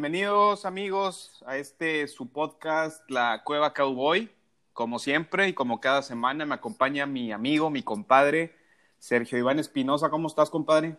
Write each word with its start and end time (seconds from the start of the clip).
Bienvenidos 0.00 0.64
amigos 0.64 1.44
a 1.44 1.58
este 1.58 2.08
su 2.08 2.32
podcast 2.32 3.02
La 3.10 3.42
Cueva 3.44 3.74
Cowboy. 3.74 4.30
Como 4.72 4.98
siempre 4.98 5.46
y 5.48 5.52
como 5.52 5.78
cada 5.78 6.00
semana 6.00 6.46
me 6.46 6.54
acompaña 6.54 7.04
mi 7.04 7.32
amigo, 7.32 7.68
mi 7.68 7.82
compadre 7.82 8.54
Sergio 8.98 9.36
Iván 9.36 9.58
Espinosa. 9.58 10.08
¿Cómo 10.08 10.26
estás, 10.26 10.48
compadre? 10.48 10.96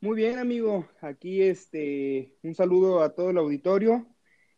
Muy 0.00 0.16
bien, 0.16 0.38
amigo. 0.38 0.88
Aquí 1.02 1.42
este 1.42 2.34
un 2.42 2.54
saludo 2.54 3.02
a 3.02 3.14
todo 3.14 3.28
el 3.28 3.36
auditorio 3.36 4.06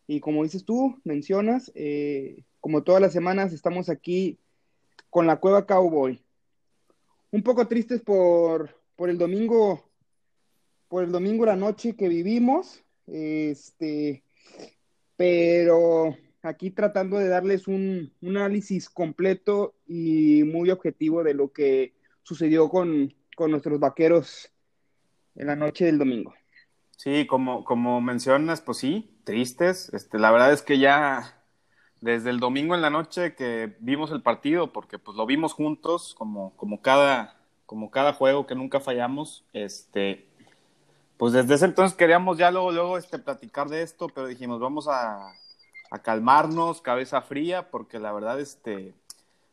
y 0.06 0.20
como 0.20 0.44
dices 0.44 0.64
tú, 0.64 1.00
mencionas, 1.02 1.72
eh, 1.74 2.44
como 2.60 2.84
todas 2.84 3.02
las 3.02 3.12
semanas 3.12 3.52
estamos 3.52 3.88
aquí 3.88 4.38
con 5.10 5.26
la 5.26 5.40
Cueva 5.40 5.66
Cowboy. 5.66 6.22
Un 7.32 7.42
poco 7.42 7.66
tristes 7.66 8.00
por, 8.00 8.80
por 8.94 9.10
el 9.10 9.18
domingo, 9.18 9.82
por 10.86 11.02
el 11.02 11.10
domingo 11.10 11.46
la 11.46 11.56
noche 11.56 11.96
que 11.96 12.06
vivimos, 12.06 12.84
este, 13.06 14.22
pero 15.16 16.16
aquí 16.42 16.70
tratando 16.70 17.18
de 17.18 17.28
darles 17.28 17.68
un, 17.68 18.12
análisis 18.22 18.90
completo 18.90 19.74
y 19.86 20.42
muy 20.44 20.70
objetivo 20.70 21.22
de 21.22 21.34
lo 21.34 21.52
que 21.52 21.94
sucedió 22.22 22.68
con, 22.68 23.14
nuestros 23.38 23.80
vaqueros 23.80 24.52
en 25.34 25.48
la 25.48 25.56
noche 25.56 25.86
del 25.86 25.98
domingo. 25.98 26.32
Sí, 26.96 27.26
como, 27.26 27.64
como 27.64 28.00
mencionas, 28.00 28.60
pues 28.60 28.78
sí, 28.78 29.18
tristes. 29.24 29.92
Este, 29.92 30.20
la 30.20 30.30
verdad 30.30 30.52
es 30.52 30.62
que 30.62 30.78
ya 30.78 31.42
desde 32.00 32.30
el 32.30 32.38
domingo 32.38 32.76
en 32.76 32.82
la 32.82 32.90
noche 32.90 33.34
que 33.34 33.76
vimos 33.80 34.12
el 34.12 34.22
partido, 34.22 34.72
porque 34.72 35.00
pues 35.00 35.16
lo 35.16 35.26
vimos 35.26 35.54
juntos, 35.54 36.14
como, 36.16 36.54
como, 36.56 36.82
cada, 36.82 37.36
como 37.66 37.90
cada 37.90 38.12
juego 38.12 38.46
que 38.46 38.54
nunca 38.54 38.78
fallamos, 38.78 39.44
este, 39.52 40.28
pues 41.22 41.34
desde 41.34 41.54
ese 41.54 41.66
entonces 41.66 41.96
queríamos 41.96 42.36
ya 42.36 42.50
luego, 42.50 42.72
luego 42.72 42.98
este, 42.98 43.16
platicar 43.16 43.68
de 43.68 43.82
esto, 43.82 44.08
pero 44.08 44.26
dijimos, 44.26 44.58
vamos 44.58 44.88
a, 44.88 45.32
calmarnos, 46.02 46.80
cabeza 46.82 47.22
fría, 47.22 47.70
porque 47.70 48.00
la 48.00 48.10
verdad, 48.10 48.40
este, 48.40 48.92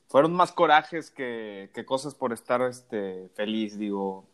fueron 0.08 0.34
más 0.34 0.52
corajes 0.52 1.12
que, 1.12 1.70
cosas 1.86 2.16
por 2.16 2.34
estar 2.34 2.64
este, 2.64 3.30
feliz, 3.36 3.78
digo. 3.78 4.26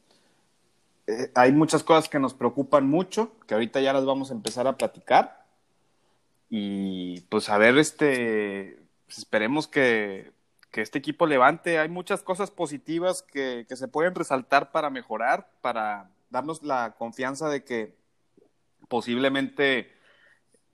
Eh, 1.07 1.29
hay 1.35 1.51
muchas 1.51 1.83
cosas 1.83 2.07
que 2.07 2.19
nos 2.19 2.33
preocupan 2.33 2.87
mucho, 2.87 3.33
que 3.47 3.53
ahorita 3.53 3.81
ya 3.81 3.91
las 3.91 4.05
vamos 4.05 4.31
a 4.31 4.33
empezar 4.33 4.65
a 4.65 4.77
platicar. 4.77 5.43
Y 6.49 7.19
pues 7.23 7.49
a 7.49 7.57
ver, 7.57 7.77
este, 7.77 8.79
pues, 9.07 9.17
esperemos 9.17 9.67
que, 9.67 10.31
que, 10.71 10.81
este 10.81 10.99
equipo 10.99 11.27
levante. 11.27 11.79
Hay 11.79 11.89
muchas 11.89 12.23
cosas 12.23 12.49
positivas 12.49 13.23
que, 13.23 13.65
que 13.67 13.75
se 13.75 13.89
pueden 13.89 14.15
resaltar 14.15 14.71
para 14.71 14.89
mejorar, 14.89 15.49
para 15.59 16.14
darnos 16.29 16.63
la 16.63 16.95
confianza 16.97 17.49
de 17.49 17.63
que 17.63 17.95
posiblemente 18.87 19.91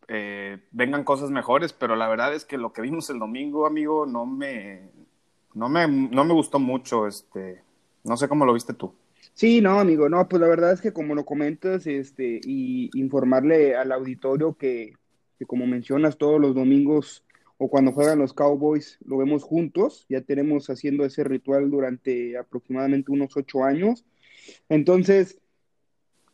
eh, 0.07 0.59
vengan 0.71 1.03
cosas 1.03 1.31
mejores, 1.31 1.73
pero 1.73 1.95
la 1.95 2.07
verdad 2.07 2.33
es 2.33 2.45
que 2.45 2.57
lo 2.57 2.73
que 2.73 2.81
vimos 2.81 3.09
el 3.09 3.19
domingo, 3.19 3.65
amigo, 3.65 4.05
no 4.05 4.25
me, 4.25 4.89
no 5.53 5.69
me, 5.69 5.87
no 5.87 6.25
me 6.25 6.33
gustó 6.33 6.59
mucho, 6.59 7.07
este, 7.07 7.63
no 8.03 8.17
sé 8.17 8.27
cómo 8.27 8.45
lo 8.45 8.53
viste 8.53 8.73
tú. 8.73 8.93
Sí, 9.33 9.61
no, 9.61 9.79
amigo, 9.79 10.09
no, 10.09 10.27
pues 10.27 10.41
la 10.41 10.47
verdad 10.47 10.73
es 10.73 10.81
que 10.81 10.93
como 10.93 11.15
lo 11.15 11.25
comentas, 11.25 11.87
este, 11.87 12.41
y 12.43 12.89
informarle 12.99 13.75
al 13.75 13.91
auditorio 13.91 14.55
que, 14.55 14.93
que 15.39 15.45
como 15.45 15.65
mencionas 15.65 16.17
todos 16.17 16.39
los 16.39 16.53
domingos 16.53 17.23
o 17.57 17.69
cuando 17.69 17.91
juegan 17.91 18.17
los 18.17 18.33
Cowboys, 18.33 18.97
lo 19.05 19.17
vemos 19.17 19.43
juntos, 19.43 20.07
ya 20.09 20.21
tenemos 20.21 20.69
haciendo 20.71 21.05
ese 21.05 21.23
ritual 21.23 21.69
durante 21.69 22.35
aproximadamente 22.35 23.11
unos 23.11 23.37
ocho 23.37 23.63
años. 23.63 24.03
Entonces, 24.69 25.37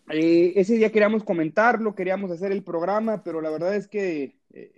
eh, 0.09 0.53
ese 0.55 0.75
día 0.75 0.91
queríamos 0.91 1.23
comentarlo, 1.23 1.95
queríamos 1.95 2.31
hacer 2.31 2.52
el 2.52 2.64
programa, 2.64 3.23
pero 3.23 3.41
la 3.41 3.49
verdad 3.49 3.75
es 3.75 3.87
que 3.87 4.37
eh, 4.54 4.71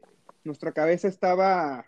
nuestra 0.43 0.71
cabeza 0.71 1.07
estaba 1.07 1.85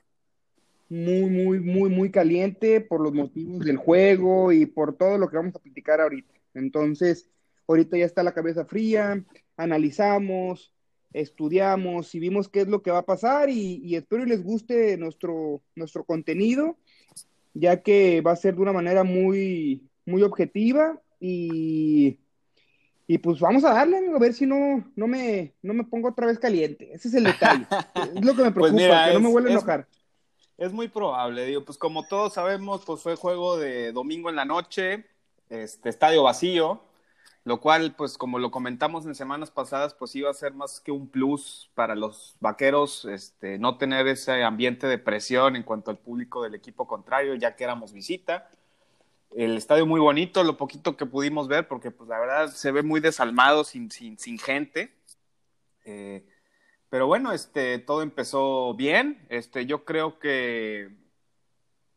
muy, 0.90 1.30
muy, 1.30 1.60
muy, 1.60 1.90
muy 1.90 2.12
caliente 2.12 2.82
por 2.82 3.02
los 3.02 3.14
motivos 3.14 3.66
del 3.66 3.78
juego 3.78 4.52
y 4.52 4.66
por 4.66 4.96
todo 4.96 5.18
lo 5.18 5.30
que 5.30 5.38
vamos 5.38 5.56
a 5.56 5.60
platicar 5.60 6.02
ahorita. 6.02 6.34
Entonces, 6.54 7.30
ahorita 7.68 7.98
ya 7.98 8.06
está 8.06 8.22
la 8.22 8.34
cabeza 8.34 8.66
fría, 8.66 9.24
analizamos, 9.58 10.74
estudiamos 11.14 12.14
y 12.14 12.20
vimos 12.20 12.48
qué 12.48 12.62
es 12.62 12.68
lo 12.68 12.84
que 12.84 12.92
va 12.92 13.00
a 13.00 13.06
pasar 13.06 13.50
y, 13.50 13.82
y 13.84 13.96
espero 13.96 14.26
les 14.26 14.44
guste 14.44 14.98
nuestro, 14.98 15.62
nuestro 15.76 16.04
contenido, 16.04 16.78
ya 17.54 17.82
que 17.82 18.22
va 18.22 18.34
a 18.34 18.36
ser 18.36 18.56
de 18.56 18.62
una 18.62 18.74
manera 18.74 19.04
muy, 19.04 19.90
muy 20.06 20.22
objetiva 20.22 21.02
y 21.22 22.20
y 23.12 23.18
pues 23.18 23.42
vamos 23.42 23.66
a 23.66 23.74
darle, 23.74 23.98
amigo, 23.98 24.16
a 24.16 24.20
ver 24.20 24.34
si 24.34 24.46
no, 24.46 24.90
no, 24.96 25.06
me, 25.06 25.54
no 25.62 25.74
me 25.74 25.84
pongo 25.84 26.08
otra 26.08 26.28
vez 26.28 26.40
caliente. 26.40 26.94
Ese 26.94 27.10
es 27.10 27.14
el 27.16 27.26
detalle. 27.26 27.68
es 28.16 28.24
lo 28.24 28.34
que 28.34 28.44
me 28.44 28.52
pues 28.52 28.72
preocupa, 28.72 29.08
que 29.08 29.14
no 29.16 29.20
me 29.20 29.30
vuelva 29.30 29.50
a 29.50 29.52
enojar. 29.52 29.88
Es, 30.58 30.72
muy 30.72 30.88
probable, 30.88 31.46
digo, 31.46 31.66
pues 31.66 31.78
como 31.78 32.04
todos 32.04 32.36
sabemos, 32.36 32.86
pues 32.86 33.02
fue 33.02 33.18
juego 33.18 33.58
de 33.58 33.92
domingo 33.92 34.30
en 34.30 34.38
la 34.38 34.46
noche, 34.46 35.08
este 35.50 35.90
estadio 35.90 36.24
vacío, 36.24 36.86
lo 37.44 37.60
cual, 37.60 37.96
pues 37.98 38.18
como 38.18 38.40
lo 38.40 38.50
comentamos 38.50 39.06
en 39.06 39.14
semanas 39.14 39.52
pasadas, 39.52 39.94
pues 39.94 40.16
iba 40.16 40.30
a 40.30 40.34
ser 40.34 40.54
más 40.54 40.80
que 40.80 40.94
un 40.94 41.10
plus 41.10 41.70
para 41.74 41.96
los 41.96 42.38
vaqueros, 42.40 43.04
este, 43.04 43.60
no 43.60 43.78
tener 43.78 44.08
ese 44.08 44.42
ambiente 44.42 44.88
de 44.88 44.98
presión 44.98 45.58
en 45.58 45.64
cuanto 45.64 45.92
al 45.92 45.98
público 45.98 46.44
del 46.44 46.56
equipo 46.56 46.88
contrario, 46.88 47.36
ya 47.36 47.58
que 47.58 47.66
éramos 47.66 47.92
visita 47.92 48.50
el 49.36 49.58
estadio 49.58 49.86
muy 49.86 50.00
bonito, 50.00 50.44
lo 50.44 50.58
poquito 50.58 50.98
que 50.98 51.06
pudimos 51.06 51.48
ver, 51.48 51.68
porque 51.68 51.92
pues 51.92 52.10
la 52.10 52.20
verdad 52.20 52.48
se 52.50 52.72
ve 52.72 52.84
muy 52.84 53.00
desalmado, 53.00 53.64
sin, 53.64 53.90
sin, 53.92 54.18
sin 54.18 54.38
gente. 54.38 54.94
Eh, 55.86 56.26
pero 56.90 57.08
bueno, 57.08 57.32
este, 57.32 57.80
todo 57.80 58.02
empezó 58.02 58.74
bien. 58.74 59.26
Este, 59.30 59.66
yo 59.66 59.86
creo 59.86 60.20
que 60.20 60.90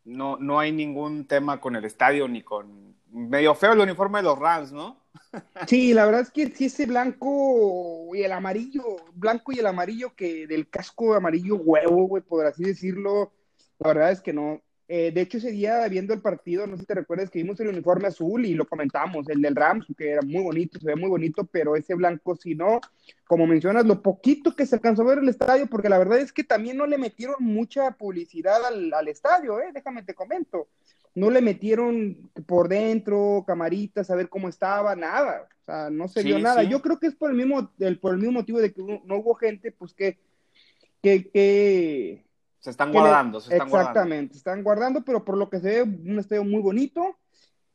no, 0.05 0.37
no 0.37 0.61
hay 0.61 0.71
ningún 0.71 1.27
tema 1.27 1.61
con 1.61 1.77
el 1.77 1.85
estadio 1.85 2.29
ni 2.29 2.43
con 2.43 2.95
medio 3.11 3.55
feo 3.55 3.73
el 3.73 3.81
uniforme 3.81 4.19
de 4.19 4.25
los 4.25 4.39
Rams, 4.39 4.73
¿no? 4.73 5.03
Sí, 5.69 5.95
la 5.95 6.07
verdad 6.07 6.23
es 6.23 6.31
que 6.31 6.49
sí 6.51 6.67
ese 6.67 6.87
blanco 6.87 8.15
y 8.15 8.23
el 8.23 8.33
amarillo, 8.33 8.97
blanco 9.15 9.53
y 9.53 9.59
el 9.59 9.67
amarillo 9.67 10.15
que 10.15 10.47
del 10.47 10.69
casco 10.69 11.15
amarillo 11.15 11.57
huevo, 11.57 12.07
güey, 12.07 12.23
por 12.23 12.47
así 12.47 12.65
decirlo, 12.65 13.33
la 13.79 13.89
verdad 13.89 14.13
es 14.13 14.21
que 14.21 14.33
no, 14.33 14.61
eh, 14.97 15.11
de 15.11 15.23
hecho, 15.23 15.39
ese 15.39 15.51
día 15.51 15.89
viendo 15.89 16.15
el 16.15 16.23
partido, 16.23 16.69
no 16.69 16.77
sé 16.77 16.83
si 16.83 16.87
te 16.87 16.95
recuerdas 16.95 17.29
que 17.29 17.41
vimos 17.41 17.59
el 17.59 17.67
uniforme 17.67 18.07
azul 18.07 18.47
y 18.47 18.55
lo 18.55 18.65
comentamos, 18.65 19.29
el 19.29 19.43
del 19.43 19.57
Rams, 19.57 19.87
que 19.99 20.11
era 20.11 20.23
muy 20.23 20.41
bonito, 20.41 20.79
se 20.79 20.87
ve 20.87 20.95
muy 20.95 21.09
bonito, 21.09 21.45
pero 21.51 21.75
ese 21.75 21.97
blanco, 21.97 22.37
si 22.37 22.55
no, 22.55 22.81
como 23.27 23.45
mencionas, 23.45 23.87
lo 23.87 24.03
poquito 24.03 24.55
que 24.55 24.67
se 24.67 24.77
alcanzó 24.77 25.03
a 25.03 25.07
ver 25.07 25.19
el 25.19 25.29
estadio, 25.29 25.67
porque 25.67 25.89
la 25.89 25.99
verdad 25.99 26.21
es 26.21 26.33
que 26.33 26.45
también 26.45 26.77
no 26.77 26.87
le 26.87 26.97
metieron 26.97 27.35
mucha 27.41 27.91
publicidad 27.91 28.65
al, 28.65 29.09
estadio, 29.09 29.59
¿eh? 29.59 29.73
déjame 29.75 30.05
te 30.05 30.15
comento. 30.15 30.69
No 31.17 31.29
le 31.29 31.41
metieron 31.41 32.31
por 32.47 32.69
dentro, 32.69 33.43
camaritas, 33.45 34.11
a 34.11 34.15
ver 34.15 34.29
cómo 34.29 34.49
estaba, 34.49 34.95
nada. 34.95 35.49
O 35.61 35.65
sea, 35.65 35.91
no 35.91 36.07
se 36.07 36.23
vio 36.23 36.39
nada. 36.39 36.63
Yo 36.63 36.81
creo 36.81 37.01
que 37.01 37.09
es 37.09 37.17
por 37.17 37.33
el 37.33 37.37
mismo, 37.37 37.73
el, 37.81 37.99
por 37.99 38.13
el 38.13 38.21
mismo 38.21 38.35
motivo 38.35 38.61
de 38.61 38.73
que 38.73 38.81
no 38.81 39.17
hubo 39.17 39.35
gente, 39.35 39.73
pues 39.73 39.93
que, 39.93 40.21
que, 41.03 41.29
que 41.31 42.24
se 42.65 42.71
están 42.71 42.93
guardando, 42.93 43.41
se 43.43 43.53
están 43.53 43.69
Exactamente, 43.69 44.39
están 44.39 44.63
guardando, 44.63 45.03
pero 45.03 45.23
por 45.23 45.37
lo 45.37 45.51
que 45.51 45.61
se 45.61 45.69
ve, 45.69 45.83
un 45.83 46.19
estadio 46.19 46.45
muy 46.45 46.63
bonito. 46.63 47.15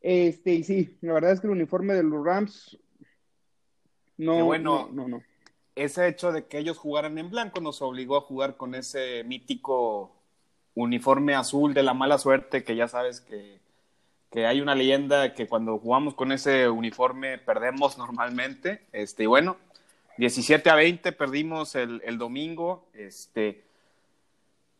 Este, 0.02 0.54
y 0.54 0.64
sí, 0.64 0.98
la 1.02 1.14
verdad 1.14 1.34
es 1.34 1.40
que 1.40 1.46
el 1.46 1.54
uniforme 1.54 1.94
de 1.94 2.02
los 2.02 2.26
Rams 2.26 2.76
no, 4.18 4.44
bueno, 4.46 4.90
no, 4.92 5.08
no, 5.08 5.22
Ese 5.76 6.08
hecho 6.08 6.32
de 6.32 6.48
que 6.48 6.58
ellos 6.58 6.80
jugaran 6.80 7.20
en 7.20 7.30
blanco 7.30 7.62
nos 7.62 7.84
obligó 7.84 8.18
a 8.18 8.22
jugar 8.22 8.58
con 8.58 8.74
ese 8.74 9.24
mítico 9.26 10.12
uniforme 10.74 11.36
azul 11.36 11.76
de 11.76 11.84
la 11.84 11.94
mala 11.94 12.18
suerte, 12.18 12.64
que 12.64 12.76
ya 12.76 12.88
sabes 12.88 13.22
que, 13.22 13.60
que 14.32 14.48
hay 14.48 14.60
una 14.60 14.74
leyenda 14.74 15.36
que 15.36 15.48
cuando 15.48 15.78
jugamos 15.78 16.16
con 16.16 16.32
ese 16.32 16.68
uniforme 16.68 17.38
perdemos 17.38 18.00
normalmente. 18.00 18.88
Este, 18.92 19.22
y 19.22 19.28
bueno, 19.28 19.58
17 20.18 20.68
a 20.72 20.74
20 20.74 21.12
perdimos 21.12 21.76
el, 21.76 22.02
el 22.04 22.18
domingo. 22.18 22.90
Este, 22.96 23.69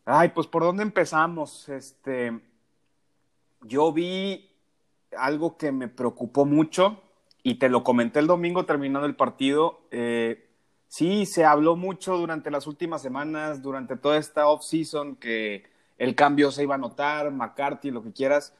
Ay, 0.04 0.30
pues 0.30 0.46
por 0.46 0.62
dónde 0.62 0.82
empezamos. 0.82 1.68
Este, 1.68 2.40
yo 3.62 3.92
vi 3.92 4.50
algo 5.16 5.56
que 5.56 5.72
me 5.72 5.88
preocupó 5.88 6.44
mucho 6.44 7.00
y 7.42 7.54
te 7.56 7.68
lo 7.68 7.82
comenté 7.82 8.20
el 8.20 8.26
domingo 8.26 8.64
terminando 8.64 9.06
el 9.06 9.16
partido. 9.16 9.80
Eh, 9.90 10.48
sí, 10.88 11.26
se 11.26 11.44
habló 11.44 11.76
mucho 11.76 12.16
durante 12.16 12.50
las 12.50 12.66
últimas 12.66 13.02
semanas, 13.02 13.62
durante 13.62 13.96
toda 13.96 14.18
esta 14.18 14.48
off-season, 14.48 15.16
que 15.16 15.64
el 15.98 16.14
cambio 16.14 16.50
se 16.50 16.62
iba 16.62 16.74
a 16.74 16.78
notar, 16.78 17.30
McCarthy, 17.30 17.90
lo 17.90 18.02
que 18.02 18.12
quieras. 18.12 18.54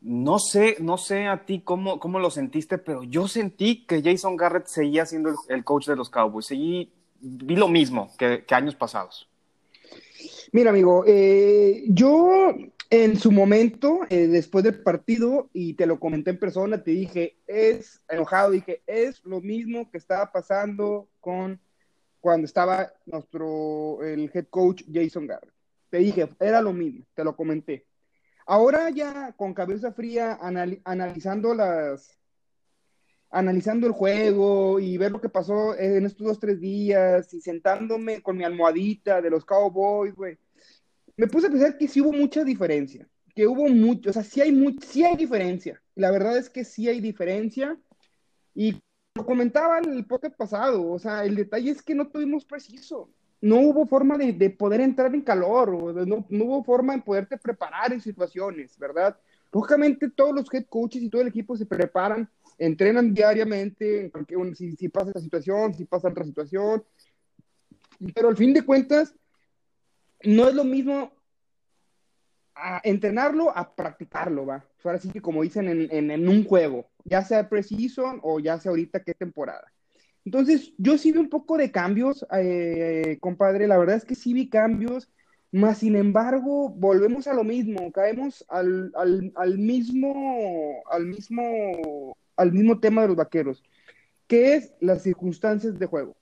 No 0.00 0.38
sé, 0.38 0.76
no 0.80 0.96
sé 0.96 1.26
a 1.26 1.44
ti 1.44 1.60
cómo, 1.60 1.98
cómo 1.98 2.20
lo 2.20 2.30
sentiste, 2.30 2.78
pero 2.78 3.02
yo 3.02 3.26
sentí 3.26 3.84
que 3.84 4.02
Jason 4.02 4.36
Garrett 4.36 4.66
seguía 4.66 5.04
siendo 5.06 5.34
el, 5.48 5.64
coach 5.64 5.86
de 5.86 5.96
los 5.96 6.08
Cowboys. 6.08 6.46
Seguí, 6.46 6.92
vi 7.20 7.56
lo 7.56 7.68
mismo 7.68 8.10
que 8.16 8.44
años 8.50 8.76
pasados. 8.76 9.28
Mira, 10.52 10.70
amigo, 10.70 11.04
eh, 11.06 11.84
yo 11.88 12.54
en 12.90 13.18
su 13.18 13.30
momento, 13.30 14.00
eh, 14.08 14.28
después 14.28 14.64
del 14.64 14.82
partido, 14.82 15.50
y 15.52 15.74
te 15.74 15.86
lo 15.86 16.00
comenté 16.00 16.30
en 16.30 16.38
persona, 16.38 16.82
te 16.82 16.92
dije, 16.92 17.36
es 17.46 18.00
enojado, 18.08 18.52
dije, 18.52 18.82
es 18.86 19.22
lo 19.24 19.42
mismo 19.42 19.90
que 19.90 19.98
estaba 19.98 20.32
pasando 20.32 21.08
con 21.20 21.60
cuando 22.20 22.46
estaba 22.46 22.92
nuestro, 23.06 24.02
el 24.02 24.30
head 24.32 24.46
coach 24.48 24.82
Jason 24.90 25.26
Garrett. 25.26 25.52
Te 25.90 25.98
dije, 25.98 26.28
era 26.40 26.62
lo 26.62 26.72
mismo, 26.72 27.04
te 27.14 27.24
lo 27.24 27.36
comenté. 27.36 27.86
Ahora 28.46 28.88
ya 28.90 29.32
con 29.36 29.52
cabeza 29.52 29.92
fría, 29.92 30.38
analizando 30.84 31.54
las, 31.54 32.17
analizando 33.30 33.86
el 33.86 33.92
juego 33.92 34.80
y 34.80 34.96
ver 34.96 35.12
lo 35.12 35.20
que 35.20 35.28
pasó 35.28 35.76
en 35.78 36.06
estos 36.06 36.26
dos, 36.26 36.40
tres 36.40 36.60
días 36.60 37.32
y 37.34 37.40
sentándome 37.40 38.22
con 38.22 38.36
mi 38.36 38.44
almohadita 38.44 39.20
de 39.20 39.30
los 39.30 39.44
Cowboys, 39.44 40.14
güey, 40.14 40.38
me 41.16 41.26
puse 41.26 41.48
a 41.48 41.50
pensar 41.50 41.76
que 41.76 41.88
sí 41.88 42.00
hubo 42.00 42.12
mucha 42.12 42.44
diferencia, 42.44 43.08
que 43.34 43.46
hubo 43.46 43.68
mucho, 43.68 44.10
o 44.10 44.12
sea, 44.12 44.22
sí 44.22 44.40
hay, 44.40 44.76
sí 44.86 45.04
hay 45.04 45.16
diferencia. 45.16 45.82
La 45.94 46.10
verdad 46.10 46.36
es 46.38 46.48
que 46.48 46.64
sí 46.64 46.88
hay 46.88 47.00
diferencia 47.00 47.76
y 48.54 48.80
lo 49.14 49.26
comentaba 49.26 49.78
en 49.78 49.92
el 49.92 50.06
podcast 50.06 50.36
pasado, 50.36 50.88
o 50.88 50.98
sea, 50.98 51.24
el 51.24 51.34
detalle 51.34 51.70
es 51.72 51.82
que 51.82 51.94
no 51.94 52.08
tuvimos 52.08 52.44
preciso. 52.44 53.10
No 53.40 53.60
hubo 53.60 53.86
forma 53.86 54.18
de, 54.18 54.32
de 54.32 54.50
poder 54.50 54.80
entrar 54.80 55.14
en 55.14 55.22
calor, 55.22 55.70
o 55.70 55.92
no, 55.92 56.26
no, 56.28 56.44
hubo 56.44 56.64
forma 56.64 56.94
de 56.94 57.02
poderte 57.02 57.36
preparar 57.36 57.92
en 57.92 58.00
situaciones, 58.00 58.76
¿verdad? 58.78 59.16
Lógicamente 59.52 60.10
todos 60.10 60.34
los 60.34 60.52
head 60.52 60.66
coaches 60.66 61.02
y 61.02 61.08
todo 61.08 61.22
el 61.22 61.28
equipo 61.28 61.56
se 61.56 61.66
preparan, 61.66 62.28
entrenan 62.58 63.14
diariamente, 63.14 64.10
si, 64.54 64.76
si 64.76 64.88
pasa 64.88 65.08
esta 65.08 65.20
situación, 65.20 65.74
si 65.74 65.84
pasa 65.84 66.08
otra 66.08 66.24
situación, 66.24 66.84
pero 68.14 68.28
al 68.28 68.36
fin 68.36 68.52
de 68.52 68.62
cuentas, 68.62 69.14
no 70.24 70.48
es 70.48 70.54
lo 70.54 70.64
mismo 70.64 71.12
a 72.54 72.80
entrenarlo 72.82 73.56
a 73.56 73.74
practicarlo, 73.74 74.46
va. 74.46 74.64
Ahora 74.82 74.98
sí 74.98 75.10
que 75.10 75.20
como 75.20 75.42
dicen 75.42 75.68
en, 75.68 76.10
en, 76.10 76.28
un 76.28 76.44
juego, 76.44 76.90
ya 77.04 77.22
sea 77.22 77.48
pre-season 77.48 78.20
o 78.22 78.40
ya 78.40 78.58
sea 78.58 78.70
ahorita 78.70 79.04
qué 79.04 79.14
temporada. 79.14 79.72
Entonces, 80.24 80.72
yo 80.76 80.98
sí 80.98 81.12
vi 81.12 81.18
un 81.18 81.30
poco 81.30 81.56
de 81.56 81.70
cambios, 81.70 82.26
eh, 82.36 83.18
compadre, 83.20 83.66
la 83.66 83.78
verdad 83.78 83.96
es 83.96 84.04
que 84.04 84.14
sí 84.14 84.34
vi 84.34 84.48
cambios, 84.48 85.08
más 85.52 85.78
sin 85.78 85.96
embargo, 85.96 86.68
volvemos 86.68 87.26
a 87.26 87.34
lo 87.34 87.44
mismo, 87.44 87.90
caemos 87.92 88.44
al, 88.48 88.92
al, 88.96 89.32
al 89.36 89.58
mismo, 89.58 90.82
al 90.90 91.06
mismo, 91.06 92.16
al 92.38 92.52
mismo 92.52 92.80
tema 92.80 93.02
de 93.02 93.08
los 93.08 93.16
vaqueros, 93.16 93.62
que 94.26 94.54
es 94.54 94.72
las 94.80 95.02
circunstancias 95.02 95.78
de 95.78 95.86
juego. 95.86 96.16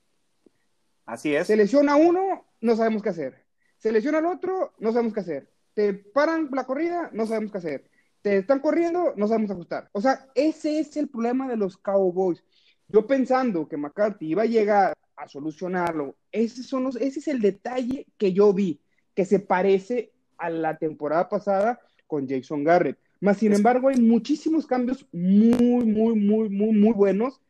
Así 1.05 1.33
es. 1.33 1.47
Se 1.47 1.55
lesiona 1.55 1.95
uno, 1.95 2.45
no 2.59 2.75
sabemos 2.75 3.01
qué 3.01 3.09
hacer. 3.09 3.45
Se 3.77 3.91
lesiona 3.91 4.17
al 4.17 4.25
otro, 4.25 4.73
no 4.79 4.91
sabemos 4.91 5.13
qué 5.13 5.21
hacer 5.21 5.49
te 5.77 5.93
paran 5.93 6.49
la 6.53 6.65
corrida, 6.65 7.11
no 7.13 7.27
sabemos 7.27 7.51
qué 7.51 7.59
hacer. 7.59 7.91
Te 8.23 8.37
están 8.39 8.61
corriendo, 8.61 9.13
no 9.15 9.27
sabemos 9.27 9.51
ajustar. 9.51 9.91
O 9.91 10.01
sea, 10.01 10.25
ese 10.33 10.79
es 10.79 10.97
el 10.97 11.07
problema 11.07 11.47
de 11.47 11.55
los 11.55 11.77
Cowboys. 11.77 12.43
Yo 12.87 13.05
pensando 13.05 13.67
que 13.67 13.77
McCarthy 13.77 14.31
iba 14.31 14.41
a 14.41 14.47
llegar 14.47 14.93
a 15.15 15.27
solucionarlo, 15.27 16.15
ese, 16.31 16.63
son 16.63 16.87
ese 16.99 17.19
es 17.19 17.27
el 17.27 17.41
detalle 17.41 18.07
que 18.17 18.33
yo 18.33 18.53
vi, 18.53 18.81
que 19.13 19.23
se 19.23 19.39
parece 19.39 20.13
a 20.39 20.49
la 20.49 20.79
temporada 20.79 21.29
pasada 21.29 21.79
con 22.07 22.27
Jason 22.27 22.63
Garrett. 22.63 22.97
Más 23.19 23.37
sin 23.37 23.53
embargo, 23.53 23.89
hay 23.89 23.99
muchísimos 23.99 24.67
cambios 24.67 25.05
muy, 25.11 25.85
muy, 25.85 26.15
muy, 26.15 26.49
muy, 26.49 26.71
muy 26.71 26.93
buenos 26.93 27.41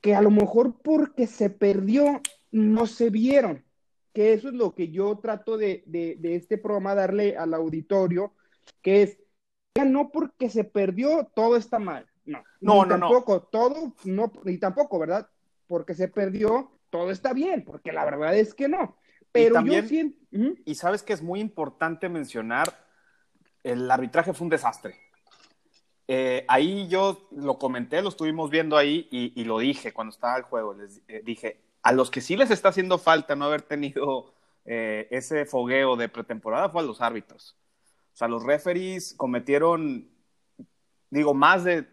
que 0.00 0.14
a 0.14 0.22
lo 0.22 0.30
mejor 0.30 0.80
porque 0.82 1.26
se 1.26 1.50
perdió 1.50 2.20
no 2.50 2.86
se 2.86 3.10
vieron 3.10 3.64
que 4.18 4.32
eso 4.32 4.48
es 4.48 4.54
lo 4.54 4.74
que 4.74 4.88
yo 4.88 5.16
trato 5.18 5.56
de, 5.56 5.84
este 6.24 6.58
programa 6.58 6.96
darle 6.96 7.36
al 7.36 7.54
auditorio, 7.54 8.32
que 8.82 9.04
es, 9.04 9.18
ya 9.76 9.84
no 9.84 10.10
porque 10.10 10.50
se 10.50 10.64
perdió, 10.64 11.30
todo 11.36 11.56
está 11.56 11.78
mal. 11.78 12.04
No, 12.24 12.42
no, 12.60 12.84
no 12.84 12.88
tampoco, 12.88 13.42
todo, 13.42 13.94
no, 14.04 14.32
ni 14.42 14.58
tampoco, 14.58 14.98
¿verdad? 14.98 15.28
Porque 15.68 15.94
se 15.94 16.08
perdió, 16.08 16.72
todo 16.90 17.12
está 17.12 17.32
bien, 17.32 17.64
porque 17.64 17.92
la 17.92 18.04
verdad 18.04 18.36
es 18.36 18.54
que 18.54 18.66
no. 18.66 18.96
Pero 19.30 19.54
también, 19.54 19.82
yo 19.82 19.88
siento... 19.88 20.18
Y 20.64 20.74
sabes 20.74 21.04
que 21.04 21.12
es 21.12 21.22
muy 21.22 21.38
importante 21.38 22.08
mencionar, 22.08 22.74
el 23.62 23.90
arbitraje 23.90 24.32
fue 24.32 24.44
un 24.44 24.50
desastre. 24.50 24.96
Eh, 26.10 26.46
ahí 26.48 26.88
yo 26.88 27.28
lo 27.32 27.58
comenté, 27.58 28.00
lo 28.00 28.08
estuvimos 28.08 28.48
viendo 28.48 28.78
ahí 28.78 29.06
y, 29.10 29.44
lo 29.44 29.58
dije 29.58 29.92
cuando 29.92 30.10
estaba 30.12 30.38
el 30.38 30.42
juego. 30.42 30.72
Les 30.72 31.02
eh, 31.06 31.20
dije, 31.22 31.60
a 31.82 31.92
los 31.92 32.10
que 32.10 32.22
sí 32.22 32.34
les 32.34 32.50
está 32.50 32.70
haciendo 32.70 32.96
falta 32.98 33.36
no 33.36 33.44
haber 33.44 33.60
tenido 33.62 34.32
eh, 34.64 35.06
ese 35.10 35.44
fogueo 35.44 35.96
de 35.96 36.08
pretemporada 36.08 36.70
fue 36.70 36.80
a 36.80 36.84
los 36.84 37.02
árbitros. 37.02 37.56
O 38.14 38.16
sea, 38.16 38.26
los 38.26 38.42
referees 38.42 39.14
cometieron, 39.14 40.08
digo, 41.10 41.34
más 41.34 41.64
de, 41.64 41.86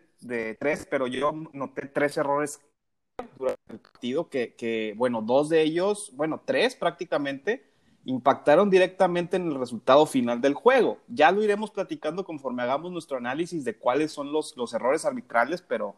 tres, 0.60 0.88
pero 0.90 1.08
yo 1.08 1.34
noté 1.54 1.86
tres 1.88 2.18
errores 2.18 2.60
durante 3.38 3.74
el 3.74 3.80
partido 3.80 4.30
que, 4.30 4.56
que, 4.56 4.94
bueno, 4.98 5.22
dos 5.22 5.50
de 5.50 5.62
ellos, 5.62 6.12
bueno, 6.16 6.42
tres 6.44 6.76
prácticamente, 6.76 7.70
impactaron 8.06 8.70
directamente 8.70 9.36
en 9.36 9.48
el 9.48 9.60
resultado 9.60 10.06
final 10.06 10.40
del 10.40 10.54
juego. 10.54 11.00
Ya 11.08 11.32
lo 11.32 11.44
iremos 11.44 11.72
platicando 11.72 12.24
conforme 12.24 12.64
hagamos 12.64 12.92
nuestro 12.92 13.18
análisis 13.18 13.66
de 13.66 13.78
cuáles 13.78 14.12
son 14.12 14.32
los, 14.32 14.56
los 14.56 14.74
errores 14.74 15.06
arbitrales, 15.06 15.62
pero 15.62 15.96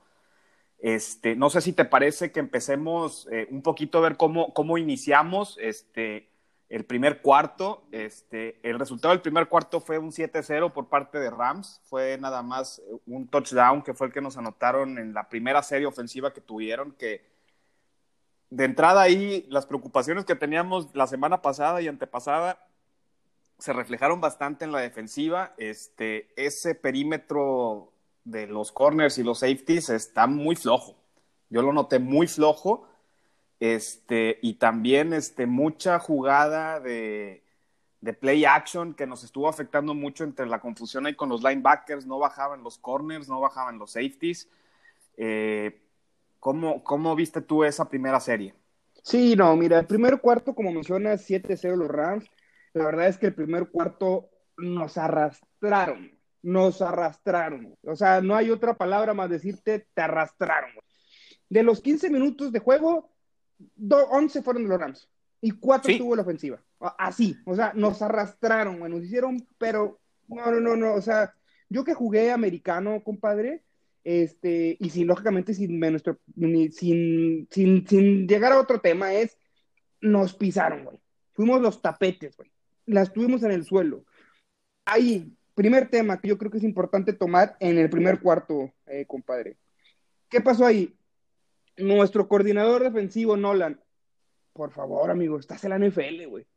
este, 0.79 1.35
no 1.35 1.49
sé 1.49 1.61
si 1.61 1.73
te 1.73 1.85
parece 1.85 2.31
que 2.31 2.39
empecemos 2.39 3.27
eh, 3.31 3.47
un 3.51 3.61
poquito 3.61 3.97
a 3.97 4.01
ver 4.01 4.15
cómo, 4.15 4.53
cómo 4.53 4.77
iniciamos 4.77 5.57
este, 5.59 6.29
el 6.69 6.85
primer 6.85 7.21
cuarto. 7.21 7.83
Este, 7.91 8.59
el 8.67 8.79
resultado 8.79 9.13
del 9.13 9.21
primer 9.21 9.49
cuarto 9.49 9.81
fue 9.81 9.97
un 9.97 10.11
7-0 10.11 10.71
por 10.71 10.87
parte 10.87 11.19
de 11.19 11.29
Rams. 11.29 11.81
Fue 11.83 12.17
nada 12.17 12.41
más 12.41 12.81
un 13.05 13.27
touchdown 13.27 13.81
que 13.81 13.93
fue 13.93 14.07
el 14.07 14.13
que 14.13 14.21
nos 14.21 14.37
anotaron 14.37 14.97
en 14.97 15.13
la 15.13 15.27
primera 15.27 15.61
serie 15.61 15.87
ofensiva 15.87 16.31
que 16.31 16.41
tuvieron, 16.41 16.93
que 16.93 17.36
de 18.49 18.65
entrada 18.65 19.01
ahí 19.01 19.45
las 19.49 19.65
preocupaciones 19.65 20.25
que 20.25 20.35
teníamos 20.35 20.87
la 20.93 21.07
semana 21.07 21.41
pasada 21.41 21.81
y 21.81 21.87
antepasada 21.87 22.65
se 23.59 23.73
reflejaron 23.73 24.21
bastante 24.21 24.65
en 24.65 24.71
la 24.71 24.79
defensiva. 24.79 25.53
Este, 25.57 26.29
ese 26.35 26.75
perímetro 26.75 27.91
de 28.23 28.47
los 28.47 28.71
corners 28.71 29.17
y 29.17 29.23
los 29.23 29.39
safeties 29.39 29.89
está 29.89 30.27
muy 30.27 30.55
flojo. 30.55 30.95
Yo 31.49 31.61
lo 31.61 31.73
noté 31.73 31.99
muy 31.99 32.27
flojo. 32.27 32.87
Este, 33.59 34.37
y 34.41 34.55
también 34.55 35.13
este, 35.13 35.47
mucha 35.47 35.97
jugada 35.97 36.79
de, 36.79 37.43
de 38.01 38.13
play 38.13 38.45
action 38.45 38.93
que 38.93 39.07
nos 39.07 39.23
estuvo 39.23 39.49
afectando 39.49 39.95
mucho 39.95 40.23
entre 40.23 40.45
la 40.45 40.59
confusión 40.59 41.07
ahí 41.07 41.15
con 41.15 41.29
los 41.29 41.41
linebackers, 41.41 42.05
no 42.05 42.19
bajaban 42.19 42.63
los 42.63 42.77
corners, 42.77 43.27
no 43.27 43.39
bajaban 43.39 43.79
los 43.79 43.91
safeties. 43.91 44.47
Eh, 45.17 45.81
¿cómo, 46.47 46.81
¿Cómo 46.81 47.13
viste 47.13 47.41
tú 47.41 47.65
esa 47.65 47.89
primera 47.89 48.21
serie? 48.21 48.53
Sí, 49.03 49.35
no, 49.35 49.53
mira, 49.57 49.79
el 49.79 49.85
primer 49.85 50.21
cuarto, 50.21 50.55
como 50.55 50.71
mencionas, 50.71 51.29
7-0 51.29 51.75
los 51.75 51.89
Rams. 51.89 52.25
La 52.73 52.85
verdad 52.85 53.07
es 53.07 53.17
que 53.17 53.25
el 53.25 53.35
primer 53.35 53.69
cuarto 53.69 54.29
nos 54.57 54.97
arrastraron 54.97 56.17
nos 56.47 56.81
arrastraron. 56.81 57.75
O 57.83 57.95
sea, 57.97 58.21
no 58.21 58.33
hay 58.33 58.51
otra 58.51 58.77
palabra 58.77 59.13
más 59.13 59.29
decirte, 59.29 59.87
te 59.93 60.01
arrastraron. 60.01 60.71
De 61.49 61.61
los 61.61 61.81
15 61.81 62.09
minutos 62.09 62.53
de 62.53 62.59
juego, 62.59 63.11
11 63.77 64.41
fueron 64.43 64.63
de 64.63 64.69
los 64.69 64.79
Rams 64.79 65.09
y 65.41 65.51
4 65.51 65.97
tuvo 65.97 66.15
la 66.15 66.21
ofensiva. 66.21 66.63
Así, 66.97 67.35
o 67.45 67.53
sea, 67.53 67.73
nos 67.75 68.01
arrastraron, 68.01 68.79
nos 68.79 69.03
hicieron, 69.03 69.45
pero 69.57 69.99
no, 70.29 70.51
no, 70.51 70.61
no, 70.61 70.75
no, 70.77 70.93
o 70.93 71.01
sea, 71.01 71.33
yo 71.67 71.83
que 71.83 71.93
jugué 71.93 72.31
americano, 72.31 73.03
compadre, 73.03 73.65
este, 74.07 74.77
y 74.79 74.89
sin, 74.89 75.05
lógicamente, 75.05 75.53
sin, 75.53 75.81
nuestro, 75.81 76.17
sin, 76.71 77.45
sin, 77.51 77.85
sin 77.85 78.25
llegar 78.25 78.53
a 78.53 78.59
otro 78.61 78.79
tema, 78.79 79.13
es, 79.13 79.37
nos 79.99 80.33
pisaron, 80.33 80.85
güey. 80.85 80.97
Fuimos 81.33 81.61
los 81.61 81.81
tapetes, 81.81 82.37
güey. 82.37 82.49
Las 82.85 83.11
tuvimos 83.11 83.43
en 83.43 83.51
el 83.51 83.65
suelo. 83.65 84.05
Ahí, 84.85 85.35
primer 85.55 85.89
tema 85.89 86.21
que 86.21 86.29
yo 86.29 86.37
creo 86.37 86.49
que 86.49 86.59
es 86.59 86.63
importante 86.63 87.11
tomar 87.11 87.57
en 87.59 87.77
el 87.79 87.89
primer 87.89 88.21
cuarto, 88.21 88.73
eh, 88.85 89.05
compadre. 89.05 89.57
¿Qué 90.29 90.39
pasó 90.39 90.65
ahí? 90.65 90.97
Nuestro 91.75 92.29
coordinador 92.29 92.83
defensivo, 92.83 93.35
Nolan, 93.35 93.83
por 94.53 94.71
favor, 94.71 95.11
amigo, 95.11 95.37
estás 95.37 95.65
en 95.65 95.71
la 95.71 95.79
NFL, 95.79 96.27
güey. 96.27 96.47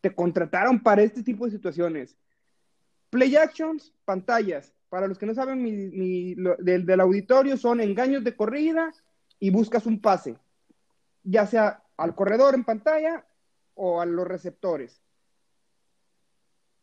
Te 0.00 0.14
contrataron 0.14 0.80
para 0.80 1.02
este 1.02 1.24
tipo 1.24 1.44
de 1.44 1.50
situaciones. 1.50 2.16
Play 3.10 3.34
actions, 3.34 3.92
pantallas. 4.04 4.72
Para 4.90 5.08
los 5.08 5.18
que 5.18 5.24
no 5.24 5.34
saben, 5.34 5.62
mi, 5.62 6.34
del, 6.34 6.84
del 6.84 7.00
auditorio 7.00 7.56
son 7.56 7.80
engaños 7.80 8.22
de 8.22 8.36
corrida 8.36 8.92
y 9.38 9.48
buscas 9.48 9.86
un 9.86 10.02
pase, 10.02 10.36
ya 11.22 11.46
sea 11.46 11.82
al 11.96 12.14
corredor 12.14 12.54
en 12.54 12.64
pantalla 12.64 13.24
o 13.74 14.02
a 14.02 14.04
los 14.04 14.28
receptores 14.28 15.00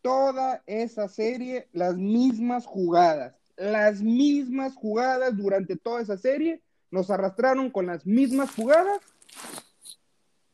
toda 0.07 0.63
esa 0.67 1.09
serie 1.09 1.67
las 1.73 1.97
mismas 1.97 2.65
jugadas, 2.65 3.35
las 3.57 4.01
mismas 4.01 4.73
jugadas 4.73 5.35
durante 5.35 5.75
toda 5.75 6.01
esa 6.01 6.17
serie, 6.17 6.61
nos 6.91 7.09
arrastraron 7.09 7.69
con 7.69 7.87
las 7.87 8.05
mismas 8.05 8.55
jugadas 8.55 9.01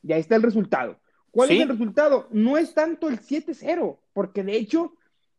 y 0.02 0.12
ahí 0.12 0.22
está 0.22 0.38
el 0.38 0.42
resultado. 0.42 1.00
¿Cuál 1.30 1.52
es 1.52 1.62
el 1.62 1.70
resultado? 1.70 2.28
No 2.32 2.58
es 2.58 2.74
tanto 2.74 3.08
el 3.10 3.20
7-0, 3.20 4.00
porque 4.14 4.44
de 4.44 4.56
hecho, 4.56 4.96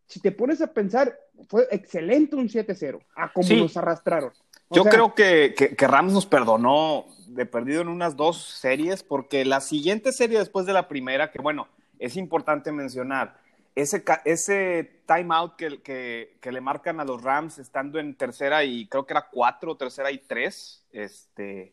si 0.07 0.21
te 0.21 0.31
pones 0.31 0.61
a 0.61 0.73
pensar, 0.73 1.19
fue 1.49 1.67
excelente 1.71 2.37
un 2.37 2.49
7-0, 2.49 3.01
a 3.15 3.33
como 3.33 3.49
nos 3.55 3.77
arrastraron. 3.77 4.33
Yo 4.71 4.85
creo 4.85 5.15
que, 5.15 5.55
que, 5.55 5.87
Rams 5.87 6.13
nos 6.13 6.27
perdonó 6.27 7.07
de 7.29 7.47
perdido 7.47 7.83
en 7.83 7.89
unas 7.89 8.17
dos 8.17 8.43
series, 8.43 9.03
porque 9.03 9.45
la 9.45 9.61
siguiente 9.61 10.13
serie 10.13 10.39
después 10.39 10.67
de 10.67 10.73
la 10.73 10.89
primera, 10.89 11.31
que 11.31 11.41
bueno, 11.41 11.69
es 11.99 12.17
importante 12.17 12.73
mencionar, 12.73 13.37
ese, 13.75 14.05
ese 14.25 15.03
timeout 15.07 15.57
que, 15.57 15.83
que, 15.83 16.37
que, 16.41 16.53
le 16.53 16.61
marcan 16.61 17.01
a 17.01 17.05
los 17.05 17.23
Rams 17.23 17.59
estando 17.59 17.99
en 17.99 18.15
tercera 18.15 18.65
y 18.65 18.87
creo 18.87 19.05
que 19.05 19.13
era 19.13 19.29
cuatro, 19.31 19.77
tercera 19.77 20.11
y 20.13 20.19
tres, 20.19 20.85
este, 20.93 21.73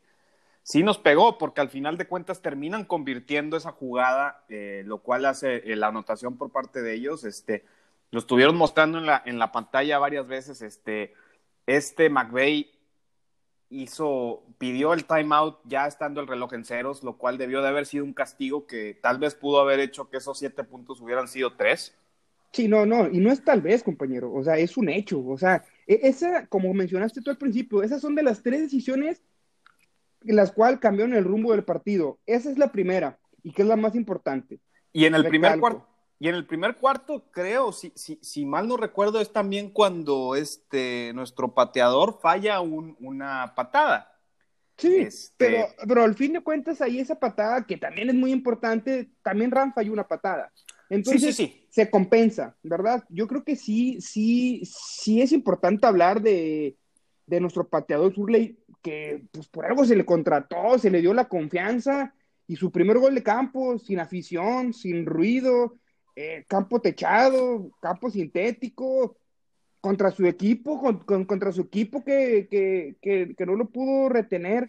sí 0.63 0.83
nos 0.83 0.97
pegó, 0.97 1.37
porque 1.37 1.61
al 1.61 1.69
final 1.69 1.97
de 1.97 2.07
cuentas 2.07 2.41
terminan 2.41 2.85
convirtiendo 2.85 3.57
esa 3.57 3.71
jugada, 3.71 4.43
eh, 4.49 4.83
lo 4.85 4.99
cual 4.99 5.25
hace 5.25 5.57
eh, 5.71 5.75
la 5.75 5.87
anotación 5.87 6.37
por 6.37 6.51
parte 6.51 6.81
de 6.81 6.93
ellos. 6.93 7.23
Este, 7.23 7.63
lo 8.11 8.19
estuvieron 8.19 8.55
mostrando 8.55 8.97
en 8.97 9.05
la, 9.05 9.21
en 9.25 9.39
la 9.39 9.51
pantalla 9.51 9.97
varias 9.97 10.27
veces. 10.27 10.61
Este, 10.61 11.13
este 11.65 12.09
McVeigh 12.09 12.69
hizo, 13.69 14.43
pidió 14.57 14.93
el 14.93 15.05
timeout 15.05 15.59
ya 15.63 15.87
estando 15.87 16.21
el 16.21 16.27
reloj 16.27 16.53
en 16.53 16.65
ceros, 16.65 17.03
lo 17.03 17.17
cual 17.17 17.37
debió 17.37 17.61
de 17.61 17.69
haber 17.69 17.85
sido 17.85 18.03
un 18.03 18.13
castigo 18.13 18.67
que 18.67 18.99
tal 19.01 19.17
vez 19.17 19.33
pudo 19.33 19.61
haber 19.61 19.79
hecho 19.79 20.09
que 20.09 20.17
esos 20.17 20.37
siete 20.37 20.63
puntos 20.63 20.99
hubieran 21.01 21.27
sido 21.27 21.55
tres. 21.55 21.97
Sí, 22.51 22.67
no, 22.67 22.85
no, 22.85 23.09
y 23.09 23.19
no 23.19 23.31
es 23.31 23.43
tal 23.45 23.61
vez, 23.61 23.81
compañero, 23.81 24.33
o 24.33 24.43
sea, 24.43 24.57
es 24.57 24.75
un 24.75 24.89
hecho, 24.89 25.25
o 25.25 25.37
sea, 25.37 25.63
e, 25.87 26.01
esa, 26.03 26.47
como 26.47 26.73
mencionaste 26.73 27.21
tú 27.21 27.29
al 27.29 27.37
principio, 27.37 27.81
esas 27.81 28.01
son 28.01 28.13
de 28.13 28.23
las 28.23 28.43
tres 28.43 28.59
decisiones 28.59 29.23
en 30.25 30.35
las 30.35 30.51
cuales 30.51 30.81
cambiaron 30.81 31.15
el 31.15 31.23
rumbo 31.23 31.53
del 31.53 31.63
partido. 31.63 32.19
Esa 32.25 32.51
es 32.51 32.57
la 32.57 32.73
primera, 32.73 33.17
y 33.41 33.53
que 33.53 33.61
es 33.61 33.67
la 33.69 33.77
más 33.77 33.95
importante. 33.95 34.59
Y 34.91 35.05
en 35.05 35.15
el 35.15 35.25
primer 35.25 35.57
cuarto, 35.61 35.87
y 36.21 36.27
en 36.27 36.35
el 36.35 36.45
primer 36.45 36.75
cuarto, 36.75 37.25
creo, 37.31 37.71
si, 37.71 37.91
si, 37.95 38.19
si, 38.21 38.45
mal 38.45 38.67
no 38.67 38.77
recuerdo, 38.77 39.19
es 39.19 39.33
también 39.33 39.71
cuando 39.71 40.35
este, 40.35 41.11
nuestro 41.15 41.55
pateador 41.55 42.19
falla 42.21 42.61
una 42.61 43.53
patada. 43.55 44.15
Sí, 44.77 44.97
este... 44.97 45.33
pero, 45.35 45.65
pero 45.87 46.03
al 46.03 46.13
fin 46.13 46.33
de 46.33 46.41
cuentas 46.41 46.79
ahí 46.79 46.99
esa 46.99 47.15
patada, 47.19 47.65
que 47.65 47.75
también 47.75 48.09
es 48.09 48.13
muy 48.13 48.31
importante, 48.31 49.09
también 49.23 49.49
Ram 49.49 49.73
falló 49.73 49.93
una 49.93 50.07
patada. 50.07 50.53
Entonces 50.91 51.35
sí, 51.35 51.47
sí, 51.47 51.67
se 51.71 51.89
compensa, 51.89 52.55
¿verdad? 52.61 53.03
Yo 53.09 53.27
creo 53.27 53.43
que 53.43 53.55
sí, 53.55 53.99
sí, 53.99 54.61
sí 54.63 55.23
es 55.23 55.31
importante 55.31 55.87
hablar 55.87 56.21
de, 56.21 56.77
de 57.25 57.39
nuestro 57.39 57.67
pateador 57.67 58.13
Surley, 58.13 58.59
que 58.83 59.23
pues 59.31 59.47
por 59.47 59.65
algo 59.65 59.85
se 59.85 59.95
le 59.95 60.05
contrató, 60.05 60.77
se 60.77 60.91
le 60.91 61.01
dio 61.01 61.15
la 61.15 61.27
confianza 61.27 62.13
y 62.45 62.57
su 62.57 62.71
primer 62.71 62.99
gol 62.99 63.15
de 63.15 63.23
campo, 63.23 63.79
sin 63.79 63.99
afición, 63.99 64.71
sin 64.75 65.07
ruido, 65.07 65.80
eh, 66.21 66.45
campo 66.47 66.79
techado, 66.79 67.71
campo 67.81 68.11
sintético, 68.11 69.17
contra 69.79 70.11
su 70.11 70.25
equipo, 70.27 70.79
con, 70.79 71.25
contra 71.25 71.51
su 71.51 71.61
equipo 71.61 72.03
que, 72.03 72.47
que, 72.49 73.35
que, 73.35 73.45
no 73.45 73.55
lo 73.55 73.65
pudo 73.65 74.09
retener. 74.09 74.67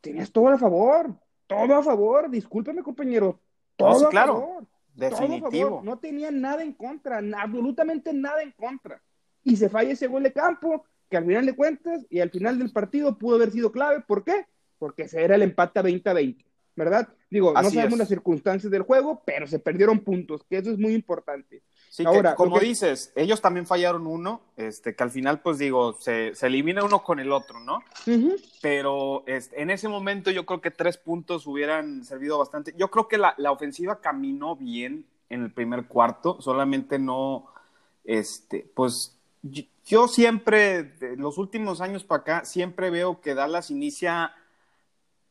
Tenías 0.00 0.32
todo 0.32 0.48
a 0.48 0.58
favor, 0.58 1.14
todo 1.46 1.74
a 1.74 1.82
favor, 1.82 2.30
discúlpeme 2.30 2.82
compañero, 2.82 3.38
todo 3.76 4.06
a 4.06 4.10
claro. 4.10 4.32
favor. 4.40 4.66
Definitivo. 4.94 5.82
No 5.84 5.98
tenía 5.98 6.30
nada 6.30 6.62
en 6.62 6.72
contra, 6.72 7.18
absolutamente 7.18 8.14
nada 8.14 8.42
en 8.42 8.52
contra. 8.52 9.02
Y 9.44 9.56
se 9.56 9.68
falla 9.68 9.92
ese 9.92 10.06
gol 10.06 10.22
de 10.22 10.32
campo, 10.32 10.86
que 11.10 11.18
al 11.18 11.26
final 11.26 11.44
de 11.44 11.54
cuentas 11.54 12.06
y 12.08 12.20
al 12.20 12.30
final 12.30 12.58
del 12.58 12.72
partido 12.72 13.18
pudo 13.18 13.36
haber 13.36 13.50
sido 13.50 13.70
clave. 13.70 14.00
¿Por 14.00 14.24
qué? 14.24 14.46
Porque 14.78 15.02
ese 15.02 15.22
era 15.22 15.34
el 15.34 15.42
empate 15.42 15.78
a 15.78 15.82
20-20. 15.82 16.46
¿Verdad? 16.76 17.08
Digo, 17.30 17.52
no 17.54 17.70
sabemos 17.70 17.98
las 17.98 18.08
circunstancias 18.08 18.70
del 18.70 18.82
juego, 18.82 19.22
pero 19.24 19.46
se 19.46 19.58
perdieron 19.58 20.00
puntos, 20.00 20.44
que 20.44 20.58
eso 20.58 20.70
es 20.70 20.78
muy 20.78 20.94
importante. 20.94 21.62
Sí, 21.88 22.04
Ahora, 22.04 22.34
como 22.34 22.60
dices, 22.60 23.12
ellos 23.16 23.40
también 23.40 23.66
fallaron 23.66 24.06
uno, 24.06 24.42
este, 24.56 24.94
que 24.94 25.02
al 25.02 25.10
final, 25.10 25.40
pues 25.40 25.56
digo, 25.58 25.94
se, 25.94 26.34
se 26.34 26.46
elimina 26.46 26.84
uno 26.84 27.02
con 27.02 27.18
el 27.18 27.32
otro, 27.32 27.58
¿no? 27.60 27.80
Pero 28.60 29.24
este, 29.26 29.62
en 29.62 29.70
ese 29.70 29.88
momento 29.88 30.30
yo 30.30 30.44
creo 30.44 30.60
que 30.60 30.70
tres 30.70 30.98
puntos 30.98 31.46
hubieran 31.46 32.04
servido 32.04 32.38
bastante. 32.38 32.74
Yo 32.76 32.90
creo 32.90 33.08
que 33.08 33.16
la, 33.16 33.34
la 33.38 33.50
ofensiva 33.50 34.00
caminó 34.00 34.54
bien 34.54 35.06
en 35.30 35.42
el 35.42 35.50
primer 35.50 35.86
cuarto, 35.86 36.40
solamente 36.40 36.98
no, 36.98 37.46
este, 38.04 38.70
pues 38.74 39.16
yo 39.84 40.08
siempre, 40.08 40.94
los 41.16 41.38
últimos 41.38 41.80
años 41.80 42.04
para 42.04 42.20
acá, 42.20 42.44
siempre 42.44 42.90
veo 42.90 43.20
que 43.20 43.34
Dallas 43.34 43.70
inicia 43.70 44.32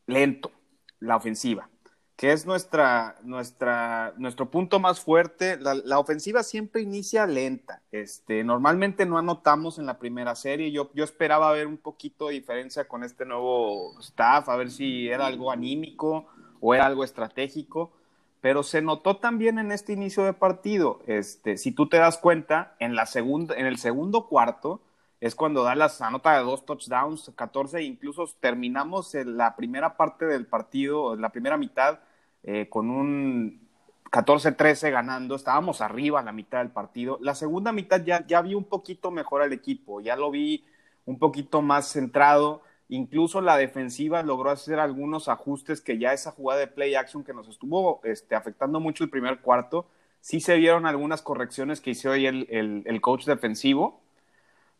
lento 0.07 0.51
la 0.99 1.15
ofensiva, 1.15 1.69
que 2.15 2.31
es 2.31 2.45
nuestra, 2.45 3.17
nuestra, 3.23 4.13
nuestro 4.17 4.49
punto 4.49 4.79
más 4.79 4.99
fuerte. 5.01 5.57
La, 5.57 5.99
ofensiva 5.99 6.43
siempre 6.43 6.81
inicia 6.81 7.25
lenta. 7.27 7.81
Este, 7.91 8.43
normalmente 8.43 9.05
no 9.05 9.17
anotamos 9.17 9.79
en 9.79 9.85
la 9.85 9.99
primera 9.99 10.35
serie. 10.35 10.71
Yo, 10.71 10.89
yo 10.93 11.03
esperaba 11.03 11.51
ver 11.51 11.67
un 11.67 11.77
poquito 11.77 12.27
de 12.27 12.35
diferencia 12.35 12.87
con 12.87 13.03
este 13.03 13.25
nuevo 13.25 13.99
staff, 13.99 14.47
a 14.49 14.55
ver 14.55 14.71
si 14.71 15.09
era 15.09 15.25
algo 15.25 15.51
anímico 15.51 16.27
o 16.61 16.73
era 16.73 16.85
algo 16.85 17.03
estratégico. 17.03 17.91
Pero 18.39 18.63
se 18.63 18.81
notó 18.81 19.17
también 19.17 19.57
en 19.59 19.71
este 19.71 19.93
inicio 19.93 20.23
de 20.23 20.33
partido. 20.33 21.01
Este, 21.07 21.57
si 21.57 21.71
tú 21.71 21.89
te 21.89 21.97
das 21.97 22.17
cuenta, 22.17 22.75
en, 22.79 22.95
la 22.95 23.07
segunda, 23.07 23.55
en 23.55 23.65
el 23.65 23.77
segundo 23.77 24.27
cuarto, 24.27 24.81
es 25.19 25.35
cuando 25.35 25.63
Dallas 25.63 26.01
anota 26.01 26.37
dos 26.39 26.65
touchdowns, 26.65 27.31
14, 27.35 27.81
incluso 27.83 28.27
terminamos 28.39 29.15
en 29.15 29.37
la 29.37 29.55
primera 29.55 29.95
parte 29.97 30.25
del 30.25 30.45
partido, 30.45 31.15
la 31.15 31.29
primera 31.29 31.57
mitad, 31.57 31.99
eh, 32.43 32.67
con 32.69 32.89
un 32.89 33.67
14-13 34.11 34.91
ganando, 34.91 35.35
estábamos 35.35 35.81
arriba 35.81 36.19
a 36.19 36.23
la 36.23 36.31
mitad 36.31 36.59
del 36.59 36.71
partido. 36.71 37.17
La 37.21 37.33
segunda 37.35 37.71
mitad 37.71 38.03
ya, 38.03 38.25
ya 38.27 38.41
vi 38.41 38.53
un 38.55 38.65
poquito 38.65 39.09
mejor 39.11 39.41
al 39.41 39.53
equipo, 39.53 40.01
ya 40.01 40.15
lo 40.15 40.31
vi 40.31 40.65
un 41.05 41.17
poquito 41.17 41.61
más 41.61 41.91
centrado, 41.91 42.61
incluso 42.89 43.41
la 43.41 43.57
defensiva 43.57 44.21
logró 44.21 44.51
hacer 44.51 44.79
algunos 44.79 45.27
ajustes 45.29 45.81
que 45.81 45.97
ya 45.97 46.13
esa 46.13 46.31
jugada 46.31 46.59
de 46.61 46.67
play 46.67 46.95
action 46.95 47.23
que 47.23 47.33
nos 47.33 47.47
estuvo 47.47 48.01
este, 48.03 48.35
afectando 48.35 48.79
mucho 48.79 49.03
el 49.03 49.09
primer 49.09 49.41
cuarto, 49.41 49.87
sí 50.19 50.39
se 50.39 50.55
vieron 50.57 50.85
algunas 50.85 51.21
correcciones 51.21 51.81
que 51.81 51.91
hizo 51.91 52.11
hoy 52.11 52.25
el, 52.25 52.83
el 52.85 53.01
coach 53.01 53.25
defensivo 53.25 54.04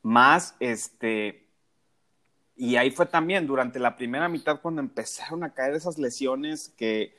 más 0.05 0.55
este, 0.59 1.47
y 2.55 2.75
ahí 2.75 2.91
fue 2.91 3.07
también 3.07 3.47
durante 3.47 3.79
la 3.79 3.95
primera 3.95 4.29
mitad 4.29 4.62
cuando 4.62 4.79
empezaron 4.79 5.43
a 5.43 5.55
caer 5.55 5.74
esas 5.74 5.97
lesiones 5.97 6.69
que, 6.77 7.17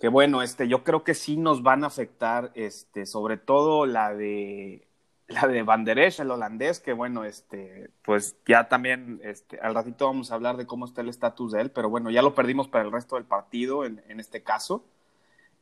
que 0.00 0.08
bueno, 0.08 0.42
este, 0.42 0.66
yo 0.66 0.82
creo 0.82 1.04
que 1.04 1.14
sí 1.14 1.36
nos 1.36 1.62
van 1.62 1.84
a 1.84 1.86
afectar, 1.86 2.50
este, 2.56 3.06
sobre 3.06 3.36
todo 3.36 3.86
la 3.86 4.12
de 4.12 4.88
la 5.28 5.46
de 5.46 5.62
Van 5.62 5.84
der 5.84 5.98
el 5.98 6.30
holandés, 6.30 6.80
que 6.80 6.92
bueno, 6.92 7.24
este, 7.24 7.90
pues 8.02 8.36
ya 8.46 8.68
también, 8.68 9.20
este, 9.22 9.60
al 9.60 9.74
ratito 9.74 10.06
vamos 10.06 10.32
a 10.32 10.34
hablar 10.34 10.56
de 10.56 10.66
cómo 10.66 10.86
está 10.86 11.02
el 11.02 11.08
estatus 11.08 11.52
de 11.52 11.60
él, 11.60 11.70
pero 11.70 11.88
bueno, 11.88 12.10
ya 12.10 12.22
lo 12.22 12.34
perdimos 12.34 12.66
para 12.66 12.84
el 12.84 12.90
resto 12.90 13.14
del 13.14 13.24
partido 13.24 13.84
en, 13.84 14.02
en 14.08 14.18
este 14.18 14.42
caso. 14.42 14.84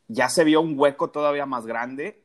Ya 0.09 0.31
se 0.31 0.45
vio 0.45 0.63
un 0.63 0.79
hueco 0.79 1.11
todavía 1.11 1.45
más 1.45 1.67
grande 1.67 2.24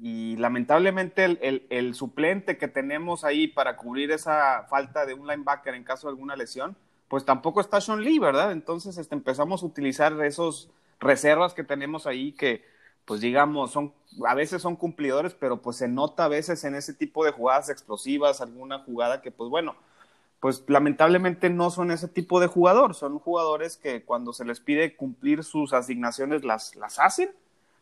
y 0.00 0.36
lamentablemente 0.36 1.24
el, 1.24 1.94
suplente 1.94 2.56
que 2.56 2.68
tenemos 2.68 3.24
ahí 3.24 3.48
para 3.48 3.76
cubrir 3.76 4.12
esa 4.12 4.64
falta 4.68 5.04
de 5.06 5.14
un 5.14 5.26
linebacker 5.26 5.74
en 5.74 5.84
caso 5.84 6.06
de 6.06 6.12
alguna 6.12 6.36
lesión, 6.36 6.76
pues 7.08 7.24
tampoco 7.24 7.60
está 7.60 7.80
Sean 7.80 8.02
Lee, 8.02 8.18
¿verdad? 8.18 8.52
Entonces 8.52 8.96
este, 8.98 9.14
empezamos 9.14 9.62
a 9.62 9.66
utilizar 9.66 10.12
esos 10.24 10.70
reservas 11.00 11.54
que 11.54 11.64
tenemos 11.64 12.06
ahí 12.06 12.32
que, 12.32 12.64
pues 13.06 13.20
digamos, 13.20 13.72
son, 13.72 13.92
a 14.26 14.34
veces 14.34 14.62
son 14.62 14.76
cumplidores, 14.76 15.34
pero 15.34 15.62
pues 15.62 15.78
se 15.78 15.88
nota 15.88 16.24
a 16.24 16.28
veces 16.28 16.62
en 16.64 16.74
ese 16.74 16.94
tipo 16.94 17.24
de 17.24 17.32
jugadas 17.32 17.68
explosivas, 17.68 18.40
alguna 18.40 18.80
jugada 18.80 19.20
que, 19.20 19.32
pues 19.32 19.50
bueno, 19.50 19.74
pues 20.40 20.62
lamentablemente 20.68 21.50
no 21.50 21.70
son 21.70 21.90
ese 21.90 22.06
tipo 22.06 22.38
de 22.38 22.46
jugador, 22.46 22.94
son 22.94 23.18
jugadores 23.18 23.76
que 23.76 24.04
cuando 24.04 24.32
se 24.32 24.44
les 24.44 24.60
pide 24.60 24.94
cumplir 24.94 25.42
sus 25.42 25.72
asignaciones 25.72 26.44
las, 26.44 26.76
las 26.76 27.00
hacen 27.00 27.30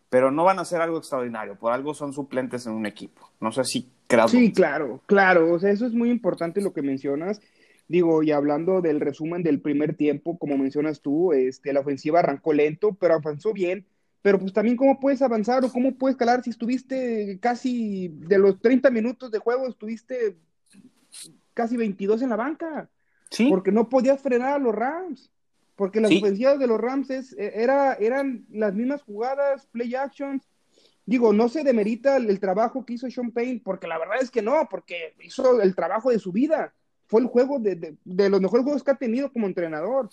pero 0.09 0.31
no 0.31 0.45
van 0.45 0.59
a 0.59 0.65
ser 0.65 0.81
algo 0.81 0.99
extraordinario, 0.99 1.57
por 1.57 1.73
algo 1.73 1.95
son 1.95 2.13
suplentes 2.13 2.67
en 2.67 2.73
un 2.73 2.87
equipo. 2.87 3.31
No 3.41 3.53
sé 3.53 3.65
si 3.65 3.91
creo. 4.07 4.29
Sí, 4.29 4.53
claro, 4.53 5.03
claro, 5.07 5.53
o 5.53 5.59
sea, 5.59 5.71
eso 5.71 5.87
es 5.87 5.93
muy 5.93 6.11
importante 6.11 6.61
lo 6.61 6.73
que 6.73 6.83
mencionas. 6.83 7.41
Digo, 7.89 8.23
y 8.23 8.33
hablando 8.33 8.81
del 8.81 9.01
resumen 9.01 9.43
del 9.43 9.61
primer 9.61 9.95
tiempo, 9.95 10.39
como 10.39 10.59
mencionas 10.59 11.01
tú, 11.01 11.33
este, 11.33 11.73
la 11.73 11.81
ofensiva 11.81 12.19
arrancó 12.19 12.53
lento, 12.53 12.97
pero 12.99 13.15
avanzó 13.15 13.53
bien. 13.53 13.87
Pero 14.23 14.41
pues 14.41 14.53
también 14.53 14.77
cómo 14.77 14.99
puedes 14.99 15.23
avanzar 15.23 15.65
o 15.65 15.71
cómo 15.71 15.95
puedes 15.95 16.17
calar 16.17 16.43
si 16.43 16.51
estuviste 16.51 17.39
casi 17.41 18.09
de 18.09 18.39
los 18.39 18.61
30 18.61 18.91
minutos 18.91 19.31
de 19.31 19.39
juego, 19.39 19.69
estuviste 19.69 20.37
casi 21.55 21.77
22 21.77 22.23
en 22.23 22.31
la 22.31 22.37
banca. 22.37 22.91
Sí. 23.31 23.47
Porque 23.49 23.71
no 23.71 23.89
podías 23.89 24.21
frenar 24.21 24.55
a 24.55 24.59
los 24.59 24.75
Rams. 24.75 25.31
Porque 25.77 26.01
las 26.01 26.11
ofensivas 26.11 26.59
de 26.59 26.67
los 26.67 26.81
Rams 26.81 27.11
es, 27.11 27.33
e, 27.35 27.63
era, 27.63 27.95
eran 27.95 28.47
las 28.51 28.75
mismas 28.75 29.03
jugadas, 29.03 29.67
play 29.67 29.95
actions. 29.95 30.43
Digo, 31.05 31.33
no 31.33 31.49
se 31.49 31.63
demerita 31.63 32.17
el, 32.17 32.41
trabajo 32.41 32.85
que 32.85 32.95
hizo 32.95 33.09
Sean 33.11 33.31
Payne, 33.31 33.61
porque 33.63 33.87
la 33.87 33.99
verdad 33.99 34.17
es 34.21 34.31
que 34.31 34.43
no, 34.43 34.67
porque 34.69 35.15
hizo 35.23 35.61
el 35.61 35.77
trabajo 35.77 36.11
de 36.11 36.19
su 36.19 36.33
vida. 36.33 36.75
Fue 37.07 37.21
el 37.21 37.29
juego 37.29 37.61
de, 37.61 37.97
de, 38.05 38.29
los 38.29 38.41
mejores 38.41 38.65
juegos 38.65 38.83
que 38.83 38.91
ha 38.91 38.97
tenido 38.97 39.31
como 39.33 39.47
entrenador. 39.47 40.09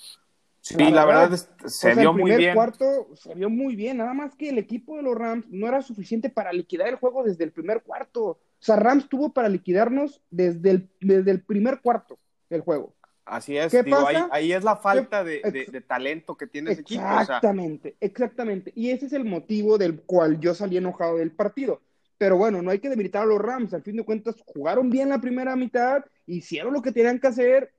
Sí, 0.60 0.76
la, 0.92 1.06
verdad, 1.06 1.40
se 1.66 1.96
vio 1.96 2.14
muy 2.14 2.36
bien. 2.36 2.54
cuarto 2.54 3.10
se 3.16 3.34
vio 3.34 3.50
muy 3.50 3.76
bien, 3.76 3.98
nada 3.98 4.14
más 4.14 4.34
que 4.36 4.48
el 4.48 4.58
equipo 4.58 4.96
de 4.96 5.02
los 5.02 5.16
Rams 5.16 5.46
no 5.50 5.68
era 5.68 5.82
suficiente 5.82 6.30
para 6.30 6.54
liquidar 6.54 6.88
el 6.88 6.96
juego 6.96 7.24
desde 7.24 7.44
el 7.44 7.52
primer 7.52 7.82
cuarto. 7.82 8.24
O 8.24 8.40
sea, 8.60 8.78
Rams 8.78 9.10
tuvo 9.10 9.34
para 9.34 9.50
liquidarnos 9.50 10.22
desde 10.30 10.70
el, 10.70 10.90
desde 11.02 11.32
el 11.32 11.42
primer 11.42 11.82
cuarto 11.82 12.18
el 12.50 12.62
juego. 12.62 12.94
Así 13.26 13.58
es, 13.58 13.72
digo, 13.72 14.06
ahí, 14.32 14.52
es 14.52 14.64
la 14.64 14.76
falta 14.76 15.24
de, 15.24 15.84
talento 15.88 16.36
que 16.36 16.46
tiene 16.46 16.72
ese 16.72 16.82
equipo. 16.82 17.02
Exactamente, 17.02 17.96
exactamente. 18.02 18.74
Y 18.76 18.90
ese 18.90 19.06
es 19.06 19.14
el 19.14 19.24
motivo 19.24 19.78
del 19.78 20.02
cual 20.02 20.40
yo 20.40 20.54
salí 20.54 20.78
enojado 20.78 21.18
del 21.18 21.32
partido. 21.32 21.82
Pero 22.18 22.38
bueno, 22.38 22.62
no 22.62 22.72
hay 22.72 22.80
que 22.80 22.90
debilitar 22.90 23.24
a 23.24 23.26
los 23.26 23.40
Rams. 23.40 23.74
Al 23.74 23.82
fin 23.82 23.96
de 23.96 24.04
cuentas, 24.04 24.36
jugaron 24.46 24.90
bien 24.90 25.10
la 25.10 25.22
primera 25.22 25.56
mitad, 25.56 26.04
hicieron 26.26 26.74
lo 26.74 26.82
que 26.82 26.92
tenían 26.92 27.20
que 27.20 27.28
hacer, 27.28 27.72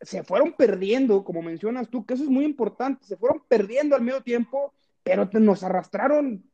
se 0.00 0.22
fueron 0.22 0.52
perdiendo, 0.52 1.24
como 1.24 1.40
mencionas 1.42 1.88
tú, 1.88 2.04
que 2.04 2.14
eso 2.14 2.24
es 2.24 2.30
muy 2.30 2.44
importante. 2.44 3.04
Se 3.06 3.16
fueron 3.16 3.42
perdiendo 3.48 3.96
al 3.96 4.02
medio 4.02 4.22
tiempo, 4.22 4.74
pero 5.02 5.28
nos 5.32 5.62
arrastraron, 5.62 6.44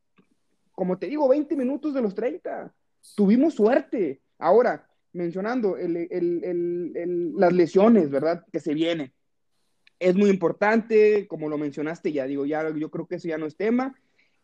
como 0.73 0.97
te 0.97 1.07
digo, 1.07 1.29
20 1.29 1.57
minutos 1.57 1.93
de 1.93 2.03
los 2.03 2.15
30. 2.15 2.73
Tuvimos 3.17 3.55
suerte. 3.55 4.21
Ahora, 4.39 4.89
mencionando 5.13 5.77
las 5.79 7.53
lesiones, 7.53 8.11
¿verdad? 8.11 8.45
Que 8.53 8.61
se 8.61 8.75
vienen. 8.75 9.13
Es 9.99 10.15
muy 10.17 10.31
importante, 10.31 11.27
como 11.29 11.49
lo 11.49 11.59
mencionaste 11.59 12.13
ya, 12.13 12.27
digo, 12.27 12.45
ya 12.45 12.69
yo 12.75 12.91
creo 12.91 13.07
que 13.07 13.17
eso 13.17 13.29
ya 13.29 13.39
no 13.39 13.47
es 13.47 13.57
tema. 13.57 13.95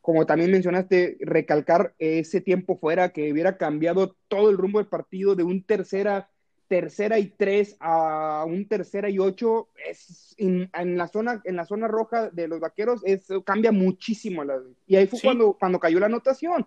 Como 0.01 0.25
también 0.25 0.53
mencionaste, 0.53 1.19
recalcar 1.21 1.95
ese 1.99 2.41
tiempo 2.41 2.79
fuera 2.79 3.11
que 3.11 3.33
hubiera 3.33 3.57
cambiado 3.57 4.17
todo 4.29 4.51
el 4.51 4.57
rumbo 4.57 4.79
del 4.79 4.89
partido 4.89 5.35
de 5.35 5.43
un 5.43 5.65
tercera, 5.65 6.31
tercera 6.69 7.19
y 7.19 7.27
tres 7.27 7.77
a 7.81 8.45
un 8.47 8.69
tercera 8.69 9.11
y 9.11 9.19
ocho, 9.19 9.69
es 9.89 10.35
en, 10.39 10.71
la 10.97 11.09
zona, 11.09 11.43
en 11.45 11.57
la 11.57 11.67
zona 11.67 11.89
roja 11.89 12.31
de 12.31 12.47
los 12.47 12.61
vaqueros, 12.61 13.03
eso 13.05 13.43
cambia 13.43 13.73
muchísimo. 13.73 14.45
y 14.87 14.97
ahí 14.97 15.07
fue 15.07 15.21
cuando, 15.21 15.55
cuando 15.55 15.81
cayó 15.81 15.99
la 15.99 16.07
anotación. 16.07 16.67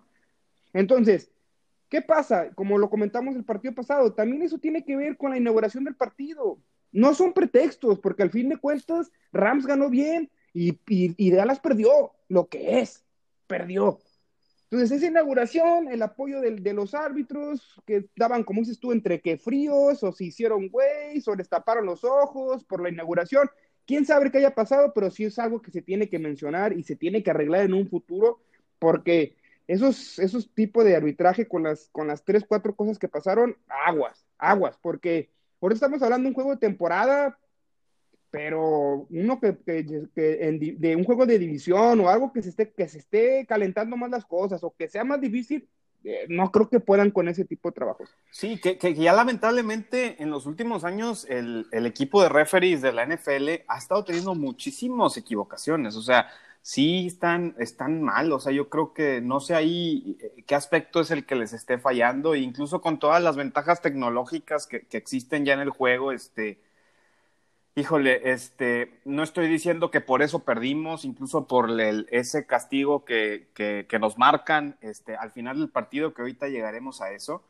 Entonces, 0.74 1.30
¿Qué 1.92 2.00
pasa? 2.00 2.48
Como 2.54 2.78
lo 2.78 2.88
comentamos 2.88 3.36
el 3.36 3.44
partido 3.44 3.74
pasado, 3.74 4.14
también 4.14 4.40
eso 4.40 4.56
tiene 4.56 4.82
que 4.82 4.96
ver 4.96 5.18
con 5.18 5.30
la 5.30 5.36
inauguración 5.36 5.84
del 5.84 5.94
partido. 5.94 6.58
No 6.90 7.12
son 7.12 7.34
pretextos, 7.34 7.98
porque 7.98 8.22
al 8.22 8.30
fin 8.30 8.48
de 8.48 8.56
cuentas 8.56 9.12
Rams 9.30 9.66
ganó 9.66 9.90
bien 9.90 10.30
y, 10.54 10.78
y, 10.88 11.30
Dallas 11.30 11.60
perdió 11.60 12.12
lo 12.28 12.48
que 12.48 12.80
es, 12.80 13.04
perdió. 13.46 13.98
Entonces, 14.70 14.90
esa 14.90 15.06
inauguración, 15.08 15.88
el 15.88 16.00
apoyo 16.00 16.40
de, 16.40 16.72
los 16.72 16.94
árbitros 16.94 17.78
que 17.84 18.08
daban, 18.16 18.42
como 18.42 18.60
dices 18.60 18.80
tú, 18.80 18.92
entre 18.92 19.20
que 19.20 19.36
fríos, 19.36 20.02
o 20.02 20.12
se 20.12 20.24
hicieron 20.24 20.70
güeyes, 20.70 21.28
o 21.28 21.34
les 21.34 21.50
taparon 21.50 21.84
los 21.84 22.04
ojos 22.04 22.64
por 22.64 22.82
la 22.82 22.88
inauguración. 22.88 23.50
Quién 23.84 24.06
sabe 24.06 24.30
qué 24.30 24.38
haya 24.38 24.54
pasado, 24.54 24.94
pero 24.94 25.10
sí 25.10 25.24
es 25.24 25.38
algo 25.38 25.60
que 25.60 25.70
se 25.70 25.82
tiene 25.82 26.08
que 26.08 26.18
mencionar 26.18 26.72
y 26.72 26.84
se 26.84 26.96
tiene 26.96 27.22
que 27.22 27.32
arreglar 27.32 27.66
en 27.66 27.74
un 27.74 27.86
futuro, 27.86 28.40
porque 28.78 29.36
esos, 29.66 30.18
esos 30.18 30.52
tipos 30.54 30.84
de 30.84 30.96
arbitraje 30.96 31.46
con 31.46 31.62
las, 31.62 31.88
con 31.92 32.06
las 32.06 32.24
tres, 32.24 32.44
cuatro 32.46 32.74
cosas 32.74 32.98
que 32.98 33.08
pasaron, 33.08 33.56
aguas, 33.86 34.26
aguas, 34.38 34.78
porque 34.80 35.30
ahora 35.60 35.74
estamos 35.74 36.02
hablando 36.02 36.24
de 36.24 36.28
un 36.28 36.34
juego 36.34 36.50
de 36.50 36.56
temporada, 36.58 37.38
pero 38.30 39.06
uno 39.10 39.40
que, 39.40 39.52
de 39.52 40.96
un 40.96 41.04
juego 41.04 41.26
de 41.26 41.38
división 41.38 42.00
o 42.00 42.08
algo 42.08 42.32
que 42.32 42.42
se 42.42 42.48
esté, 42.48 42.72
que 42.72 42.88
se 42.88 42.98
esté 42.98 43.46
calentando 43.46 43.96
más 43.96 44.10
las 44.10 44.24
cosas 44.24 44.64
o 44.64 44.74
que 44.76 44.88
sea 44.88 45.04
más 45.04 45.20
difícil, 45.20 45.68
eh, 46.04 46.26
no 46.28 46.50
creo 46.50 46.68
que 46.68 46.80
puedan 46.80 47.10
con 47.10 47.28
ese 47.28 47.44
tipo 47.44 47.68
de 47.68 47.74
trabajos. 47.74 48.10
Sí, 48.30 48.58
que, 48.60 48.76
que 48.76 48.94
ya 48.94 49.12
lamentablemente 49.12 50.20
en 50.20 50.30
los 50.30 50.46
últimos 50.46 50.82
años 50.82 51.26
el, 51.28 51.66
el, 51.70 51.86
equipo 51.86 52.22
de 52.22 52.28
referees 52.28 52.82
de 52.82 52.92
la 52.92 53.06
NFL 53.06 53.64
ha 53.68 53.78
estado 53.78 54.04
teniendo 54.04 54.34
muchísimas 54.34 55.16
equivocaciones. 55.16 55.94
O 55.94 56.02
sea, 56.02 56.28
sí 56.62 57.06
están, 57.08 57.54
están 57.58 58.02
mal. 58.02 58.32
O 58.32 58.40
sea, 58.40 58.52
yo 58.52 58.68
creo 58.70 58.94
que 58.94 59.20
no 59.20 59.40
sé 59.40 59.54
ahí 59.54 60.16
eh, 60.20 60.44
qué 60.46 60.54
aspecto 60.54 61.00
es 61.00 61.10
el 61.10 61.26
que 61.26 61.34
les 61.34 61.52
esté 61.52 61.78
fallando, 61.78 62.34
incluso 62.34 62.80
con 62.80 62.98
todas 62.98 63.22
las 63.22 63.36
ventajas 63.36 63.82
tecnológicas 63.82 64.66
que, 64.66 64.86
que 64.86 64.96
existen 64.96 65.44
ya 65.44 65.54
en 65.54 65.60
el 65.60 65.70
juego, 65.70 66.12
este, 66.12 66.60
híjole, 67.74 68.32
este, 68.32 69.00
no 69.04 69.22
estoy 69.22 69.48
diciendo 69.48 69.90
que 69.90 70.00
por 70.00 70.22
eso 70.22 70.40
perdimos, 70.40 71.04
incluso 71.04 71.46
por 71.46 71.70
el, 71.80 72.06
ese 72.10 72.46
castigo 72.46 73.04
que, 73.04 73.48
que, 73.54 73.86
que, 73.88 73.98
nos 73.98 74.18
marcan 74.18 74.76
este, 74.80 75.16
al 75.16 75.30
final 75.30 75.58
del 75.58 75.70
partido, 75.70 76.12
que 76.14 76.22
ahorita 76.22 76.48
llegaremos 76.48 77.00
a 77.00 77.12
eso, 77.12 77.42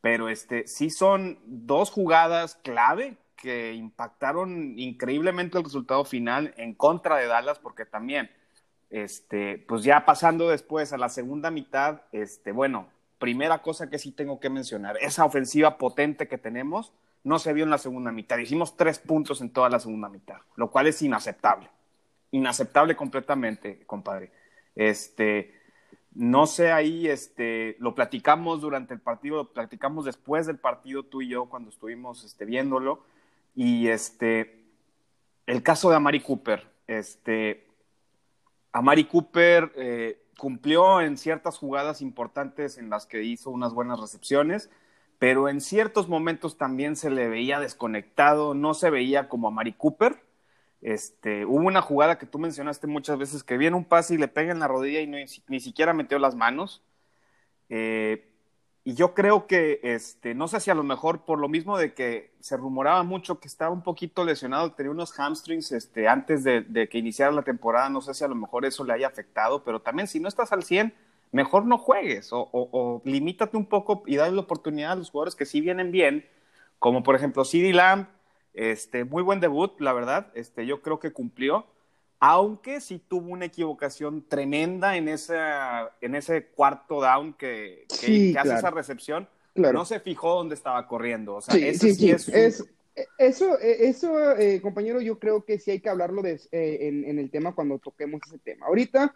pero 0.00 0.28
este, 0.28 0.66
sí 0.66 0.90
son 0.90 1.38
dos 1.46 1.90
jugadas 1.90 2.56
clave 2.56 3.16
que 3.36 3.74
impactaron 3.74 4.78
increíblemente 4.78 5.58
el 5.58 5.64
resultado 5.64 6.04
final 6.04 6.54
en 6.56 6.74
contra 6.74 7.16
de 7.16 7.26
Dallas, 7.26 7.58
porque 7.58 7.86
también 7.86 8.30
este, 8.90 9.64
pues 9.68 9.84
ya 9.84 10.04
pasando 10.04 10.48
después 10.48 10.92
a 10.92 10.98
la 10.98 11.08
segunda 11.08 11.50
mitad, 11.50 12.02
este, 12.12 12.52
bueno, 12.52 12.88
primera 13.18 13.62
cosa 13.62 13.88
que 13.88 13.98
sí 13.98 14.12
tengo 14.12 14.40
que 14.40 14.50
mencionar, 14.50 14.96
esa 15.00 15.24
ofensiva 15.24 15.78
potente 15.78 16.28
que 16.28 16.38
tenemos 16.38 16.92
no 17.22 17.38
se 17.38 17.52
vio 17.52 17.64
en 17.64 17.70
la 17.70 17.78
segunda 17.78 18.12
mitad. 18.12 18.38
Hicimos 18.38 18.76
tres 18.76 18.98
puntos 18.98 19.40
en 19.40 19.50
toda 19.52 19.68
la 19.68 19.78
segunda 19.78 20.08
mitad, 20.08 20.38
lo 20.56 20.70
cual 20.70 20.86
es 20.86 21.00
inaceptable. 21.02 21.68
Inaceptable 22.32 22.96
completamente, 22.96 23.82
compadre. 23.86 24.32
Este, 24.74 25.54
no 26.14 26.46
sé 26.46 26.72
ahí, 26.72 27.08
este, 27.08 27.76
lo 27.78 27.94
platicamos 27.94 28.60
durante 28.60 28.94
el 28.94 29.00
partido, 29.00 29.36
lo 29.36 29.52
platicamos 29.52 30.04
después 30.04 30.46
del 30.46 30.58
partido 30.58 31.02
tú 31.02 31.22
y 31.22 31.28
yo 31.28 31.46
cuando 31.46 31.70
estuvimos 31.70 32.24
este, 32.24 32.44
viéndolo. 32.44 33.04
Y 33.54 33.88
el 33.88 35.62
caso 35.62 35.90
de 35.90 35.96
Amari 35.96 36.20
Cooper, 36.20 36.66
este, 36.86 37.66
Amari 38.72 39.04
Cooper 39.04 39.72
eh, 39.76 40.22
cumplió 40.38 41.00
en 41.00 41.16
ciertas 41.16 41.58
jugadas 41.58 42.00
importantes 42.00 42.78
en 42.78 42.90
las 42.90 43.06
que 43.06 43.22
hizo 43.22 43.50
unas 43.50 43.74
buenas 43.74 44.00
recepciones, 44.00 44.70
pero 45.18 45.48
en 45.48 45.60
ciertos 45.60 46.08
momentos 46.08 46.56
también 46.56 46.96
se 46.96 47.10
le 47.10 47.28
veía 47.28 47.60
desconectado, 47.60 48.54
no 48.54 48.74
se 48.74 48.90
veía 48.90 49.28
como 49.28 49.48
Amari 49.48 49.72
Cooper. 49.74 50.24
Este, 50.80 51.44
hubo 51.44 51.66
una 51.66 51.82
jugada 51.82 52.18
que 52.18 52.26
tú 52.26 52.38
mencionaste 52.38 52.86
muchas 52.86 53.18
veces 53.18 53.44
que 53.44 53.58
viene 53.58 53.76
un 53.76 53.84
pase 53.84 54.14
y 54.14 54.18
le 54.18 54.28
pega 54.28 54.52
en 54.52 54.60
la 54.60 54.68
rodilla 54.68 55.00
y 55.00 55.06
ni 55.06 55.60
siquiera 55.60 55.92
metió 55.92 56.18
las 56.18 56.34
manos. 56.34 56.82
Eh, 57.68 58.29
y 58.82 58.94
yo 58.94 59.12
creo 59.12 59.46
que, 59.46 59.80
este, 59.82 60.34
no 60.34 60.48
sé 60.48 60.58
si 60.58 60.70
a 60.70 60.74
lo 60.74 60.82
mejor 60.82 61.24
por 61.26 61.38
lo 61.38 61.48
mismo 61.48 61.76
de 61.76 61.92
que 61.92 62.32
se 62.40 62.56
rumoraba 62.56 63.02
mucho 63.02 63.38
que 63.38 63.46
estaba 63.46 63.70
un 63.70 63.82
poquito 63.82 64.24
lesionado, 64.24 64.72
tenía 64.72 64.90
unos 64.90 65.12
hamstrings 65.18 65.72
este, 65.72 66.08
antes 66.08 66.44
de, 66.44 66.88
que 66.90 66.98
iniciara 66.98 67.30
la 67.30 67.42
temporada, 67.42 67.90
no 67.90 68.00
sé 68.00 68.14
si 68.14 68.24
a 68.24 68.28
lo 68.28 68.34
mejor 68.34 68.64
eso 68.64 68.84
le 68.84 68.94
haya 68.94 69.08
afectado, 69.08 69.64
pero 69.64 69.80
también 69.80 70.08
si 70.08 70.18
no 70.18 70.28
estás 70.28 70.52
al 70.52 70.62
100, 70.62 70.94
mejor 71.30 71.66
no 71.66 71.76
juegues 71.76 72.32
o, 72.32 72.48
o, 72.52 73.02
limítate 73.04 73.56
un 73.56 73.66
poco 73.66 74.02
y 74.06 74.16
dale 74.16 74.32
la 74.32 74.40
oportunidad 74.40 74.92
a 74.92 74.96
los 74.96 75.10
jugadores 75.10 75.36
que 75.36 75.44
sí 75.44 75.60
vienen 75.60 75.92
bien, 75.92 76.26
como 76.78 77.02
por 77.02 77.14
ejemplo 77.14 77.44
CD 77.44 77.74
Lamb, 77.74 78.08
este, 78.54 79.04
muy 79.04 79.22
buen 79.22 79.40
debut, 79.40 79.78
la 79.80 79.92
verdad, 79.92 80.32
este, 80.34 80.64
yo 80.64 80.80
creo 80.80 80.98
que 81.00 81.12
cumplió 81.12 81.66
aunque 82.20 82.82
sí 82.82 83.02
tuvo 83.08 83.32
una 83.32 83.46
equivocación 83.46 84.26
tremenda 84.28 84.96
en, 84.96 85.08
esa, 85.08 85.90
en 86.02 86.14
ese 86.14 86.46
cuarto 86.46 87.00
down 87.00 87.32
que, 87.32 87.86
hace 87.90 88.54
esa 88.54 88.70
recepción. 88.70 89.26
No 89.54 89.84
se 89.84 90.00
fijó 90.00 90.36
dónde 90.36 90.54
estaba 90.54 90.86
corriendo. 90.86 91.36
O 91.36 91.40
sea, 91.40 91.54
sí, 91.54 91.94
sí, 91.94 92.10
es, 92.10 92.28
eso, 93.18 93.58
eso 93.58 94.36
eh, 94.36 94.60
compañero, 94.60 95.00
yo 95.00 95.18
creo 95.18 95.44
que 95.44 95.58
sí 95.58 95.70
hay 95.70 95.80
que 95.80 95.88
hablarlo 95.88 96.22
de, 96.22 96.40
eh, 96.52 96.88
en, 97.06 97.18
el 97.18 97.30
tema 97.30 97.54
cuando 97.54 97.78
toquemos 97.78 98.20
ese 98.26 98.38
tema. 98.38 98.66
Ahorita 98.66 99.14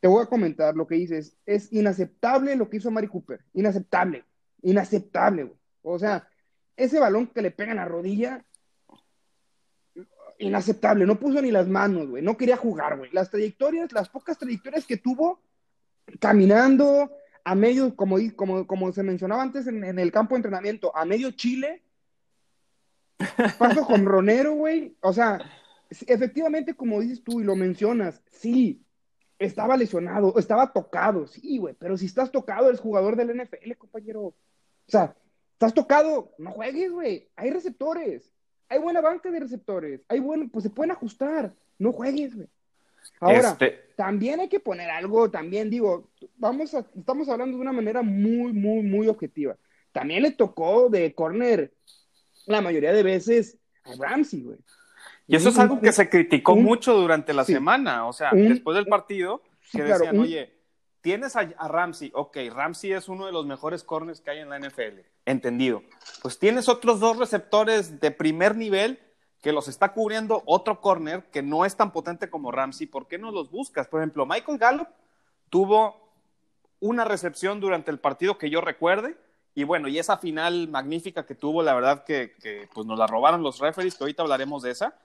te 0.00 0.08
voy 0.08 0.22
a 0.22 0.26
comentar 0.26 0.74
lo 0.74 0.86
que 0.86 0.94
dices. 0.94 1.36
Es 1.44 1.72
inaceptable 1.72 2.56
lo 2.56 2.70
que 2.70 2.78
hizo 2.78 2.90
Mari 2.90 3.08
Cooper. 3.08 3.40
Inaceptable. 3.52 4.24
Inaceptable, 4.62 5.52
O 5.82 5.98
sea, 5.98 6.28
ese 6.76 6.98
balón 6.98 7.26
que 7.26 7.42
le 7.42 7.50
pega 7.50 7.72
en 7.72 7.76
la 7.76 7.84
rodilla, 7.84 8.44
inaceptable, 10.38 11.04
no 11.04 11.18
puso 11.18 11.42
ni 11.42 11.50
las 11.50 11.68
manos, 11.68 12.08
güey, 12.08 12.22
no 12.22 12.36
quería 12.36 12.56
jugar, 12.56 12.96
güey. 12.96 13.10
Las 13.12 13.30
trayectorias, 13.30 13.92
las 13.92 14.08
pocas 14.08 14.38
trayectorias 14.38 14.86
que 14.86 14.96
tuvo 14.96 15.40
caminando 16.20 17.10
a 17.44 17.54
medio, 17.54 17.94
como, 17.96 18.16
como, 18.36 18.66
como 18.66 18.92
se 18.92 19.02
mencionaba 19.02 19.42
antes 19.42 19.66
en, 19.66 19.98
el 19.98 20.12
campo 20.12 20.34
de 20.34 20.38
entrenamiento, 20.38 20.94
a 20.96 21.04
medio 21.04 21.30
Chile, 21.32 21.82
paso 23.58 23.84
con 23.84 24.04
Ronero, 24.04 24.52
güey, 24.52 24.96
o 25.00 25.12
sea, 25.12 25.40
efectivamente, 25.90 26.74
como 26.74 27.00
dices 27.00 27.22
tú 27.24 27.40
y 27.40 27.44
lo 27.44 27.56
mencionas, 27.56 28.22
sí, 28.30 28.84
estaba 29.38 29.76
lesionado, 29.76 30.38
estaba 30.38 30.72
tocado, 30.72 31.26
sí, 31.26 31.58
güey, 31.58 31.74
pero 31.78 31.96
si 31.96 32.06
estás 32.06 32.30
tocado, 32.30 32.68
eres 32.68 32.80
jugador 32.80 33.16
del 33.16 33.40
NFL, 33.40 33.72
compañero. 33.78 34.20
O 34.20 34.34
sea, 34.86 35.16
estás 35.52 35.74
tocado, 35.74 36.34
no 36.38 36.52
juegues, 36.52 36.92
güey, 36.92 37.28
hay 37.36 37.50
receptores 37.50 38.32
hay 38.68 38.78
buena 38.78 39.00
banca 39.00 39.30
de 39.30 39.40
receptores, 39.40 40.00
hay 40.08 40.20
bueno, 40.20 40.48
pues 40.52 40.64
se 40.64 40.70
pueden 40.70 40.90
ajustar, 40.90 41.52
no 41.78 41.92
juegues, 41.92 42.34
güey. 42.34 42.48
Ahora, 43.20 43.50
este 43.50 43.88
también 43.98 44.38
hay 44.38 44.48
que 44.48 44.60
poner 44.60 44.90
algo, 44.90 45.28
también 45.28 45.70
digo, 45.70 46.08
vamos 46.36 46.72
a, 46.72 46.86
estamos 46.96 47.28
hablando 47.28 47.56
de 47.56 47.62
una 47.62 47.72
manera 47.72 48.00
muy, 48.00 48.52
muy, 48.52 48.82
muy 48.82 49.08
objetiva. 49.08 49.56
También 49.90 50.22
le 50.22 50.30
tocó 50.30 50.88
de 50.88 51.12
corner 51.14 51.72
la 52.46 52.60
mayoría 52.60 52.92
de 52.92 53.02
veces 53.02 53.58
a 53.82 53.90
Ramsey, 53.98 54.42
güey. 54.42 54.58
Y 55.26 55.34
eso 55.34 55.48
es 55.48 55.58
algo 55.58 55.80
que 55.80 55.90
se 55.90 56.08
criticó 56.08 56.54
mucho 56.54 56.94
durante 56.94 57.34
la 57.34 57.44
semana, 57.44 58.06
o 58.06 58.12
sea, 58.12 58.30
después 58.32 58.76
del 58.76 58.86
partido, 58.86 59.42
que 59.72 59.82
decían, 59.82 60.18
oye, 60.18 60.57
tienes 61.00 61.36
a, 61.36 61.48
a, 61.56 61.68
Ramsey, 61.68 62.10
ok, 62.14 62.36
Ramsey 62.52 62.92
es 62.92 63.08
uno 63.08 63.26
de 63.26 63.32
los 63.32 63.46
mejores 63.46 63.84
corners 63.84 64.20
que 64.20 64.30
hay 64.30 64.38
en 64.38 64.48
la 64.48 64.58
NFL, 64.58 65.00
entendido. 65.26 65.82
Pues 66.22 66.38
tienes 66.38 66.68
otros 66.68 67.00
dos 67.00 67.16
receptores 67.16 68.00
de 68.00 68.10
primer 68.10 68.56
nivel 68.56 69.00
que 69.40 69.52
los 69.52 69.68
está 69.68 69.92
cubriendo 69.92 70.42
otro 70.46 70.80
corner 70.80 71.24
que 71.30 71.42
no 71.42 71.64
es 71.64 71.76
tan 71.76 71.92
potente 71.92 72.28
como 72.28 72.50
Ramsey, 72.50 72.86
¿por 72.86 73.06
qué 73.06 73.18
no 73.18 73.30
los 73.30 73.50
buscas? 73.50 73.86
Por 73.86 74.00
ejemplo, 74.00 74.26
Michael 74.26 74.58
Gallup 74.58 74.88
tuvo 75.48 76.08
una 76.80 77.04
recepción 77.04 77.60
durante 77.60 77.90
el 77.90 77.98
partido 77.98 78.38
que 78.38 78.50
yo 78.50 78.60
recuerde, 78.60 79.16
y 79.54 79.64
bueno, 79.64 79.88
y 79.88 79.98
esa 79.98 80.18
final 80.18 80.68
magnífica 80.68 81.26
que 81.26 81.34
tuvo, 81.34 81.62
la 81.62 81.74
verdad 81.74 82.04
que, 82.04 82.68
pues 82.72 82.86
nos 82.86 82.98
la 82.98 83.06
robaron 83.06 83.42
los 83.42 83.58
referees, 83.58 83.96
que 83.96 84.04
ahorita 84.04 84.22
hablaremos 84.22 84.62
de 84.62 84.70
esa, 84.70 84.96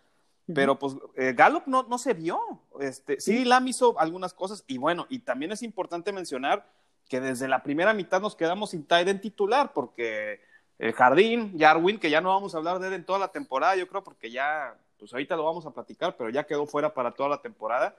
pero 0.52 0.78
pues 0.78 0.96
eh, 1.16 1.34
Gallup 1.36 1.68
no, 1.68 1.84
no 1.84 1.98
se 1.98 2.14
vio. 2.14 2.40
Este, 2.80 3.20
sí, 3.22 3.46
Lam 3.46 3.68
hizo 3.68 4.00
algunas 4.00 4.34
cosas, 4.34 4.64
y 4.68 4.78
bueno, 4.78 5.06
y 5.10 5.20
también 5.20 5.52
es 5.52 5.64
importante 5.64 6.12
mencionar 6.12 6.66
que 7.08 7.22
desde 7.22 7.48
la 7.48 7.64
primera 7.64 7.94
mitad 7.94 8.22
nos 8.22 8.36
quedamos 8.36 8.72
sin 8.72 8.86
tight 8.86 9.22
titular, 9.22 9.72
porque 9.74 10.42
el 10.80 10.94
Jardín, 10.94 11.58
Jarwin, 11.58 12.00
que 12.00 12.10
ya 12.10 12.22
no 12.22 12.30
vamos 12.30 12.54
a 12.54 12.58
hablar 12.58 12.80
de 12.80 12.88
él 12.88 12.94
en 12.94 13.06
toda 13.06 13.20
la 13.20 13.30
temporada, 13.30 13.76
yo 13.76 13.88
creo, 13.88 14.04
porque 14.04 14.32
ya, 14.32 14.76
pues 14.98 15.14
ahorita 15.14 15.36
lo 15.36 15.46
vamos 15.46 15.66
a 15.66 15.72
platicar, 15.72 16.18
pero 16.18 16.30
ya 16.30 16.46
quedó 16.46 16.66
fuera 16.66 16.94
para 16.94 17.12
toda 17.12 17.30
la 17.30 17.42
temporada. 17.42 17.96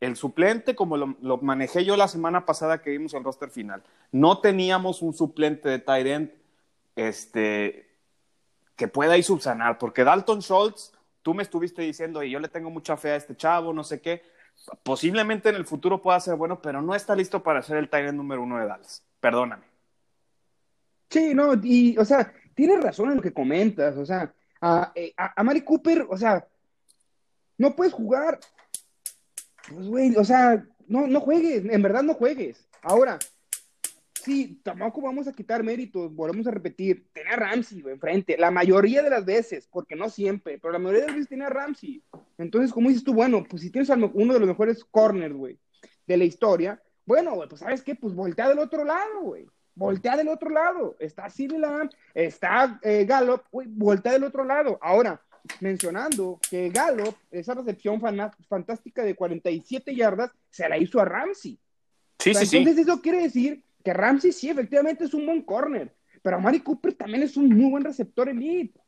El 0.00 0.16
suplente, 0.16 0.74
como 0.74 0.96
lo, 0.96 1.38
manejé 1.38 1.84
yo 1.84 1.96
la 1.96 2.08
semana 2.08 2.44
pasada 2.44 2.82
que 2.82 2.90
vimos 2.90 3.14
el 3.14 3.24
roster 3.24 3.50
final, 3.50 3.82
no 4.10 4.40
teníamos 4.40 5.00
un 5.00 5.14
suplente 5.14 5.68
de 5.68 5.78
tight 5.78 6.06
end 6.06 6.32
este, 6.96 7.88
que 8.76 8.88
pueda 8.88 9.16
ir 9.16 9.24
subsanar, 9.24 9.78
porque 9.78 10.04
Dalton 10.04 10.42
Schultz, 10.42 10.92
tú 11.22 11.34
me 11.34 11.42
estuviste 11.42 11.82
diciendo, 11.82 12.22
y 12.22 12.30
yo 12.30 12.40
le 12.40 12.48
tengo 12.48 12.70
mucha 12.70 12.96
fe 12.96 13.10
a 13.10 13.16
este 13.16 13.36
chavo, 13.36 13.72
no 13.72 13.84
sé 13.84 14.00
qué, 14.00 14.22
posiblemente 14.82 15.48
en 15.48 15.56
el 15.56 15.64
futuro 15.64 16.02
pueda 16.02 16.20
ser 16.20 16.36
bueno, 16.36 16.60
pero 16.60 16.82
no 16.82 16.94
está 16.94 17.14
listo 17.16 17.42
para 17.42 17.62
ser 17.62 17.78
el 17.78 17.88
end 17.92 18.14
número 18.14 18.42
uno 18.42 18.58
de 18.58 18.66
Dallas. 18.66 19.04
Perdóname. 19.20 19.64
Sí, 21.08 21.34
no, 21.34 21.54
y, 21.62 21.96
o 21.98 22.04
sea, 22.04 22.32
tienes 22.54 22.82
razón 22.82 23.10
en 23.10 23.16
lo 23.16 23.22
que 23.22 23.32
comentas, 23.32 23.96
o 23.96 24.06
sea, 24.06 24.32
a, 24.60 24.92
a, 25.16 25.40
a 25.40 25.42
Mari 25.42 25.62
Cooper, 25.62 26.06
o 26.08 26.16
sea, 26.16 26.46
no 27.58 27.76
puedes 27.76 27.92
jugar, 27.92 28.40
pues, 29.68 29.86
güey, 29.86 30.16
o 30.16 30.24
sea, 30.24 30.64
no, 30.86 31.06
no 31.06 31.20
juegues, 31.20 31.64
en 31.64 31.82
verdad 31.82 32.02
no 32.02 32.14
juegues. 32.14 32.66
Ahora, 32.82 33.18
sí, 34.22 34.60
tampoco 34.62 35.00
vamos 35.02 35.28
a 35.28 35.32
quitar 35.32 35.62
méritos, 35.62 36.14
volvemos 36.14 36.46
a 36.46 36.50
repetir, 36.50 37.06
tenía 37.12 37.32
a 37.32 37.36
Ramsey 37.36 37.82
enfrente, 37.86 38.36
la 38.38 38.50
mayoría 38.50 39.02
de 39.02 39.10
las 39.10 39.24
veces, 39.24 39.68
porque 39.70 39.96
no 39.96 40.08
siempre, 40.08 40.58
pero 40.58 40.72
la 40.72 40.78
mayoría 40.78 41.00
de 41.02 41.06
las 41.08 41.16
veces 41.16 41.28
tenía 41.28 41.46
a 41.46 41.50
Ramsey. 41.50 42.02
Entonces, 42.38 42.72
como 42.72 42.88
dices 42.88 43.04
tú, 43.04 43.14
bueno, 43.14 43.44
pues 43.48 43.62
si 43.62 43.70
tienes 43.70 43.90
uno 43.90 44.32
de 44.32 44.40
los 44.40 44.48
mejores 44.48 44.84
corners, 44.84 45.34
güey, 45.34 45.58
de 46.06 46.16
la 46.16 46.24
historia, 46.24 46.82
bueno, 47.04 47.34
güey, 47.34 47.48
pues 47.48 47.60
sabes 47.60 47.82
qué, 47.82 47.94
pues 47.94 48.14
voltea 48.14 48.48
del 48.48 48.58
otro 48.58 48.84
lado, 48.84 49.22
güey 49.22 49.46
voltea 49.74 50.16
del 50.16 50.28
otro 50.28 50.50
lado. 50.50 50.96
Está 50.98 51.28
Sidney 51.30 51.58
Lamb, 51.58 51.90
está 52.14 52.78
eh, 52.82 53.04
Gallup, 53.04 53.42
voltea 53.50 54.12
del 54.12 54.24
otro 54.24 54.44
lado. 54.44 54.78
Ahora, 54.82 55.20
mencionando 55.60 56.38
que 56.48 56.70
Gallup, 56.70 57.16
esa 57.30 57.54
recepción 57.54 58.00
fantástica 58.48 59.02
de 59.02 59.14
47 59.14 59.94
yardas, 59.94 60.30
se 60.50 60.68
la 60.68 60.78
hizo 60.78 61.00
a 61.00 61.04
Ramsey. 61.04 61.58
Sí, 62.18 62.34
sí, 62.34 62.58
entonces 62.58 62.86
eso 62.86 63.00
quiere 63.00 63.22
decir 63.22 63.64
que 63.82 63.92
Ramsey 63.92 64.32
sí, 64.32 64.50
efectivamente 64.50 65.04
es 65.04 65.14
un 65.14 65.26
buen 65.26 65.42
corner, 65.42 65.94
pero 66.22 66.40
Mari 66.40 66.60
Cooper 66.60 66.94
también 66.94 67.22
es 67.22 67.36
un 67.36 67.48
muy 67.48 67.70
buen 67.70 67.84
receptor 67.84 68.28
elite. 68.28 68.80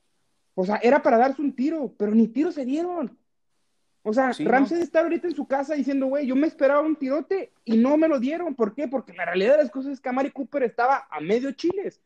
O 0.54 0.64
sea, 0.64 0.76
era 0.76 1.02
para 1.02 1.18
darse 1.18 1.42
un 1.42 1.54
tiro, 1.54 1.94
pero 1.98 2.14
ni 2.14 2.28
tiros 2.28 2.54
se 2.54 2.64
dieron. 2.64 3.18
O 4.02 4.12
sea, 4.12 4.32
Ramsey 4.38 4.82
está 4.82 5.00
ahorita 5.00 5.28
en 5.28 5.34
su 5.34 5.46
casa 5.46 5.74
diciendo, 5.74 6.06
güey, 6.06 6.26
yo 6.26 6.36
me 6.36 6.46
esperaba 6.46 6.82
un 6.82 6.94
tirote 6.94 7.52
y 7.64 7.78
no 7.78 7.96
me 7.96 8.06
lo 8.06 8.20
dieron. 8.20 8.54
¿Por 8.54 8.74
qué? 8.74 8.86
Porque 8.86 9.14
la 9.14 9.24
realidad 9.24 9.56
de 9.56 9.62
las 9.62 9.70
cosas 9.70 9.94
es 9.94 10.00
que 10.00 10.10
Amari 10.10 10.30
Cooper 10.30 10.62
estaba 10.62 11.08
a 11.10 11.20
medio 11.20 11.50
chiles, 11.52 12.00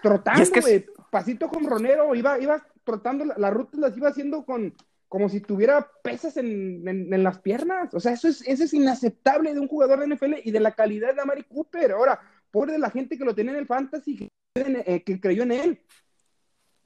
trotando, 0.00 0.48
güey, 0.60 0.86
pasito 1.10 1.48
con 1.48 1.66
Ronero, 1.66 2.14
iba, 2.14 2.38
iba 2.38 2.64
trotando, 2.84 3.24
las 3.24 3.52
rutas 3.52 3.80
las 3.80 3.96
iba 3.96 4.08
haciendo 4.08 4.44
con, 4.44 4.74
como 5.14 5.28
si 5.28 5.40
tuviera 5.40 5.88
pesas 6.02 6.36
en, 6.38 6.88
en, 6.88 7.22
las 7.22 7.38
piernas. 7.38 7.94
O 7.94 8.00
sea, 8.00 8.10
eso 8.10 8.26
es, 8.26 8.42
eso 8.48 8.64
es 8.64 8.74
inaceptable 8.74 9.54
de 9.54 9.60
un 9.60 9.68
jugador 9.68 10.00
de 10.00 10.12
NFL 10.12 10.34
y 10.42 10.50
de 10.50 10.58
la 10.58 10.72
calidad 10.72 11.14
de 11.14 11.20
Amari 11.20 11.44
Cooper. 11.44 11.92
Ahora, 11.92 12.20
pobre 12.50 12.72
de 12.72 12.80
la 12.80 12.90
gente 12.90 13.16
que 13.16 13.24
lo 13.24 13.32
tenía 13.32 13.52
en 13.52 13.60
el 13.60 13.68
fantasy, 13.68 14.16
que, 14.16 14.28
eh, 14.56 15.04
que 15.04 15.20
creyó 15.20 15.44
en 15.44 15.52
él. 15.52 15.80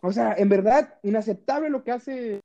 O 0.02 0.12
sea, 0.12 0.34
en 0.34 0.50
verdad, 0.50 0.98
inaceptable 1.02 1.70
lo 1.70 1.82
que 1.82 1.90
hace 1.90 2.40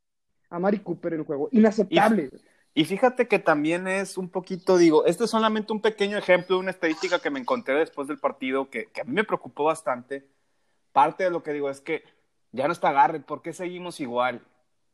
a 0.50 0.58
Mari 0.58 0.80
Cooper 0.80 1.16
en 1.16 1.20
el 1.20 1.26
juego. 1.26 1.50
Inaceptable. 1.52 2.30
Y, 2.74 2.86
fíjate 2.86 3.28
que 3.28 3.40
también 3.40 3.86
es 3.90 4.18
un 4.18 4.30
poquito, 4.30 4.78
digo, 4.78 5.06
este 5.06 5.26
es 5.26 5.30
solamente 5.30 5.74
un 5.74 5.82
pequeño 5.82 6.18
ejemplo 6.18 6.56
de 6.56 6.62
una 6.62 6.72
estadística 6.72 7.20
que 7.20 7.30
me 7.30 7.42
encontré 7.42 7.76
después 7.76 8.08
del 8.08 8.20
partido 8.20 8.70
que, 8.70 8.90
a 9.02 9.04
mí 9.04 9.12
me 9.12 9.26
preocupó 9.26 9.66
bastante. 9.66 10.26
Parte 10.94 11.26
de 11.26 11.30
lo 11.30 11.44
que 11.44 11.52
digo 11.52 11.70
es 11.70 11.82
que 11.82 12.06
ya 12.54 12.68
no 12.68 12.72
está 12.72 12.94
Garrett, 12.94 13.26
¿por 13.26 13.42
qué 13.42 13.52
seguimos 13.52 14.00
igual? 14.00 14.42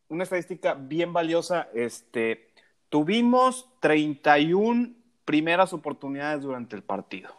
Una 0.09 0.23
estadística 0.23 0.73
bien 0.73 1.13
valiosa, 1.13 1.69
este, 1.73 2.49
tuvimos 2.89 3.69
31 3.79 4.93
primeras 5.23 5.71
oportunidades 5.71 6.41
durante 6.41 6.75
el 6.75 6.81
partido. 6.81 7.29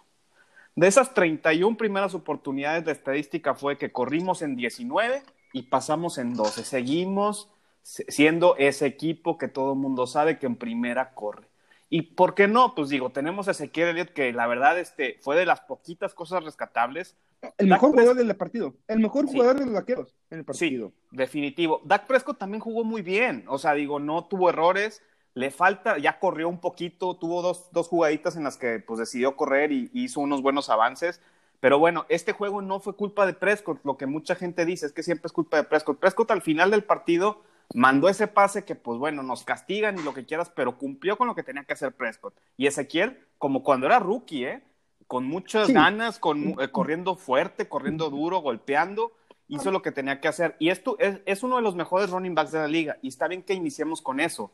De 0.76 0.86
esas 0.86 1.12
31 1.12 1.76
primeras 1.76 2.14
oportunidades, 2.14 2.84
de 2.84 2.92
estadística 2.92 3.54
fue 3.54 3.76
que 3.76 3.90
corrimos 3.90 4.40
en 4.42 4.54
19 4.54 5.22
y 5.52 5.62
pasamos 5.62 6.16
en 6.16 6.34
12. 6.34 6.64
Seguimos 6.64 7.50
siendo 7.82 8.54
ese 8.56 8.86
equipo 8.86 9.36
que 9.36 9.48
todo 9.48 9.72
el 9.72 9.78
mundo 9.78 10.06
sabe 10.06 10.38
que 10.38 10.46
en 10.46 10.54
primera 10.54 11.12
corre. 11.12 11.48
¿Y 11.88 12.02
por 12.02 12.36
qué 12.36 12.46
no? 12.46 12.76
Pues 12.76 12.88
digo, 12.88 13.10
tenemos 13.10 13.48
a 13.48 13.50
Ezequiel 13.50 13.88
Elliott 13.88 14.10
que 14.10 14.32
la 14.32 14.46
verdad 14.46 14.78
este, 14.78 15.18
fue 15.22 15.34
de 15.34 15.44
las 15.44 15.60
poquitas 15.60 16.14
cosas 16.14 16.44
rescatables. 16.44 17.16
El 17.56 17.68
mejor 17.68 17.90
jugador 17.90 18.16
del 18.16 18.36
partido, 18.36 18.74
el 18.86 19.00
mejor 19.00 19.26
jugador 19.26 19.58
de 19.58 19.64
los 19.64 19.74
vaqueros 19.74 20.14
en 20.30 20.40
el 20.40 20.44
partido. 20.44 20.88
Sí, 20.88 20.94
definitivo. 21.10 21.80
Dak 21.84 22.06
Prescott 22.06 22.38
también 22.38 22.60
jugó 22.60 22.84
muy 22.84 23.02
bien, 23.02 23.44
o 23.48 23.58
sea, 23.58 23.74
digo, 23.74 23.98
no 23.98 24.26
tuvo 24.26 24.50
errores, 24.50 25.02
le 25.34 25.50
falta, 25.50 25.98
ya 25.98 26.18
corrió 26.18 26.48
un 26.48 26.60
poquito, 26.60 27.16
tuvo 27.16 27.40
dos, 27.40 27.70
dos 27.72 27.88
jugaditas 27.88 28.36
en 28.36 28.44
las 28.44 28.56
que 28.56 28.80
pues 28.80 28.98
decidió 28.98 29.36
correr 29.36 29.72
y 29.72 29.90
hizo 29.94 30.20
unos 30.20 30.42
buenos 30.42 30.68
avances, 30.68 31.20
pero 31.60 31.78
bueno, 31.78 32.06
este 32.08 32.32
juego 32.32 32.62
no 32.62 32.80
fue 32.80 32.96
culpa 32.96 33.26
de 33.26 33.34
Prescott, 33.34 33.80
lo 33.84 33.96
que 33.96 34.06
mucha 34.06 34.34
gente 34.34 34.64
dice 34.64 34.86
es 34.86 34.92
que 34.92 35.02
siempre 35.02 35.26
es 35.26 35.32
culpa 35.32 35.58
de 35.58 35.64
Prescott. 35.64 35.98
Prescott 35.98 36.30
al 36.30 36.42
final 36.42 36.70
del 36.70 36.84
partido 36.84 37.42
mandó 37.74 38.08
ese 38.08 38.26
pase 38.26 38.64
que, 38.64 38.74
pues 38.74 38.98
bueno, 38.98 39.22
nos 39.22 39.44
castigan 39.44 39.98
y 39.98 40.02
lo 40.02 40.14
que 40.14 40.24
quieras, 40.24 40.50
pero 40.50 40.78
cumplió 40.78 41.16
con 41.16 41.26
lo 41.26 41.34
que 41.34 41.42
tenía 41.42 41.64
que 41.64 41.74
hacer 41.74 41.92
Prescott. 41.92 42.34
Y 42.56 42.66
Ezequiel, 42.66 43.18
como 43.38 43.62
cuando 43.62 43.86
era 43.86 43.98
rookie, 43.98 44.44
¿eh? 44.44 44.62
Con 45.10 45.26
muchas 45.26 45.70
ganas, 45.70 46.20
con, 46.20 46.54
eh, 46.60 46.70
corriendo 46.70 47.16
fuerte, 47.16 47.68
corriendo 47.68 48.10
duro, 48.10 48.38
golpeando, 48.38 49.10
hizo 49.48 49.72
lo 49.72 49.82
que 49.82 49.90
tenía 49.90 50.20
que 50.20 50.28
hacer. 50.28 50.54
Y 50.60 50.68
esto 50.68 50.96
es, 51.00 51.18
es, 51.26 51.42
uno 51.42 51.56
de 51.56 51.62
los 51.62 51.74
mejores 51.74 52.10
running 52.10 52.36
backs 52.36 52.52
de 52.52 52.60
la 52.60 52.68
liga, 52.68 52.96
y 53.02 53.08
está 53.08 53.26
bien 53.26 53.42
que 53.42 53.52
iniciemos 53.52 54.02
con 54.02 54.20
eso. 54.20 54.52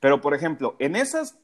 Pero, 0.00 0.22
por 0.22 0.32
ejemplo, 0.32 0.76
en 0.78 0.96
esas 0.96 1.38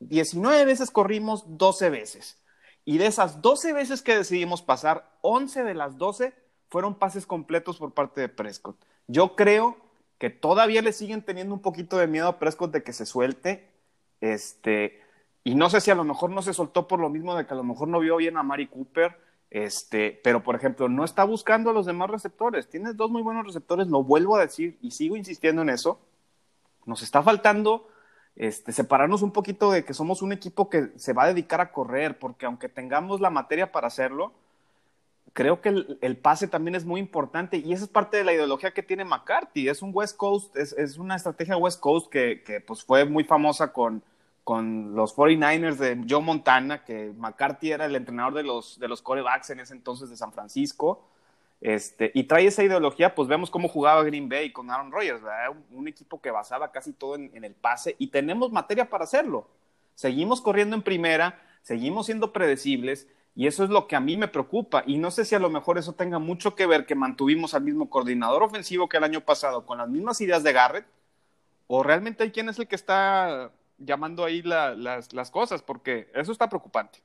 19 0.00 0.66
veces 0.66 0.90
corrimos 0.90 1.56
12 1.56 1.88
veces. 1.88 2.42
Y 2.84 2.98
de 2.98 3.06
esas 3.06 3.40
12 3.40 3.72
veces 3.72 4.02
que 4.02 4.14
decidimos 4.14 4.60
pasar, 4.60 5.10
11 5.22 5.64
de 5.64 5.72
las 5.72 5.96
12 5.96 6.34
fueron 6.68 6.96
pases 6.96 7.24
completos 7.24 7.78
por 7.78 7.94
parte 7.94 8.20
de 8.20 8.28
Prescott. 8.28 8.76
Yo 9.06 9.34
creo 9.34 9.78
que 10.18 10.28
todavía 10.28 10.82
le 10.82 10.92
siguen 10.92 11.22
teniendo 11.22 11.54
un 11.54 11.62
poquito 11.62 11.96
de 11.96 12.06
miedo 12.06 12.28
a 12.28 12.38
Prescott 12.38 12.70
de 12.70 12.82
que 12.82 12.92
se 12.92 13.06
suelte. 13.06 13.70
Este, 14.20 15.00
y 15.44 15.54
no 15.54 15.70
sé 15.70 15.80
si 15.80 15.90
a 15.90 15.94
lo 15.94 16.04
mejor 16.04 16.30
no 16.30 16.42
se 16.42 16.54
soltó 16.54 16.88
por 16.88 16.98
lo 16.98 17.10
mismo 17.10 17.36
de 17.36 17.46
que 17.46 17.52
a 17.52 17.56
lo 17.56 17.64
mejor 17.64 17.88
no 17.88 18.00
vio 18.00 18.16
bien 18.16 18.36
a 18.36 18.42
Mari 18.42 18.66
Cooper. 18.66 19.16
Este, 19.50 20.20
pero 20.24 20.42
por 20.42 20.56
ejemplo, 20.56 20.88
no 20.88 21.04
está 21.04 21.22
buscando 21.22 21.70
a 21.70 21.72
los 21.72 21.86
demás 21.86 22.10
receptores. 22.10 22.68
Tienes 22.68 22.96
dos 22.96 23.10
muy 23.10 23.22
buenos 23.22 23.46
receptores, 23.46 23.86
lo 23.86 24.02
vuelvo 24.02 24.36
a 24.36 24.40
decir 24.40 24.78
y 24.80 24.90
sigo 24.90 25.16
insistiendo 25.16 25.62
en 25.62 25.68
eso. 25.68 26.00
Nos 26.86 27.02
está 27.02 27.22
faltando 27.22 27.88
este, 28.36 28.72
separarnos 28.72 29.22
un 29.22 29.30
poquito 29.30 29.70
de 29.70 29.84
que 29.84 29.94
somos 29.94 30.22
un 30.22 30.32
equipo 30.32 30.68
que 30.68 30.90
se 30.96 31.12
va 31.12 31.24
a 31.24 31.28
dedicar 31.28 31.60
a 31.60 31.70
correr, 31.70 32.18
porque 32.18 32.46
aunque 32.46 32.68
tengamos 32.68 33.20
la 33.20 33.30
materia 33.30 33.70
para 33.70 33.86
hacerlo, 33.86 34.32
creo 35.34 35.60
que 35.60 35.68
el, 36.00 36.16
pase 36.16 36.48
también 36.48 36.74
es 36.74 36.84
muy 36.84 37.00
importante 37.00 37.58
y 37.58 37.72
esa 37.72 37.84
es 37.84 37.90
parte 37.90 38.16
de 38.16 38.24
la 38.24 38.32
ideología 38.32 38.72
que 38.72 38.82
tiene 38.82 39.04
McCarthy. 39.04 39.68
Es 39.68 39.82
un 39.82 39.90
West 39.92 40.16
Coast, 40.16 40.56
es, 40.56 40.96
una 40.98 41.16
estrategia 41.16 41.56
West 41.56 41.80
Coast 41.80 42.10
que, 42.10 42.62
pues 42.66 42.82
fue 42.82 43.04
muy 43.04 43.24
famosa 43.24 43.72
con, 43.72 44.02
con 44.44 44.94
los 44.94 45.16
49ers 45.16 45.76
de 45.76 46.04
Joe 46.08 46.22
Montana, 46.22 46.84
que 46.84 47.12
McCarthy 47.16 47.72
era 47.72 47.86
el 47.86 47.96
entrenador 47.96 48.34
de 48.34 48.42
los, 48.42 48.78
de 48.78 48.88
los 48.88 49.00
corebacks 49.00 49.50
en 49.50 49.60
ese 49.60 49.72
entonces 49.72 50.10
de 50.10 50.16
San 50.18 50.32
Francisco. 50.32 51.02
Este, 51.62 52.10
y 52.14 52.24
trae 52.24 52.46
esa 52.46 52.62
ideología, 52.62 53.14
pues 53.14 53.26
vemos 53.26 53.50
cómo 53.50 53.68
jugaba 53.68 54.02
Green 54.02 54.28
Bay 54.28 54.52
con 54.52 54.70
Aaron 54.70 54.92
Rodgers, 54.92 55.22
Un, 55.70 55.88
equipo 55.88 56.20
que 56.20 56.30
basaba 56.30 56.70
casi 56.72 56.92
todo 56.92 57.14
en, 57.14 57.42
el 57.42 57.54
pase 57.54 57.96
y 57.98 58.08
tenemos 58.08 58.52
materia 58.52 58.90
para 58.90 59.04
hacerlo. 59.04 59.48
Seguimos 59.94 60.42
corriendo 60.42 60.76
en 60.76 60.82
primera, 60.82 61.40
seguimos 61.62 62.06
siendo 62.06 62.34
predecibles 62.34 63.08
y 63.34 63.46
eso 63.46 63.64
es 63.64 63.70
lo 63.70 63.88
que 63.88 63.96
a 63.96 64.00
mí 64.00 64.18
me 64.18 64.28
preocupa. 64.28 64.84
Y 64.86 64.98
no 64.98 65.10
sé 65.10 65.24
si 65.24 65.34
a 65.34 65.38
lo 65.38 65.48
mejor 65.48 65.78
eso 65.78 65.94
tenga 65.94 66.18
mucho 66.18 66.54
que 66.54 66.66
ver 66.66 66.84
que 66.84 66.94
mantuvimos 66.94 67.54
al 67.54 67.62
mismo 67.62 67.88
coordinador 67.88 68.42
ofensivo 68.42 68.90
que 68.90 68.98
el 68.98 69.04
año 69.04 69.22
pasado 69.22 69.64
con 69.64 69.78
las 69.78 69.88
mismas 69.88 70.20
ideas 70.20 70.42
de 70.42 70.52
Garrett. 70.52 70.86
O 71.66 71.82
realmente 71.82 72.24
hay 72.24 72.30
quien 72.30 72.50
es 72.50 72.58
el 72.58 72.68
que 72.68 72.76
está 72.76 73.50
llamando 73.78 74.24
ahí 74.24 74.42
las, 74.42 75.30
cosas, 75.30 75.62
porque 75.62 76.08
eso 76.14 76.32
está 76.32 76.48
preocupante. 76.48 77.00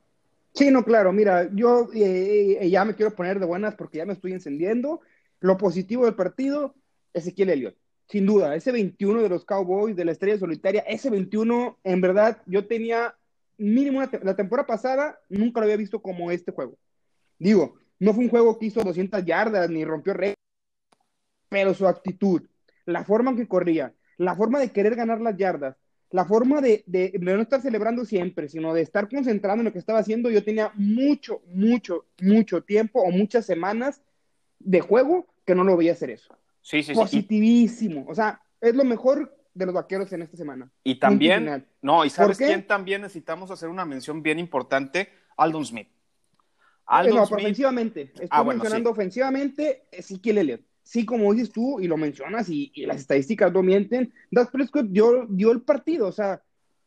Sí, 0.54 0.70
no, 0.70 0.84
claro. 0.84 1.12
Mira, 1.12 1.48
yo 1.52 1.88
eh, 1.94 2.58
eh, 2.60 2.70
ya 2.70 2.84
me 2.84 2.94
quiero 2.94 3.14
poner 3.14 3.38
de 3.38 3.46
buenas 3.46 3.74
porque 3.76 3.98
ya 3.98 4.06
me 4.06 4.12
estoy 4.12 4.32
encendiendo. 4.32 5.00
Lo 5.40 5.56
positivo 5.56 6.04
del 6.04 6.14
partido, 6.14 6.74
Ezequiel 7.14 7.50
Elliott. 7.50 7.76
sin 8.08 8.26
duda, 8.26 8.56
ese 8.56 8.72
21 8.72 9.22
de 9.22 9.28
los 9.28 9.44
Cowboys, 9.44 9.94
de 9.94 10.04
la 10.04 10.12
estrella 10.12 10.38
solitaria, 10.38 10.80
ese 10.80 11.10
21, 11.10 11.78
en 11.84 12.00
verdad, 12.00 12.42
yo 12.46 12.66
tenía 12.66 13.14
mínimo 13.56 14.00
la 14.22 14.34
temporada 14.34 14.66
pasada, 14.66 15.20
nunca 15.28 15.60
lo 15.60 15.64
había 15.64 15.76
visto 15.76 16.02
como 16.02 16.30
este 16.30 16.50
juego. 16.50 16.76
Digo, 17.38 17.78
no 18.00 18.14
fue 18.14 18.24
un 18.24 18.30
juego 18.30 18.58
que 18.58 18.66
hizo 18.66 18.82
200 18.82 19.24
yardas 19.24 19.70
ni 19.70 19.84
rompió 19.84 20.14
récord, 20.14 20.34
pero 21.48 21.74
su 21.74 21.86
actitud, 21.86 22.42
la 22.86 23.04
forma 23.04 23.30
en 23.30 23.36
que 23.36 23.46
corría, 23.46 23.94
la 24.16 24.34
forma 24.34 24.58
de 24.58 24.72
querer 24.72 24.96
ganar 24.96 25.20
las 25.20 25.36
yardas, 25.36 25.76
la 26.10 26.24
forma 26.24 26.60
de, 26.60 26.82
de, 26.86 27.12
no 27.20 27.40
estar 27.40 27.60
celebrando 27.60 28.04
siempre, 28.04 28.48
sino 28.48 28.74
de 28.74 28.82
estar 28.82 29.08
concentrado 29.08 29.58
en 29.58 29.66
lo 29.66 29.72
que 29.72 29.78
estaba 29.78 30.00
haciendo, 30.00 30.30
yo 30.30 30.42
tenía 30.42 30.72
mucho, 30.74 31.40
mucho, 31.46 32.06
mucho 32.20 32.62
tiempo 32.62 33.00
o 33.00 33.10
muchas 33.10 33.46
semanas 33.46 34.02
de 34.58 34.80
juego 34.80 35.26
que 35.46 35.54
no 35.54 35.64
lo 35.64 35.76
veía 35.76 35.92
hacer 35.92 36.10
eso. 36.10 36.36
Sí, 36.60 36.82
sí, 36.82 36.94
Positivísimo. 36.94 38.04
O 38.08 38.14
sea, 38.14 38.40
es 38.60 38.74
lo 38.74 38.84
mejor 38.84 39.36
de 39.54 39.66
los 39.66 39.74
vaqueros 39.74 40.12
en 40.12 40.22
esta 40.22 40.36
semana. 40.36 40.70
Y 40.82 40.96
también, 40.96 41.66
no, 41.80 42.04
y 42.04 42.10
sabes 42.10 42.38
quién 42.38 42.66
también 42.66 43.02
necesitamos 43.02 43.50
hacer 43.50 43.68
una 43.68 43.84
mención 43.84 44.22
bien 44.22 44.38
importante, 44.38 45.08
Aldon 45.36 45.64
Smith. 45.64 45.88
Aldon 46.86 47.16
no, 47.16 47.22
ofensivamente. 47.22 48.02
Estoy 48.14 48.28
ah, 48.30 48.42
mencionando 48.42 48.90
ofensivamente 48.90 49.86
Ezequiel 49.92 50.38
Elliott. 50.38 50.62
Sí, 50.82 51.04
como 51.06 51.32
dices 51.32 51.52
tú, 51.52 51.80
y 51.80 51.86
lo 51.86 51.96
mencionas, 51.96 52.48
y, 52.48 52.72
las 52.86 52.98
estadísticas 52.98 53.52
no 53.52 53.62
mienten, 53.62 54.12
Dak 54.30 54.50
Prescott 54.50 54.86
dio, 54.86 55.52
el 55.52 55.62
partido, 55.62 56.08
o 56.08 56.12
sea, 56.12 56.42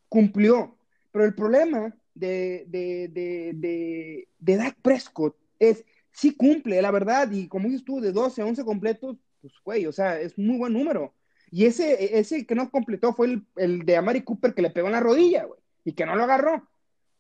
cumplió. 0.10 0.78
Pero 1.12 1.26
el 1.26 1.36
problema 1.36 1.96
de, 2.14 2.66
de, 2.68 3.08
de, 3.10 3.52
de, 3.56 4.28
de 4.40 4.58
Dak 4.58 4.76
Prescott 4.82 5.36
es, 5.60 5.86
sí 6.12 6.36
cumple, 6.36 6.82
la 6.82 6.92
verdad, 6.92 7.32
y 7.32 7.48
como 7.48 7.70
dices 7.70 7.86
tú, 7.86 8.02
de 8.02 8.12
12 8.12 8.42
a 8.42 8.46
11 8.46 8.64
completos, 8.66 9.18
pues, 9.42 9.54
güey, 9.64 9.86
o 9.86 9.92
sea, 9.92 10.20
es 10.20 10.38
muy 10.38 10.58
buen 10.58 10.74
número. 10.74 11.14
Y 11.52 11.66
ese, 11.66 12.18
ese 12.18 12.46
que 12.46 12.56
no 12.56 12.72
completó 12.72 13.14
fue 13.14 13.28
el, 13.28 13.46
el 13.58 13.86
de 13.86 13.96
Amari 13.96 14.22
Cooper 14.24 14.54
que 14.54 14.64
le 14.64 14.72
pegó 14.72 14.88
en 14.88 14.94
la 14.94 15.00
rodilla, 15.00 15.46
güey, 15.46 15.60
y 15.86 15.94
que 15.94 16.06
no 16.06 16.16
lo 16.16 16.24
agarró. 16.24 16.68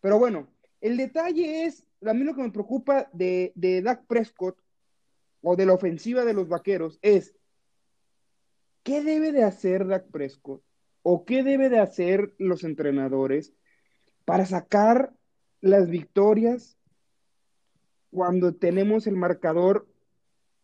Pero 0.01 0.19
bueno, 0.19 0.47
el 0.81 0.97
detalle 0.97 1.65
es, 1.65 1.87
a 2.05 2.13
mí 2.13 2.23
lo 2.23 2.35
que 2.35 2.41
me 2.41 2.51
preocupa 2.51 3.09
de, 3.13 3.53
de 3.55 3.81
Dak 3.81 4.05
Prescott 4.05 4.57
o 5.43 5.55
de 5.55 5.67
la 5.67 5.73
ofensiva 5.73 6.25
de 6.25 6.33
los 6.33 6.47
vaqueros 6.47 6.97
es, 7.03 7.35
¿qué 8.81 9.03
debe 9.03 9.31
de 9.31 9.43
hacer 9.43 9.85
Dak 9.85 10.09
Prescott? 10.09 10.63
¿O 11.03 11.25
qué 11.25 11.43
debe 11.43 11.69
de 11.69 11.79
hacer 11.79 12.33
los 12.39 12.63
entrenadores 12.63 13.53
para 14.25 14.45
sacar 14.45 15.13
las 15.61 15.89
victorias 15.89 16.77
cuando 18.09 18.55
tenemos 18.55 19.05
el 19.05 19.15
marcador 19.15 19.87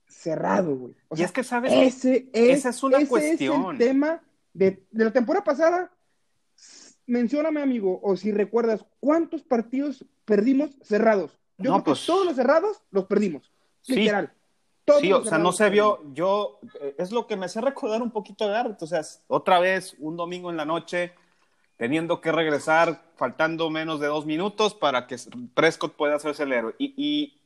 cerrado, 0.07 0.75
güey. 0.75 0.95
O 1.07 1.17
y 1.17 1.23
es 1.23 1.31
que, 1.31 1.43
¿sabes? 1.43 1.71
Ese 1.73 2.29
es, 2.33 2.59
esa 2.59 2.69
es 2.69 2.83
una 2.83 3.05
cuestión. 3.05 3.61
Es 3.61 3.71
el 3.71 3.77
tema 3.77 4.23
de, 4.53 4.83
la 4.91 5.11
temporada 5.11 5.43
pasada. 5.43 5.91
Mencióname, 7.05 7.61
amigo, 7.61 7.99
o 8.03 8.15
si 8.15 8.31
recuerdas, 8.31 8.85
¿cuántos 8.99 9.43
partidos 9.43 10.05
perdimos 10.25 10.75
cerrados? 10.81 11.39
Yo 11.57 11.71
no, 11.71 11.83
pues, 11.83 12.05
todos 12.05 12.25
los 12.25 12.35
cerrados 12.35 12.83
los 12.91 13.05
perdimos. 13.05 13.51
Literal. 13.87 14.33
Sí, 14.99 15.13
o 15.13 15.23
sea, 15.23 15.37
no 15.37 15.51
se 15.51 15.69
vio, 15.69 16.01
yo, 16.13 16.59
eh, 16.81 16.95
es 16.97 17.11
lo 17.11 17.27
que 17.27 17.35
me 17.35 17.45
hace 17.45 17.61
recordar 17.61 18.01
un 18.01 18.11
poquito 18.11 18.47
de 18.47 18.55
arte, 18.55 18.85
o 18.85 18.87
sea, 18.87 19.01
otra 19.27 19.59
vez, 19.59 19.95
un 19.99 20.17
domingo 20.17 20.49
en 20.49 20.57
la 20.57 20.65
noche, 20.65 21.13
teniendo 21.77 22.21
que 22.21 22.31
regresar, 22.31 23.03
faltando 23.15 23.69
menos 23.69 23.99
de 23.99 24.07
dos 24.07 24.25
minutos 24.25 24.73
para 24.73 25.07
que 25.07 25.17
Prescott 25.53 25.95
pueda 25.95 26.15
hacerse 26.15 26.43
el 26.43 26.53
héroe. 26.53 26.75
y 26.77 27.39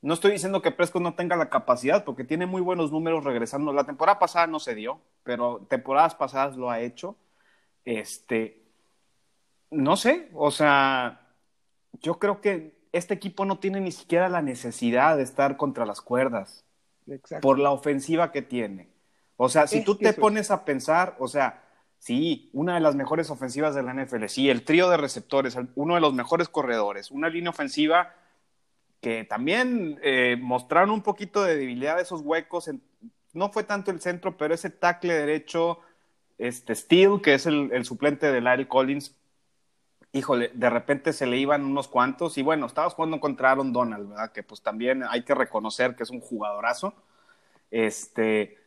no 0.00 0.14
estoy 0.14 0.32
diciendo 0.32 0.62
que 0.62 0.70
Prescott 0.70 1.02
no 1.02 1.14
tenga 1.14 1.36
la 1.36 1.50
capacidad, 1.50 2.04
porque 2.04 2.24
tiene 2.24 2.46
muy 2.46 2.60
buenos 2.60 2.92
números 2.92 3.24
regresando. 3.24 3.72
La 3.72 3.84
temporada 3.84 4.18
pasada 4.18 4.46
no 4.46 4.60
se 4.60 4.74
dio, 4.74 5.00
pero 5.24 5.66
temporadas 5.68 6.14
pasadas 6.14 6.56
lo 6.56 6.70
ha 6.70 6.80
hecho. 6.80 7.16
Este, 7.84 8.62
no 9.70 9.96
sé, 9.96 10.30
o 10.34 10.50
sea, 10.50 11.26
yo 12.00 12.18
creo 12.18 12.40
que 12.40 12.78
este 12.92 13.14
equipo 13.14 13.44
no 13.44 13.58
tiene 13.58 13.80
ni 13.80 13.92
siquiera 13.92 14.28
la 14.28 14.42
necesidad 14.42 15.16
de 15.16 15.24
estar 15.24 15.56
contra 15.56 15.84
las 15.86 16.00
cuerdas 16.00 16.64
por 17.40 17.58
la 17.58 17.70
ofensiva 17.70 18.32
que 18.32 18.42
tiene. 18.42 18.88
O 19.36 19.48
sea, 19.48 19.66
si 19.66 19.84
tú 19.84 19.96
te 19.96 20.12
pones 20.12 20.50
a 20.50 20.64
pensar, 20.64 21.16
o 21.18 21.28
sea, 21.28 21.62
sí, 21.98 22.50
una 22.52 22.74
de 22.74 22.80
las 22.80 22.94
mejores 22.94 23.30
ofensivas 23.30 23.74
de 23.74 23.82
la 23.82 23.94
NFL, 23.94 24.26
sí, 24.26 24.50
el 24.50 24.64
trío 24.64 24.90
de 24.90 24.96
receptores, 24.96 25.56
uno 25.74 25.94
de 25.94 26.00
los 26.00 26.12
mejores 26.12 26.48
corredores, 26.48 27.10
una 27.10 27.28
línea 27.28 27.50
ofensiva 27.50 28.14
que 29.00 29.24
también 29.24 29.98
eh, 30.02 30.36
mostraron 30.40 30.90
un 30.90 31.02
poquito 31.02 31.44
de 31.44 31.56
debilidad 31.56 32.00
esos 32.00 32.22
huecos. 32.22 32.70
no 33.32 33.52
fue 33.52 33.64
tanto 33.64 33.90
el 33.90 34.00
centro, 34.00 34.36
pero 34.36 34.54
ese 34.54 34.70
tackle 34.70 35.14
derecho, 35.14 35.80
este 36.36 36.74
Steele, 36.74 37.20
que 37.22 37.34
es 37.34 37.46
el, 37.46 37.84
suplente 37.84 38.32
de 38.32 38.40
Larry 38.40 38.66
Collins, 38.66 39.14
híjole, 40.12 40.50
de 40.54 40.70
repente 40.70 41.12
se 41.12 41.26
le 41.26 41.36
iban 41.38 41.64
unos 41.64 41.88
cuantos. 41.88 42.38
Y 42.38 42.42
bueno, 42.42 42.66
estabas 42.66 42.94
jugando 42.94 43.20
contra 43.20 43.52
Aaron 43.52 43.72
Donald, 43.72 44.08
¿verdad? 44.08 44.32
Que 44.32 44.42
pues 44.42 44.62
también 44.62 45.04
hay 45.08 45.22
que 45.24 45.34
reconocer 45.34 45.96
que 45.96 46.02
es 46.02 46.10
un 46.10 46.20
jugadorazo. 46.20 46.94
Este, 47.70 48.58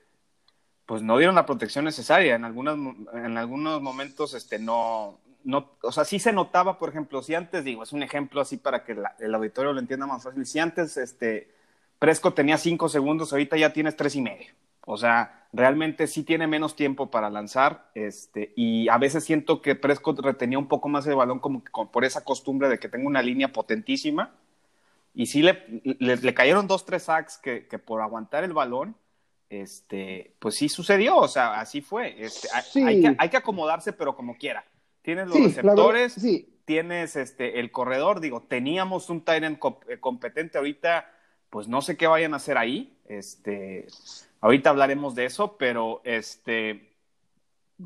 pues 0.85 1.01
no 1.01 1.17
dieron 1.17 1.35
la 1.35 1.45
protección 1.45 1.85
necesaria. 1.85 2.35
En, 2.35 2.45
algunas, 2.45 2.75
en 3.13 3.37
algunos 3.37 3.81
momentos, 3.81 4.33
este, 4.33 4.59
no, 4.59 5.19
no, 5.43 5.71
o 5.81 5.91
sea, 5.91 6.05
sí 6.05 6.19
se 6.19 6.33
notaba, 6.33 6.77
por 6.77 6.89
ejemplo, 6.89 7.21
si 7.21 7.35
antes, 7.35 7.63
digo, 7.63 7.83
es 7.83 7.93
un 7.93 8.03
ejemplo 8.03 8.41
así 8.41 8.57
para 8.57 8.83
que 8.83 8.95
el 9.19 9.35
auditorio 9.35 9.73
lo 9.73 9.79
entienda 9.79 10.05
más 10.05 10.23
fácil, 10.23 10.45
si 10.45 10.59
antes 10.59 10.97
este, 10.97 11.51
Presco 11.99 12.33
tenía 12.33 12.57
cinco 12.57 12.89
segundos, 12.89 13.31
ahorita 13.31 13.57
ya 13.57 13.73
tienes 13.73 13.95
tres 13.95 14.15
y 14.15 14.21
medio. 14.21 14.51
O 14.85 14.97
sea, 14.97 15.47
realmente 15.53 16.07
sí 16.07 16.23
tiene 16.23 16.47
menos 16.47 16.75
tiempo 16.75 17.11
para 17.11 17.29
lanzar, 17.29 17.91
este, 17.93 18.53
y 18.55 18.89
a 18.89 18.97
veces 18.97 19.23
siento 19.23 19.61
que 19.61 19.75
Prescott 19.75 20.19
retenía 20.19 20.57
un 20.57 20.67
poco 20.67 20.89
más 20.89 21.05
el 21.07 21.15
balón 21.15 21.39
como 21.39 21.63
por 21.91 22.05
esa 22.05 22.23
costumbre 22.23 22.69
de 22.69 22.79
que 22.79 22.89
tengo 22.89 23.07
una 23.07 23.21
línea 23.21 23.51
potentísima, 23.51 24.33
y 25.13 25.25
sí 25.25 25.41
le, 25.41 25.65
le, 25.99 26.33
cayeron 26.33 26.67
dos, 26.67 26.85
tres 26.85 27.03
sacks 27.03 27.37
que, 27.37 27.67
que, 27.67 27.79
por 27.79 28.01
aguantar 28.01 28.43
el 28.43 28.53
balón, 28.53 28.95
este, 29.49 30.33
pues 30.39 30.55
sí 30.55 30.69
sucedió, 30.69 31.17
o 31.17 31.27
sea, 31.27 31.59
así 31.59 31.81
fue. 31.81 32.15
Este, 32.23 32.47
hay, 32.53 33.01
que, 33.01 33.15
hay 33.17 33.29
que 33.29 33.37
acomodarse, 33.37 33.91
pero 33.91 34.15
como 34.15 34.37
quiera. 34.37 34.65
Tienes 35.01 35.27
los 35.27 35.37
receptores, 35.37 36.15
tienes 36.63 37.15
este, 37.17 37.59
el 37.59 37.71
corredor. 37.71 38.21
Digo, 38.21 38.43
teníamos 38.43 39.09
un 39.09 39.25
Tyrant 39.25 39.59
eh, 39.89 39.99
competente 39.99 40.57
ahorita, 40.57 41.11
pues 41.49 41.67
no 41.67 41.81
sé 41.81 41.97
qué 41.97 42.07
vayan 42.07 42.33
a 42.33 42.37
hacer 42.37 42.57
ahí. 42.57 42.97
Este, 43.09 43.87
ahorita 44.41 44.71
hablaremos 44.71 45.15
de 45.15 45.25
eso, 45.25 45.57
pero 45.57 46.01
este, 46.03 46.91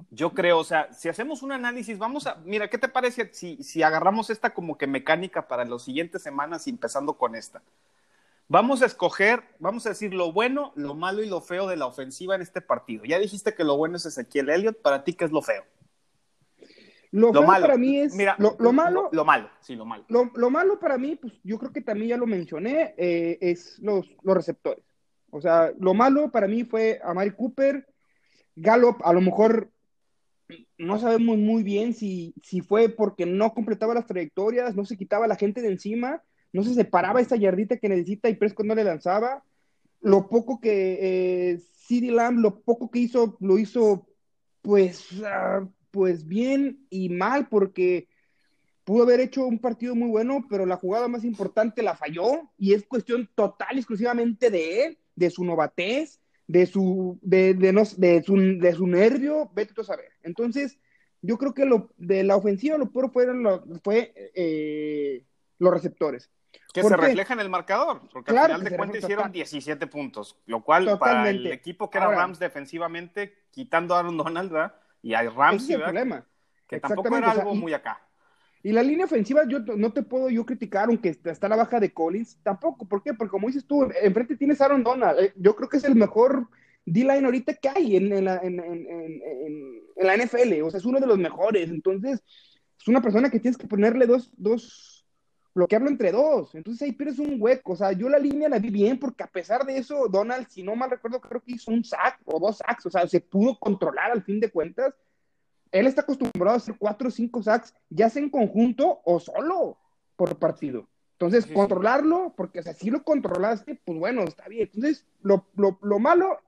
yo 0.09 0.33
creo, 0.33 0.59
o 0.59 0.63
sea, 0.63 0.91
si 0.93 1.09
hacemos 1.09 1.43
un 1.43 1.51
análisis, 1.51 1.97
vamos 1.97 2.25
a, 2.27 2.35
mira, 2.45 2.69
¿qué 2.69 2.77
te 2.77 2.87
parece 2.87 3.29
si, 3.33 3.61
si 3.63 3.83
agarramos 3.83 4.29
esta 4.29 4.53
como 4.53 4.77
que 4.77 4.87
mecánica 4.87 5.47
para 5.47 5.65
las 5.65 5.83
siguientes 5.83 6.23
semanas, 6.23 6.67
empezando 6.67 7.17
con 7.17 7.35
esta? 7.35 7.61
Vamos 8.47 8.83
a 8.83 8.85
escoger, 8.85 9.43
vamos 9.59 9.85
a 9.85 9.89
decir 9.89 10.13
lo 10.13 10.31
bueno, 10.31 10.71
lo 10.75 10.93
malo 10.93 11.23
y 11.23 11.27
lo 11.27 11.41
feo 11.41 11.67
de 11.67 11.77
la 11.77 11.87
ofensiva 11.87 12.35
en 12.35 12.41
este 12.41 12.61
partido. 12.61 13.03
Ya 13.03 13.17
dijiste 13.17 13.55
que 13.55 13.63
lo 13.63 13.75
bueno 13.75 13.97
es 13.97 14.05
Ezequiel 14.05 14.49
Elliott, 14.49 14.81
para 14.81 15.03
ti, 15.03 15.13
¿qué 15.13 15.25
es 15.25 15.31
lo 15.31 15.41
feo? 15.41 15.63
Lo, 17.11 17.31
malo 17.31 17.65
para 17.65 17.77
mí 17.77 17.99
es. 17.99 18.13
Mira, 18.13 18.35
lo, 18.37 18.51
malo. 18.73 19.09
Lo, 19.13 19.23
malo, 19.23 19.49
sí, 19.61 19.75
lo 19.75 19.85
malo. 19.85 20.03
Lo, 20.09 20.49
malo 20.49 20.79
para 20.79 20.97
mí, 20.97 21.15
pues 21.15 21.33
yo 21.43 21.57
creo 21.57 21.71
que 21.71 21.81
también 21.81 22.09
ya 22.09 22.17
lo 22.17 22.27
mencioné, 22.27 22.93
eh, 22.97 23.37
es 23.39 23.79
los, 23.79 24.05
los 24.21 24.35
receptores. 24.35 24.83
O 25.35 25.41
sea, 25.41 25.73
lo 25.77 25.93
malo 25.93 26.31
para 26.31 26.47
mí 26.47 26.63
fue 26.63 27.01
a 27.03 27.13
Mari 27.13 27.31
Cooper, 27.31 27.85
Gallup, 28.55 29.01
a 29.03 29.11
lo 29.11 29.19
mejor 29.19 29.69
no 30.77 30.97
sabemos 30.97 31.37
muy 31.37 31.61
bien 31.61 31.93
si, 31.93 32.33
si 32.41 32.61
fue 32.61 32.87
porque 32.87 33.25
no 33.25 33.53
completaba 33.53 33.93
las 33.93 34.05
trayectorias, 34.05 34.77
no 34.77 34.85
se 34.85 34.95
quitaba 34.95 35.27
la 35.27 35.35
gente 35.35 35.61
de 35.61 35.67
encima, 35.67 36.23
no 36.53 36.63
se 36.63 36.73
separaba 36.73 37.19
esa 37.19 37.35
yardita 37.35 37.75
que 37.75 37.89
necesita 37.89 38.29
y 38.29 38.35
Prescott 38.35 38.65
no 38.65 38.75
le 38.75 38.85
lanzaba. 38.85 39.43
Lo 39.99 40.29
poco 40.29 40.61
que 40.61 40.99
eh, 41.01 41.59
CD 41.85 42.11
Lamb, 42.11 42.39
lo 42.39 42.61
poco 42.61 42.89
que 42.89 42.99
hizo, 42.99 43.35
lo 43.41 43.57
hizo 43.57 44.07
pues 44.61 45.21
ah, 45.25 45.67
pues 45.91 46.25
bien 46.25 46.87
y 46.89 47.09
mal, 47.09 47.49
porque 47.49 48.07
pudo 48.85 49.03
haber 49.03 49.19
hecho 49.19 49.45
un 49.45 49.59
partido 49.59 49.95
muy 49.95 50.07
bueno, 50.07 50.45
pero 50.49 50.65
la 50.65 50.77
jugada 50.77 51.09
más 51.09 51.25
importante 51.25 51.83
la 51.83 51.97
falló 51.97 52.53
y 52.57 52.73
es 52.73 52.85
cuestión 52.85 53.29
total, 53.35 53.77
exclusivamente 53.77 54.49
de 54.49 54.85
él, 54.85 54.99
de 55.15 55.29
su 55.29 55.43
novatez, 55.43 56.19
de 56.47 56.65
su, 56.65 57.19
de, 57.21 57.53
de, 57.53 57.73
no, 57.73 57.83
de, 57.97 58.23
su, 58.23 58.35
de 58.35 58.73
su 58.73 58.87
nervio, 58.87 59.49
vete 59.53 59.73
tú 59.73 59.81
a 59.81 59.85
saber. 59.85 60.11
Entonces, 60.23 60.77
yo 61.21 61.37
creo 61.37 61.53
que 61.53 61.65
lo, 61.65 61.91
de 61.97 62.23
la 62.23 62.35
ofensiva 62.35 62.77
lo 62.77 62.91
puro 62.91 63.09
fue, 63.09 63.27
fue 63.83 64.13
eh, 64.35 65.25
los 65.57 65.73
receptores. 65.73 66.29
Que 66.73 66.83
se 66.83 66.95
refleja 66.95 67.33
en 67.33 67.39
el 67.39 67.49
marcador, 67.49 68.01
porque 68.11 68.31
al 68.31 68.45
final 68.45 68.63
de 68.63 68.75
cuentas 68.75 69.03
hicieron 69.03 69.31
17 69.31 69.87
puntos, 69.87 70.37
lo 70.45 70.61
cual 70.61 70.97
para 70.99 71.29
el 71.29 71.47
equipo 71.47 71.89
que 71.89 71.97
era 71.97 72.11
Rams 72.11 72.37
defensivamente, 72.37 73.45
quitando 73.51 73.95
a 73.95 73.99
Aaron 73.99 74.17
Donald, 74.17 74.51
¿verdad? 74.51 74.75
Y 75.01 75.13
hay 75.13 75.27
Ramsey, 75.27 75.75
es 75.75 75.79
el 75.79 75.83
problema. 75.83 76.25
Que 76.67 76.79
tampoco 76.79 77.15
era 77.15 77.31
algo 77.31 77.55
muy 77.55 77.73
acá. 77.73 78.04
Y 78.65 78.71
la 78.71 78.81
línea 78.81 79.05
ofensiva, 79.05 79.43
yo 79.47 79.59
no 79.59 79.93
te 79.93 80.01
puedo 80.01 80.27
yo 80.31 80.43
criticar, 80.43 80.87
aunque 80.89 81.15
está 81.23 81.47
la 81.47 81.55
baja 81.55 81.79
de 81.79 81.93
Collins, 81.93 82.39
tampoco. 82.41 82.87
¿Por 82.87 83.03
qué? 83.03 83.13
Porque 83.13 83.29
como 83.29 83.45
dices 83.45 83.63
tú, 83.63 83.87
enfrente 84.01 84.35
tienes 84.35 84.59
Aaron 84.59 84.83
Donald. 84.83 85.19
Eh, 85.19 85.33
yo 85.35 85.55
creo 85.55 85.69
que 85.69 85.77
es 85.77 85.83
el 85.83 85.93
mejor 85.93 86.47
D-line 86.83 87.25
ahorita 87.25 87.53
que 87.53 87.69
hay 87.69 87.95
en, 87.95 88.25
la, 88.25 88.37
en, 88.41 88.55
la 89.97 90.17
NFL, 90.17 90.63
o 90.63 90.71
sea, 90.71 90.79
es 90.79 90.85
uno 90.85 90.99
de 90.99 91.05
los 91.05 91.19
mejores, 91.19 91.69
entonces 91.69 92.23
es 92.79 92.87
una 92.87 93.03
persona 93.03 93.29
que 93.29 93.39
tienes 93.39 93.55
que 93.55 93.67
ponerle 93.67 94.07
dos, 94.07 94.31
dos, 94.35 95.05
bloquearlo 95.53 95.87
entre 95.87 96.11
dos, 96.11 96.55
entonces 96.55 96.81
ahí 96.81 96.91
pierdes 96.91 97.19
un 97.19 97.37
hueco, 97.39 97.73
o 97.73 97.75
sea, 97.75 97.91
yo 97.91 98.09
la 98.09 98.17
línea 98.17 98.49
la 98.49 98.57
vi 98.57 98.71
bien 98.71 98.97
porque 98.97 99.23
a 99.23 99.27
pesar 99.27 99.63
de 99.67 99.77
eso, 99.77 100.07
Donald, 100.07 100.47
si 100.49 100.63
no 100.63 100.75
mal 100.75 100.89
recuerdo, 100.89 101.21
creo 101.21 101.43
que 101.43 101.53
hizo 101.53 101.69
un 101.69 101.83
sack 101.83 102.19
o 102.25 102.39
dos 102.39 102.57
sacks, 102.57 102.87
o 102.87 102.89
sea, 102.89 103.07
se 103.07 103.21
pudo 103.21 103.59
controlar 103.59 104.09
al 104.09 104.23
fin 104.23 104.39
de 104.39 104.49
cuentas, 104.49 104.91
él 105.75 105.87
está 105.87 106.03
acostumbrado 106.03 106.53
a 106.53 106.57
hacer 106.57 106.75
cuatro 106.77 107.09
o 107.09 107.11
cinco 107.11 107.43
sacks, 107.43 107.73
ya 107.89 108.09
sea 108.09 108.23
en 108.23 108.29
conjunto 108.29 109.01
o 109.03 109.19
solo 109.19 109.77
por 110.15 110.39
partido. 110.39 110.87
Entonces, 111.13 111.45
controlarlo, 111.45 112.33
porque 112.35 112.63
si 112.63 112.89
lo 112.89 113.03
controlaste, 113.03 113.81
pues 113.83 113.99
bueno, 113.99 114.23
está 114.23 114.47
bien. 114.47 114.69
Entonces, 114.73 115.05
lo, 115.21 115.47
lo, 115.55 115.77
lo 115.81 115.99
malo, 115.99 116.39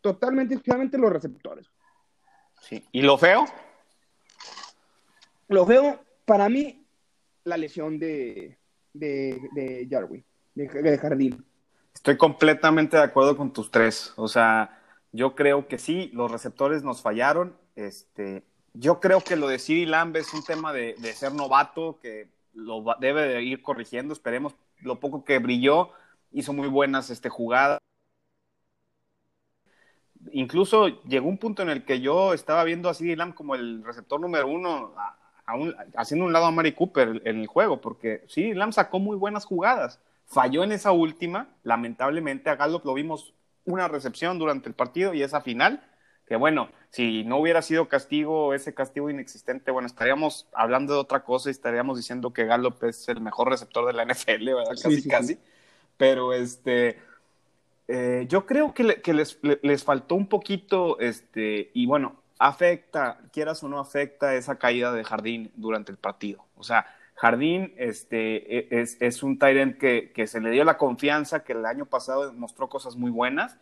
totalmente, 0.00 0.54
exclusivamente 0.54 0.96
los 0.96 1.12
receptores. 1.12 1.66
Sí. 2.62 2.82
¿Y 2.90 3.02
lo 3.02 3.18
feo? 3.18 3.44
Lo 5.48 5.66
feo, 5.66 6.00
para 6.24 6.48
mí, 6.48 6.86
la 7.44 7.58
lesión 7.58 7.98
de, 7.98 8.58
de, 8.94 9.40
de 9.52 9.88
Jarwin, 9.90 10.24
de, 10.54 10.68
de 10.68 10.98
Jardín. 10.98 11.44
Estoy 11.94 12.16
completamente 12.16 12.96
de 12.96 13.02
acuerdo 13.02 13.36
con 13.36 13.52
tus 13.52 13.70
tres. 13.70 14.14
O 14.16 14.28
sea, 14.28 14.80
yo 15.12 15.34
creo 15.34 15.68
que 15.68 15.78
sí, 15.78 16.10
los 16.14 16.32
receptores 16.32 16.82
nos 16.82 17.02
fallaron. 17.02 17.58
Este, 17.74 18.44
yo 18.74 19.00
creo 19.00 19.20
que 19.20 19.36
lo 19.36 19.48
de 19.48 19.58
Siri 19.58 19.86
Lamb 19.86 20.16
es 20.16 20.32
un 20.34 20.44
tema 20.44 20.72
de, 20.72 20.96
ser 21.14 21.32
novato, 21.32 21.98
que 22.00 22.28
lo 22.54 22.84
debe 23.00 23.22
de 23.22 23.42
ir 23.42 23.62
corrigiendo. 23.62 24.12
Esperemos 24.12 24.54
lo 24.80 25.00
poco 25.00 25.24
que 25.24 25.38
brilló, 25.38 25.90
hizo 26.32 26.52
muy 26.52 26.68
buenas 26.68 27.10
este, 27.10 27.28
jugadas. 27.28 27.78
Incluso 30.32 31.02
llegó 31.04 31.28
un 31.28 31.38
punto 31.38 31.62
en 31.62 31.70
el 31.70 31.84
que 31.84 32.00
yo 32.00 32.34
estaba 32.34 32.64
viendo 32.64 32.88
a 32.88 32.94
CD 32.94 33.16
Lamb 33.16 33.34
como 33.34 33.54
el 33.54 33.82
receptor 33.82 34.20
número 34.20 34.46
uno, 34.48 34.94
haciendo 35.96 36.26
un 36.26 36.32
lado 36.32 36.46
a 36.46 36.50
Mari 36.50 36.72
Cooper 36.72 37.22
en 37.24 37.40
el 37.40 37.46
juego, 37.46 37.80
porque 37.80 38.24
CD 38.28 38.54
Lamb 38.54 38.72
sacó 38.72 38.98
muy 38.98 39.16
buenas 39.16 39.44
jugadas. 39.44 39.98
Falló 40.26 40.62
en 40.62 40.72
esa 40.72 40.92
última, 40.92 41.48
lamentablemente 41.64 42.50
a 42.50 42.56
Gallup 42.56 42.84
lo 42.84 42.94
vimos 42.94 43.34
una 43.64 43.88
recepción 43.88 44.38
durante 44.38 44.68
el 44.68 44.74
partido 44.74 45.14
y 45.14 45.22
esa 45.22 45.40
final, 45.40 45.82
que 46.30 46.36
bueno, 46.36 46.68
si 46.90 47.24
no 47.24 47.38
hubiera 47.38 47.60
sido 47.60 47.88
castigo, 47.88 48.54
ese 48.54 48.72
castigo 48.72 49.10
inexistente, 49.10 49.72
bueno, 49.72 49.86
estaríamos 49.86 50.46
hablando 50.52 50.94
de 50.94 51.00
otra 51.00 51.24
cosa 51.24 51.48
y 51.48 51.50
estaríamos 51.50 51.96
diciendo 51.96 52.32
que 52.32 52.44
Gallup 52.44 52.84
es 52.84 53.08
el 53.08 53.20
mejor 53.20 53.48
receptor 53.48 53.84
de 53.84 53.94
la 53.94 54.04
NFL, 54.04 54.44
¿verdad? 54.44 54.76
Casi, 54.80 55.08
casi. 55.08 55.38
Pero 55.96 56.32
este, 56.32 57.00
eh, 57.88 58.26
yo 58.28 58.46
creo 58.46 58.72
que, 58.72 58.84
les, 59.12 59.40
les, 59.42 59.82
faltó 59.82 60.14
un 60.14 60.28
poquito, 60.28 61.00
este, 61.00 61.72
y 61.74 61.86
bueno, 61.86 62.22
afecta, 62.38 63.18
quieras 63.32 63.64
o 63.64 63.68
no 63.68 63.80
afecta 63.80 64.36
esa 64.36 64.56
caída 64.56 64.92
de 64.92 65.02
Jardín 65.02 65.50
durante 65.56 65.90
el 65.90 65.98
partido. 65.98 66.44
O 66.56 66.62
sea, 66.62 66.86
Jardín 67.16 67.74
este, 67.76 68.56
e, 68.56 68.68
es, 68.70 68.98
es 69.00 69.24
un 69.24 69.36
Tyrant 69.36 69.78
que, 69.78 70.12
que 70.12 70.28
se 70.28 70.40
le 70.40 70.52
dio 70.52 70.62
la 70.62 70.78
confianza, 70.78 71.42
que 71.42 71.54
el 71.54 71.66
año 71.66 71.86
pasado 71.86 72.32
mostró 72.34 72.68
cosas 72.68 72.94
muy 72.94 73.10
buenas 73.10 73.58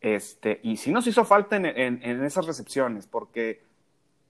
este, 0.00 0.60
y 0.62 0.76
sí 0.76 0.92
nos 0.92 1.06
hizo 1.06 1.24
falta 1.24 1.56
en, 1.56 1.66
en, 1.66 2.24
esas 2.24 2.46
recepciones, 2.46 3.06
porque 3.06 3.62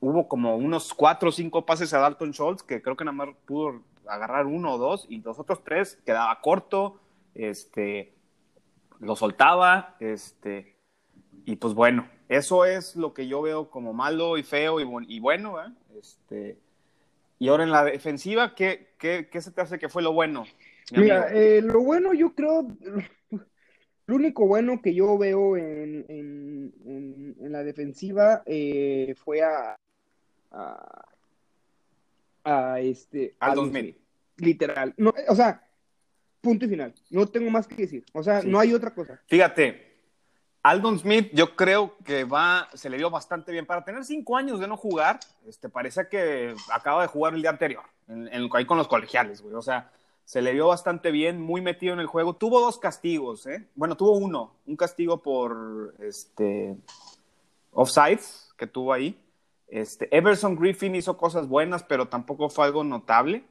hubo 0.01 0.29
como 0.29 0.57
unos 0.57 0.95
cuatro 0.95 1.29
o 1.29 1.33
cinco 1.33 1.65
pases 1.65 1.95
a 1.95 1.99
Dalton 1.99 2.33
Schultz, 2.33 2.63
que 2.63 2.83
creo 2.83 2.97
que 2.97 3.05
nada 3.05 3.17
más 3.17 3.29
pudo 3.47 3.83
agarrar 4.07 4.47
uno 4.47 4.75
o 4.75 4.79
dos, 4.79 5.07
y 5.09 5.21
los 5.21 5.39
otros 5.39 5.63
tres 5.63 5.99
quedaba 6.05 6.41
corto, 6.41 7.01
este, 7.35 8.15
lo 8.99 9.15
soltaba, 9.15 9.97
este, 10.01 10.75
y 11.45 11.57
pues 11.57 11.75
bueno, 11.75 12.09
eso 12.29 12.65
es 12.65 12.97
lo 12.97 13.15
que 13.15 13.29
yo 13.29 13.43
veo 13.43 13.71
como 13.71 13.93
malo 13.93 14.39
y 14.39 14.43
feo 14.43 14.81
y, 14.81 15.07
y 15.09 15.21
bueno, 15.21 15.57
este, 15.97 16.59
y 17.39 17.49
ahora 17.49 17.65
en 17.65 17.71
la 17.71 17.85
defensiva, 17.85 18.55
¿qué, 18.55 18.95
qué, 18.99 19.29
qué 19.31 19.41
se 19.41 19.51
te 19.51 19.61
hace 19.61 19.79
que 19.79 19.89
fue 19.89 20.03
lo 20.03 20.13
bueno? 20.13 20.45
Mira, 20.93 21.29
eh, 21.33 21.63
lo 21.63 21.81
bueno 21.81 22.13
yo 22.13 22.35
creo, 22.35 22.67
lo 24.11 24.17
único 24.17 24.45
bueno 24.45 24.83
que 24.83 24.93
yo 24.93 25.17
veo 25.17 25.57
en, 25.57 26.05
en, 26.09 27.53
la 27.53 27.63
defensiva 27.63 28.43
eh, 28.45 29.15
fue 29.17 29.41
a, 29.43 29.77
a, 32.43 32.81
este. 32.81 33.37
Al 33.39 33.55
2000. 33.55 33.97
Literal. 34.39 34.95
No, 34.97 35.15
o 35.29 35.35
sea, 35.37 35.65
punto 36.41 36.65
y 36.65 36.69
final. 36.69 36.93
No 37.11 37.27
tengo 37.27 37.51
más 37.51 37.69
que 37.69 37.77
decir. 37.77 38.05
O 38.13 38.23
sea, 38.25 38.43
no 38.43 38.59
hay 38.59 38.75
otra 38.75 38.93
cosa. 38.93 39.21
Fíjate, 39.27 39.95
Aldon 40.65 40.99
Smith, 40.99 41.31
yo 41.33 41.55
creo 41.55 41.97
que 42.05 42.25
va, 42.25 42.69
se 42.75 42.91
le 42.91 42.97
dio 42.97 43.11
bastante 43.11 43.53
bien. 43.53 43.65
Para 43.65 43.85
tener 43.85 44.05
cinco 44.05 44.37
años 44.37 44.59
de 44.59 44.67
no 44.67 44.77
jugar, 44.77 45.21
este, 45.47 45.69
parece 45.69 46.09
que 46.09 46.57
acaba 46.73 47.03
de 47.03 47.09
jugar 47.09 47.35
el 47.35 47.43
día 47.43 47.51
anterior, 47.51 47.85
en, 48.09 48.49
ahí 48.53 48.65
con 48.65 48.77
los 48.77 48.89
colegiales, 48.89 49.41
güey. 49.41 49.55
O 49.55 49.63
sea, 49.63 49.93
se 50.31 50.43
le 50.43 50.53
vio 50.53 50.69
bastante 50.69 51.11
bien, 51.11 51.41
muy 51.41 51.61
metido 51.61 51.93
en 51.93 51.99
el 51.99 52.07
juego. 52.07 52.37
Tuvo 52.37 52.61
dos 52.61 52.79
castigos, 52.79 53.49
¿eh? 53.49 53.67
Bueno, 53.75 53.97
tuvo 53.97 54.13
uno, 54.13 54.53
un 54.65 54.77
castigo 54.77 55.21
por 55.21 55.93
este 55.99 56.77
offsides 57.73 58.55
que 58.57 58.69
tuvo 58.69 58.93
ahí. 58.93 59.21
Este, 59.67 60.09
Everson 60.17 60.55
Griffin 60.55 60.95
hizo 60.95 61.17
cosas 61.17 61.49
buenas, 61.49 61.83
pero 61.83 62.07
tampoco 62.07 62.49
fue 62.49 62.65
algo 62.65 62.85
notable. 62.85 63.43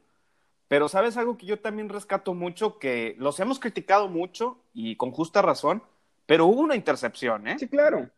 Pero 0.70 0.88
sabes 0.88 1.18
algo 1.18 1.38
que 1.38 1.48
yo 1.48 1.60
también 1.60 1.90
rescato 1.90 2.34
mucho, 2.34 2.80
que 2.80 3.14
los 3.18 3.42
hemos 3.42 3.60
criticado 3.60 4.08
mucho 4.08 4.58
y 4.74 4.96
con 4.96 5.12
justa 5.12 5.42
razón, 5.42 5.84
pero 6.26 6.46
hubo 6.46 6.62
una 6.62 6.78
intercepción, 6.78 7.46
¿eh? 7.50 7.60
Sí, 7.60 7.68
claro. 7.68 8.10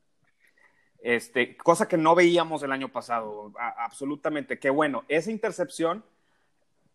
Este, 0.99 1.57
cosa 1.57 1.87
que 1.87 1.97
no 1.97 2.13
veíamos 2.13 2.61
el 2.61 2.71
año 2.71 2.91
pasado, 2.91 3.53
absolutamente. 3.57 4.59
Qué 4.59 4.69
bueno, 4.69 5.03
esa 5.07 5.31
intercepción 5.31 6.03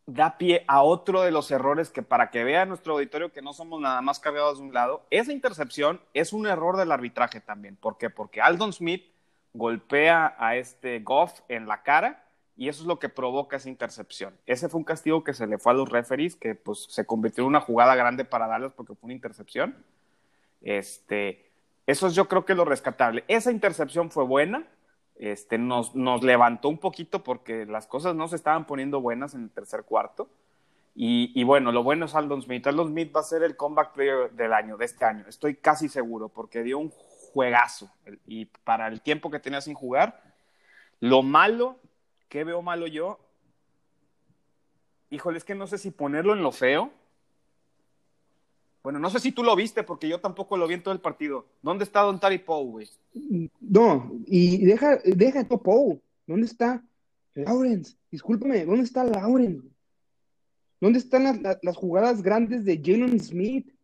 da 0.07 0.39
pie 0.39 0.65
a 0.69 0.83
otro 0.83 1.23
de 1.23 1.33
los 1.33 1.51
errores 1.51 1.91
que 1.91 2.03
para 2.03 2.31
que 2.31 2.45
vea 2.45 2.65
nuestro 2.65 2.95
auditorio 2.95 3.33
que 3.33 3.43
no 3.43 3.53
somos 3.53 3.81
nada 3.81 4.01
más 4.01 4.21
cargados 4.21 4.59
de 4.59 4.65
un 4.65 4.73
lado, 4.73 5.05
esa 5.11 5.33
intercepción 5.33 6.01
es 6.15 6.33
un 6.33 6.47
error 6.47 6.77
del 6.77 6.93
arbitraje 6.93 7.41
también. 7.41 7.77
¿Por 7.77 7.99
qué? 7.99 8.09
Porque 8.09 8.41
Aldon 8.41 8.73
Smith 8.73 9.05
golpea 9.53 10.37
a 10.39 10.57
este 10.57 11.01
Goff 11.01 11.41
en 11.49 11.67
la 11.67 11.83
cara 11.83 12.25
y 12.57 12.69
eso 12.69 12.83
es 12.83 12.87
lo 12.87 12.99
que 12.99 13.09
provoca 13.09 13.57
esa 13.57 13.69
intercepción. 13.69 14.35
Ese 14.47 14.69
fue 14.69 14.79
un 14.79 14.85
castigo 14.85 15.25
que 15.25 15.35
se 15.35 15.47
le 15.47 15.59
fue 15.59 15.73
a 15.73 15.75
los 15.75 15.89
referees, 15.89 16.37
que 16.37 16.55
pues 16.55 16.87
se 16.89 17.05
convirtió 17.05 17.43
en 17.43 17.49
una 17.49 17.61
jugada 17.61 17.95
grande 17.97 18.25
para 18.25 18.47
darles 18.47 18.73
porque 18.73 18.95
fue 18.95 19.09
una 19.09 19.15
intercepción. 19.15 19.77
Este, 20.63 21.51
eso 21.87 22.07
es 22.07 22.15
yo 22.15 22.29
creo 22.29 22.45
que 22.45 22.55
lo 22.55 22.65
rescatable. 22.65 23.25
Esa 23.29 23.51
intercepción 23.51 24.11
fue 24.11 24.25
buena, 24.25 24.67
este, 25.19 25.59
nos, 25.59 25.95
nos 25.95 26.23
levantó 26.23 26.69
un 26.69 26.79
poquito 26.79 27.23
porque 27.23 27.67
las 27.67 27.87
cosas 27.87 28.15
no 28.15 28.29
se 28.29 28.37
estaban 28.37 28.67
poniendo 28.67 29.01
buenas 29.01 29.35
en 29.35 29.45
el 29.45 29.51
tercer 29.51 29.85
cuarto. 29.85 30.29
Y, 30.99 31.45
bueno, 31.45 31.73
lo 31.73 31.83
bueno 31.83 32.07
es 32.07 32.15
Aldon 32.15 32.41
Smith. 32.41 32.67
Aldon 32.67 32.89
Smith 32.89 33.15
va 33.15 33.21
a 33.21 33.25
ser 33.25 33.43
el 33.43 33.55
comeback 33.55 33.93
player 33.93 34.31
del 34.33 34.55
año, 34.55 34.79
de 34.79 34.87
este 34.87 35.05
año. 35.05 35.27
Estoy 35.29 35.57
casi 35.57 35.91
seguro 35.91 36.31
porque 36.31 36.63
dio 36.63 36.79
un 36.79 36.89
juegazo. 37.35 37.91
Y 38.27 38.47
para 38.65 38.89
el 38.89 39.03
tiempo 39.03 39.31
que 39.31 39.39
tenía 39.39 39.61
sin 39.61 39.75
jugar, 39.75 40.23
lo 41.01 41.23
malo, 41.23 41.77
¿qué 42.31 42.45
veo 42.45 42.63
malo 42.63 42.87
yo? 42.87 43.21
Híjole, 45.11 45.37
es 45.37 45.45
que 45.45 45.55
no 45.55 45.67
sé 45.67 45.77
si 45.77 45.91
ponerlo 45.91 46.33
en 46.33 46.43
lo 46.43 46.51
feo 46.51 46.91
bueno, 48.87 49.01
no 49.01 49.11
sé 49.11 49.19
si 49.19 49.33
tú 49.33 49.43
lo 49.43 49.57
viste, 49.57 49.83
porque 49.83 50.09
yo 50.09 50.21
tampoco 50.21 50.57
lo 50.57 50.69
vi 50.69 50.75
en 50.75 50.83
todo 50.85 50.95
el 50.95 51.01
partido. 51.01 51.49
¿Dónde 51.61 51.83
está 51.83 52.03
Don 52.03 52.21
Tari 52.21 52.39
Poe, 52.39 52.65
güey? 52.67 52.89
No, 53.59 54.13
y 54.27 54.65
deja, 54.65 55.01
deja 55.05 55.41
a 55.41 55.45
Poe. 55.49 56.01
¿Dónde 56.25 56.47
está 56.47 56.85
Lawrence? 57.35 57.97
Discúlpame, 58.13 58.65
¿dónde 58.65 58.85
está 58.85 59.03
Lawrence? 59.03 59.67
¿Dónde 60.81 61.01
están 61.01 61.43
las, 61.43 61.77
jugadas 61.77 62.23
grandes 62.23 62.65
de 62.65 62.81
Jalen 62.81 63.19
Smith? 63.19 63.75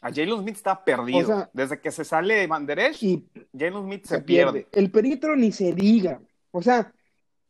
A 0.00 0.12
Jalen 0.12 0.40
Smith 0.40 0.56
está 0.56 0.84
perdido. 0.84 1.48
Desde 1.52 1.80
que 1.80 1.92
se 1.92 2.04
sale 2.04 2.48
Banderesh, 2.48 3.04
y 3.04 3.24
Jalen 3.56 3.84
Smith 3.84 4.04
se, 4.04 4.20
pierde. 4.20 4.66
El 4.72 4.90
perímetro 4.90 5.36
ni 5.36 5.52
se 5.52 5.72
diga. 5.72 6.20
O 6.50 6.60
sea, 6.60 6.92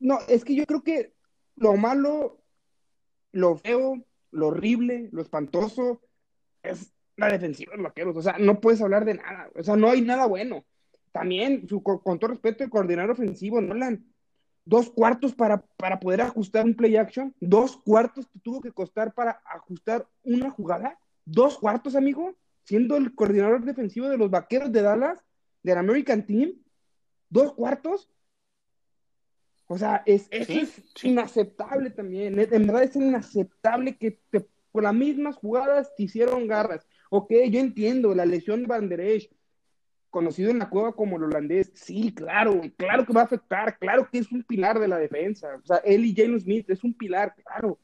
no, 0.00 0.18
es 0.28 0.44
que 0.44 0.54
yo 0.54 0.66
creo 0.66 0.82
que 0.82 1.14
lo 1.56 1.78
malo, 1.78 2.42
lo 3.32 3.56
feo, 3.56 4.04
lo 4.34 4.48
horrible, 4.48 5.08
lo 5.12 5.22
espantoso 5.22 6.00
es 6.62 6.92
la 7.16 7.28
defensiva 7.28 7.72
de 7.72 7.78
los 7.78 7.84
vaqueros. 7.84 8.16
O 8.16 8.22
sea, 8.22 8.36
no 8.38 8.60
puedes 8.60 8.82
hablar 8.82 9.04
de 9.04 9.14
nada. 9.14 9.48
O 9.54 9.62
sea, 9.62 9.76
no 9.76 9.90
hay 9.90 10.02
nada 10.02 10.26
bueno. 10.26 10.64
También, 11.12 11.68
su, 11.68 11.82
con 11.82 12.18
todo 12.18 12.30
respeto, 12.30 12.64
el 12.64 12.70
coordinador 12.70 13.12
ofensivo, 13.12 13.60
Nolan, 13.60 14.04
dos 14.64 14.90
cuartos 14.90 15.34
para, 15.34 15.58
para 15.76 16.00
poder 16.00 16.22
ajustar 16.22 16.64
un 16.64 16.74
play 16.74 16.96
action, 16.96 17.34
dos 17.38 17.76
cuartos 17.76 18.28
te 18.28 18.40
tuvo 18.40 18.60
que 18.60 18.72
costar 18.72 19.12
para 19.12 19.40
ajustar 19.44 20.08
una 20.24 20.50
jugada, 20.50 20.98
dos 21.24 21.58
cuartos, 21.58 21.94
amigo, 21.94 22.34
siendo 22.64 22.96
el 22.96 23.14
coordinador 23.14 23.64
defensivo 23.64 24.08
de 24.08 24.18
los 24.18 24.30
vaqueros 24.30 24.72
de 24.72 24.82
Dallas, 24.82 25.22
del 25.62 25.78
American 25.78 26.26
Team, 26.26 26.54
dos 27.28 27.52
cuartos. 27.52 28.10
O 29.66 29.78
sea, 29.78 30.02
es, 30.04 30.28
eso 30.30 30.52
es 30.52 30.82
inaceptable 31.02 31.90
también. 31.90 32.38
En 32.38 32.66
verdad 32.66 32.84
es 32.84 32.96
inaceptable 32.96 33.96
que 33.96 34.20
te, 34.30 34.46
por 34.70 34.82
las 34.82 34.94
mismas 34.94 35.36
jugadas 35.36 35.94
te 35.96 36.02
hicieron 36.02 36.46
garras. 36.46 36.86
Ok, 37.10 37.32
yo 37.50 37.60
entiendo 37.60 38.14
la 38.14 38.26
lesión 38.26 38.62
de 38.62 38.66
Banderesh, 38.66 39.30
conocido 40.10 40.50
en 40.50 40.58
la 40.58 40.68
cueva 40.68 40.92
como 40.92 41.16
el 41.16 41.24
holandés, 41.24 41.72
sí, 41.74 42.12
claro, 42.12 42.60
claro 42.76 43.04
que 43.04 43.12
va 43.12 43.22
a 43.22 43.24
afectar, 43.24 43.78
claro 43.78 44.08
que 44.10 44.18
es 44.18 44.30
un 44.30 44.42
pilar 44.44 44.78
de 44.78 44.88
la 44.88 44.98
defensa. 44.98 45.56
O 45.62 45.66
sea, 45.66 45.78
él 45.78 46.04
y 46.04 46.14
Jalen 46.14 46.40
Smith 46.40 46.70
es 46.70 46.84
un 46.84 46.94
pilar, 46.94 47.34
claro. 47.34 47.78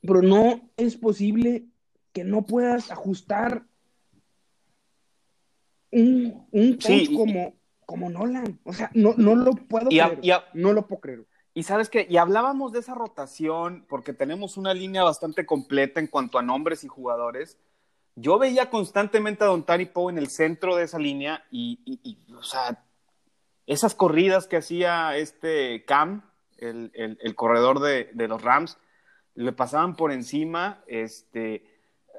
Pero 0.00 0.22
no 0.22 0.70
es 0.76 0.96
posible 0.96 1.66
que 2.12 2.24
no 2.24 2.46
puedas 2.46 2.90
ajustar 2.90 3.64
un, 5.92 6.46
un 6.50 6.72
coach 6.74 7.12
como, 7.14 7.54
como 7.90 8.08
Nolan. 8.08 8.60
O 8.62 8.72
sea, 8.72 8.88
no, 8.94 9.14
no 9.16 9.34
lo 9.34 9.50
puedo 9.50 9.88
creer. 9.88 10.20
no 10.54 10.72
lo 10.72 10.86
puedo 10.86 11.00
creer. 11.00 11.26
Y 11.54 11.64
sabes 11.64 11.90
que, 11.90 12.06
y 12.08 12.18
hablábamos 12.18 12.70
de 12.70 12.78
esa 12.78 12.94
rotación, 12.94 13.84
porque 13.88 14.12
tenemos 14.12 14.56
una 14.56 14.72
línea 14.72 15.02
bastante 15.02 15.44
completa 15.44 15.98
en 15.98 16.06
cuanto 16.06 16.38
a 16.38 16.42
nombres 16.42 16.84
y 16.84 16.88
jugadores. 16.88 17.58
Yo 18.14 18.38
veía 18.38 18.70
constantemente 18.70 19.42
a 19.42 19.48
Don 19.48 19.64
Tari 19.64 19.86
Poe 19.86 20.12
en 20.12 20.18
el 20.18 20.28
centro 20.28 20.76
de 20.76 20.84
esa 20.84 21.00
línea 21.00 21.44
y, 21.50 22.28
o 22.32 22.44
sea, 22.44 22.84
esas 23.66 23.96
corridas 23.96 24.46
que 24.46 24.58
hacía 24.58 25.16
este 25.16 25.84
Cam, 25.84 26.30
el, 26.58 26.92
el, 26.94 27.34
corredor 27.34 27.80
de, 27.80 28.10
de, 28.14 28.28
los 28.28 28.40
Rams, 28.40 28.78
le 29.34 29.52
pasaban 29.52 29.96
por 29.96 30.12
encima. 30.12 30.84
Este, 30.86 31.64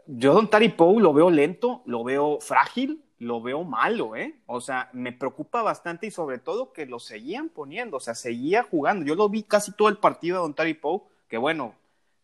yo 0.05 0.33
Don 0.33 0.49
Tari 0.49 0.69
Poe 0.69 1.01
lo 1.01 1.13
veo 1.13 1.29
lento, 1.29 1.81
lo 1.85 2.03
veo 2.03 2.41
frágil, 2.41 3.05
lo 3.21 3.39
veo 3.39 3.63
malo, 3.63 4.15
¿eh? 4.15 4.33
O 4.47 4.61
sea, 4.61 4.89
me 4.93 5.11
preocupa 5.11 5.61
bastante 5.61 6.07
y 6.07 6.11
sobre 6.11 6.39
todo 6.39 6.73
que 6.73 6.87
lo 6.87 6.97
seguían 6.97 7.49
poniendo, 7.49 7.97
o 7.97 7.99
sea, 7.99 8.15
seguía 8.15 8.63
jugando. 8.63 9.05
Yo 9.05 9.13
lo 9.13 9.29
vi 9.29 9.43
casi 9.43 9.71
todo 9.73 9.89
el 9.89 9.97
partido 9.97 10.37
de 10.37 10.41
Don 10.41 10.55
Tari 10.55 10.73
Poe, 10.73 11.03
que 11.27 11.37
bueno, 11.37 11.75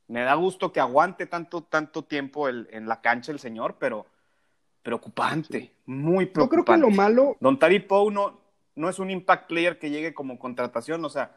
me 0.07 0.21
da 0.21 0.33
gusto 0.33 0.73
que 0.73 0.79
aguante 0.79 1.27
tanto, 1.27 1.61
tanto 1.61 2.03
tiempo 2.03 2.49
en 2.49 2.87
la 2.87 3.01
cancha 3.01 3.31
el 3.31 3.37
señor, 3.37 3.75
pero 3.77 4.07
preocupante, 4.81 5.71
muy 5.85 6.25
preocupante. 6.25 6.61
Yo 6.61 6.63
creo 6.63 6.75
que 6.75 6.81
lo 6.81 6.89
malo... 6.89 7.37
Don 7.41 7.59
Tari 7.59 7.79
Poe 7.79 8.11
no, 8.11 8.39
no 8.73 8.89
es 8.89 8.97
un 8.97 9.11
impact 9.11 9.49
player 9.49 9.77
que 9.77 9.91
llegue 9.91 10.15
como 10.15 10.39
contratación, 10.39 11.05
o 11.05 11.09
sea, 11.09 11.35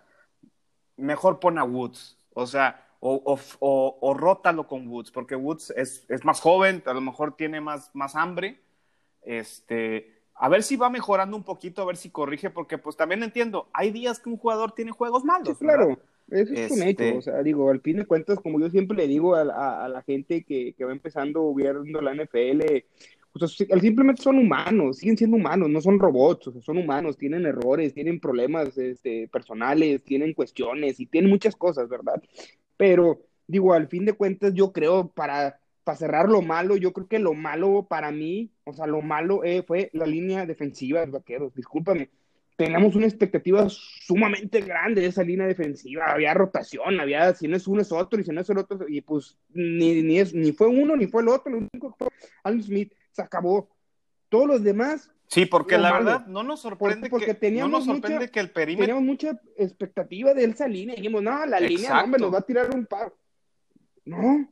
mejor 0.96 1.38
pon 1.38 1.58
a 1.58 1.64
Woods, 1.64 2.16
o 2.32 2.46
sea, 2.46 2.86
o, 3.00 3.20
o, 3.60 3.98
o, 4.00 4.14
rótalo 4.14 4.66
con 4.66 4.88
Woods, 4.88 5.10
porque 5.10 5.36
Woods 5.36 5.70
es, 5.76 6.06
es, 6.08 6.24
más 6.24 6.40
joven, 6.40 6.82
a 6.86 6.94
lo 6.94 7.02
mejor 7.02 7.36
tiene 7.36 7.60
más, 7.60 7.90
más 7.92 8.16
hambre, 8.16 8.58
este, 9.22 10.20
a 10.34 10.48
ver 10.48 10.62
si 10.62 10.76
va 10.76 10.88
mejorando 10.88 11.36
un 11.36 11.44
poquito, 11.44 11.82
a 11.82 11.86
ver 11.86 11.96
si 11.96 12.10
corrige, 12.10 12.50
porque 12.50 12.78
pues 12.78 12.96
también 12.96 13.22
entiendo, 13.22 13.68
hay 13.72 13.90
días 13.90 14.18
que 14.18 14.30
un 14.30 14.38
jugador 14.38 14.72
tiene 14.72 14.90
juegos 14.90 15.24
malos. 15.24 15.58
claro, 15.58 15.98
eso 16.30 16.54
es 16.54 16.70
un 16.70 16.82
hecho. 16.82 17.04
Este 17.04 17.18
o 17.18 17.22
sea, 17.22 17.42
digo, 17.42 17.70
al 17.70 17.80
fin 17.80 17.98
de 17.98 18.06
cuentas, 18.06 18.40
como 18.40 18.58
yo 18.58 18.70
siempre 18.70 18.96
le 18.96 19.06
digo 19.06 19.34
a, 19.34 19.44
la 19.44 20.02
gente 20.02 20.44
que, 20.44 20.74
va 20.82 20.92
empezando 20.92 21.52
viendo 21.54 22.00
la 22.00 22.14
NFL, 22.14 22.62
pues, 23.32 23.56
simplemente 23.80 24.22
son 24.22 24.38
humanos, 24.38 24.98
siguen 24.98 25.18
siendo 25.18 25.36
humanos, 25.36 25.68
no 25.68 25.80
son 25.80 25.98
robots, 25.98 26.48
o 26.48 26.52
sea, 26.52 26.62
son 26.62 26.78
humanos, 26.78 27.18
tienen 27.18 27.44
errores, 27.46 27.92
tienen 27.92 28.18
problemas 28.18 28.76
este, 28.78 29.28
personales, 29.28 30.02
tienen 30.04 30.32
cuestiones 30.32 31.00
y 31.00 31.06
tienen 31.06 31.30
muchas 31.30 31.54
cosas, 31.54 31.88
¿verdad? 31.88 32.20
Pero, 32.76 33.20
digo, 33.46 33.74
al 33.74 33.88
fin 33.88 34.06
de 34.06 34.14
cuentas, 34.14 34.54
yo 34.54 34.72
creo 34.72 35.08
para 35.08 35.60
para 35.84 35.98
cerrar 35.98 36.28
lo 36.28 36.42
malo, 36.42 36.76
yo 36.76 36.92
creo 36.92 37.08
que 37.08 37.18
lo 37.18 37.34
malo 37.34 37.86
para 37.88 38.10
mí, 38.10 38.50
o 38.64 38.72
sea, 38.72 38.86
lo 38.86 39.02
malo 39.02 39.44
eh, 39.44 39.62
fue 39.62 39.90
la 39.92 40.06
línea 40.06 40.46
defensiva 40.46 41.00
de 41.00 41.06
los 41.06 41.14
vaqueros, 41.14 41.54
discúlpame. 41.54 42.10
Teníamos 42.56 42.94
una 42.94 43.06
expectativa 43.06 43.66
sumamente 43.70 44.60
grande 44.60 45.00
de 45.00 45.06
esa 45.06 45.22
línea 45.22 45.46
defensiva. 45.46 46.12
Había 46.12 46.34
rotación, 46.34 47.00
había 47.00 47.34
si 47.34 47.48
no 47.48 47.56
es 47.56 47.66
uno 47.66 47.80
es 47.80 47.90
otro 47.90 48.20
y 48.20 48.24
si 48.24 48.32
no 48.32 48.42
es 48.42 48.50
el 48.50 48.58
otro, 48.58 48.86
y 48.86 49.00
pues 49.00 49.38
ni, 49.48 50.02
ni, 50.02 50.18
es, 50.18 50.34
ni 50.34 50.52
fue 50.52 50.66
uno 50.66 50.94
ni 50.94 51.06
fue 51.06 51.22
el 51.22 51.28
otro. 51.28 51.52
Lo 51.52 51.58
único 51.58 51.92
que 51.92 52.04
fue 52.04 52.08
Alan 52.44 52.62
Smith 52.62 52.92
se 53.12 53.22
acabó. 53.22 53.70
Todos 54.28 54.46
los 54.46 54.62
demás. 54.62 55.10
Sí, 55.26 55.46
porque 55.46 55.78
la 55.78 55.92
verdad 55.92 56.26
no 56.26 56.42
nos 56.42 56.60
sorprende, 56.60 57.08
porque, 57.08 57.34
no 57.52 57.68
nos 57.68 57.86
sorprende 57.86 58.30
que 58.30 58.40
el 58.40 58.50
perímetro. 58.50 58.86
Teníamos 58.86 59.04
mucha 59.04 59.40
expectativa 59.56 60.34
de 60.34 60.44
esa 60.44 60.68
línea. 60.68 60.96
Dijimos, 60.96 61.22
no, 61.22 61.46
la 61.46 61.60
línea, 61.60 62.02
hombre, 62.02 62.20
nos 62.20 62.34
va 62.34 62.38
a 62.38 62.42
tirar 62.42 62.74
un 62.74 62.84
par. 62.84 63.12
No, 64.04 64.48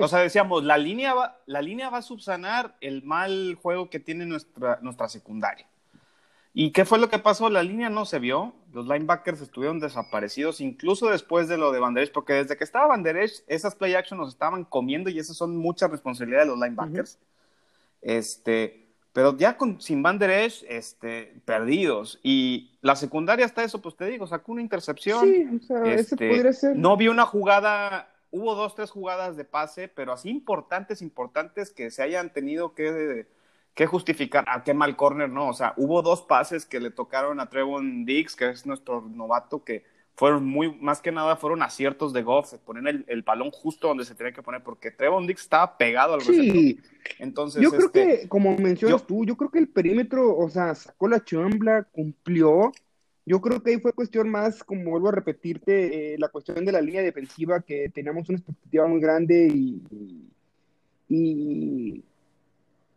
o 0.00 0.08
sea, 0.08 0.20
decíamos, 0.20 0.64
la 0.64 0.78
línea, 0.78 1.14
va, 1.14 1.40
la 1.46 1.62
línea 1.62 1.90
va 1.90 1.98
a 1.98 2.02
subsanar 2.02 2.76
el 2.80 3.02
mal 3.02 3.56
juego 3.60 3.90
que 3.90 4.00
tiene 4.00 4.26
nuestra, 4.26 4.78
nuestra 4.82 5.08
secundaria. 5.08 5.66
¿Y 6.54 6.72
qué 6.72 6.84
fue 6.84 6.98
lo 6.98 7.08
que 7.08 7.18
pasó? 7.18 7.50
La 7.50 7.62
línea 7.62 7.90
no 7.90 8.04
se 8.04 8.18
vio, 8.18 8.54
los 8.72 8.88
linebackers 8.88 9.40
estuvieron 9.40 9.78
desaparecidos, 9.78 10.60
incluso 10.60 11.08
después 11.08 11.48
de 11.48 11.58
lo 11.58 11.70
de 11.70 11.78
Banderesh, 11.78 12.10
porque 12.10 12.32
desde 12.32 12.56
que 12.56 12.64
estaba 12.64 12.88
Banderesh, 12.88 13.44
esas 13.46 13.74
play 13.74 13.94
action 13.94 14.18
nos 14.18 14.30
estaban 14.30 14.64
comiendo 14.64 15.10
y 15.10 15.18
esas 15.18 15.36
son 15.36 15.56
muchas 15.56 15.90
responsabilidades 15.90 16.46
de 16.46 16.50
los 16.50 16.60
linebackers. 16.60 17.18
Este, 18.00 18.88
pero 19.12 19.36
ya 19.36 19.56
con, 19.56 19.80
sin 19.80 20.02
Banderesh, 20.02 20.64
este, 20.68 21.40
perdidos. 21.44 22.18
Y 22.22 22.78
la 22.80 22.96
secundaria 22.96 23.44
hasta 23.44 23.62
eso, 23.62 23.80
pues 23.80 23.96
te 23.96 24.06
digo, 24.06 24.26
sacó 24.26 24.52
una 24.52 24.62
intercepción. 24.62 25.24
Sí, 25.26 25.46
o 25.56 25.60
sea, 25.60 25.92
ese 25.92 26.14
este, 26.14 26.28
podría 26.28 26.52
ser. 26.52 26.76
No 26.76 26.96
vi 26.96 27.08
una 27.08 27.26
jugada 27.26 28.12
hubo 28.30 28.54
dos, 28.54 28.74
tres 28.74 28.90
jugadas 28.90 29.36
de 29.36 29.44
pase, 29.44 29.88
pero 29.88 30.12
así 30.12 30.30
importantes, 30.30 31.02
importantes 31.02 31.70
que 31.70 31.90
se 31.90 32.02
hayan 32.02 32.32
tenido 32.32 32.74
que, 32.74 33.26
que 33.74 33.86
justificar. 33.86 34.44
A 34.48 34.64
qué 34.64 34.74
mal 34.74 34.96
corner, 34.96 35.28
no. 35.28 35.48
O 35.48 35.54
sea, 35.54 35.74
hubo 35.76 36.02
dos 36.02 36.22
pases 36.22 36.66
que 36.66 36.80
le 36.80 36.90
tocaron 36.90 37.40
a 37.40 37.48
Trevon 37.48 38.04
Diggs, 38.04 38.36
que 38.36 38.50
es 38.50 38.66
nuestro 38.66 39.02
novato, 39.02 39.64
que 39.64 39.84
fueron 40.18 40.44
muy, 40.46 40.74
más 40.80 41.00
que 41.00 41.12
nada, 41.12 41.36
fueron 41.36 41.62
aciertos 41.62 42.12
de 42.12 42.24
Goff, 42.24 42.52
poner 42.64 42.88
el, 42.88 43.04
el 43.06 43.22
balón 43.22 43.52
justo 43.52 43.86
donde 43.86 44.04
se 44.04 44.16
tenía 44.16 44.32
que 44.32 44.42
poner, 44.42 44.64
porque 44.64 44.90
Trevon 44.90 45.28
Diggs 45.28 45.42
estaba 45.42 45.78
pegado 45.78 46.14
al 46.14 46.22
sí. 46.22 46.80
Entonces, 47.20 47.62
yo 47.62 47.70
creo 47.70 47.86
este, 47.86 48.20
que, 48.22 48.28
como 48.28 48.56
mencionas 48.56 49.06
tú, 49.06 49.24
yo 49.24 49.36
creo 49.36 49.50
que 49.50 49.60
el 49.60 49.68
perímetro, 49.68 50.36
o 50.36 50.50
sea, 50.50 50.74
sacó 50.74 51.06
la 51.06 51.24
chambla, 51.24 51.84
cumplió, 51.92 52.72
yo 53.28 53.42
creo 53.42 53.62
que 53.62 53.72
ahí 53.72 53.78
fue 53.78 53.92
cuestión 53.92 54.30
más, 54.30 54.64
como 54.64 54.90
vuelvo 54.90 55.08
a 55.10 55.12
repetirte, 55.12 56.14
eh, 56.14 56.18
la 56.18 56.28
cuestión 56.28 56.64
de 56.64 56.72
la 56.72 56.80
línea 56.80 57.02
defensiva, 57.02 57.60
que 57.60 57.90
teníamos 57.90 58.28
una 58.30 58.38
expectativa 58.38 58.86
muy 58.86 59.00
grande 59.00 59.48
y, 59.52 59.82
y, 61.10 62.04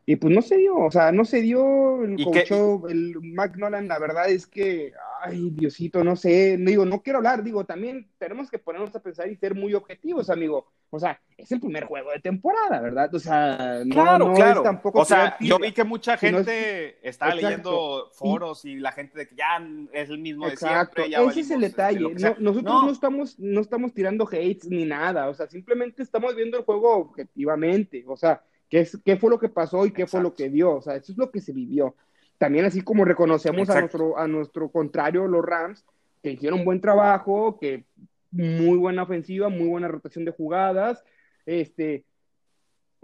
y, 0.06 0.16
pues 0.16 0.34
no 0.34 0.42
se 0.42 0.58
dio, 0.58 0.76
o 0.78 0.92
sea, 0.92 1.12
no 1.12 1.26
se 1.26 1.42
dio 1.42 2.04
el 2.04 2.24
coach, 2.24 2.52
el 2.90 3.16
McNolan, 3.22 3.88
la 3.88 4.00
verdad 4.00 4.30
es 4.30 4.48
que, 4.48 4.94
ay, 5.22 5.52
Diosito, 5.52 6.04
no 6.04 6.16
sé, 6.16 6.58
digo, 6.58 6.86
no 6.86 7.02
quiero 7.02 7.18
hablar, 7.20 7.44
digo, 7.44 7.66
también 7.66 8.10
tenemos 8.18 8.50
que 8.50 8.60
ponernos 8.60 8.96
a 8.96 9.02
pensar 9.02 9.30
y 9.30 9.36
ser 9.36 9.56
muy 9.56 9.74
objetivos, 9.74 10.30
amigo. 10.30 10.72
O 10.94 11.00
sea, 11.00 11.22
es 11.38 11.50
el 11.54 11.62
primer 11.62 11.86
juego 11.86 12.12
de 12.12 12.20
temporada, 12.20 12.82
¿verdad? 12.82 13.14
O 13.16 13.20
sea, 13.20 13.82
no, 13.86 13.94
claro, 13.94 14.34
claro. 14.34 14.62
tampoco. 14.62 15.00
O 15.00 15.06
sea, 15.06 15.38
yo 15.40 15.58
vi 15.58 15.72
que 15.72 15.86
mucha 15.86 16.18
gente 16.18 16.98
está 17.08 17.34
leyendo 17.34 18.10
foros 18.12 18.66
y... 18.66 18.76
la 18.76 18.92
gente 18.92 19.18
de 19.18 19.28
que 19.28 19.36
ya 19.36 19.66
es 19.94 20.10
el 20.10 20.20
mismo 20.20 20.48
Exacto. 20.48 21.02
de 21.02 21.08
siempre. 21.08 21.32
Ese 21.32 21.40
es 21.40 21.52
el 21.52 21.62
detalle. 21.62 22.00
nosotros 22.40 22.84
no. 22.84 22.92
estamos, 22.92 23.40
no 23.40 23.62
estamos 23.62 23.94
tirando 23.94 24.28
hates 24.28 24.68
ni 24.68 24.84
nada. 24.84 25.30
O 25.30 25.34
sea, 25.34 25.48
simplemente 25.48 26.04
estamos 26.04 26.36
viendo 26.36 26.58
el 26.58 26.66
juego 26.66 26.98
objetivamente. 26.98 28.04
O 28.06 28.18
sea, 28.18 28.44
qué, 28.72 28.80
es, 28.80 28.98
qué 29.06 29.18
fue 29.18 29.30
lo 29.30 29.38
que 29.38 29.50
pasó 29.50 29.86
y 29.86 29.92
qué 29.92 30.08
fue 30.08 30.22
lo 30.22 30.34
que 30.34 30.50
dio. 30.50 30.78
O 30.78 30.82
sea, 30.82 30.96
eso 30.96 31.12
es 31.12 31.18
lo 31.18 31.30
que 31.30 31.42
se 31.42 31.52
vivió. 31.52 31.96
También 32.40 32.66
así 32.66 32.82
como 32.82 33.06
reconocemos 33.06 33.70
a 33.70 33.82
nuestro, 33.82 34.18
a 34.18 34.28
nuestro 34.28 34.72
contrario, 34.72 35.28
los 35.28 35.46
Rams, 35.46 35.86
que 36.24 36.32
hicieron 36.32 36.60
un 36.60 36.66
buen 36.66 36.82
trabajo, 36.82 37.60
que 37.60 37.84
muy 38.32 38.78
buena 38.78 39.04
ofensiva, 39.04 39.50
muy 39.50 39.68
buena 39.68 39.90
rotación 39.90 40.26
de 40.26 40.32
jugadas, 40.32 41.04
este, 41.46 42.06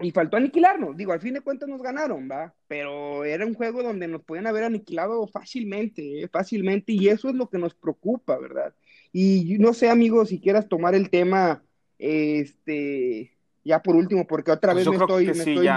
y 0.00 0.10
faltó 0.10 0.38
aniquilarnos. 0.38 0.96
Digo, 0.96 1.12
al 1.12 1.20
fin 1.20 1.34
de 1.34 1.42
cuentas 1.42 1.68
nos 1.68 1.82
ganaron, 1.82 2.28
¿va? 2.30 2.54
Pero 2.66 3.24
era 3.24 3.44
un 3.44 3.54
juego 3.54 3.82
donde 3.82 4.08
nos 4.08 4.22
podían 4.22 4.46
haber 4.46 4.64
aniquilado 4.64 5.26
fácilmente, 5.28 6.22
¿eh? 6.22 6.28
fácilmente, 6.28 6.92
y 6.92 7.08
eso 7.08 7.28
es 7.28 7.34
lo 7.34 7.48
que 7.50 7.58
nos 7.58 7.74
preocupa, 7.74 8.38
¿verdad? 8.38 8.74
Y 9.12 9.58
no 9.58 9.74
sé, 9.74 9.90
amigos, 9.90 10.30
si 10.30 10.40
quieras 10.40 10.66
tomar 10.68 10.94
el 10.94 11.10
tema, 11.10 11.62
este, 11.98 13.37
ya 13.64 13.82
por 13.82 13.96
último, 13.96 14.26
porque 14.26 14.50
otra 14.50 14.72
pues 14.72 14.86
vez 14.86 14.98
me 14.98 15.04
estoy, 15.04 15.26
me 15.26 15.34
sí, 15.34 15.40
estoy 15.40 15.68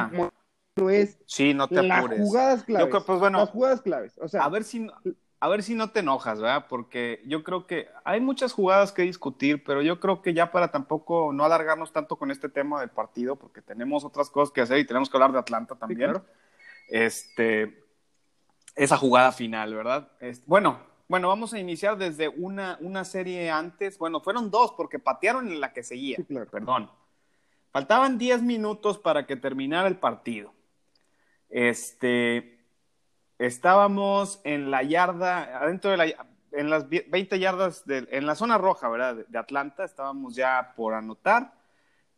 es 0.89 1.19
sí, 1.25 1.53
no 1.53 1.67
te 1.67 1.83
las 1.83 2.05
jugadas 2.05 2.63
claves. 2.63 3.03
pues, 3.05 3.19
bueno, 3.19 3.39
las 3.39 3.49
jugadas 3.49 3.81
claves. 3.81 4.13
O 4.17 4.27
sea, 4.27 4.43
a 4.43 4.49
ver 4.49 4.63
si 4.63 4.87
a 5.39 5.47
ver 5.49 5.63
si 5.63 5.73
no 5.73 5.89
te 5.89 6.01
enojas, 6.01 6.39
¿verdad? 6.39 6.67
Porque 6.69 7.23
yo 7.25 7.43
creo 7.43 7.65
que 7.65 7.87
hay 8.03 8.21
muchas 8.21 8.53
jugadas 8.53 8.91
que 8.91 9.01
discutir, 9.01 9.63
pero 9.63 9.81
yo 9.81 9.99
creo 9.99 10.21
que 10.21 10.35
ya 10.35 10.51
para 10.51 10.69
tampoco 10.69 11.33
no 11.33 11.43
alargarnos 11.43 11.91
tanto 11.91 12.15
con 12.15 12.29
este 12.29 12.47
tema 12.47 12.79
del 12.79 12.91
partido, 12.91 13.35
porque 13.35 13.61
tenemos 13.61 14.05
otras 14.05 14.29
cosas 14.29 14.53
que 14.53 14.61
hacer 14.61 14.77
y 14.77 14.85
tenemos 14.85 15.09
que 15.09 15.17
hablar 15.17 15.31
de 15.31 15.39
Atlanta 15.39 15.75
también. 15.75 16.13
Este, 16.87 17.83
esa 18.75 18.97
jugada 18.97 19.31
final, 19.31 19.73
¿verdad? 19.73 20.11
bueno, 20.45 20.79
bueno, 21.07 21.27
vamos 21.27 21.53
a 21.53 21.59
iniciar 21.59 21.97
desde 21.97 22.29
una, 22.29 22.77
una 22.79 23.03
serie 23.03 23.49
antes. 23.49 23.97
Bueno, 23.97 24.21
fueron 24.21 24.51
dos 24.51 24.73
porque 24.77 24.99
patearon 24.99 25.47
en 25.47 25.59
la 25.59 25.73
que 25.73 25.81
seguía. 25.81 26.17
Perdón. 26.51 26.89
Faltaban 27.71 28.17
10 28.17 28.41
minutos 28.41 28.97
para 28.97 29.25
que 29.25 29.35
terminara 29.35 29.87
el 29.87 29.97
partido. 29.97 30.53
Este, 31.49 32.59
estábamos 33.37 34.41
en 34.43 34.71
la 34.71 34.83
yarda, 34.83 35.57
adentro 35.57 35.91
de 35.91 35.97
la, 35.97 36.05
en 36.51 36.69
las 36.69 36.89
20 36.89 37.39
yardas, 37.39 37.85
de, 37.85 38.07
en 38.11 38.25
la 38.25 38.35
zona 38.35 38.57
roja, 38.57 38.89
¿verdad? 38.89 39.25
De, 39.27 39.37
Atlanta, 39.37 39.83
estábamos 39.83 40.35
ya 40.35 40.73
por 40.75 40.93
anotar, 40.93 41.53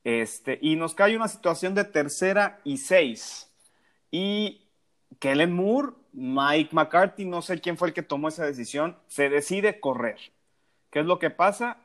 este, 0.04 0.60
y 0.62 0.76
nos 0.76 0.96
cae 0.96 1.16
una 1.16 1.28
situación 1.28 1.76
de 1.76 1.86
tercera 1.86 2.60
y 2.64 2.78
seis. 2.78 3.52
Y 4.12 4.68
Kellen 5.20 5.54
Moore 5.54 5.94
Mike 6.14 6.70
McCarthy, 6.74 7.26
no 7.26 7.42
sé 7.42 7.60
quién 7.60 7.78
fue 7.78 7.90
el 7.90 7.94
que 7.94 8.04
tomó 8.04 8.28
esa 8.28 8.46
decisión, 8.46 8.98
se 9.08 9.30
decide 9.30 9.80
correr. 9.80 10.20
¿Qué 10.92 11.00
es 11.00 11.06
lo 11.06 11.18
que 11.18 11.32
pasa? 11.32 11.78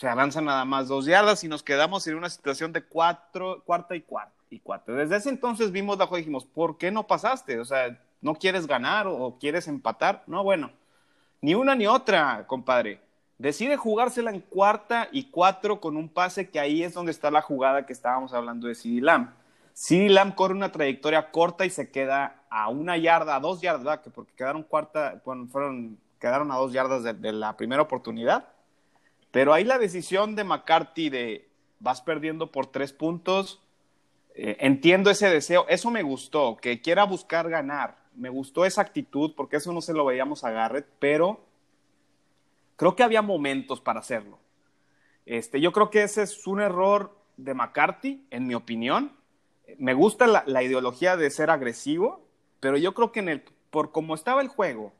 Se 0.00 0.08
avanzan 0.08 0.46
nada 0.46 0.64
más 0.64 0.88
dos 0.88 1.04
yardas 1.04 1.44
y 1.44 1.48
nos 1.48 1.62
quedamos 1.62 2.06
en 2.06 2.14
una 2.14 2.30
situación 2.30 2.72
de 2.72 2.82
cuatro, 2.82 3.62
cuarta 3.66 3.94
y 3.94 4.00
cuarta. 4.00 4.32
Y 4.48 4.58
cuatro. 4.58 4.94
Desde 4.94 5.16
ese 5.16 5.28
entonces 5.28 5.72
vimos 5.72 5.98
la 5.98 6.08
y 6.10 6.16
dijimos, 6.16 6.46
¿por 6.46 6.78
qué 6.78 6.90
no 6.90 7.06
pasaste? 7.06 7.60
O 7.60 7.66
sea, 7.66 8.00
¿no 8.22 8.34
quieres 8.34 8.66
ganar 8.66 9.06
o 9.06 9.36
quieres 9.38 9.68
empatar? 9.68 10.24
No, 10.26 10.42
bueno, 10.42 10.70
ni 11.42 11.54
una 11.54 11.74
ni 11.74 11.86
otra, 11.86 12.46
compadre. 12.46 13.02
Decide 13.36 13.76
jugársela 13.76 14.30
en 14.30 14.40
cuarta 14.40 15.08
y 15.12 15.24
cuatro 15.24 15.82
con 15.82 15.98
un 15.98 16.08
pase 16.08 16.48
que 16.48 16.58
ahí 16.58 16.82
es 16.82 16.94
donde 16.94 17.12
está 17.12 17.30
la 17.30 17.42
jugada 17.42 17.84
que 17.84 17.92
estábamos 17.92 18.32
hablando 18.32 18.68
de 18.68 18.76
CD 18.76 19.02
Lamb. 19.02 19.28
CD 19.74 20.08
Lamb 20.08 20.34
corre 20.34 20.54
una 20.54 20.72
trayectoria 20.72 21.30
corta 21.30 21.66
y 21.66 21.70
se 21.70 21.90
queda 21.90 22.36
a 22.48 22.70
una 22.70 22.96
yarda, 22.96 23.36
a 23.36 23.40
dos 23.40 23.60
yardas, 23.60 23.84
¿verdad? 23.84 24.12
porque 24.14 24.32
quedaron 24.32 24.62
cuarta, 24.62 25.20
fueron, 25.22 25.98
quedaron 26.18 26.50
a 26.52 26.56
dos 26.56 26.72
yardas 26.72 27.02
de, 27.04 27.32
la 27.32 27.54
primera 27.58 27.82
oportunidad. 27.82 28.46
Pero 29.30 29.52
ahí 29.52 29.64
la 29.64 29.78
decisión 29.78 30.34
de 30.34 30.44
McCarthy 30.44 31.10
de 31.10 31.48
vas 31.78 32.02
perdiendo 32.02 32.50
por 32.50 32.66
tres 32.66 32.92
puntos, 32.92 33.62
eh, 34.34 34.56
entiendo 34.60 35.10
ese 35.10 35.28
deseo, 35.28 35.66
eso 35.68 35.90
me 35.90 36.02
gustó, 36.02 36.56
que 36.56 36.80
quiera 36.80 37.04
buscar 37.04 37.48
ganar, 37.48 37.96
me 38.14 38.28
gustó 38.28 38.64
esa 38.64 38.82
actitud, 38.82 39.34
porque 39.36 39.56
eso 39.56 39.72
no 39.72 39.80
se 39.80 39.94
lo 39.94 40.04
veíamos 40.04 40.44
a 40.44 40.50
Garrett, 40.50 40.86
pero 40.98 41.40
creo 42.76 42.96
que 42.96 43.02
había 43.02 43.22
momentos 43.22 43.80
para 43.80 44.00
hacerlo. 44.00 44.38
Este, 45.26 45.60
yo 45.60 45.72
creo 45.72 45.90
que 45.90 46.02
ese 46.02 46.22
es 46.22 46.46
un 46.46 46.60
error 46.60 47.16
de 47.36 47.54
McCarthy, 47.54 48.26
en 48.30 48.46
mi 48.46 48.54
opinión. 48.54 49.12
Me 49.78 49.94
gusta 49.94 50.26
la, 50.26 50.62
ideología 50.62 51.16
de 51.16 51.30
ser 51.30 51.50
agresivo, 51.50 52.26
pero 52.58 52.76
yo 52.76 52.94
creo 52.94 53.12
que 53.12 53.44
por 53.70 53.92
cómo 53.92 54.14
estaba 54.14 54.42
el 54.42 54.48
juego, 54.48 54.92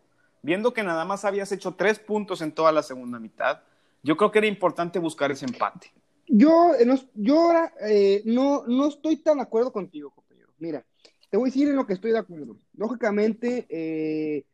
viendo 0.43 0.73
que 0.73 0.83
nada 0.83 1.05
más 1.05 1.25
habías 1.25 1.53
hecho 1.53 1.75
tres 1.75 1.99
puntos 1.99 2.41
en 2.41 2.53
toda 2.53 2.73
la 2.73 2.83
segunda 2.83 3.19
mitad, 3.19 3.63
yo 4.03 4.17
creo 4.17 4.31
que 4.31 4.39
era 4.39 4.49
importante 4.49 4.99
buscar 4.99 5.31
ese 5.31 5.47
empate. 5.47 5.93
Yo, 6.27 6.73
yo 7.15 7.53
eh, 7.87 8.23
no, 8.25 8.65
no 8.67 8.89
estoy 8.89 9.17
tan 9.17 9.39
de 9.39 9.43
acuerdo 9.43 9.73
contigo, 9.73 10.11
compañero. 10.11 10.53
Mira, 10.59 10.85
te 11.29 11.37
voy 11.37 11.49
a 11.49 11.53
decir 11.53 11.69
en 11.69 11.77
lo 11.77 11.87
que 11.87 11.95
estoy 11.95 12.13
de 12.13 12.19
acuerdo. 12.19 12.57
Lógicamente, 12.75 13.67
eh, 13.69 14.45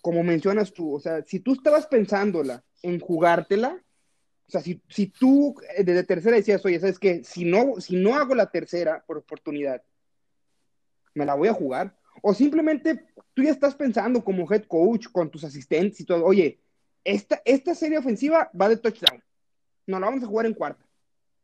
como 0.00 0.22
mencionas 0.22 0.72
tú, 0.72 0.94
o 0.94 1.00
sea, 1.00 1.22
si 1.24 1.40
tú 1.40 1.54
estabas 1.54 1.86
pensándola 1.86 2.64
en 2.82 3.00
jugártela, 3.00 3.82
o 4.46 4.50
sea, 4.50 4.60
si, 4.60 4.80
si 4.88 5.08
tú 5.08 5.56
eh, 5.76 5.82
desde 5.82 6.04
tercera 6.04 6.36
decías, 6.36 6.64
oye, 6.64 6.78
¿sabes 6.78 6.98
qué? 6.98 7.24
Si 7.24 7.44
no, 7.44 7.80
si 7.80 7.96
no 7.96 8.14
hago 8.14 8.34
la 8.34 8.50
tercera 8.50 9.04
por 9.06 9.18
oportunidad, 9.18 9.82
me 11.14 11.26
la 11.26 11.34
voy 11.34 11.48
a 11.48 11.54
jugar. 11.54 11.96
O 12.22 12.32
simplemente 12.32 13.06
tú 13.34 13.42
ya 13.42 13.50
estás 13.50 13.74
pensando 13.74 14.24
como 14.24 14.50
head 14.50 14.64
coach 14.64 15.08
con 15.12 15.30
tus 15.30 15.44
asistentes 15.44 16.00
y 16.00 16.04
todo, 16.04 16.24
oye, 16.24 16.60
esta, 17.06 17.40
esta 17.44 17.74
serie 17.74 17.98
ofensiva 17.98 18.50
va 18.60 18.68
de 18.68 18.76
touchdown. 18.76 19.22
No 19.86 20.00
la 20.00 20.06
vamos 20.06 20.24
a 20.24 20.26
jugar 20.26 20.46
en 20.46 20.54
cuarta. 20.54 20.84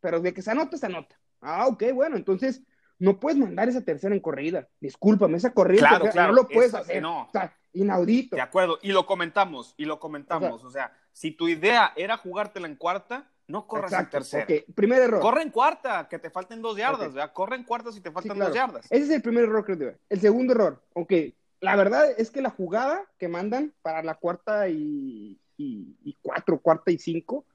Pero 0.01 0.21
de 0.21 0.35
que 0.35 0.43
se 0.43 0.51
anota, 0.51 0.77
se 0.77 0.87
anota. 0.87 1.19
Ah, 1.41 1.69
ok, 1.69 1.85
bueno, 1.95 2.17
entonces 2.17 2.63
no 2.99 3.21
puedes 3.21 3.39
mandar 3.39 3.69
esa 3.69 3.81
tercera 3.81 4.15
en 4.15 4.21
corrida. 4.21 4.69
Discúlpame, 4.81 5.37
esa 5.37 5.55
corrida 5.55 6.01
no 6.15 6.33
lo 6.33 6.49
puedes 6.49 6.75
hacer. 6.75 7.01
No. 7.01 7.31
Inaudito. 7.75 8.37
De 8.37 8.43
acuerdo, 8.43 8.79
y 8.83 8.93
lo 8.93 9.07
comentamos, 9.07 9.75
y 9.77 9.85
lo 9.85 9.99
comentamos. 9.99 10.65
O 10.65 10.71
sea, 10.71 10.93
si 11.13 11.31
tu 11.31 11.49
idea 11.49 11.93
era 11.97 12.17
jugártela 12.17 12.67
en 12.67 12.77
cuarta, 12.77 13.31
no 13.47 13.67
corras 13.67 13.93
en 13.93 14.11
tercera. 14.11 14.45
Okay. 14.45 14.65
Primer 14.75 15.01
error. 15.01 15.21
Corre 15.21 15.43
en 15.43 15.51
cuarta, 15.51 16.09
que 16.09 16.19
te 16.19 16.31
falten 16.31 16.61
dos 16.61 16.77
yardas, 16.77 17.15
¿verdad? 17.15 17.33
Corre 17.33 17.57
en 17.57 17.65
cuarta 17.65 17.93
si 17.93 18.01
te 18.01 18.11
faltan 18.11 18.39
dos 18.39 18.53
yardas. 18.53 18.87
Ese 18.87 19.05
es 19.05 19.11
el 19.11 19.23
primer 19.23 19.45
error 19.45 19.65
que 19.65 19.75
veo. 19.75 19.95
El 20.09 20.21
segundo 20.21 20.53
error, 20.53 20.83
ok. 20.95 21.13
La 21.61 21.77
verdad 21.77 22.11
es 22.19 22.33
que 22.33 22.43
la 22.43 22.51
jugada 22.51 23.05
que 23.19 23.29
mandan 23.29 23.73
para 23.83 24.03
la 24.03 24.17
cuarta 24.17 24.69
y, 24.69 25.41
y 25.57 26.17
cuatro, 26.23 26.61
cuarta 26.61 26.91
y 26.91 26.99
cinco, 26.99 27.47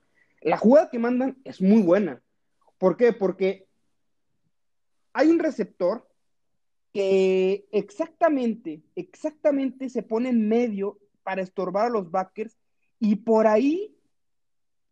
la 0.41 0.57
jugada 0.57 0.89
que 0.89 0.99
mandan 0.99 1.37
es 1.43 1.61
muy 1.61 1.81
buena. 1.81 2.21
¿Por 2.77 2.95
qué? 2.97 3.13
Porque 3.13 3.67
hay 5.13 5.29
un 5.29 5.39
receptor 5.39 6.07
que 6.93 7.67
exactamente, 7.71 8.81
exactamente 8.95 9.89
se 9.89 10.03
pone 10.03 10.29
en 10.29 10.47
medio 10.47 10.99
para 11.23 11.41
estorbar 11.41 11.87
a 11.87 11.89
los 11.89 12.09
backers 12.09 12.57
y 12.99 13.17
por 13.17 13.47
ahí 13.47 13.95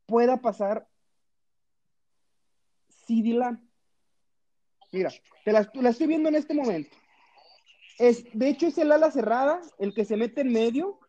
pueda 0.06 0.42
pasar 0.42 0.88
CD 2.90 3.40
Mira, 4.92 5.12
te 5.44 5.52
la, 5.52 5.70
estoy 5.90 6.08
viendo 6.08 6.30
en 6.30 6.36
este 6.36 6.54
momento. 6.54 6.96
Es, 7.98 8.26
de 8.34 8.50
hecho, 8.50 8.68
es 8.68 8.78
el 8.78 8.92
ala 8.92 9.12
cerrada, 9.12 9.62
el 9.80 9.94
que 9.94 10.06
se 10.06 10.18
mete 10.18 10.42
en 10.42 10.52
medio. 10.52 11.00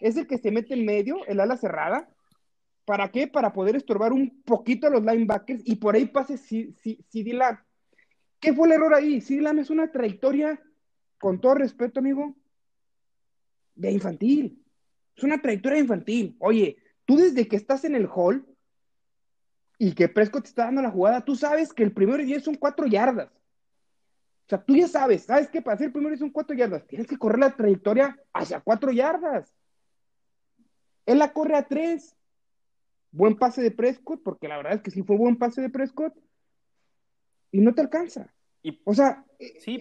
Es 0.00 0.16
el 0.16 0.26
que 0.26 0.38
se 0.38 0.50
mete 0.50 0.74
en 0.74 0.84
medio, 0.84 1.24
el 1.26 1.40
ala 1.40 1.56
cerrada. 1.56 2.08
¿Para 2.84 3.10
qué? 3.10 3.28
Para 3.28 3.52
poder 3.52 3.76
estorbar 3.76 4.12
un 4.12 4.42
poquito 4.42 4.86
a 4.86 4.90
los 4.90 5.04
linebackers 5.04 5.62
y 5.64 5.76
por 5.76 5.94
ahí 5.94 6.06
pase 6.06 6.38
CD 6.38 7.32
Lamb. 7.32 7.58
¿Qué 8.40 8.54
fue 8.54 8.66
el 8.66 8.72
error 8.72 8.94
ahí? 8.94 9.20
Sí, 9.20 9.38
Lam 9.38 9.58
es 9.58 9.70
una 9.70 9.92
trayectoria, 9.92 10.60
con 11.18 11.40
todo 11.40 11.54
respeto, 11.54 12.00
amigo, 12.00 12.34
de 13.74 13.92
infantil. 13.92 14.64
Es 15.14 15.22
una 15.22 15.40
trayectoria 15.40 15.78
infantil. 15.78 16.36
Oye, 16.40 16.78
tú 17.04 17.16
desde 17.16 17.46
que 17.46 17.56
estás 17.56 17.84
en 17.84 17.94
el 17.94 18.08
hall 18.12 18.46
y 19.78 19.92
que 19.92 20.08
Prescott 20.08 20.44
te 20.44 20.48
está 20.48 20.64
dando 20.64 20.80
la 20.80 20.90
jugada, 20.90 21.24
tú 21.24 21.36
sabes 21.36 21.74
que 21.74 21.82
el 21.82 21.92
primero 21.92 22.22
y 22.22 22.26
diez 22.26 22.42
son 22.42 22.54
cuatro 22.54 22.86
yardas. 22.86 23.28
O 23.28 24.48
sea, 24.48 24.64
tú 24.64 24.74
ya 24.74 24.88
sabes, 24.88 25.24
¿sabes 25.24 25.48
qué? 25.48 25.62
Para 25.62 25.74
hacer 25.74 25.88
el 25.88 25.92
primero 25.92 26.14
y 26.14 26.18
son 26.18 26.30
cuatro 26.30 26.56
yardas, 26.56 26.86
tienes 26.86 27.06
que 27.06 27.18
correr 27.18 27.38
la 27.38 27.54
trayectoria 27.54 28.18
hacia 28.32 28.60
cuatro 28.60 28.90
yardas. 28.90 29.54
Él 31.06 31.18
la 31.18 31.32
corre 31.32 31.56
a 31.56 31.66
tres. 31.66 32.16
Buen 33.12 33.36
pase 33.36 33.60
de 33.60 33.72
Prescott, 33.72 34.22
porque 34.22 34.46
la 34.46 34.56
verdad 34.56 34.74
es 34.74 34.82
que 34.82 34.92
sí 34.92 35.02
fue 35.02 35.16
buen 35.16 35.36
pase 35.36 35.60
de 35.60 35.68
Prescott 35.68 36.14
y 37.52 37.60
no 37.60 37.74
te 37.74 37.80
alcanza. 37.80 38.32
Y, 38.62 38.80
o 38.84 38.94
sea, 38.94 39.24
sí, 39.58 39.80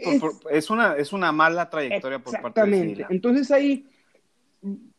es, 0.49 0.69
una, 0.69 0.95
es 0.95 1.11
una 1.13 1.31
mala 1.31 1.69
trayectoria 1.69 2.19
por 2.19 2.33
parte 2.41 2.61
de 2.61 2.67
Exactamente. 2.67 3.05
Entonces 3.09 3.51
ahí, 3.51 3.87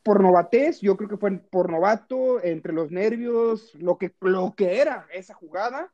por 0.03 0.23
novatez, 0.23 0.81
yo 0.81 0.97
creo 0.97 1.09
que 1.09 1.17
fue 1.17 1.39
por 1.39 1.71
novato, 1.71 2.43
entre 2.43 2.73
los 2.73 2.91
nervios, 2.91 3.75
lo 3.75 3.97
que, 3.97 4.15
lo 4.21 4.55
que 4.55 4.79
era 4.81 5.07
esa 5.13 5.35
jugada. 5.35 5.93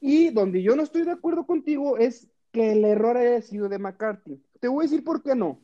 Y 0.00 0.30
donde 0.30 0.62
yo 0.62 0.74
no 0.76 0.82
estoy 0.82 1.02
de 1.02 1.12
acuerdo 1.12 1.46
contigo 1.46 1.98
es 1.98 2.28
que 2.52 2.72
el 2.72 2.84
error 2.84 3.16
haya 3.16 3.40
sido 3.42 3.68
de 3.68 3.78
McCarthy. 3.78 4.42
Te 4.60 4.68
voy 4.68 4.84
a 4.84 4.88
decir 4.88 5.04
por 5.04 5.22
qué 5.22 5.34
no. 5.34 5.60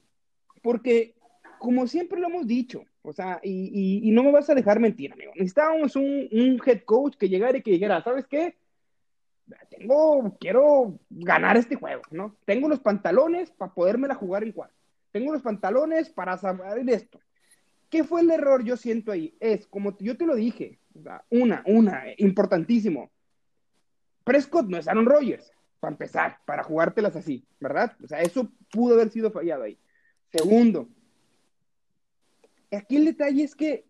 Porque, 0.63 1.15
como 1.59 1.87
siempre 1.87 2.21
lo 2.21 2.29
hemos 2.29 2.47
dicho, 2.47 2.85
o 3.03 3.13
sea, 3.13 3.41
y, 3.43 4.09
y, 4.09 4.11
no 4.11 4.23
me 4.23 4.33
vas 4.33 4.51
a 4.51 4.55
dejar 4.55 4.81
mentir, 4.81 5.13
amigo. 5.13 5.33
Necesitábamos 5.35 5.97
un, 5.97 6.29
un 6.31 6.61
head 6.67 6.83
coach 6.85 7.17
que 7.17 7.29
llegara 7.29 7.57
y 7.57 7.63
que 7.63 7.71
dijera, 7.71 8.03
¿sabes 8.03 8.27
qué? 8.27 8.57
tengo, 9.71 10.37
quiero 10.39 10.99
ganar 11.09 11.57
este 11.57 11.77
juego, 11.77 12.03
¿no? 12.11 12.37
Tengo 12.45 12.69
los 12.69 12.81
pantalones 12.81 13.51
para 13.51 13.73
podérmela 13.73 14.15
jugar 14.15 14.43
en 14.43 14.53
cuarto. 14.53 14.75
Tengo 15.11 15.33
los 15.33 15.43
pantalones 15.43 16.11
para 16.11 16.37
saber 16.37 16.89
esto. 16.91 17.21
¿Qué 17.89 18.05
fue 18.05 18.21
el 18.21 18.31
error 18.31 18.63
yo 18.65 18.77
siento 18.77 19.13
ahí? 19.13 19.35
Es, 19.41 19.67
como 19.67 19.97
yo 19.99 20.17
te 20.17 20.27
lo 20.27 20.35
dije, 20.35 20.79
una, 21.31 21.63
una, 21.65 22.05
importantísimo. 22.19 23.11
Prescott 24.25 24.67
no 24.67 24.77
es 24.77 24.89
Aaron 24.89 25.07
Rodgers, 25.07 25.51
para 25.81 25.93
empezar, 25.93 26.39
para 26.45 26.63
jugártelas 26.63 27.17
así, 27.17 27.47
¿verdad? 27.61 27.97
O 28.03 28.07
sea, 28.07 28.21
eso 28.21 28.51
pudo 28.71 28.95
haber 28.95 29.11
sido 29.11 29.31
fallado 29.31 29.63
ahí. 29.63 29.79
Segundo, 30.31 30.89
aquí 32.77 32.97
el 32.97 33.05
detalle 33.07 33.45
es 33.45 33.55
que 33.55 33.87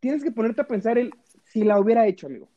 tienes 0.00 0.22
que 0.22 0.32
ponerte 0.32 0.62
a 0.62 0.66
pensar 0.66 0.98
el 0.98 1.12
si 1.44 1.64
la 1.64 1.78
hubiera 1.78 2.06
hecho, 2.06 2.26
amigo. 2.26 2.48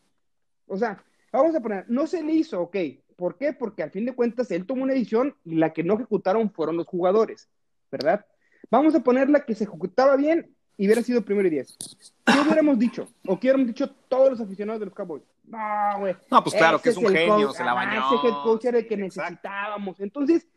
O 0.67 0.77
sea, 0.77 1.03
Vamos 1.36 1.53
a 1.53 1.59
poner, 1.59 1.86
no 1.89 2.07
se 2.07 2.23
le 2.23 2.31
hizo, 2.31 2.61
ok. 2.61 2.77
¿Por 3.17 3.38
qué? 3.38 3.51
Porque 3.51 3.83
al 3.83 3.91
fin 3.91 4.05
de 4.05 4.15
cuentas 4.15 4.49
él 4.51 4.65
tomó 4.65 4.83
una 4.83 4.93
edición 4.93 5.36
y 5.43 5.55
la 5.55 5.73
que 5.73 5.83
no 5.83 5.95
ejecutaron 5.95 6.49
fueron 6.49 6.77
los 6.77 6.88
jugadores, 6.88 7.49
¿verdad? 7.91 8.25
Vamos 8.71 8.95
a 8.95 9.01
poner 9.01 9.29
la 9.29 9.43
que 9.43 9.53
se 9.53 9.65
ejecutaba 9.65 10.15
bien 10.15 10.55
y 10.77 10.86
hubiera 10.86 11.01
sido 11.01 11.23
primero 11.23 11.47
y 11.47 11.51
diez. 11.51 11.77
¿Qué 12.25 12.39
hubiéramos 12.39 12.79
dicho? 12.79 13.09
¿O 13.27 13.38
qué 13.38 13.47
hubiéramos 13.47 13.67
dicho 13.67 13.89
todos 14.07 14.29
los 14.29 14.39
aficionados 14.39 14.79
de 14.79 14.86
los 14.86 14.95
Cowboys? 14.95 15.23
No, 15.43 15.59
güey. 15.99 16.15
No, 16.31 16.41
pues 16.41 16.55
claro, 16.55 16.81
que 16.81 16.89
es, 16.89 16.97
un 16.97 17.07
genio, 17.07 17.51
se 17.51 17.65
la 17.65 17.73
bañó. 17.73 18.05
Ese 18.05 18.27
head 18.27 18.33
coach 18.43 18.65
era 18.65 18.77
el 18.77 18.88
que 18.88 18.95
necesitábamos. 18.95 19.99
Entonces, 19.99 20.47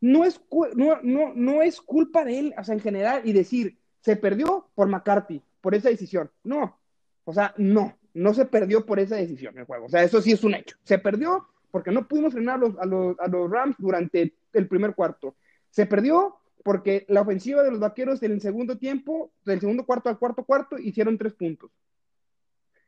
no 0.00 0.24
es, 0.24 0.40
no, 0.76 1.00
no, 1.02 1.32
no 1.34 1.62
es 1.62 1.80
culpa 1.80 2.24
de 2.24 2.38
él, 2.38 2.54
o 2.56 2.62
sea, 2.62 2.74
en 2.74 2.80
general, 2.80 3.22
y 3.24 3.32
decir, 3.32 3.79
se 4.00 4.16
perdió 4.16 4.68
por 4.74 4.88
McCarthy, 4.88 5.42
por 5.60 5.74
esa 5.74 5.88
decisión. 5.88 6.30
No, 6.44 6.78
o 7.24 7.32
sea, 7.32 7.54
no 7.56 7.96
no 8.14 8.34
se 8.34 8.44
perdió 8.44 8.84
por 8.84 8.98
esa 8.98 9.16
decisión 9.16 9.56
el 9.58 9.64
juego. 9.64 9.86
O 9.86 9.88
sea, 9.88 10.02
eso 10.02 10.20
sí 10.20 10.32
es 10.32 10.42
un 10.44 10.54
hecho. 10.54 10.76
Se 10.84 10.98
perdió 10.98 11.46
porque 11.70 11.92
no 11.92 12.08
pudimos 12.08 12.32
frenar 12.32 12.56
a 12.56 12.58
los, 12.86 13.18
a 13.18 13.28
los, 13.28 13.50
Rams 13.50 13.76
durante 13.78 14.34
el 14.52 14.68
primer 14.68 14.94
cuarto. 14.94 15.36
Se 15.70 15.86
perdió 15.86 16.36
porque 16.64 17.06
la 17.08 17.20
ofensiva 17.22 17.62
de 17.62 17.70
los 17.70 17.80
vaqueros 17.80 18.22
en 18.22 18.32
el 18.32 18.40
segundo 18.40 18.76
tiempo, 18.76 19.32
del 19.44 19.60
segundo 19.60 19.86
cuarto 19.86 20.08
al 20.08 20.18
cuarto 20.18 20.44
cuarto, 20.44 20.78
hicieron 20.78 21.16
tres 21.16 21.34
puntos. 21.34 21.70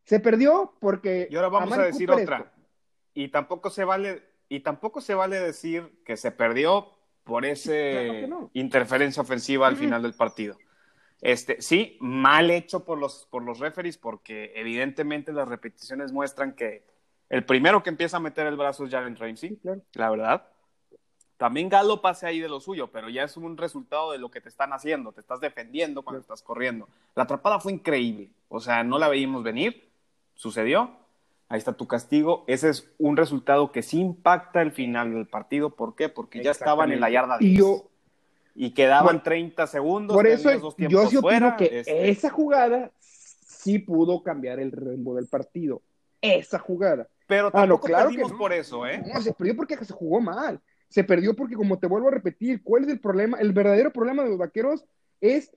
Se 0.05 0.19
perdió 0.19 0.75
porque. 0.81 1.29
Y 1.31 1.37
ahora 1.37 1.49
vamos 1.49 1.79
a 1.79 1.85
decir 1.85 2.11
otra. 2.11 2.53
Y 3.15 3.29
tampoco 3.29 3.71
se 3.71 3.85
vale, 3.85 4.23
y 4.49 4.61
tampoco 4.61 5.01
se 5.01 5.15
vale 5.15 5.39
decir 5.39 6.03
que 6.05 6.17
se 6.17 6.33
perdió 6.33 6.89
por 7.25 7.45
ese 7.45 8.29
interferencia 8.53 9.23
ofensiva 9.23 9.69
al 9.69 9.77
final 9.77 10.03
del 10.03 10.15
partido. 10.15 10.57
Este, 11.23 11.62
sí, 11.62 11.97
mal 12.01 12.51
hecho 12.51 12.85
por 12.85 12.99
los, 12.99 13.27
por 13.31 13.45
los 13.45 13.61
referees, 13.61 13.97
porque 13.97 14.53
evidentemente 14.57 15.33
las 15.33 15.49
repeticiones 15.49 16.12
muestran 16.12 16.55
que 16.55 16.85
el 17.31 17.45
primero 17.47 17.83
que 17.83 17.91
empieza 17.91 18.18
a 18.18 18.20
meter 18.20 18.47
el 18.47 18.57
brazo 18.57 18.85
es 18.85 18.91
Jalen 18.91 19.16
Ramsey, 19.16 19.59
la 19.95 20.11
verdad. 20.11 20.49
También 21.37 21.68
Galo 21.68 22.03
pase 22.03 22.27
ahí 22.27 22.41
de 22.41 22.49
lo 22.49 22.61
suyo, 22.61 22.91
pero 22.93 23.09
ya 23.09 23.23
es 23.23 23.37
un 23.37 23.57
resultado 23.57 24.12
de 24.12 24.18
lo 24.18 24.31
que 24.31 24.41
te 24.41 24.49
están 24.49 24.73
haciendo. 24.73 25.12
Te 25.12 25.20
estás 25.20 25.41
defendiendo 25.41 26.03
cuando 26.03 26.20
estás 26.20 26.43
corriendo. 26.43 26.89
La 27.14 27.23
atrapada 27.23 27.59
fue 27.59 27.73
increíble. 27.73 28.31
O 28.49 28.61
sea, 28.61 28.85
no 28.85 28.99
la 28.99 29.09
veíamos 29.09 29.43
venir. 29.43 29.91
Sucedió. 30.35 30.93
Ahí 31.49 31.59
está 31.59 31.73
tu 31.73 31.87
castigo. 31.89 32.45
Ese 32.47 32.68
es 32.68 32.93
un 32.99 33.16
resultado 33.16 33.73
que 33.73 33.83
sí 33.83 33.99
impacta 34.01 34.62
el 34.62 34.73
final 34.73 35.14
del 35.14 35.27
partido. 35.27 35.70
¿Por 35.70 35.95
qué? 35.97 36.09
Porque 36.09 36.43
ya 36.43 36.51
estaban 36.51 36.93
en 36.93 37.01
la 37.01 37.11
yarda 37.11 37.39
10. 37.39 37.53
Y, 37.53 37.57
yo, 37.57 37.91
y 38.55 38.72
quedaban 38.72 39.22
30 39.22 39.66
segundos. 39.66 40.16
Por 40.16 40.26
eso 40.26 40.50
yo 40.76 41.07
sí 41.09 41.18
que 41.59 41.80
este 41.80 42.11
esa 42.11 42.30
jugada 42.30 42.90
sí 42.98 43.78
pudo 43.78 44.22
cambiar 44.22 44.61
el 44.61 44.72
rumbo 44.72 45.14
del 45.14 45.28
partido. 45.28 45.82
Esa 46.20 46.59
jugada. 46.59 47.09
Pero 47.26 47.48
ah, 47.48 47.53
tampoco 47.53 47.86
claro 47.86 48.11
perdimos 48.11 48.32
por 48.32 48.53
eso, 48.53 48.86
¿eh? 48.86 49.03
No, 49.12 49.20
se 49.20 49.32
perdió 49.32 49.57
porque 49.57 49.76
se 49.76 49.92
jugó 49.92 50.20
mal 50.20 50.61
se 50.92 51.05
perdió 51.05 51.34
porque, 51.34 51.55
como 51.55 51.78
te 51.78 51.86
vuelvo 51.86 52.09
a 52.09 52.12
repetir, 52.12 52.62
¿cuál 52.62 52.84
es 52.84 52.90
el 52.90 53.00
problema? 53.00 53.38
El 53.38 53.53
verdadero 53.53 53.94
problema 53.94 54.22
de 54.22 54.28
los 54.28 54.38
vaqueros 54.38 54.84
es 55.22 55.50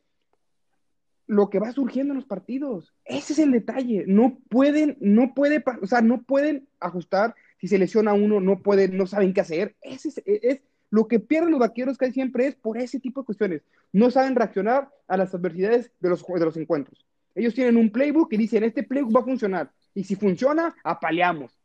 lo 1.27 1.49
que 1.49 1.59
va 1.59 1.73
surgiendo 1.73 2.13
en 2.13 2.19
los 2.19 2.25
partidos. 2.25 2.93
Ese 3.03 3.33
es 3.33 3.39
el 3.39 3.51
detalle. 3.51 4.05
No 4.07 4.39
pueden, 4.49 4.97
no 5.01 5.33
puede, 5.33 5.61
o 5.81 5.87
sea, 5.87 5.99
no 5.99 6.23
pueden 6.23 6.69
ajustar. 6.79 7.35
Si 7.59 7.67
se 7.67 7.77
lesiona 7.77 8.13
uno, 8.13 8.39
no 8.39 8.61
pueden, 8.61 8.95
no 8.95 9.07
saben 9.07 9.33
qué 9.33 9.41
hacer. 9.41 9.75
Ese 9.81 10.07
es, 10.07 10.21
es 10.25 10.61
lo 10.95 11.09
que 11.09 11.19
pierden 11.19 11.51
los 11.51 11.59
vaqueros 11.59 11.97
casi 11.97 12.13
siempre 12.13 12.47
es 12.47 12.55
por 12.55 12.77
ese 12.77 13.01
tipo 13.01 13.19
de 13.19 13.25
cuestiones. 13.25 13.61
No 13.91 14.09
saben 14.11 14.33
reaccionar 14.33 14.89
a 15.09 15.17
las 15.17 15.35
adversidades 15.35 15.91
de 15.99 16.07
los, 16.07 16.25
de 16.25 16.45
los 16.45 16.55
encuentros. 16.55 17.05
Ellos 17.35 17.53
tienen 17.53 17.75
un 17.75 17.89
playbook 17.89 18.31
y 18.31 18.37
dicen, 18.37 18.63
este 18.63 18.81
playbook 18.81 19.13
va 19.13 19.19
a 19.19 19.25
funcionar. 19.25 19.71
Y 19.93 20.05
si 20.05 20.15
funciona, 20.15 20.73
apaleamos. 20.85 21.59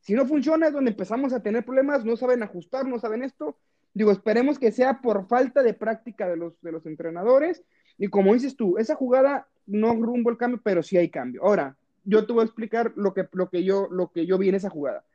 Si 0.00 0.12
no 0.12 0.26
funciona 0.26 0.66
es 0.66 0.74
donde 0.74 0.90
empezamos 0.90 1.32
a 1.32 1.42
tener 1.42 1.64
problemas, 1.64 2.04
no 2.04 2.14
saben 2.14 2.42
ajustar, 2.42 2.86
no 2.86 2.98
saben 2.98 3.22
esto. 3.22 3.56
Digo, 3.94 4.12
esperemos 4.12 4.58
que 4.58 4.70
sea 4.70 5.00
por 5.00 5.28
falta 5.28 5.62
de 5.62 5.72
práctica 5.72 6.28
de 6.28 6.36
los, 6.36 6.60
de 6.60 6.72
los 6.72 6.84
entrenadores. 6.84 7.62
Y 7.96 8.08
como 8.08 8.34
dices 8.34 8.54
tú, 8.54 8.76
esa 8.76 8.96
jugada 8.96 9.48
no 9.66 9.94
rumbo 9.94 10.28
el 10.28 10.36
cambio, 10.36 10.60
pero 10.62 10.82
sí 10.82 10.98
hay 10.98 11.08
cambio. 11.08 11.42
Ahora, 11.42 11.74
yo 12.04 12.26
te 12.26 12.34
voy 12.34 12.42
a 12.42 12.44
explicar 12.44 12.92
lo 12.96 13.14
que, 13.14 13.26
lo 13.32 13.48
que, 13.48 13.64
yo, 13.64 13.88
lo 13.90 14.12
que 14.12 14.26
yo 14.26 14.36
vi 14.36 14.50
en 14.50 14.56
esa 14.56 14.68
jugada. 14.68 15.06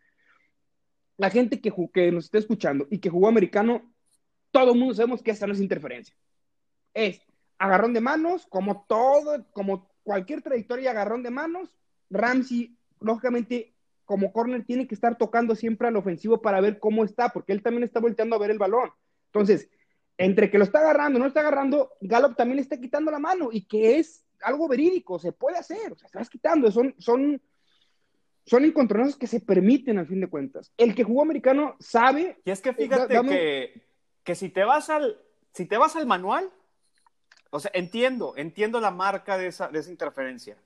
La 1.20 1.30
gente 1.30 1.60
que, 1.60 1.72
que 1.94 2.12
nos 2.12 2.26
esté 2.26 2.38
escuchando 2.38 2.88
y 2.90 3.00
que 3.00 3.10
jugó 3.10 3.28
americano, 3.28 3.94
todo 4.52 4.74
el 4.74 4.80
mundo 4.80 4.94
sabemos 4.94 5.22
que 5.22 5.32
esta 5.32 5.46
no 5.46 5.54
es 5.54 5.60
interferencia. 5.60 6.16
Es 6.94 7.22
agarrón 7.58 7.94
de 7.94 8.02
manos, 8.02 8.48
como 8.48 8.86
todo, 8.88 9.46
como 9.52 9.92
cualquier 10.04 10.42
trayectoria 10.42 10.92
agarrón 10.92 11.22
de 11.22 11.30
manos. 11.30 11.76
Ramsey, 12.10 12.78
lógicamente, 13.02 13.76
como 14.06 14.32
corner 14.32 14.66
tiene 14.66 14.88
que 14.88 14.96
estar 14.96 15.18
tocando 15.18 15.56
siempre 15.56 15.90
al 15.90 15.98
ofensivo 15.98 16.42
para 16.42 16.62
ver 16.62 16.80
cómo 16.80 17.04
está, 17.04 17.30
porque 17.30 17.52
él 17.52 17.62
también 17.62 17.84
está 17.84 18.00
volteando 18.00 18.36
a 18.36 18.40
ver 18.40 18.52
el 18.52 18.58
balón. 18.58 18.90
Entonces, 19.26 19.70
entre 20.18 20.50
que 20.50 20.58
lo 20.58 20.64
está 20.64 20.80
agarrando, 20.80 21.20
no 21.20 21.28
está 21.28 21.42
agarrando, 21.42 21.92
Gallup 22.02 22.36
también 22.36 22.60
está 22.60 22.80
quitando 22.80 23.12
la 23.12 23.20
mano 23.20 23.50
y 23.52 23.66
que 23.66 24.00
es 24.00 24.26
algo 24.42 24.68
verídico, 24.68 25.20
se 25.20 25.32
puede 25.32 25.58
hacer, 25.58 25.92
o 25.92 25.96
sea, 25.96 26.08
estás 26.08 26.30
quitando, 26.30 26.72
son, 26.72 26.96
son, 26.98 27.42
son 28.50 28.66
encontronazos 28.66 29.16
que 29.16 29.28
se 29.28 29.40
permiten 29.40 30.00
al 30.00 30.08
fin 30.08 30.22
de 30.22 30.28
cuentas. 30.28 30.74
El 30.76 30.96
que 30.96 31.04
jugó 31.04 31.22
americano 31.22 31.76
sabe. 31.80 32.40
Y 32.46 32.50
es 32.50 32.62
que 32.62 32.74
fíjate 32.74 33.22
que, 33.22 33.84
que 34.24 34.34
si 34.34 34.50
te 34.50 34.64
vas 34.64 34.90
al, 34.90 35.20
si 35.54 35.68
te 35.68 35.78
vas 35.78 35.96
al 35.96 36.08
manual, 36.08 36.50
o 37.52 37.60
sea, 37.60 37.70
entiendo, 37.76 38.34
entiendo 38.38 38.82
la 38.82 38.90
marca 38.90 39.38
de 39.38 39.48
esa, 39.48 39.68
de 39.68 39.78
esa 39.78 39.92
interferencia, 39.92 40.58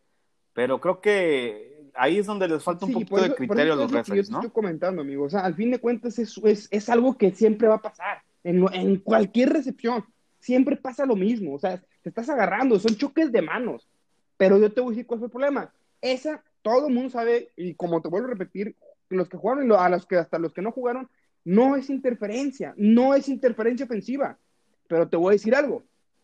pero 0.53 0.79
creo 0.79 1.01
que 1.01 1.91
ahí 1.95 2.19
es 2.19 2.25
donde 2.25 2.47
les 2.47 2.63
falta 2.63 2.85
un 2.85 2.93
poquito 2.93 3.21
de 3.21 3.35
criterio 3.35 3.73
a 3.73 3.75
los 3.75 3.91
referees, 3.91 4.29
¿no? 4.29 4.37
estoy 4.37 4.51
comentando, 4.51 5.01
amigo. 5.01 5.25
O 5.25 5.29
sea, 5.29 5.41
al 5.41 5.55
fin 5.55 5.69
de 5.69 5.79
cuentas 5.79 6.17
es, 6.19 6.37
es, 6.45 6.69
es 6.71 6.89
algo 6.89 7.17
que 7.17 7.31
siempre 7.31 7.67
va 7.67 7.75
a 7.75 7.81
pasar. 7.81 8.23
En, 8.45 8.65
en, 8.73 8.95
cualquier 8.99 9.51
recepción, 9.51 10.05
siempre 10.39 10.77
pasa 10.77 11.05
lo 11.05 11.17
mismo. 11.17 11.53
O 11.55 11.59
sea, 11.59 11.83
te 12.01 12.07
estás 12.09 12.29
agarrando, 12.29 12.79
son 12.79 12.95
choques 12.95 13.29
de 13.29 13.41
manos. 13.41 13.89
Pero 14.37 14.57
yo 14.57 14.71
te 14.71 14.79
voy 14.79 14.91
a 14.91 14.91
decir 14.91 15.05
cuál 15.05 15.19
es 15.19 15.23
el 15.25 15.31
problema. 15.31 15.73
Esa, 16.01 16.43
todo 16.63 16.87
el 16.87 16.93
mundo 16.93 17.11
sabe, 17.11 17.51
y 17.55 17.75
como 17.75 18.01
te 18.01 18.07
vuelvo 18.07 18.27
a 18.27 18.31
repetir, 18.31 18.75
los 19.09 19.29
que 19.29 19.37
jugaron 19.37 19.69
y 19.69 19.75
a 19.75 19.89
los 19.89 20.07
que 20.07 20.17
hasta 20.17 20.39
los 20.39 20.53
que 20.53 20.63
no 20.63 20.71
jugaron, 20.71 21.07
no 21.45 21.75
es 21.75 21.91
interferencia, 21.91 22.73
no 22.77 23.13
es 23.13 23.29
interferencia 23.29 23.85
ofensiva. 23.85 24.39
Pero 24.87 25.07
te 25.07 25.17
voy 25.17 25.31
a 25.31 25.37
decir 25.37 25.53
algo. 25.53 25.83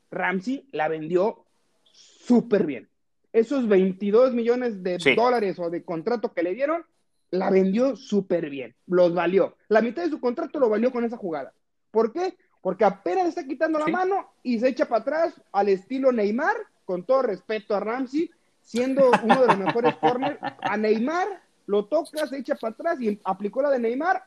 Ramsey 0.09 0.67
la 0.71 0.87
vendió 0.87 1.45
súper 1.91 2.65
bien 2.65 2.89
esos 3.33 3.67
22 3.67 4.33
millones 4.33 4.83
de 4.83 4.97
dólares 5.15 5.59
o 5.59 5.69
de 5.69 5.83
contrato 5.83 6.33
que 6.33 6.43
le 6.43 6.53
dieron, 6.53 6.83
la 7.31 7.49
vendió 7.49 7.95
súper 7.95 8.49
bien, 8.49 8.75
los 8.87 9.13
valió. 9.13 9.55
La 9.67 9.81
mitad 9.81 10.03
de 10.03 10.09
su 10.09 10.19
contrato 10.19 10.59
lo 10.59 10.69
valió 10.69 10.91
con 10.91 11.03
esa 11.03 11.17
jugada. 11.17 11.53
¿Por 11.91 12.11
qué? 12.11 12.37
Porque 12.61 12.85
apenas 12.85 13.27
está 13.27 13.45
quitando 13.45 13.79
la 13.79 13.87
mano 13.87 14.31
y 14.43 14.59
se 14.59 14.69
echa 14.69 14.85
para 14.85 15.01
atrás 15.01 15.41
al 15.51 15.69
estilo 15.69 16.11
Neymar, 16.11 16.55
con 16.85 17.05
todo 17.05 17.21
respeto 17.21 17.75
a 17.75 17.79
Ramsey, 17.79 18.31
siendo 18.69 19.09
uno 19.23 19.41
de 19.41 19.47
los 19.47 19.57
mejores 19.57 19.95
corners. 19.95 20.37
A 20.61 20.77
Neymar 20.77 21.27
lo 21.65 21.85
toca, 21.85 22.27
se 22.27 22.37
echa 22.37 22.53
para 22.55 22.73
atrás 22.73 23.01
y 23.01 23.19
aplicó 23.23 23.63
la 23.63 23.71
de 23.71 23.79
Neymar, 23.79 24.23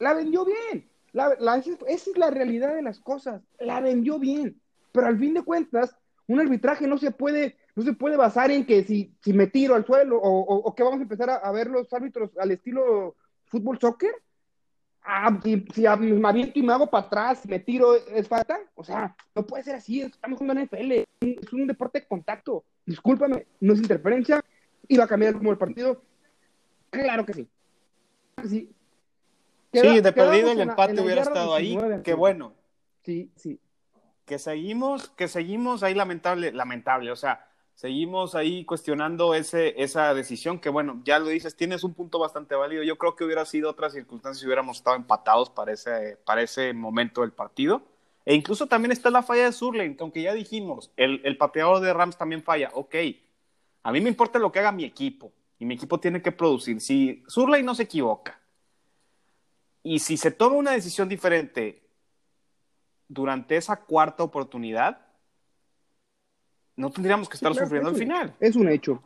la 0.00 0.12
vendió 0.12 0.44
bien. 0.44 0.88
esa 1.86 2.10
es 2.10 2.18
la 2.18 2.30
realidad 2.30 2.74
de 2.74 2.82
las 2.82 2.98
cosas, 2.98 3.42
la 3.60 3.80
vendió 3.80 4.18
bien. 4.18 4.60
Pero 4.90 5.06
al 5.06 5.18
fin 5.18 5.34
de 5.34 5.42
cuentas, 5.42 5.96
un 6.26 6.40
arbitraje 6.40 6.88
no 6.88 6.98
se 6.98 7.12
puede 7.12 7.56
no 7.76 7.84
se 7.84 7.92
puede 7.92 8.16
basar 8.16 8.50
en 8.50 8.64
que 8.64 8.82
si, 8.84 9.14
si 9.22 9.34
me 9.34 9.46
tiro 9.46 9.74
al 9.74 9.84
suelo 9.84 10.18
o, 10.18 10.40
o, 10.40 10.74
que 10.74 10.82
vamos 10.82 10.98
a 10.98 11.02
empezar 11.02 11.28
a, 11.28 11.52
ver 11.52 11.66
los 11.66 11.92
árbitros 11.92 12.30
al 12.38 12.50
estilo 12.50 13.14
fútbol 13.44 13.78
soccer. 13.78 14.14
Ah, 15.08 15.38
si, 15.42 15.64
si 15.72 15.82
me 15.82 16.28
aviento 16.28 16.58
y 16.58 16.62
me 16.62 16.72
hago 16.72 16.90
para 16.90 17.06
atrás, 17.06 17.46
me 17.46 17.60
tiro, 17.60 17.94
¿es 17.94 18.26
falta? 18.26 18.58
O 18.74 18.82
sea, 18.82 19.14
no 19.36 19.46
puede 19.46 19.62
ser 19.62 19.76
así, 19.76 20.00
estamos 20.00 20.36
jugando 20.36 20.60
en 20.60 20.66
NFL, 20.66 20.92
es 21.20 21.52
un 21.52 21.68
deporte 21.68 22.00
de 22.00 22.06
contacto. 22.06 22.64
Discúlpame, 22.84 23.46
no 23.60 23.74
es 23.74 23.78
interferencia, 23.78 24.42
iba 24.88 25.04
a 25.04 25.06
cambiar 25.06 25.28
el 25.28 25.34
rumbo 25.34 25.50
del 25.50 25.58
partido. 25.58 26.02
Claro 26.90 27.24
que 27.24 27.34
sí. 27.34 27.48
Sí, 28.48 28.74
sí 29.72 30.00
de 30.00 30.12
perdido 30.12 30.50
el 30.50 30.60
empate 30.60 31.00
hubiera 31.00 31.22
estado 31.22 31.54
ahí, 31.54 31.78
qué 32.02 32.14
bueno. 32.14 32.54
Sí, 33.04 33.30
sí. 33.36 33.60
Que 34.24 34.40
seguimos, 34.40 35.10
que 35.10 35.28
seguimos 35.28 35.84
ahí 35.84 35.94
lamentable, 35.94 36.50
lamentable, 36.50 37.12
o 37.12 37.16
sea, 37.16 37.46
seguimos 37.76 38.34
ahí 38.34 38.64
cuestionando 38.64 39.34
ese, 39.34 39.80
esa 39.80 40.12
decisión 40.14 40.58
que, 40.58 40.70
bueno, 40.70 41.00
ya 41.04 41.18
lo 41.18 41.28
dices, 41.28 41.56
tienes 41.56 41.84
un 41.84 41.94
punto 41.94 42.18
bastante 42.18 42.54
válido. 42.54 42.82
Yo 42.82 42.96
creo 42.96 43.14
que 43.14 43.24
hubiera 43.24 43.44
sido 43.44 43.70
otra 43.70 43.90
circunstancia 43.90 44.40
si 44.40 44.46
hubiéramos 44.46 44.78
estado 44.78 44.96
empatados 44.96 45.50
para 45.50 45.72
ese, 45.72 46.18
para 46.24 46.42
ese 46.42 46.72
momento 46.72 47.20
del 47.20 47.32
partido. 47.32 47.82
E 48.24 48.34
incluso 48.34 48.66
también 48.66 48.92
está 48.92 49.10
la 49.10 49.22
falla 49.22 49.44
de 49.44 49.52
Surlane, 49.52 49.94
que 49.94 50.02
aunque 50.02 50.22
ya 50.22 50.32
dijimos, 50.32 50.90
el, 50.96 51.20
el 51.24 51.36
pateador 51.36 51.80
de 51.80 51.92
Rams 51.92 52.16
también 52.16 52.42
falla. 52.42 52.70
Ok, 52.72 52.96
a 53.82 53.92
mí 53.92 54.00
me 54.00 54.08
importa 54.08 54.38
lo 54.38 54.50
que 54.50 54.58
haga 54.58 54.72
mi 54.72 54.84
equipo 54.84 55.30
y 55.58 55.66
mi 55.66 55.74
equipo 55.74 56.00
tiene 56.00 56.22
que 56.22 56.32
producir. 56.32 56.80
Si 56.80 57.22
Surlane 57.28 57.62
no 57.62 57.74
se 57.74 57.84
equivoca 57.84 58.40
y 59.82 59.98
si 59.98 60.16
se 60.16 60.30
toma 60.30 60.56
una 60.56 60.72
decisión 60.72 61.10
diferente 61.10 61.86
durante 63.06 63.56
esa 63.56 63.76
cuarta 63.76 64.22
oportunidad, 64.24 65.05
no 66.76 66.90
tendríamos 66.90 67.28
que 67.28 67.36
estar 67.36 67.54
sufriendo 67.54 67.88
al 67.88 67.96
final. 67.96 68.34
Es 68.38 68.54
un 68.54 68.68
hecho. 68.68 69.02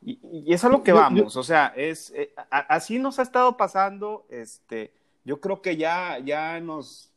Y, 0.00 0.18
y, 0.46 0.52
es 0.52 0.64
a 0.64 0.68
lo 0.68 0.82
que 0.82 0.92
vamos, 0.92 1.36
o 1.36 1.42
sea, 1.42 1.72
es 1.74 2.12
eh, 2.14 2.32
así 2.50 3.00
nos 3.00 3.18
ha 3.18 3.22
estado 3.22 3.56
pasando, 3.56 4.26
este, 4.30 4.92
yo 5.24 5.40
creo 5.40 5.60
que 5.60 5.76
ya, 5.76 6.20
ya 6.20 6.60
nos, 6.60 7.10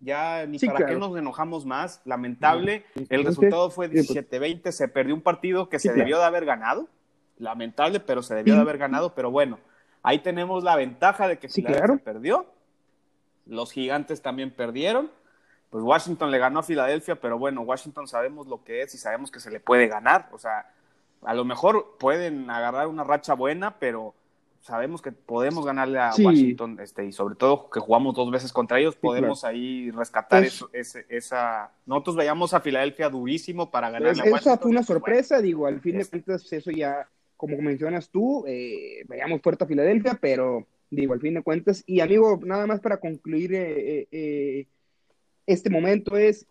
ya 0.00 0.44
ni 0.46 0.58
para 0.58 0.84
qué 0.84 0.96
nos 0.96 1.16
enojamos 1.16 1.64
más, 1.64 2.02
lamentable, 2.04 2.84
el 3.08 3.24
resultado 3.24 3.70
fue 3.70 3.90
17-20, 3.90 4.70
se 4.70 4.86
perdió 4.88 5.14
un 5.14 5.22
partido 5.22 5.70
que 5.70 5.78
se 5.78 5.94
debió 5.94 6.18
de 6.18 6.24
haber 6.24 6.44
ganado, 6.44 6.88
lamentable, 7.38 8.00
pero 8.00 8.22
se 8.22 8.34
debió 8.34 8.54
de 8.54 8.60
haber 8.60 8.76
ganado, 8.76 9.14
pero 9.14 9.30
bueno, 9.30 9.58
ahí 10.02 10.18
tenemos 10.18 10.62
la 10.62 10.76
ventaja 10.76 11.28
de 11.28 11.38
que 11.38 11.48
se 11.48 11.62
perdió, 12.04 12.44
los 13.46 13.72
gigantes 13.72 14.20
también 14.20 14.50
perdieron, 14.50 15.10
pues 15.76 15.84
Washington 15.84 16.30
le 16.30 16.38
ganó 16.38 16.60
a 16.60 16.62
Filadelfia, 16.62 17.20
pero 17.20 17.38
bueno, 17.38 17.60
Washington 17.60 18.08
sabemos 18.08 18.46
lo 18.46 18.64
que 18.64 18.80
es 18.80 18.94
y 18.94 18.96
sabemos 18.96 19.30
que 19.30 19.40
se 19.40 19.50
le 19.50 19.60
puede 19.60 19.88
ganar. 19.88 20.26
O 20.32 20.38
sea, 20.38 20.70
a 21.22 21.34
lo 21.34 21.44
mejor 21.44 21.98
pueden 21.98 22.48
agarrar 22.48 22.86
una 22.86 23.04
racha 23.04 23.34
buena, 23.34 23.78
pero 23.78 24.14
sabemos 24.62 25.02
que 25.02 25.12
podemos 25.12 25.66
ganarle 25.66 25.98
a 25.98 26.12
Washington, 26.18 26.78
este, 26.80 27.04
y 27.04 27.12
sobre 27.12 27.34
todo 27.34 27.68
que 27.68 27.80
jugamos 27.80 28.14
dos 28.14 28.30
veces 28.30 28.54
contra 28.54 28.78
ellos, 28.78 28.96
podemos 28.96 29.44
ahí 29.44 29.90
rescatar 29.90 30.44
eso, 30.44 30.70
esa. 30.72 31.70
Nosotros 31.84 32.16
veíamos 32.16 32.54
a 32.54 32.60
Filadelfia 32.60 33.10
durísimo 33.10 33.70
para 33.70 33.90
ganar 33.90 34.08
a 34.08 34.12
Washington. 34.12 34.38
Esa 34.38 34.56
fue 34.56 34.70
una 34.70 34.82
sorpresa, 34.82 35.42
digo, 35.42 35.66
al 35.66 35.82
fin 35.82 35.98
de 35.98 36.06
cuentas, 36.06 36.50
eso 36.50 36.70
ya, 36.70 37.06
como 37.36 37.58
mencionas 37.58 38.08
tú, 38.08 38.46
eh, 38.46 39.04
veíamos 39.06 39.42
fuerte 39.42 39.64
a 39.64 39.66
Filadelfia, 39.66 40.16
pero 40.18 40.66
digo, 40.88 41.12
al 41.12 41.20
fin 41.20 41.34
de 41.34 41.42
cuentas, 41.42 41.84
y 41.86 42.00
amigo, 42.00 42.40
nada 42.42 42.66
más 42.66 42.80
para 42.80 42.96
concluir, 42.96 43.52
eh, 43.52 43.98
eh, 44.00 44.08
eh 44.10 44.66
este 45.46 45.70
momento 45.70 46.16
es, 46.16 46.46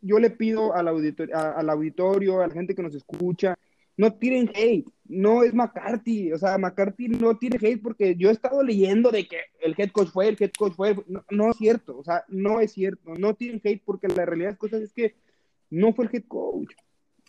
yo 0.00 0.18
le 0.18 0.30
pido 0.30 0.74
al 0.74 0.88
auditorio, 0.88 1.36
al 1.36 1.68
auditorio, 1.70 2.40
a 2.40 2.48
la 2.48 2.54
gente 2.54 2.74
que 2.74 2.82
nos 2.82 2.94
escucha, 2.94 3.56
no 3.96 4.14
tiren 4.14 4.50
hate, 4.54 4.88
no 5.04 5.42
es 5.42 5.52
McCarthy, 5.52 6.32
o 6.32 6.38
sea, 6.38 6.56
McCarthy 6.56 7.08
no 7.08 7.36
tiene 7.36 7.58
hate 7.60 7.82
porque 7.82 8.16
yo 8.16 8.30
he 8.30 8.32
estado 8.32 8.62
leyendo 8.62 9.10
de 9.10 9.26
que 9.28 9.36
el 9.60 9.74
head 9.76 9.90
coach 9.90 10.08
fue, 10.08 10.28
el 10.28 10.38
head 10.40 10.52
coach 10.56 10.72
fue, 10.74 10.96
no, 11.28 11.50
es 11.50 11.56
cierto, 11.58 11.98
o 11.98 12.02
sea, 12.02 12.24
no 12.28 12.60
es 12.60 12.72
cierto, 12.72 13.14
no 13.18 13.34
tienen 13.34 13.60
hate 13.62 13.82
porque 13.84 14.08
la 14.08 14.24
realidad 14.24 14.48
de 14.48 14.52
las 14.52 14.58
cosas 14.58 14.80
es 14.80 14.94
que 14.94 15.16
no 15.68 15.92
fue 15.92 16.06
el 16.06 16.14
head 16.14 16.24
coach. 16.28 16.72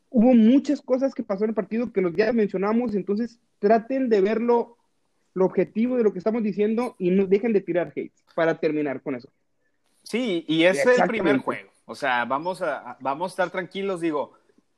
Hubo 0.09 0.34
muchas 0.34 0.82
cosas 0.82 1.14
que 1.14 1.24
pasó 1.24 1.43
en 1.43 1.49
el 1.49 1.55
partido 1.55 1.91
que 1.91 2.01
los 2.01 2.14
ya 2.16 2.32
mencionamos, 2.32 2.95
entonces 2.95 3.39
traten 3.59 4.07
de 4.07 4.22
verlo, 4.22 4.78
lo 5.34 5.45
objetivo 5.45 5.97
de 5.97 6.03
lo 6.03 6.14
que 6.14 6.20
estamos 6.20 6.41
diciendo 6.41 6.95
y 6.99 7.12
no 7.12 7.26
dejen 7.26 7.51
de 7.51 7.59
tirar 7.59 7.91
hate 7.93 8.14
para 8.34 8.59
terminar 8.59 9.01
con 9.01 9.16
eso. 9.16 9.30
Sí, 10.12 10.43
y 10.45 10.66
es 10.66 10.86
el 10.86 11.07
primer 11.07 11.38
juego, 11.38 11.70
o 11.86 11.95
sea, 11.95 12.26
vamos 12.26 12.62
a, 12.62 12.97
vamos 12.99 13.32
a 13.32 13.32
estar 13.32 13.49
tranquilos, 13.49 14.01
digo, 14.01 14.34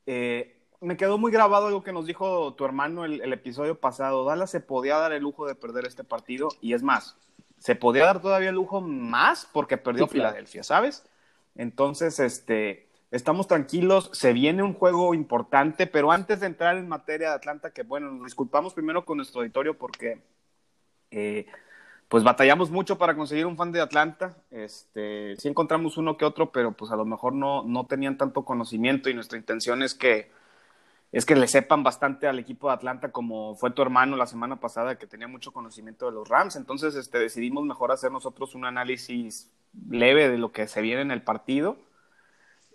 eh, 0.06 0.60
me 0.80 0.96
quedó 0.96 1.18
muy 1.18 1.32
grabado 1.32 1.66
algo 1.66 1.82
que 1.82 1.92
nos 1.92 2.06
dijo 2.06 2.54
tu 2.54 2.64
hermano 2.64 3.04
el, 3.04 3.20
el, 3.20 3.32
episodio 3.32 3.80
pasado. 3.80 4.24
Dallas 4.24 4.52
se 4.52 4.60
podía 4.60 4.96
dar 4.96 5.12
el 5.12 5.24
lujo 5.24 5.44
de 5.44 5.56
perder 5.56 5.86
este 5.86 6.04
partido 6.04 6.50
y 6.60 6.74
es 6.74 6.84
más, 6.84 7.16
se 7.58 7.74
podía 7.74 8.04
dar 8.04 8.22
todavía 8.22 8.50
el 8.50 8.54
lujo 8.54 8.80
más 8.80 9.48
porque 9.52 9.76
perdió 9.76 10.06
sí, 10.06 10.12
Filadelfia, 10.12 10.62
claro. 10.62 10.64
¿sabes? 10.68 11.04
Entonces, 11.56 12.20
este, 12.20 12.86
estamos 13.10 13.48
tranquilos, 13.48 14.10
se 14.12 14.32
viene 14.32 14.62
un 14.62 14.74
juego 14.74 15.14
importante, 15.14 15.88
pero 15.88 16.12
antes 16.12 16.38
de 16.38 16.46
entrar 16.46 16.76
en 16.76 16.86
materia 16.86 17.30
de 17.30 17.34
Atlanta, 17.34 17.72
que 17.72 17.82
bueno, 17.82 18.08
nos 18.12 18.26
disculpamos 18.26 18.72
primero 18.72 19.04
con 19.04 19.16
nuestro 19.16 19.40
auditorio 19.40 19.76
porque 19.76 20.22
eh, 21.10 21.46
pues 22.08 22.22
batallamos 22.22 22.70
mucho 22.70 22.98
para 22.98 23.16
conseguir 23.16 23.46
un 23.46 23.56
fan 23.56 23.72
de 23.72 23.80
Atlanta. 23.80 24.36
Este, 24.50 25.36
sí 25.36 25.48
encontramos 25.48 25.96
uno 25.96 26.16
que 26.16 26.24
otro, 26.24 26.52
pero 26.52 26.72
pues 26.72 26.90
a 26.90 26.96
lo 26.96 27.04
mejor 27.04 27.34
no, 27.34 27.64
no 27.64 27.86
tenían 27.86 28.18
tanto 28.18 28.44
conocimiento 28.44 29.10
y 29.10 29.14
nuestra 29.14 29.38
intención 29.38 29.82
es 29.82 29.94
que 29.94 30.30
es 31.14 31.24
que 31.26 31.36
le 31.36 31.46
sepan 31.46 31.84
bastante 31.84 32.26
al 32.26 32.40
equipo 32.40 32.66
de 32.66 32.74
Atlanta 32.74 33.12
como 33.12 33.54
fue 33.54 33.70
tu 33.70 33.82
hermano 33.82 34.16
la 34.16 34.26
semana 34.26 34.58
pasada 34.58 34.98
que 34.98 35.06
tenía 35.06 35.28
mucho 35.28 35.52
conocimiento 35.52 36.06
de 36.06 36.12
los 36.12 36.28
Rams. 36.28 36.56
Entonces 36.56 36.96
este, 36.96 37.18
decidimos 37.18 37.64
mejor 37.64 37.92
hacer 37.92 38.10
nosotros 38.10 38.56
un 38.56 38.64
análisis 38.64 39.52
leve 39.88 40.28
de 40.28 40.38
lo 40.38 40.50
que 40.50 40.66
se 40.66 40.82
viene 40.82 41.02
en 41.02 41.12
el 41.12 41.22
partido. 41.22 41.76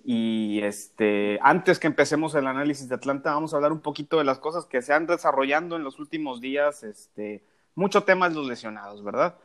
Y 0.05 0.61
este, 0.63 1.37
antes 1.41 1.79
que 1.79 1.87
empecemos 1.87 2.33
el 2.33 2.47
análisis 2.47 2.87
de 2.87 2.95
Atlanta, 2.95 3.33
vamos 3.33 3.53
a 3.53 3.57
hablar 3.57 3.73
un 3.73 3.81
poquito 3.81 4.17
de 4.17 4.23
las 4.23 4.39
cosas 4.39 4.65
que 4.65 4.81
se 4.81 4.93
han 4.93 5.05
desarrollando 5.05 5.75
en 5.75 5.83
los 5.83 5.99
últimos 5.99 6.39
días. 6.39 6.83
Este, 6.83 7.43
mucho 7.79 8.03
tema 8.03 8.29
de 8.29 8.35
los 8.35 8.45
lesionados, 8.45 9.03
¿verdad? 9.03 9.35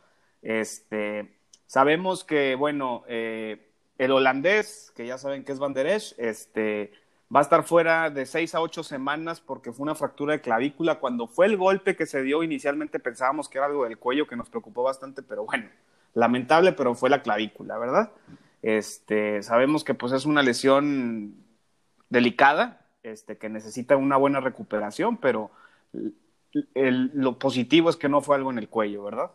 Este, 0.41 1.37
sabemos 1.65 2.23
que, 2.23 2.55
bueno, 2.55 3.03
eh, 3.07 3.71
el 3.97 4.11
holandés, 4.11 4.91
que 4.95 5.07
ya 5.07 5.17
saben 5.17 5.43
que 5.43 5.53
es 5.53 5.59
Van 5.59 5.73
der 5.73 5.87
este, 5.87 6.91
va 7.33 7.39
a 7.39 7.43
estar 7.43 7.63
fuera 7.63 8.09
de 8.09 8.25
seis 8.25 8.53
a 8.53 8.61
ocho 8.61 8.83
semanas 8.83 9.39
porque 9.39 9.71
fue 9.71 9.83
una 9.83 9.95
fractura 9.95 10.33
de 10.33 10.41
clavícula. 10.41 10.99
Cuando 10.99 11.27
fue 11.27 11.45
el 11.47 11.57
golpe 11.57 11.95
que 11.95 12.05
se 12.05 12.21
dio, 12.21 12.43
inicialmente 12.43 12.99
pensábamos 12.99 13.49
que 13.49 13.57
era 13.57 13.67
algo 13.67 13.85
del 13.85 13.97
cuello 13.97 14.27
que 14.27 14.35
nos 14.35 14.49
preocupó 14.49 14.83
bastante, 14.83 15.23
pero 15.23 15.45
bueno, 15.45 15.69
lamentable, 16.13 16.73
pero 16.73 16.93
fue 16.93 17.09
la 17.09 17.23
clavícula, 17.23 17.77
¿verdad? 17.77 18.11
Este, 18.61 19.41
sabemos 19.43 19.83
que 19.83 19.93
pues 19.93 20.11
es 20.11 20.25
una 20.25 20.43
lesión 20.43 21.35
delicada, 22.09 22.85
este, 23.01 23.37
que 23.37 23.49
necesita 23.49 23.95
una 23.95 24.17
buena 24.17 24.41
recuperación, 24.41 25.17
pero 25.17 25.51
el, 26.73 27.11
lo 27.13 27.37
positivo 27.37 27.89
es 27.89 27.95
que 27.95 28.09
no 28.09 28.21
fue 28.21 28.35
algo 28.35 28.51
en 28.51 28.59
el 28.59 28.69
cuello, 28.69 29.03
¿verdad? 29.03 29.31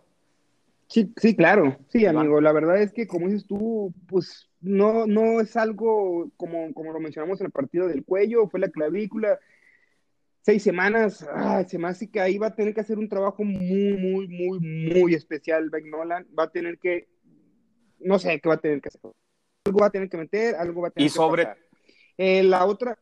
Sí, 0.89 1.13
sí, 1.17 1.37
claro, 1.37 1.77
sí, 1.89 2.05
amigo. 2.05 2.41
La 2.41 2.53
verdad 2.53 2.83
es 2.83 2.93
que, 2.93 3.07
como 3.07 3.29
dices 3.29 3.47
tú, 3.47 3.95
pues 4.09 4.51
no, 4.61 5.07
no 5.07 5.41
es 5.41 5.57
algo 5.57 6.31
como, 6.37 6.75
como 6.75 6.93
lo 6.93 6.99
mencionamos 6.99 7.41
en 7.41 7.47
el 7.47 7.53
partido 7.53 7.87
del 7.87 8.05
cuello, 8.05 8.49
fue 8.49 8.59
la 8.59 8.71
clavícula. 8.71 9.39
Seis 10.43 10.63
semanas, 10.63 11.25
ah, 11.33 11.65
se 11.69 11.79
me 11.79 11.87
hace 11.87 12.11
que 12.11 12.21
ahí 12.21 12.39
va 12.39 12.49
a 12.49 12.55
tener 12.57 12.75
que 12.75 12.81
hacer 12.81 12.99
un 12.99 13.09
trabajo 13.09 13.45
muy, 13.45 13.93
muy, 13.99 14.27
muy, 14.27 14.59
muy 14.59 15.15
especial. 15.15 15.71
Beck 15.71 15.85
Nolan 15.85 16.27
va 16.37 16.45
a 16.45 16.51
tener 16.51 16.79
que, 16.79 17.09
no 18.01 18.19
sé 18.19 18.41
qué 18.41 18.49
va 18.49 18.57
a 18.57 18.61
tener 18.61 18.81
que 18.81 18.89
hacer. 18.89 19.01
Algo 19.67 19.79
va 19.81 19.87
a 19.87 19.91
tener 19.91 20.09
que 20.09 20.17
meter, 20.17 20.57
algo 20.57 20.81
va 20.81 20.89
a 20.89 20.91
tener 20.91 21.07
y 21.07 21.11
sobre... 21.11 21.45
que. 21.45 21.71
Eh, 22.19 22.43
la 22.43 22.67
otra, 22.67 22.99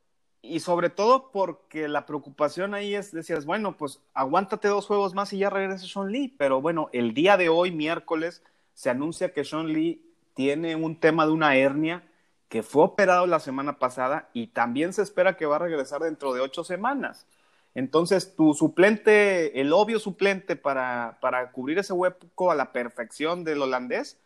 y 0.48 0.60
sobre 0.60 0.90
todo 0.90 1.30
porque 1.30 1.88
la 1.88 2.06
preocupación 2.06 2.74
ahí 2.74 2.94
es, 2.94 3.12
decías, 3.12 3.44
bueno, 3.46 3.76
pues 3.76 4.00
aguántate 4.14 4.68
dos 4.68 4.86
juegos 4.86 5.14
más 5.14 5.32
y 5.32 5.38
ya 5.38 5.50
regresa 5.50 5.86
Sean 5.86 6.10
Lee, 6.10 6.34
pero 6.38 6.60
bueno, 6.60 6.90
el 6.92 7.14
día 7.14 7.36
de 7.36 7.48
hoy, 7.48 7.70
miércoles, 7.70 8.42
se 8.74 8.90
anuncia 8.90 9.32
que 9.32 9.44
Sean 9.44 9.72
Lee 9.72 10.02
tiene 10.34 10.76
un 10.76 10.98
tema 10.98 11.26
de 11.26 11.32
una 11.32 11.56
hernia 11.56 12.04
que 12.48 12.62
fue 12.62 12.84
operado 12.84 13.26
la 13.26 13.40
semana 13.40 13.78
pasada 13.78 14.30
y 14.32 14.48
también 14.48 14.92
se 14.92 15.02
espera 15.02 15.36
que 15.36 15.46
va 15.46 15.56
a 15.56 15.60
regresar 15.60 16.00
dentro 16.00 16.32
de 16.32 16.40
ocho 16.40 16.64
semanas. 16.64 17.26
Entonces, 17.74 18.34
tu 18.34 18.54
suplente, 18.54 19.60
el 19.60 19.72
obvio 19.72 19.98
suplente 19.98 20.56
para, 20.56 21.18
para 21.20 21.52
cubrir 21.52 21.78
ese 21.78 21.92
hueco 21.92 22.50
a 22.50 22.54
la 22.54 22.72
perfección 22.72 23.44
del 23.44 23.62
holandés, 23.62 24.18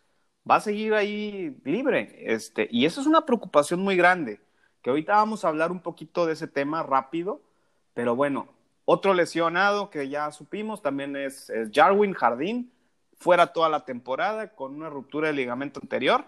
va 0.49 0.55
a 0.55 0.61
seguir 0.61 0.93
ahí 0.93 1.55
libre. 1.65 2.15
Este, 2.33 2.67
y 2.71 2.85
eso 2.85 3.01
es 3.01 3.07
una 3.07 3.25
preocupación 3.25 3.81
muy 3.81 3.95
grande 3.95 4.39
que 4.83 4.89
ahorita 4.89 5.15
vamos 5.15 5.43
a 5.43 5.47
hablar 5.47 5.71
un 5.71 5.79
poquito 5.79 6.25
de 6.25 6.33
ese 6.33 6.47
tema 6.47 6.83
rápido, 6.83 7.41
pero 7.93 8.15
bueno, 8.15 8.49
otro 8.85 9.13
lesionado 9.13 9.89
que 9.89 10.09
ya 10.09 10.29
supimos 10.31 10.81
también 10.81 11.15
es, 11.15 11.49
es 11.49 11.69
Jarwin 11.73 12.13
Jardín, 12.13 12.71
fuera 13.17 13.53
toda 13.53 13.69
la 13.69 13.85
temporada 13.85 14.53
con 14.53 14.75
una 14.75 14.89
ruptura 14.89 15.27
de 15.27 15.33
ligamento 15.33 15.79
anterior. 15.81 16.25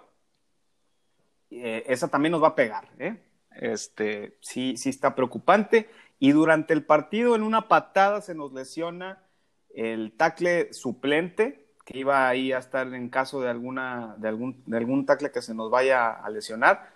Eh, 1.52 1.84
esa 1.88 2.08
también 2.08 2.32
nos 2.32 2.42
va 2.42 2.50
a 2.50 2.56
pegar, 2.56 2.88
¿eh? 2.98 3.22
Este, 3.52 4.38
sí, 4.42 4.78
sí 4.78 4.90
está 4.90 5.16
preocupante. 5.16 5.90
Y 6.20 6.32
durante 6.32 6.74
el 6.74 6.86
partido, 6.86 7.36
en 7.36 7.44
una 7.44 7.68
patada, 7.68 8.22
se 8.22 8.36
nos 8.36 8.54
lesiona 8.54 9.22
el 9.74 10.14
tackle 10.14 10.72
suplente, 10.72 11.68
que 11.86 12.00
iba 12.00 12.28
ahí 12.28 12.54
a 12.54 12.60
estar 12.60 12.88
en 12.94 13.10
caso 13.10 13.42
de 13.42 13.50
alguna, 13.50 14.16
de 14.18 14.30
algún, 14.30 14.64
de 14.66 14.78
algún 14.78 15.06
tackle 15.06 15.32
que 15.32 15.42
se 15.42 15.54
nos 15.54 15.70
vaya 15.70 16.12
a 16.12 16.30
lesionar. 16.30 16.90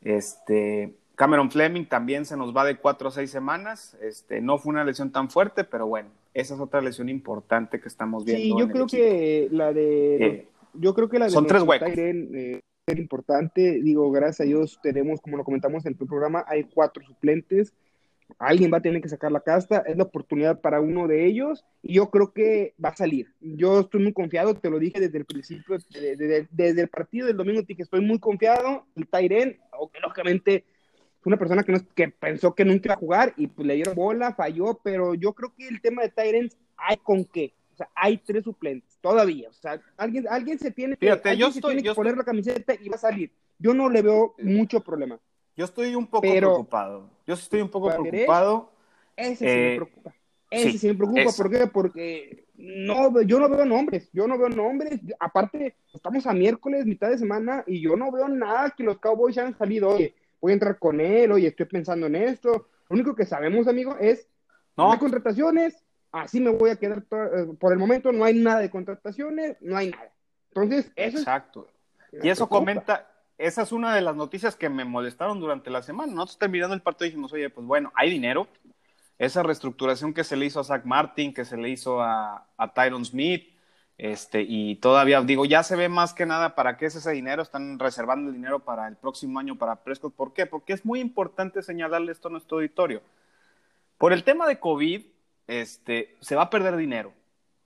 Este, 0.00 0.96
Cameron 1.20 1.50
Fleming 1.50 1.84
también 1.84 2.24
se 2.24 2.34
nos 2.34 2.56
va 2.56 2.64
de 2.64 2.78
cuatro 2.78 3.08
a 3.08 3.10
seis 3.10 3.30
semanas. 3.30 3.94
Este, 4.00 4.40
no 4.40 4.56
fue 4.56 4.70
una 4.70 4.84
lesión 4.84 5.12
tan 5.12 5.28
fuerte, 5.28 5.64
pero 5.64 5.86
bueno, 5.86 6.08
esa 6.32 6.54
es 6.54 6.60
otra 6.60 6.80
lesión 6.80 7.10
importante 7.10 7.78
que 7.78 7.88
estamos 7.88 8.24
viendo. 8.24 8.42
Sí, 8.42 8.54
yo 8.58 8.72
creo 8.72 8.86
que 8.86 9.48
la 9.50 9.70
de. 9.74 10.16
Eh, 10.16 10.48
yo 10.72 10.94
creo 10.94 11.10
que 11.10 11.18
la 11.18 11.26
de. 11.26 11.32
Son 11.32 11.46
tres 11.46 11.62
huecos. 11.62 11.90
Tyren, 11.90 12.30
eh, 12.34 12.60
es 12.86 12.96
importante. 12.96 13.82
Digo, 13.82 14.10
gracias 14.10 14.40
a 14.40 14.44
Dios 14.44 14.80
tenemos, 14.82 15.20
como 15.20 15.36
lo 15.36 15.44
comentamos 15.44 15.84
en 15.84 15.92
el 15.92 16.08
programa, 16.08 16.42
hay 16.48 16.64
cuatro 16.64 17.04
suplentes. 17.04 17.74
Alguien 18.38 18.72
va 18.72 18.78
a 18.78 18.82
tener 18.82 19.02
que 19.02 19.10
sacar 19.10 19.30
la 19.30 19.40
casta. 19.40 19.80
Es 19.80 19.98
la 19.98 20.04
oportunidad 20.04 20.62
para 20.62 20.80
uno 20.80 21.06
de 21.06 21.26
ellos. 21.26 21.66
Y 21.82 21.96
yo 21.96 22.08
creo 22.08 22.32
que 22.32 22.72
va 22.82 22.88
a 22.88 22.96
salir. 22.96 23.34
Yo 23.40 23.80
estoy 23.80 24.02
muy 24.02 24.14
confiado. 24.14 24.54
Te 24.54 24.70
lo 24.70 24.78
dije 24.78 24.98
desde 24.98 25.18
el 25.18 25.26
principio, 25.26 25.76
desde, 25.90 26.48
desde, 26.50 26.80
el 26.80 26.88
partido 26.88 27.26
del 27.26 27.36
domingo. 27.36 27.60
Dije, 27.60 27.82
estoy 27.82 28.00
muy 28.00 28.18
confiado. 28.18 28.86
El 28.96 29.06
Tyren, 29.06 29.58
lógicamente 30.02 30.64
fue 31.20 31.30
una 31.30 31.36
persona 31.38 31.62
que, 31.62 31.72
no, 31.72 31.78
que 31.94 32.08
pensó 32.08 32.54
que 32.54 32.64
nunca 32.64 32.86
iba 32.88 32.94
a 32.94 32.98
jugar 32.98 33.32
y 33.36 33.46
pues 33.46 33.66
le 33.66 33.74
dieron 33.74 33.94
bola, 33.94 34.32
falló, 34.34 34.80
pero 34.82 35.14
yo 35.14 35.32
creo 35.34 35.52
que 35.56 35.68
el 35.68 35.80
tema 35.80 36.02
de 36.02 36.08
Tyrants 36.10 36.56
hay 36.76 36.96
con 36.96 37.24
qué. 37.24 37.52
O 37.74 37.76
sea, 37.76 37.88
hay 37.94 38.18
tres 38.18 38.44
suplentes 38.44 38.96
todavía. 39.00 39.48
O 39.48 39.52
sea, 39.52 39.80
alguien, 39.96 40.26
alguien 40.28 40.58
se 40.58 40.70
tiene 40.70 40.96
que, 40.96 41.06
Fíjate, 41.06 41.36
yo 41.36 41.50
se 41.50 41.58
estoy, 41.58 41.74
tiene 41.74 41.86
yo 41.86 41.92
que 41.92 41.96
poner 41.96 42.16
la 42.16 42.24
camiseta 42.24 42.74
y 42.74 42.88
va 42.88 42.96
a 42.96 42.98
salir. 42.98 43.30
Yo 43.58 43.74
no 43.74 43.88
le 43.90 44.02
veo 44.02 44.34
mucho 44.38 44.80
problema. 44.80 45.18
Yo 45.56 45.64
estoy 45.66 45.94
un 45.94 46.06
poco 46.06 46.22
Pero- 46.22 46.48
preocupado. 46.52 47.10
Yo 47.26 47.34
estoy 47.34 47.60
un 47.60 47.68
poco 47.68 47.88
preocupado. 47.90 48.72
Ese 49.16 49.36
sí 49.36 49.44
Eh, 49.46 49.68
me 49.70 49.76
preocupa. 49.76 50.14
Ese 50.50 50.70
sí, 50.72 50.78
sí, 50.78 50.86
me 50.88 50.94
preocupa. 50.94 51.20
eso. 51.22 51.42
¿Por 51.42 51.50
qué? 51.50 51.66
Porque 51.66 52.44
no, 52.56 53.20
yo 53.22 53.38
no 53.38 53.48
veo 53.48 53.64
nombres. 53.66 54.08
Yo 54.12 54.26
no 54.26 54.36
veo 54.38 54.48
nombres. 54.48 54.98
Aparte, 55.20 55.76
estamos 55.92 56.26
a 56.26 56.32
miércoles, 56.32 56.86
mitad 56.86 57.08
de 57.10 57.18
semana, 57.18 57.62
y 57.66 57.80
yo 57.80 57.94
no 57.96 58.10
veo 58.10 58.28
nada 58.28 58.70
que 58.76 58.82
los 58.82 58.98
Cowboys 58.98 59.36
hayan 59.38 59.56
salido. 59.56 59.90
Oye, 59.90 60.14
voy 60.40 60.52
a 60.52 60.54
entrar 60.54 60.78
con 60.78 61.00
él, 61.00 61.32
oye, 61.32 61.48
estoy 61.48 61.66
pensando 61.66 62.06
en 62.06 62.16
esto. 62.16 62.68
Lo 62.88 62.94
único 62.94 63.14
que 63.14 63.26
sabemos, 63.26 63.68
amigo, 63.68 63.96
es 64.00 64.26
no 64.76 64.84
No, 64.86 64.92
hay 64.92 64.98
contrataciones, 64.98 65.84
así 66.12 66.40
me 66.40 66.50
voy 66.50 66.70
a 66.70 66.76
quedar 66.76 67.04
eh, 67.10 67.46
por 67.58 67.72
el 67.72 67.78
momento, 67.78 68.12
no 68.12 68.24
hay 68.24 68.34
nada 68.34 68.60
de 68.60 68.70
contrataciones, 68.70 69.56
no 69.60 69.76
hay 69.76 69.90
nada. 69.90 70.10
Entonces, 70.48 70.90
eso 70.96 71.16
es- 71.18 71.22
exacto. 71.22 71.68
me 72.12 72.26
Y 72.26 72.30
eso 72.30 72.48
comenta, 72.48 73.08
esa 73.38 73.62
es 73.62 73.72
una 73.72 73.94
de 73.94 74.00
las 74.00 74.16
noticias 74.16 74.56
que 74.56 74.68
me 74.68 74.84
molestaron 74.84 75.38
durante 75.40 75.70
la 75.70 75.82
semana. 75.82 76.12
Nosotros 76.12 76.38
terminando 76.38 76.74
el 76.74 76.82
partido 76.82 77.06
dijimos, 77.06 77.32
oye, 77.32 77.50
pues 77.50 77.66
bueno, 77.66 77.92
hay 77.94 78.10
dinero. 78.10 78.48
Esa 79.18 79.42
reestructuración 79.42 80.14
que 80.14 80.24
se 80.24 80.34
le 80.36 80.46
hizo 80.46 80.60
a 80.60 80.64
Zach 80.64 80.84
Martin, 80.86 81.34
que 81.34 81.44
se 81.44 81.56
le 81.58 81.68
hizo 81.68 82.00
a, 82.00 82.46
a 82.56 82.72
Tyron 82.72 83.04
Smith, 83.04 83.54
este, 84.02 84.46
y 84.48 84.76
todavía, 84.76 85.20
digo, 85.20 85.44
ya 85.44 85.62
se 85.62 85.76
ve 85.76 85.90
más 85.90 86.14
que 86.14 86.24
nada 86.24 86.54
para 86.54 86.78
qué 86.78 86.86
es 86.86 86.94
ese 86.94 87.10
dinero. 87.10 87.42
Están 87.42 87.78
reservando 87.78 88.30
el 88.30 88.34
dinero 88.34 88.60
para 88.60 88.88
el 88.88 88.96
próximo 88.96 89.38
año 89.38 89.58
para 89.58 89.76
Prescott. 89.76 90.14
¿Por 90.14 90.32
qué? 90.32 90.46
Porque 90.46 90.72
es 90.72 90.86
muy 90.86 91.00
importante 91.00 91.62
señalarle 91.62 92.10
esto 92.10 92.28
a 92.28 92.30
nuestro 92.30 92.56
auditorio. 92.56 93.02
Por 93.98 94.14
el 94.14 94.24
tema 94.24 94.48
de 94.48 94.58
COVID, 94.58 95.02
este, 95.48 96.16
se 96.20 96.34
va 96.34 96.44
a 96.44 96.50
perder 96.50 96.78
dinero 96.78 97.12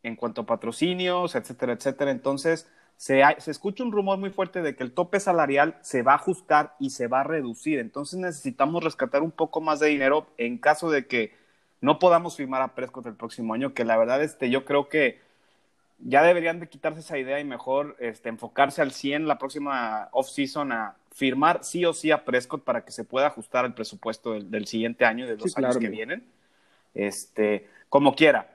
en 0.03 0.17
cuanto 0.17 0.41
a 0.41 0.47
patrocinios, 0.47 1.37
etcétera, 1.37 1.75
etcétera. 1.75 2.11
Entonces, 2.11 2.69
se, 2.97 3.23
se, 3.39 3.53
escucha 3.53 3.85
un 3.85 3.93
rumor 3.93 4.19
muy 4.19 4.31
fuerte 4.31 4.61
de 4.61 4.75
que 4.75 4.83
el 4.83 4.91
tope 4.91 5.21
salarial 5.21 5.79
se 5.83 6.03
va 6.03 6.15
a 6.15 6.17
ajustar 6.17 6.75
y 6.81 6.91
se 6.91 7.07
va 7.07 7.21
a 7.21 7.25
reducir. 7.25 7.79
Entonces 7.79 8.19
necesitamos 8.19 8.83
rescatar 8.83 9.23
un 9.23 9.31
poco 9.31 9.61
más 9.61 9.79
de 9.79 9.87
dinero 9.87 10.27
en 10.37 10.59
caso 10.59 10.91
de 10.91 11.07
que 11.07 11.33
no 11.81 12.01
podamos 12.01 12.37
firmar 12.37 12.61
a 12.61 12.75
Prescott 12.75 13.07
el 13.07 13.15
próximo 13.15 13.55
año, 13.55 13.73
que 13.73 13.85
la 13.85 13.97
verdad 13.97 14.21
este, 14.21 14.51
yo 14.51 14.65
creo 14.65 14.89
que 14.89 15.23
ya 16.07 16.23
deberían 16.23 16.61
de 16.61 16.69
quitarse 16.69 17.01
esa 17.01 17.19
idea 17.19 17.41
y 17.41 17.45
mejor 17.45 17.97
este, 17.99 18.29
enfocarse 18.29 18.83
al 18.83 18.93
100 18.93 19.27
la 19.27 19.39
próxima 19.39 20.09
off-season 20.13 20.71
a 20.71 20.97
firmar 21.11 21.65
sí 21.65 21.85
o 21.87 21.95
sí 21.95 22.11
a 22.11 22.25
Prescott 22.25 22.63
para 22.63 22.85
que 22.85 22.93
se 22.93 23.05
pueda 23.05 23.29
ajustar 23.29 23.65
el 23.65 23.73
presupuesto 23.73 24.39
del, 24.39 24.67
siguiente 24.67 25.07
año 25.07 25.25
y 25.25 25.29
de 25.29 25.37
los 25.37 25.57
años 25.57 25.79
que 25.79 25.89
vienen. 25.89 26.25
Este, 26.93 27.69
como 27.89 28.15
quiera, 28.15 28.55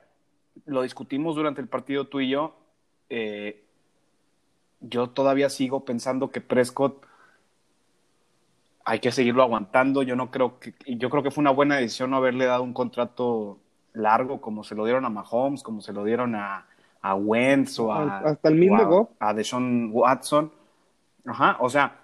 lo 0.66 0.82
discutimos 0.82 1.34
durante 1.34 1.60
el 1.60 1.66
partido 1.66 2.06
tú 2.06 2.20
y 2.20 2.30
yo. 2.30 2.56
Eh, 3.08 3.64
yo 4.80 5.10
todavía 5.10 5.50
sigo 5.50 5.84
pensando 5.84 6.30
que 6.30 6.40
Prescott 6.40 7.04
hay 8.84 9.00
que 9.00 9.10
seguirlo 9.10 9.42
aguantando. 9.42 10.04
Yo 10.04 10.14
no 10.14 10.30
creo 10.30 10.60
que, 10.60 10.74
yo 10.86 11.10
creo 11.10 11.24
que 11.24 11.32
fue 11.32 11.42
una 11.42 11.50
buena 11.50 11.76
decisión 11.76 12.10
no 12.10 12.18
haberle 12.18 12.44
dado 12.44 12.62
un 12.62 12.74
contrato 12.74 13.58
largo 13.92 14.40
como 14.40 14.62
se 14.62 14.76
lo 14.76 14.84
dieron 14.84 15.04
a 15.04 15.10
Mahomes, 15.10 15.64
como 15.64 15.80
se 15.80 15.92
lo 15.92 16.04
dieron 16.04 16.36
a, 16.36 16.66
a 17.00 17.14
Wentz 17.14 17.78
o 17.78 17.92
a, 17.92 18.18
hasta 18.18 18.48
el 18.48 18.56
mismo 18.56 19.10
a, 19.18 19.30
a 19.30 19.34
Deshaun 19.34 19.90
Watson. 19.92 20.52
Ajá, 21.24 21.56
o 21.60 21.68
sea, 21.68 22.00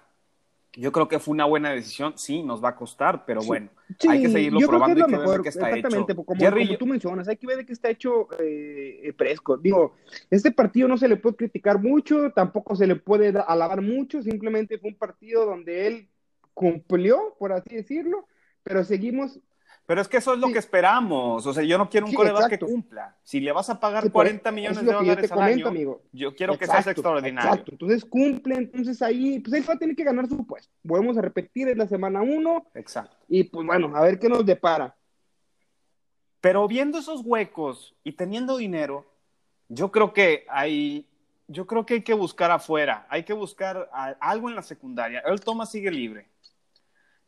yo 0.77 0.91
creo 0.91 1.07
que 1.07 1.19
fue 1.19 1.33
una 1.33 1.45
buena 1.45 1.71
decisión, 1.71 2.13
sí, 2.17 2.43
nos 2.43 2.63
va 2.63 2.69
a 2.69 2.75
costar, 2.75 3.25
pero 3.25 3.41
bueno, 3.41 3.69
hay 4.07 4.21
que 4.21 4.29
seguirlo 4.29 4.59
probando 4.67 4.99
y 4.99 5.05
que 5.05 5.17
ver 5.17 5.41
qué 5.41 5.49
está 5.49 5.69
exactamente, 5.71 6.13
hecho. 6.13 6.23
Como, 6.23 6.37
como, 6.39 6.77
tú 6.77 6.85
mencionas, 6.85 7.27
hay 7.27 7.37
que 7.37 7.47
ver 7.47 7.57
de 7.57 7.65
qué 7.65 7.73
está 7.73 7.89
hecho 7.89 8.27
eh, 8.39 9.11
Prescott. 9.17 9.61
Digo, 9.61 9.95
este 10.29 10.51
partido 10.51 10.87
no 10.87 10.97
se 10.97 11.07
le 11.07 11.17
puede 11.17 11.35
criticar 11.35 11.81
mucho, 11.81 12.31
tampoco 12.31 12.75
se 12.75 12.85
le 12.85 12.95
puede 12.95 13.33
alabar 13.47 13.81
mucho, 13.81 14.21
simplemente 14.21 14.77
fue 14.77 14.91
un 14.91 14.97
partido 14.97 15.45
donde 15.45 15.87
él 15.87 16.09
cumplió, 16.53 17.35
por 17.39 17.53
así 17.53 17.75
decirlo, 17.75 18.27
pero 18.61 18.83
seguimos 18.83 19.39
pero 19.87 20.01
es 20.01 20.09
que 20.09 20.17
eso 20.17 20.33
es 20.33 20.39
lo 20.39 20.51
que 20.51 20.59
esperamos. 20.59 21.47
O 21.47 21.53
sea, 21.53 21.63
yo 21.63 21.77
no 21.77 21.89
quiero 21.89 22.07
un 22.07 22.13
coreback 22.13 22.49
que 22.49 22.59
cumpla. 22.59 23.15
Si 23.23 23.39
le 23.39 23.53
vas 23.53 23.69
a 23.69 23.79
pagar 23.79 24.11
40 24.11 24.51
millones 24.51 24.85
de 24.85 24.91
dólares 24.91 25.31
al 25.31 25.41
año, 25.41 25.67
amigo. 25.69 26.01
yo 26.11 26.35
quiero 26.35 26.57
que 26.57 26.65
sea 26.65 26.79
extraordinario. 26.81 27.49
Exacto. 27.49 27.71
Entonces 27.71 28.03
cumple, 28.03 28.55
entonces 28.55 29.01
ahí, 29.01 29.39
pues 29.39 29.53
él 29.53 29.63
va 29.67 29.75
a 29.75 29.77
tener 29.77 29.95
que 29.95 30.03
ganar 30.03 30.27
su 30.27 30.45
puesto. 30.45 30.73
Volvemos 30.83 31.17
a 31.17 31.21
repetir, 31.21 31.69
en 31.69 31.77
la 31.77 31.87
semana 31.87 32.21
1. 32.21 32.67
Exacto. 32.75 33.15
Y 33.29 33.45
pues 33.45 33.65
bueno, 33.65 33.95
a 33.95 34.01
ver 34.01 34.19
qué 34.19 34.27
nos 34.27 34.45
depara. 34.45 34.93
Pero 36.41 36.67
viendo 36.67 36.99
esos 36.99 37.21
huecos 37.23 37.95
y 38.03 38.11
teniendo 38.11 38.57
dinero, 38.57 39.09
yo 39.69 39.89
creo 39.89 40.11
que 40.11 40.45
hay, 40.49 41.07
yo 41.47 41.65
creo 41.65 41.85
que 41.85 41.93
hay 41.93 42.01
que 42.01 42.13
buscar 42.13 42.51
afuera, 42.51 43.07
hay 43.09 43.23
que 43.23 43.31
buscar 43.31 43.89
algo 44.19 44.49
en 44.49 44.55
la 44.55 44.63
secundaria. 44.63 45.23
El 45.25 45.39
Thomas 45.39 45.71
sigue 45.71 45.91
libre. 45.91 46.27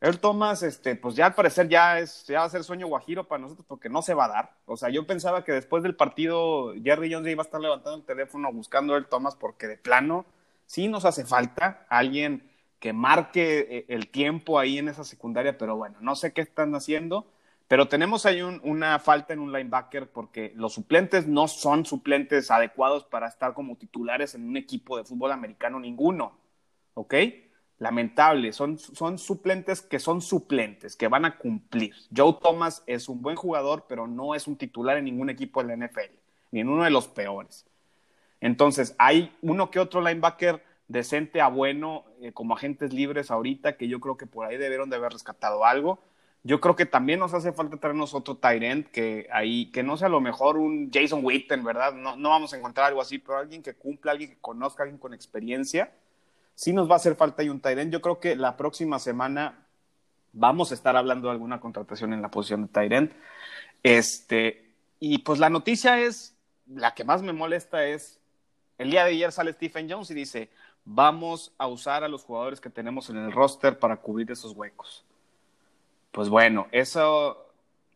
Earl 0.00 0.18
Thomas, 0.18 0.62
este, 0.62 0.96
pues 0.96 1.14
ya 1.14 1.26
al 1.26 1.34
parecer 1.34 1.68
ya, 1.68 1.98
es, 1.98 2.24
va 2.30 2.44
a 2.44 2.48
ser 2.48 2.64
sueño 2.64 2.86
guajiro 2.86 3.28
para 3.28 3.42
nosotros 3.42 3.66
porque 3.68 3.90
no 3.90 4.00
se 4.00 4.14
va 4.14 4.24
a 4.24 4.28
dar. 4.28 4.56
O 4.64 4.76
sea, 4.76 4.88
yo 4.88 5.06
pensaba 5.06 5.44
que 5.44 5.52
después 5.52 5.82
del 5.82 5.94
partido 5.94 6.72
Jerry 6.82 7.12
Jones 7.12 7.30
iba 7.30 7.42
a 7.42 7.44
estar 7.44 7.60
levantando 7.60 7.98
el 7.98 8.04
teléfono 8.04 8.50
buscando 8.52 8.94
Earl 8.94 9.08
Thomas 9.08 9.36
porque 9.36 9.66
de 9.68 9.76
plano 9.76 10.24
sí 10.64 10.88
nos 10.88 11.04
hace 11.04 11.26
falta 11.26 11.86
alguien 11.90 12.50
que 12.78 12.92
marque 12.94 13.66
eh, 13.70 13.84
el 13.88 14.08
tiempo 14.08 14.58
ahí 14.58 14.78
en 14.78 14.88
esa 14.88 15.04
secundaria, 15.04 15.58
pero 15.58 15.76
bueno, 15.76 15.98
no 16.00 16.16
sé 16.16 16.32
qué 16.32 16.40
están 16.40 16.74
haciendo. 16.74 17.26
Pero 17.68 17.86
tenemos 17.88 18.26
ahí 18.26 18.42
una 18.42 18.98
falta 18.98 19.32
en 19.32 19.38
un 19.38 19.52
linebacker 19.52 20.10
porque 20.10 20.52
los 20.56 20.72
suplentes 20.74 21.28
no 21.28 21.46
son 21.46 21.86
suplentes 21.86 22.50
adecuados 22.50 23.04
para 23.04 23.28
estar 23.28 23.54
como 23.54 23.76
titulares 23.76 24.34
en 24.34 24.48
un 24.48 24.56
equipo 24.56 24.96
de 24.96 25.04
fútbol 25.04 25.30
americano 25.30 25.78
ninguno. 25.78 26.38
¿Ok? 26.94 27.14
Lamentable, 27.80 28.52
son, 28.52 28.78
son 28.78 29.18
suplentes 29.18 29.80
que 29.80 29.98
son 29.98 30.20
suplentes, 30.20 30.96
que 30.96 31.08
van 31.08 31.24
a 31.24 31.38
cumplir. 31.38 31.94
Joe 32.14 32.36
Thomas 32.40 32.84
es 32.86 33.08
un 33.08 33.22
buen 33.22 33.36
jugador, 33.36 33.86
pero 33.88 34.06
no 34.06 34.34
es 34.34 34.46
un 34.46 34.56
titular 34.56 34.98
en 34.98 35.06
ningún 35.06 35.30
equipo 35.30 35.62
de 35.62 35.74
la 35.74 35.86
NFL, 35.86 36.12
ni 36.52 36.60
en 36.60 36.68
uno 36.68 36.84
de 36.84 36.90
los 36.90 37.08
peores. 37.08 37.66
Entonces, 38.42 38.94
hay 38.98 39.34
uno 39.40 39.70
que 39.70 39.80
otro 39.80 40.02
linebacker 40.02 40.62
decente 40.88 41.40
a 41.40 41.48
bueno 41.48 42.04
eh, 42.20 42.32
como 42.32 42.54
agentes 42.54 42.92
libres 42.92 43.30
ahorita, 43.30 43.78
que 43.78 43.88
yo 43.88 43.98
creo 43.98 44.18
que 44.18 44.26
por 44.26 44.46
ahí 44.46 44.58
debieron 44.58 44.90
de 44.90 44.96
haber 44.96 45.12
rescatado 45.12 45.64
algo. 45.64 46.00
Yo 46.42 46.60
creo 46.60 46.76
que 46.76 46.84
también 46.84 47.18
nos 47.18 47.32
hace 47.32 47.52
falta 47.52 47.78
traernos 47.78 48.12
otro 48.12 48.36
Tyrant 48.36 48.88
que 48.88 49.26
ahí, 49.32 49.70
que 49.72 49.82
no 49.82 49.96
sea 49.96 50.08
a 50.08 50.10
lo 50.10 50.20
mejor 50.20 50.58
un 50.58 50.90
Jason 50.92 51.24
Witten, 51.24 51.64
¿verdad? 51.64 51.94
No, 51.94 52.16
no 52.16 52.28
vamos 52.28 52.52
a 52.52 52.58
encontrar 52.58 52.88
algo 52.88 53.00
así, 53.00 53.18
pero 53.18 53.38
alguien 53.38 53.62
que 53.62 53.72
cumpla, 53.72 54.12
alguien 54.12 54.30
que 54.30 54.38
conozca, 54.38 54.82
alguien 54.82 54.98
con 54.98 55.14
experiencia 55.14 55.90
sí 56.60 56.74
nos 56.74 56.90
va 56.90 56.92
a 56.92 56.96
hacer 56.96 57.16
falta 57.16 57.42
y 57.42 57.48
un 57.48 57.60
Tyren. 57.60 57.90
Yo 57.90 58.02
creo 58.02 58.20
que 58.20 58.36
la 58.36 58.58
próxima 58.58 58.98
semana 58.98 59.66
vamos 60.34 60.70
a 60.70 60.74
estar 60.74 60.94
hablando 60.94 61.28
de 61.28 61.32
alguna 61.32 61.58
contratación 61.58 62.12
en 62.12 62.20
la 62.20 62.30
posición 62.30 62.66
de 62.66 62.68
Tyren. 62.68 63.14
Este, 63.82 64.70
y 64.98 65.18
pues 65.18 65.38
la 65.38 65.48
noticia 65.48 65.98
es, 66.00 66.36
la 66.66 66.92
que 66.92 67.02
más 67.02 67.22
me 67.22 67.32
molesta 67.32 67.86
es, 67.86 68.20
el 68.76 68.90
día 68.90 69.06
de 69.06 69.12
ayer 69.12 69.32
sale 69.32 69.54
Stephen 69.54 69.90
Jones 69.90 70.10
y 70.10 70.14
dice, 70.14 70.50
vamos 70.84 71.54
a 71.56 71.66
usar 71.66 72.04
a 72.04 72.08
los 72.08 72.24
jugadores 72.24 72.60
que 72.60 72.68
tenemos 72.68 73.08
en 73.08 73.16
el 73.16 73.32
roster 73.32 73.78
para 73.78 73.96
cubrir 73.96 74.30
esos 74.30 74.52
huecos. 74.52 75.06
Pues 76.12 76.28
bueno, 76.28 76.66
eso 76.72 77.49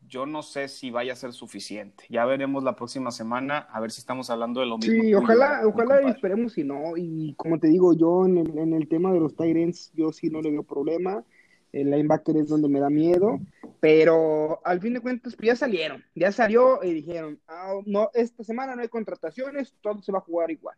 yo 0.08 0.26
no 0.26 0.42
sé 0.42 0.68
si 0.68 0.90
vaya 0.90 1.12
a 1.12 1.16
ser 1.16 1.32
suficiente. 1.32 2.04
Ya 2.08 2.24
veremos 2.24 2.62
la 2.64 2.76
próxima 2.76 3.10
semana 3.10 3.58
a 3.70 3.80
ver 3.80 3.90
si 3.90 4.00
estamos 4.00 4.30
hablando 4.30 4.60
de 4.60 4.66
lo 4.66 4.78
mismo. 4.78 5.02
Sí, 5.02 5.14
ojalá, 5.14 5.62
ojalá 5.64 6.00
esperemos 6.08 6.52
si 6.52 6.64
no. 6.64 6.96
Y 6.96 7.34
como 7.34 7.58
te 7.58 7.68
digo, 7.68 7.94
yo 7.94 8.26
en 8.26 8.38
el, 8.38 8.58
en 8.58 8.74
el 8.74 8.88
tema 8.88 9.12
de 9.12 9.20
los 9.20 9.34
Tyrants, 9.34 9.92
yo 9.94 10.12
sí 10.12 10.30
no 10.30 10.40
le 10.40 10.50
veo 10.50 10.62
problema. 10.62 11.24
El 11.72 11.90
linebacker 11.90 12.36
es 12.36 12.48
donde 12.48 12.68
me 12.68 12.80
da 12.80 12.90
miedo. 12.90 13.40
Pero 13.80 14.60
al 14.64 14.80
fin 14.80 14.94
de 14.94 15.00
cuentas, 15.00 15.34
pues 15.36 15.48
ya 15.48 15.56
salieron. 15.56 16.04
Ya 16.14 16.32
salió 16.32 16.82
y 16.82 16.92
dijeron, 16.92 17.40
ah, 17.48 17.74
no, 17.84 18.10
esta 18.14 18.44
semana 18.44 18.76
no 18.76 18.82
hay 18.82 18.88
contrataciones, 18.88 19.74
todo 19.80 20.02
se 20.02 20.12
va 20.12 20.18
a 20.18 20.22
jugar 20.22 20.50
igual. 20.50 20.76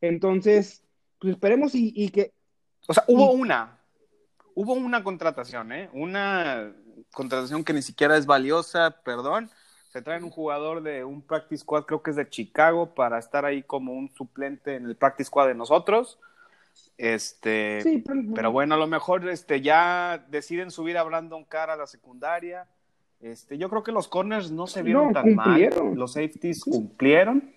Entonces, 0.00 0.82
pues 1.20 1.32
esperemos 1.32 1.74
y, 1.74 1.92
y 1.94 2.10
que... 2.10 2.32
O 2.88 2.94
sea, 2.94 3.04
hubo 3.08 3.32
una, 3.32 3.80
hubo 4.54 4.74
una 4.74 5.02
contratación, 5.02 5.72
¿eh? 5.72 5.88
Una 5.92 6.72
contratación 7.12 7.64
que 7.64 7.72
ni 7.72 7.82
siquiera 7.82 8.16
es 8.16 8.26
valiosa, 8.26 8.96
perdón. 9.04 9.50
Se 9.92 10.02
traen 10.02 10.24
un 10.24 10.30
jugador 10.30 10.82
de 10.82 11.04
un 11.04 11.22
practice 11.22 11.62
squad, 11.62 11.84
creo 11.84 12.02
que 12.02 12.10
es 12.10 12.16
de 12.16 12.28
Chicago, 12.28 12.94
para 12.94 13.18
estar 13.18 13.44
ahí 13.44 13.62
como 13.62 13.92
un 13.92 14.12
suplente 14.14 14.74
en 14.74 14.86
el 14.86 14.96
practice 14.96 15.28
squad 15.28 15.48
de 15.48 15.54
nosotros. 15.54 16.18
Este, 16.98 18.02
pero, 18.34 18.52
bueno, 18.52 18.74
a 18.74 18.78
lo 18.78 18.86
mejor 18.86 19.28
este, 19.28 19.60
ya 19.60 20.24
deciden 20.28 20.70
subir 20.70 20.98
a 20.98 21.02
Brandon 21.02 21.44
Carr 21.44 21.70
a 21.70 21.76
la 21.76 21.86
secundaria. 21.86 22.66
Este, 23.20 23.56
yo 23.56 23.70
creo 23.70 23.82
que 23.82 23.92
los 23.92 24.08
corners 24.08 24.50
no 24.50 24.66
se 24.66 24.82
vieron 24.82 25.12
tan 25.12 25.34
mal. 25.34 25.70
Los 25.94 26.12
safeties 26.12 26.62
cumplieron. 26.62 27.54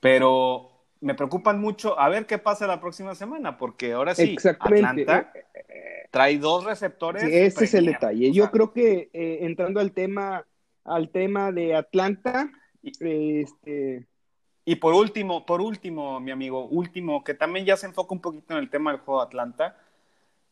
Pero 0.00 0.75
me 1.00 1.14
preocupan 1.14 1.60
mucho 1.60 1.98
a 1.98 2.08
ver 2.08 2.26
qué 2.26 2.38
pasa 2.38 2.66
la 2.66 2.80
próxima 2.80 3.14
semana, 3.14 3.58
porque 3.58 3.92
ahora 3.92 4.14
sí, 4.14 4.36
Atlanta 4.44 5.32
eh, 5.54 6.08
trae 6.10 6.38
dos 6.38 6.64
receptores. 6.64 7.22
Sí, 7.22 7.30
ese 7.32 7.64
es 7.64 7.74
el 7.74 7.86
detalle. 7.86 8.32
Yo 8.32 8.50
creo 8.50 8.72
que 8.72 9.10
eh, 9.12 9.38
entrando 9.42 9.80
al 9.80 9.92
tema, 9.92 10.46
al 10.84 11.10
tema 11.10 11.52
de 11.52 11.74
Atlanta, 11.74 12.50
este... 12.82 14.06
Y 14.68 14.76
por 14.76 14.94
último, 14.94 15.46
por 15.46 15.60
último, 15.60 16.18
mi 16.18 16.32
amigo, 16.32 16.66
último, 16.66 17.22
que 17.22 17.34
también 17.34 17.64
ya 17.64 17.76
se 17.76 17.86
enfoca 17.86 18.12
un 18.12 18.20
poquito 18.20 18.54
en 18.54 18.58
el 18.58 18.68
tema 18.68 18.90
del 18.90 19.00
juego 19.00 19.20
de 19.20 19.26
Atlanta. 19.26 19.76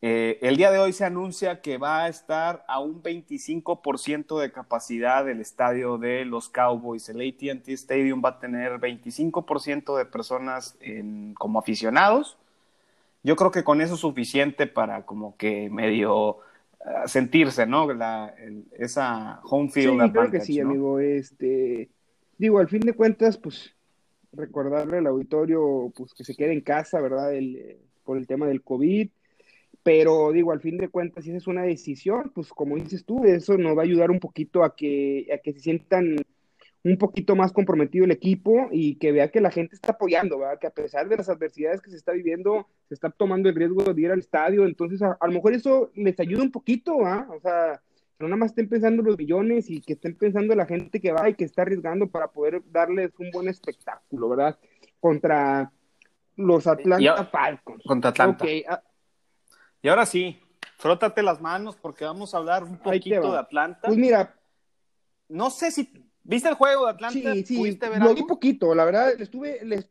Eh, 0.07 0.39
el 0.43 0.59
día 0.59 0.71
de 0.71 0.79
hoy 0.79 0.93
se 0.93 1.07
anuncia 1.07 1.63
que 1.63 1.79
va 1.79 2.05
a 2.05 2.09
estar 2.09 2.63
a 2.69 2.79
un 2.79 3.03
25% 3.03 4.39
de 4.39 4.53
capacidad 4.53 5.27
el 5.31 5.41
estadio 5.41 5.97
de 5.97 6.27
los 6.27 6.51
Cowboys. 6.51 7.09
El 7.09 7.27
ATT 7.27 7.71
Stadium 7.71 8.21
va 8.23 8.29
a 8.29 8.39
tener 8.39 8.73
25% 8.73 9.97
de 9.97 10.05
personas 10.05 10.77
como 11.39 11.59
aficionados. 11.59 12.37
Yo 13.23 13.35
creo 13.35 13.51
que 13.51 13.65
con 13.65 13.81
eso 13.81 13.95
es 13.95 14.01
suficiente 14.01 14.67
para 14.67 15.07
como 15.07 15.39
que 15.39 15.71
medio 15.71 16.37
eh, 16.85 17.09
sentirse, 17.09 17.65
¿no? 17.65 17.89
esa 18.73 19.41
home 19.43 19.71
field. 19.71 20.03
Sí, 20.03 20.13
creo 20.13 20.31
que 20.31 20.41
sí, 20.43 20.61
amigo. 20.61 21.01
Este, 21.01 21.89
digo, 22.37 22.59
al 22.59 22.69
fin 22.69 22.81
de 22.81 22.93
cuentas, 22.93 23.39
pues 23.39 23.75
recordarle 24.35 24.99
al 24.99 25.07
auditorio 25.07 25.91
pues 25.97 26.13
que 26.13 26.25
se 26.25 26.37
quede 26.37 26.53
en 26.53 26.61
casa, 26.61 27.01
¿verdad? 27.01 27.33
El, 27.33 27.79
por 28.05 28.19
el 28.19 28.27
tema 28.27 28.47
del 28.47 28.63
COVID 28.63 29.09
pero 29.85 30.33
digo, 30.33 30.51
al 30.51 30.61
fin 30.61 30.79
de 30.79 30.89
cuentas, 30.89 31.25
si 31.25 31.31
esa 31.31 31.37
es 31.37 31.47
una 31.47 31.63
decisión, 31.63 32.33
pues 32.35 32.49
como 32.49 32.75
dices 32.77 33.05
tú, 33.05 33.25
eso 33.25 33.59
nos 33.59 33.77
va 33.77 33.83
a 33.83 33.85
ayudar 33.85 34.11
un 34.11 34.19
poquito 34.19 34.65
a 34.65 34.75
que, 34.75 35.29
a 35.33 35.39
que 35.39 35.53
se 35.53 35.61
sientan 35.61 36.17
un 36.83 36.97
poquito 36.97 37.37
más 37.37 37.53
comprometido 37.53 38.07
el 38.07 38.11
equipo 38.11 38.69
y 38.73 38.97
que 38.97 39.13
vea 39.13 39.31
que 39.31 39.43
la 39.43 39.51
gente 39.51 39.75
está 39.75 39.93
apoyando, 39.93 40.39
¿verdad? 40.39 40.59
que 40.59 40.67
a 40.67 40.71
pesar 40.71 41.09
de 41.09 41.19
las 41.19 41.29
adversidades 41.29 41.83
que 41.83 41.91
se 41.91 41.97
está 41.97 42.13
viviendo, 42.13 42.67
se 42.89 42.95
está 42.95 43.11
tomando 43.11 43.49
el 43.51 43.55
riesgo 43.55 43.83
de 43.85 44.01
ir 44.01 44.11
al 44.11 44.19
estadio, 44.19 44.65
entonces 44.65 45.03
a, 45.03 45.19
lo 45.21 45.33
mejor 45.33 45.53
eso 45.53 45.91
les 45.95 46.19
ayuda 46.19 46.43
un 46.43 46.51
poquito, 46.51 47.05
¿ah? 47.05 47.29
o 47.31 47.41
sea, 47.41 47.81
no 48.19 48.29
nada 48.29 48.37
más 48.37 48.53
estén 48.53 48.69
pensando 48.69 49.03
los 49.03 49.19
millones 49.19 49.69
y 49.69 49.83
que 49.83 49.95
estén 49.95 50.15
pensando 50.15 50.55
la 50.55 50.67
gente 50.67 50.99
que 50.99 51.13
va 51.13 51.29
y 51.29 51.35
que 51.35 51.45
está 51.45 51.63
arriesgando 51.63 52.07
para 52.09 52.29
poder 52.29 52.63
darles 52.71 53.13
un 53.19 53.31
buen 53.31 53.49
espectáculo, 53.49 54.31
¿verdad? 54.31 54.59
Contra 54.99 55.71
los 56.37 56.67
Atlanta 56.67 57.25
Falcons. 57.27 57.83
Contra 57.85 58.11
Atlanta. 58.11 58.47
Y 59.85 59.89
ahora 59.89 60.07
sí, 60.07 60.41
frótate 60.79 61.23
las 61.23 61.43
manos 61.43 61.77
porque 61.77 62.07
vamos 62.07 62.33
a 62.33 62.39
hablar 62.39 62.65
un 62.65 62.79
poquito 62.79 63.33
de 63.33 63.39
Atlanta. 63.39 63.83
Pues 63.85 63.99
mira. 63.99 64.35
No 65.29 65.51
sé 65.51 65.71
si. 65.71 65.93
¿Viste 66.23 66.49
el 66.49 66.55
juego 66.55 66.87
de 66.87 66.93
Atlanta? 66.93 67.35
Sí, 67.35 67.45
sí, 67.45 67.79
lo 68.01 68.15
vi 68.15 68.23
poquito, 68.23 68.75
la 68.75 68.87
verdad, 68.87 69.13
le 69.15 69.25
estuve, 69.25 69.63
le, 69.63 69.85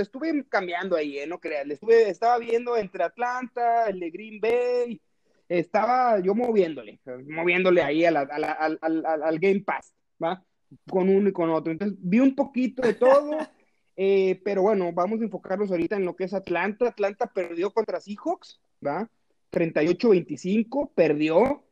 estuve 0.00 0.46
cambiando 0.48 0.94
ahí, 0.94 1.18
¿eh? 1.18 1.26
no 1.26 1.40
creas, 1.40 1.66
le 1.66 1.74
estuve, 1.74 2.08
estaba 2.08 2.38
viendo 2.38 2.76
entre 2.76 3.02
Atlanta, 3.02 3.88
el 3.88 3.98
de 3.98 4.10
Green 4.10 4.40
Bay, 4.40 5.02
estaba 5.48 6.20
yo 6.20 6.32
moviéndole, 6.32 7.00
moviéndole 7.26 7.82
ahí 7.82 8.04
al, 8.04 8.18
al, 8.18 9.38
Game 9.40 9.64
Pass, 9.66 9.92
¿va? 10.22 10.44
Con 10.88 11.08
uno 11.08 11.28
y 11.28 11.32
con 11.32 11.50
otro. 11.50 11.72
Entonces, 11.72 11.98
vi 12.00 12.20
un 12.20 12.36
poquito 12.36 12.82
de 12.82 12.94
todo, 12.94 13.36
eh, 13.96 14.40
pero 14.44 14.62
bueno, 14.62 14.92
vamos 14.92 15.20
a 15.20 15.24
enfocarnos 15.24 15.72
ahorita 15.72 15.96
en 15.96 16.04
lo 16.04 16.14
que 16.14 16.22
es 16.22 16.34
Atlanta. 16.34 16.86
Atlanta 16.86 17.26
perdió 17.26 17.72
contra 17.72 17.98
Seahawks, 17.98 18.60
¿va? 18.86 19.10
38-25, 19.50 20.90
perdió. 20.94 21.64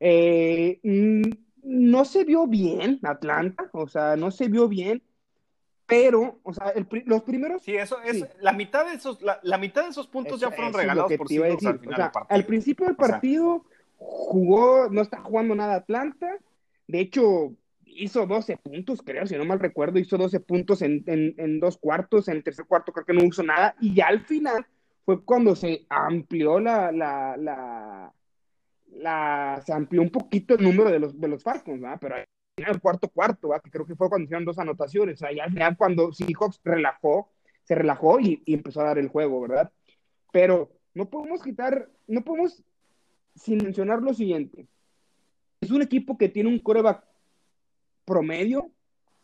Eh, 0.00 0.80
mm, 0.82 1.22
no 1.62 2.04
se 2.04 2.24
vio 2.24 2.46
bien 2.46 3.00
Atlanta, 3.02 3.68
o 3.72 3.88
sea, 3.88 4.16
no 4.16 4.30
se 4.30 4.48
vio 4.48 4.68
bien 4.68 5.02
pero, 5.86 6.40
o 6.42 6.52
sea, 6.52 6.72
los 7.04 7.22
primeros... 7.22 7.62
Sí, 7.62 7.76
eso 7.76 7.98
es, 8.02 8.26
la 8.40 8.52
mitad 8.52 8.86
de 8.86 8.94
esos, 8.94 9.20
la, 9.22 9.58
mitad 9.58 9.84
de 9.84 9.90
esos 9.90 10.08
puntos 10.08 10.40
ya 10.40 10.50
fueron 10.50 10.72
regalados 10.72 11.12
por 11.16 11.28
sí 11.28 11.40
al 11.40 11.56
final 11.58 11.80
del 11.80 12.10
partido. 12.10 12.26
Al 12.28 12.44
principio 12.44 12.86
del 12.86 12.96
partido 12.96 13.64
jugó, 13.96 14.88
no 14.90 15.00
está 15.00 15.20
jugando 15.20 15.54
nada 15.54 15.76
Atlanta, 15.76 16.38
de 16.88 17.00
hecho 17.00 17.54
hizo 17.84 18.26
12 18.26 18.56
puntos, 18.58 19.00
creo, 19.02 19.26
si 19.26 19.36
no 19.36 19.44
mal 19.44 19.60
recuerdo, 19.60 19.98
hizo 19.98 20.18
12 20.18 20.40
puntos 20.40 20.82
en, 20.82 21.04
en, 21.06 21.60
dos 21.60 21.78
cuartos, 21.78 22.28
en 22.28 22.36
el 22.36 22.44
tercer 22.44 22.66
cuarto 22.66 22.92
creo 22.92 23.06
que 23.06 23.14
no 23.14 23.24
hizo 23.24 23.44
nada, 23.44 23.76
y 23.80 23.94
ya 23.94 24.08
al 24.08 24.20
final 24.26 24.66
fue 25.06 25.24
cuando 25.24 25.54
se 25.54 25.86
amplió 25.88 26.58
la, 26.58 26.90
la, 26.90 28.12
la, 28.90 29.62
se 29.64 29.72
amplió 29.72 30.02
un 30.02 30.10
poquito 30.10 30.56
el 30.56 30.64
número 30.64 30.90
de 30.90 30.98
los, 30.98 31.18
de 31.18 31.28
los 31.28 31.44
Falcons, 31.44 31.80
¿verdad? 31.80 31.98
Pero 32.00 32.16
el 32.56 32.80
cuarto 32.80 33.08
cuarto, 33.08 33.50
que 33.62 33.70
creo 33.70 33.86
que 33.86 33.94
fue 33.94 34.08
cuando 34.08 34.24
hicieron 34.24 34.44
dos 34.44 34.58
anotaciones. 34.58 35.20
Sea, 35.20 35.28
al 35.28 35.52
final 35.52 35.76
cuando 35.76 36.12
Seahawks 36.12 36.60
relajó, 36.64 37.30
se 37.62 37.76
relajó 37.76 38.18
y, 38.18 38.42
empezó 38.46 38.80
a 38.80 38.86
dar 38.86 38.98
el 38.98 39.08
juego, 39.08 39.42
¿verdad? 39.42 39.70
Pero 40.32 40.72
no 40.92 41.08
podemos 41.08 41.40
quitar, 41.40 41.88
no 42.08 42.22
podemos 42.22 42.64
sin 43.36 43.58
mencionar 43.58 44.02
lo 44.02 44.12
siguiente. 44.12 44.66
Es 45.60 45.70
un 45.70 45.82
equipo 45.82 46.18
que 46.18 46.28
tiene 46.28 46.48
un 46.48 46.58
coreback 46.58 47.04
promedio, 48.04 48.72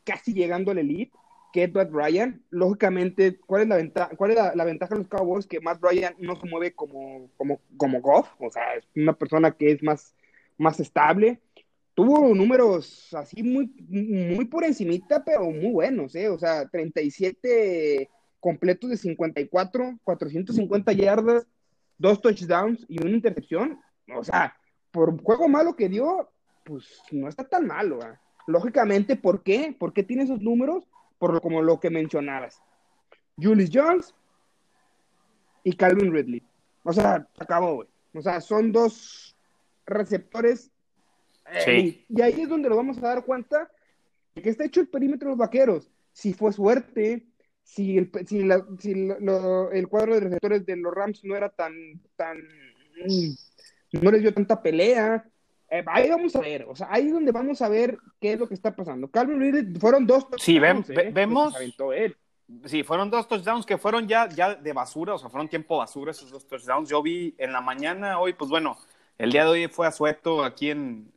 casi 0.04 0.32
llegando 0.32 0.70
al 0.70 0.78
elite, 0.78 1.18
que 1.52 1.68
Matt 1.68 1.90
Ryan. 1.92 2.42
Lógicamente, 2.50 3.38
¿cuál 3.38 3.62
es 3.62 3.68
la 3.68 3.76
ventaja, 3.76 4.16
cuál 4.16 4.30
es 4.32 4.36
la, 4.36 4.64
ventaja 4.64 4.94
de 4.94 5.00
los 5.00 5.08
Cowboys? 5.08 5.46
Que 5.46 5.60
Matt 5.60 5.82
Ryan 5.82 6.14
no 6.18 6.36
se 6.36 6.46
mueve 6.46 6.72
como, 6.72 7.30
como, 7.36 7.60
como 7.76 8.00
Goff, 8.00 8.28
o 8.38 8.50
sea, 8.50 8.74
es 8.74 8.84
una 8.96 9.12
persona 9.12 9.52
que 9.52 9.72
es 9.72 9.82
más, 9.82 10.14
más 10.58 10.80
estable 10.80 11.40
tuvo 11.94 12.34
números 12.34 13.12
así 13.14 13.42
muy, 13.42 13.70
muy 13.88 14.46
por 14.46 14.64
encimita, 14.64 15.24
pero 15.24 15.50
muy 15.50 15.72
buenos, 15.72 16.14
¿eh? 16.14 16.28
O 16.28 16.38
sea, 16.38 16.66
37 16.68 18.08
completos 18.40 18.90
de 18.90 18.96
54, 18.96 19.98
450 20.02 20.92
yardas, 20.92 21.46
dos 21.98 22.20
touchdowns 22.20 22.84
y 22.88 23.00
una 23.00 23.14
intercepción. 23.14 23.80
O 24.14 24.24
sea, 24.24 24.56
por 24.90 25.22
juego 25.22 25.48
malo 25.48 25.76
que 25.76 25.88
dio, 25.88 26.30
pues 26.64 27.02
no 27.12 27.28
está 27.28 27.44
tan 27.44 27.66
malo. 27.66 28.00
¿eh? 28.02 28.18
Lógicamente, 28.46 29.16
¿por 29.16 29.42
qué? 29.42 29.74
¿Por 29.78 29.92
qué 29.92 30.02
tiene 30.02 30.24
esos 30.24 30.40
números? 30.40 30.84
Por 31.22 31.34
lo, 31.34 31.40
como 31.40 31.62
lo 31.62 31.78
que 31.78 31.88
mencionabas. 31.88 32.60
Julius 33.36 33.70
Jones 33.72 34.12
y 35.62 35.72
Calvin 35.76 36.12
Ridley. 36.12 36.42
O 36.82 36.92
sea, 36.92 37.28
acabó, 37.38 37.76
güey. 37.76 37.88
O 38.12 38.20
sea, 38.20 38.40
son 38.40 38.72
dos 38.72 39.36
receptores 39.86 40.72
y 42.08 42.20
ahí 42.20 42.40
es 42.40 42.48
donde 42.48 42.68
nos 42.68 42.76
vamos 42.76 42.98
a 42.98 43.02
dar 43.02 43.24
cuenta 43.24 43.70
de 44.34 44.42
que 44.42 44.50
está 44.50 44.64
hecho 44.64 44.80
el 44.80 44.88
perímetro 44.88 45.28
de 45.28 45.30
los 45.36 45.38
vaqueros. 45.38 45.92
Si 46.10 46.34
fue 46.34 46.52
suerte, 46.52 47.24
si 47.62 47.98
el, 47.98 48.10
si 48.26 48.40
el 48.40 49.88
cuadro 49.88 50.14
de 50.14 50.20
receptores 50.22 50.66
de 50.66 50.76
los 50.76 50.92
Rams 50.92 51.22
no 51.22 51.36
era 51.36 51.50
tan, 51.50 51.72
tan, 52.16 52.36
no 53.92 54.10
les 54.10 54.22
dio 54.22 54.34
tanta 54.34 54.60
pelea. 54.60 55.24
Eh, 55.72 55.82
ahí 55.86 56.10
vamos 56.10 56.36
a 56.36 56.40
ver, 56.40 56.66
o 56.68 56.76
sea, 56.76 56.86
ahí 56.90 57.06
es 57.06 57.14
donde 57.14 57.32
vamos 57.32 57.62
a 57.62 57.68
ver 57.70 57.96
qué 58.20 58.34
es 58.34 58.38
lo 58.38 58.46
que 58.46 58.52
está 58.52 58.76
pasando. 58.76 59.08
Calvin 59.08 59.40
Ridley 59.40 59.80
fueron 59.80 60.06
dos 60.06 60.26
Sí, 60.36 60.58
¿eh? 60.58 61.10
vemos. 61.14 61.54
Sí, 62.66 62.82
fueron 62.82 63.08
dos 63.08 63.26
touchdowns 63.26 63.64
que 63.64 63.78
fueron 63.78 64.06
ya, 64.06 64.28
ya 64.28 64.54
de 64.54 64.72
basura, 64.74 65.14
o 65.14 65.18
sea, 65.18 65.30
fueron 65.30 65.48
tiempo 65.48 65.78
basura 65.78 66.10
esos 66.10 66.30
dos 66.30 66.46
touchdowns. 66.46 66.90
Yo 66.90 67.02
vi 67.02 67.34
en 67.38 67.54
la 67.54 67.62
mañana 67.62 68.20
hoy, 68.20 68.34
pues 68.34 68.50
bueno, 68.50 68.76
el 69.16 69.32
día 69.32 69.44
de 69.44 69.50
hoy 69.50 69.68
fue 69.68 69.86
a 69.86 69.92
sueto 69.92 70.44
aquí 70.44 70.68
en, 70.68 71.10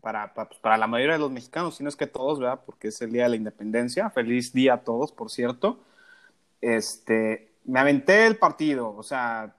para, 0.00 0.34
para, 0.34 0.48
pues, 0.48 0.58
para, 0.58 0.76
la 0.76 0.88
mayoría 0.88 1.14
de 1.14 1.20
los 1.20 1.30
mexicanos, 1.30 1.76
si 1.76 1.84
no 1.84 1.88
es 1.88 1.94
que 1.94 2.08
todos, 2.08 2.40
¿verdad? 2.40 2.62
Porque 2.66 2.88
es 2.88 3.00
el 3.02 3.12
Día 3.12 3.22
de 3.22 3.28
la 3.28 3.36
Independencia. 3.36 4.10
Feliz 4.10 4.52
día 4.52 4.74
a 4.74 4.82
todos, 4.82 5.12
por 5.12 5.30
cierto. 5.30 5.78
Este, 6.60 7.52
me 7.64 7.78
aventé 7.78 8.26
el 8.26 8.36
partido, 8.36 8.96
o 8.96 9.04
sea, 9.04 9.54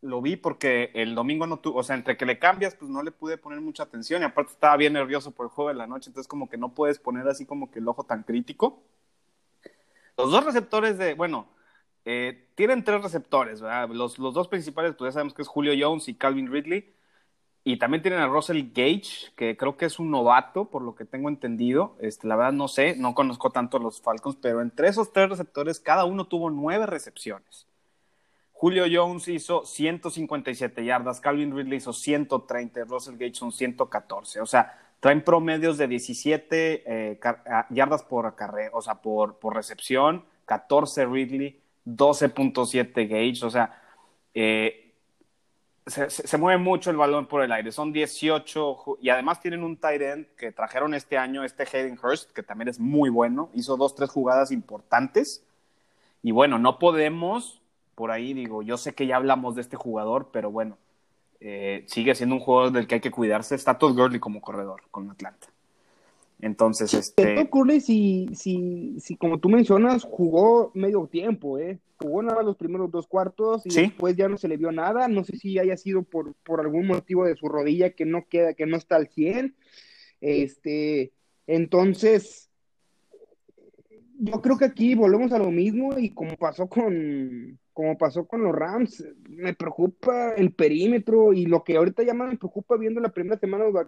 lo 0.00 0.22
vi 0.22 0.36
porque 0.36 0.90
el 0.94 1.14
domingo 1.14 1.46
no 1.46 1.58
tuvo, 1.58 1.80
o 1.80 1.82
sea, 1.82 1.96
entre 1.96 2.16
que 2.16 2.26
le 2.26 2.38
cambias, 2.38 2.74
pues 2.74 2.90
no 2.90 3.02
le 3.02 3.10
pude 3.10 3.36
poner 3.36 3.60
mucha 3.60 3.82
atención 3.82 4.22
y 4.22 4.24
aparte 4.24 4.52
estaba 4.52 4.76
bien 4.76 4.92
nervioso 4.92 5.32
por 5.32 5.46
el 5.46 5.50
juego 5.50 5.68
de 5.68 5.74
la 5.74 5.86
noche, 5.86 6.10
entonces 6.10 6.28
como 6.28 6.48
que 6.48 6.56
no 6.56 6.74
puedes 6.74 6.98
poner 6.98 7.26
así 7.28 7.46
como 7.46 7.70
que 7.70 7.80
el 7.80 7.88
ojo 7.88 8.04
tan 8.04 8.22
crítico. 8.22 8.82
Los 10.16 10.30
dos 10.30 10.44
receptores 10.44 10.98
de, 10.98 11.14
bueno, 11.14 11.48
eh, 12.04 12.48
tienen 12.54 12.84
tres 12.84 13.02
receptores, 13.02 13.60
¿verdad? 13.60 13.88
Los, 13.90 14.18
los 14.18 14.34
dos 14.34 14.48
principales, 14.48 14.94
pues 14.96 15.08
ya 15.08 15.12
sabemos 15.12 15.34
que 15.34 15.42
es 15.42 15.48
Julio 15.48 15.72
Jones 15.78 16.08
y 16.08 16.14
Calvin 16.14 16.50
Ridley. 16.50 16.94
Y 17.64 17.76
también 17.76 18.02
tienen 18.02 18.20
a 18.20 18.26
Russell 18.26 18.70
Gage, 18.72 19.30
que 19.36 19.56
creo 19.56 19.76
que 19.76 19.84
es 19.84 19.98
un 19.98 20.10
novato, 20.10 20.70
por 20.70 20.80
lo 20.82 20.94
que 20.94 21.04
tengo 21.04 21.28
entendido. 21.28 21.96
Este, 22.00 22.26
la 22.26 22.34
verdad 22.34 22.52
no 22.52 22.66
sé, 22.66 22.96
no 22.96 23.14
conozco 23.14 23.50
tanto 23.50 23.76
a 23.76 23.80
los 23.80 24.00
Falcons, 24.00 24.38
pero 24.40 24.62
entre 24.62 24.88
esos 24.88 25.12
tres 25.12 25.28
receptores, 25.28 25.78
cada 25.78 26.06
uno 26.06 26.26
tuvo 26.26 26.48
nueve 26.48 26.86
recepciones. 26.86 27.67
Julio 28.60 28.86
Jones 28.90 29.28
hizo 29.28 29.64
157 29.64 30.84
yardas, 30.84 31.20
Calvin 31.20 31.56
Ridley 31.56 31.76
hizo 31.76 31.92
130, 31.92 32.82
Russell 32.86 33.14
Gage 33.14 33.34
son 33.34 33.52
114. 33.52 34.40
O 34.40 34.46
sea, 34.46 34.76
traen 34.98 35.22
promedios 35.22 35.78
de 35.78 35.86
17 35.86 36.82
eh, 36.84 37.20
yardas 37.70 38.02
por 38.02 38.26
acarreo, 38.26 38.72
o 38.72 38.82
sea, 38.82 38.96
por, 38.96 39.38
por 39.38 39.54
recepción, 39.54 40.24
14 40.46 41.06
Ridley, 41.06 41.60
12.7 41.86 43.08
Gage, 43.08 43.46
o 43.46 43.50
sea, 43.50 43.80
eh, 44.34 44.92
se, 45.86 46.36
mueve 46.36 46.60
mucho 46.60 46.90
el 46.90 46.96
balón 46.96 47.26
por 47.26 47.42
el 47.44 47.52
aire. 47.52 47.70
Son 47.70 47.92
18 47.92 48.98
y 49.00 49.08
además 49.08 49.40
tienen 49.40 49.62
un 49.62 49.76
tight 49.76 50.02
end 50.02 50.26
que 50.36 50.50
trajeron 50.50 50.94
este 50.94 51.16
año, 51.16 51.44
este 51.44 51.62
Hayden 51.62 51.96
Hurst, 52.02 52.32
que 52.32 52.42
también 52.42 52.66
es 52.66 52.80
muy 52.80 53.08
bueno. 53.08 53.50
Hizo 53.54 53.76
dos, 53.76 53.94
tres 53.94 54.10
jugadas 54.10 54.50
importantes. 54.50 55.44
Y 56.24 56.32
bueno, 56.32 56.58
no 56.58 56.80
podemos, 56.80 57.62
por 57.98 58.12
ahí 58.12 58.32
digo, 58.32 58.62
yo 58.62 58.76
sé 58.76 58.94
que 58.94 59.08
ya 59.08 59.16
hablamos 59.16 59.56
de 59.56 59.60
este 59.60 59.76
jugador, 59.76 60.28
pero 60.32 60.52
bueno, 60.52 60.78
eh, 61.40 61.82
sigue 61.88 62.14
siendo 62.14 62.36
un 62.36 62.40
jugador 62.40 62.70
del 62.70 62.86
que 62.86 62.94
hay 62.94 63.00
que 63.00 63.10
cuidarse. 63.10 63.56
Está 63.56 63.76
Todd 63.76 63.96
Gurley 63.96 64.20
como 64.20 64.40
corredor 64.40 64.82
con 64.92 65.10
Atlanta. 65.10 65.48
Entonces, 66.40 66.94
este. 66.94 67.34
Todd 67.34 67.48
Gurley, 67.50 67.80
si, 67.80 68.28
si, 68.36 69.00
si 69.00 69.16
como 69.16 69.40
tú 69.40 69.48
mencionas, 69.48 70.04
jugó 70.04 70.70
medio 70.74 71.08
tiempo, 71.08 71.58
¿eh? 71.58 71.80
jugó 71.96 72.22
nada 72.22 72.44
los 72.44 72.56
primeros 72.56 72.88
dos 72.92 73.08
cuartos 73.08 73.66
y 73.66 73.74
después 73.74 74.14
ya 74.14 74.28
no 74.28 74.38
se 74.38 74.46
le 74.46 74.56
vio 74.56 74.70
nada. 74.70 75.08
No 75.08 75.24
sé 75.24 75.36
si 75.36 75.58
haya 75.58 75.76
sido 75.76 76.04
por, 76.04 76.34
por 76.44 76.60
algún 76.60 76.86
motivo 76.86 77.24
de 77.24 77.34
su 77.34 77.48
rodilla 77.48 77.90
que 77.90 78.04
no 78.04 78.28
queda, 78.28 78.54
que 78.54 78.66
no 78.66 78.76
está 78.76 78.94
al 78.94 79.08
100. 79.08 79.56
Este, 80.20 81.10
entonces, 81.48 82.48
yo 84.20 84.40
creo 84.40 84.56
que 84.56 84.66
aquí 84.66 84.94
volvemos 84.94 85.32
a 85.32 85.38
lo 85.38 85.50
mismo 85.50 85.98
y 85.98 86.10
como 86.10 86.36
pasó 86.36 86.68
con, 86.68 87.58
como 87.78 87.96
pasó 87.96 88.26
con 88.26 88.42
los 88.42 88.52
Rams, 88.52 89.04
me 89.28 89.54
preocupa 89.54 90.32
el 90.32 90.52
perímetro 90.52 91.32
y 91.32 91.46
lo 91.46 91.62
que 91.62 91.76
ahorita 91.76 92.02
ya 92.02 92.12
me 92.12 92.36
preocupa 92.36 92.76
viendo 92.76 93.00
la 93.00 93.10
primera 93.10 93.38
semana 93.38 93.66
de 93.66 93.86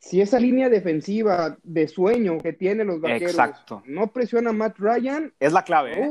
si 0.00 0.20
esa 0.20 0.40
línea 0.40 0.68
defensiva 0.68 1.56
de 1.62 1.86
sueño 1.86 2.38
que 2.38 2.52
tiene 2.52 2.82
los 2.82 3.00
vaqueros 3.00 3.36
no 3.84 4.08
presiona 4.08 4.50
a 4.50 4.52
Matt 4.52 4.80
Ryan, 4.80 5.32
es 5.38 5.52
la 5.52 5.62
clave. 5.62 5.92
¿eh? 5.92 6.10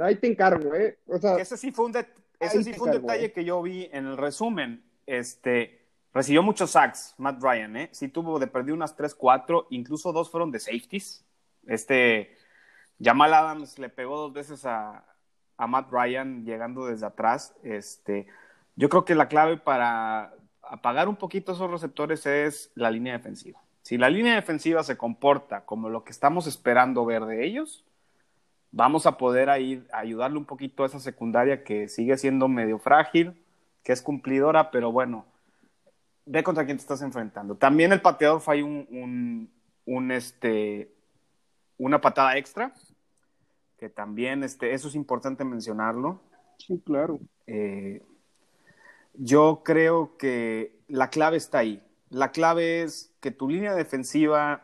ahí 0.00 0.16
te 0.16 0.26
encargo, 0.26 0.74
¿eh? 0.74 0.98
ese 1.38 1.56
sí 1.56 1.72
fue 1.72 1.86
un, 1.86 1.94
ese 2.38 2.62
sí 2.62 2.74
fue 2.74 2.90
un 2.90 3.00
detalle 3.00 3.24
¿eh? 3.24 3.32
que 3.32 3.42
yo 3.42 3.62
vi 3.62 3.88
en 3.92 4.04
el 4.04 4.18
resumen. 4.18 4.84
Este, 5.06 5.80
recibió 6.12 6.42
muchos 6.42 6.72
sacks 6.72 7.14
Matt 7.16 7.42
Ryan, 7.42 7.74
¿eh? 7.78 7.88
Sí 7.90 8.08
tuvo 8.08 8.38
de 8.38 8.48
perder 8.48 8.74
unas 8.74 8.94
3, 8.94 9.14
4, 9.14 9.68
incluso 9.70 10.12
dos 10.12 10.30
fueron 10.30 10.50
de 10.50 10.60
safeties. 10.60 11.24
Este, 11.66 12.35
Jamal 13.02 13.34
Adams 13.34 13.78
le 13.78 13.88
pegó 13.88 14.18
dos 14.18 14.32
veces 14.32 14.64
a, 14.64 15.04
Matt 15.58 15.90
Ryan 15.90 16.44
llegando 16.44 16.86
desde 16.86 17.06
atrás. 17.06 17.54
Este, 17.62 18.26
yo 18.74 18.88
creo 18.88 19.04
que 19.04 19.14
la 19.14 19.28
clave 19.28 19.56
para 19.56 20.34
apagar 20.62 21.08
un 21.08 21.16
poquito 21.16 21.52
esos 21.52 21.70
receptores 21.70 22.26
es 22.26 22.70
la 22.74 22.90
línea 22.90 23.14
defensiva. 23.14 23.60
Si 23.82 23.98
la 23.98 24.10
línea 24.10 24.34
defensiva 24.34 24.82
se 24.82 24.96
comporta 24.96 25.64
como 25.64 25.88
lo 25.88 26.04
que 26.04 26.10
estamos 26.10 26.46
esperando 26.46 27.06
ver 27.06 27.24
de 27.24 27.46
ellos, 27.46 27.84
vamos 28.72 29.06
a 29.06 29.16
poder 29.16 29.48
ahí 29.48 29.86
ayudarle 29.92 30.38
un 30.38 30.44
poquito 30.44 30.82
a 30.82 30.86
esa 30.86 31.00
secundaria 31.00 31.64
que 31.64 31.88
sigue 31.88 32.18
siendo 32.18 32.48
medio 32.48 32.78
frágil, 32.78 33.40
que 33.82 33.92
es 33.92 34.02
cumplidora, 34.02 34.70
pero 34.70 34.92
bueno, 34.92 35.24
ve 36.26 36.42
contra 36.42 36.64
quién 36.64 36.76
te 36.76 36.82
estás 36.82 37.02
enfrentando. 37.02 37.54
También 37.54 37.92
el 37.92 38.02
pateador 38.02 38.40
fue 38.40 38.62
un, 38.62 39.48
un, 39.86 40.10
este, 40.10 40.92
una 41.78 42.00
patada 42.00 42.36
extra, 42.36 42.74
que 43.78 43.88
también 43.88 44.42
este, 44.42 44.74
eso 44.74 44.88
es 44.88 44.94
importante 44.94 45.44
mencionarlo. 45.44 46.20
Sí, 46.58 46.80
claro. 46.84 47.20
Eh, 47.46 48.02
yo 49.14 49.62
creo 49.64 50.16
que 50.16 50.78
la 50.88 51.10
clave 51.10 51.36
está 51.36 51.58
ahí. 51.58 51.82
La 52.10 52.30
clave 52.30 52.82
es 52.82 53.12
que 53.20 53.30
tu 53.30 53.48
línea 53.48 53.74
defensiva 53.74 54.62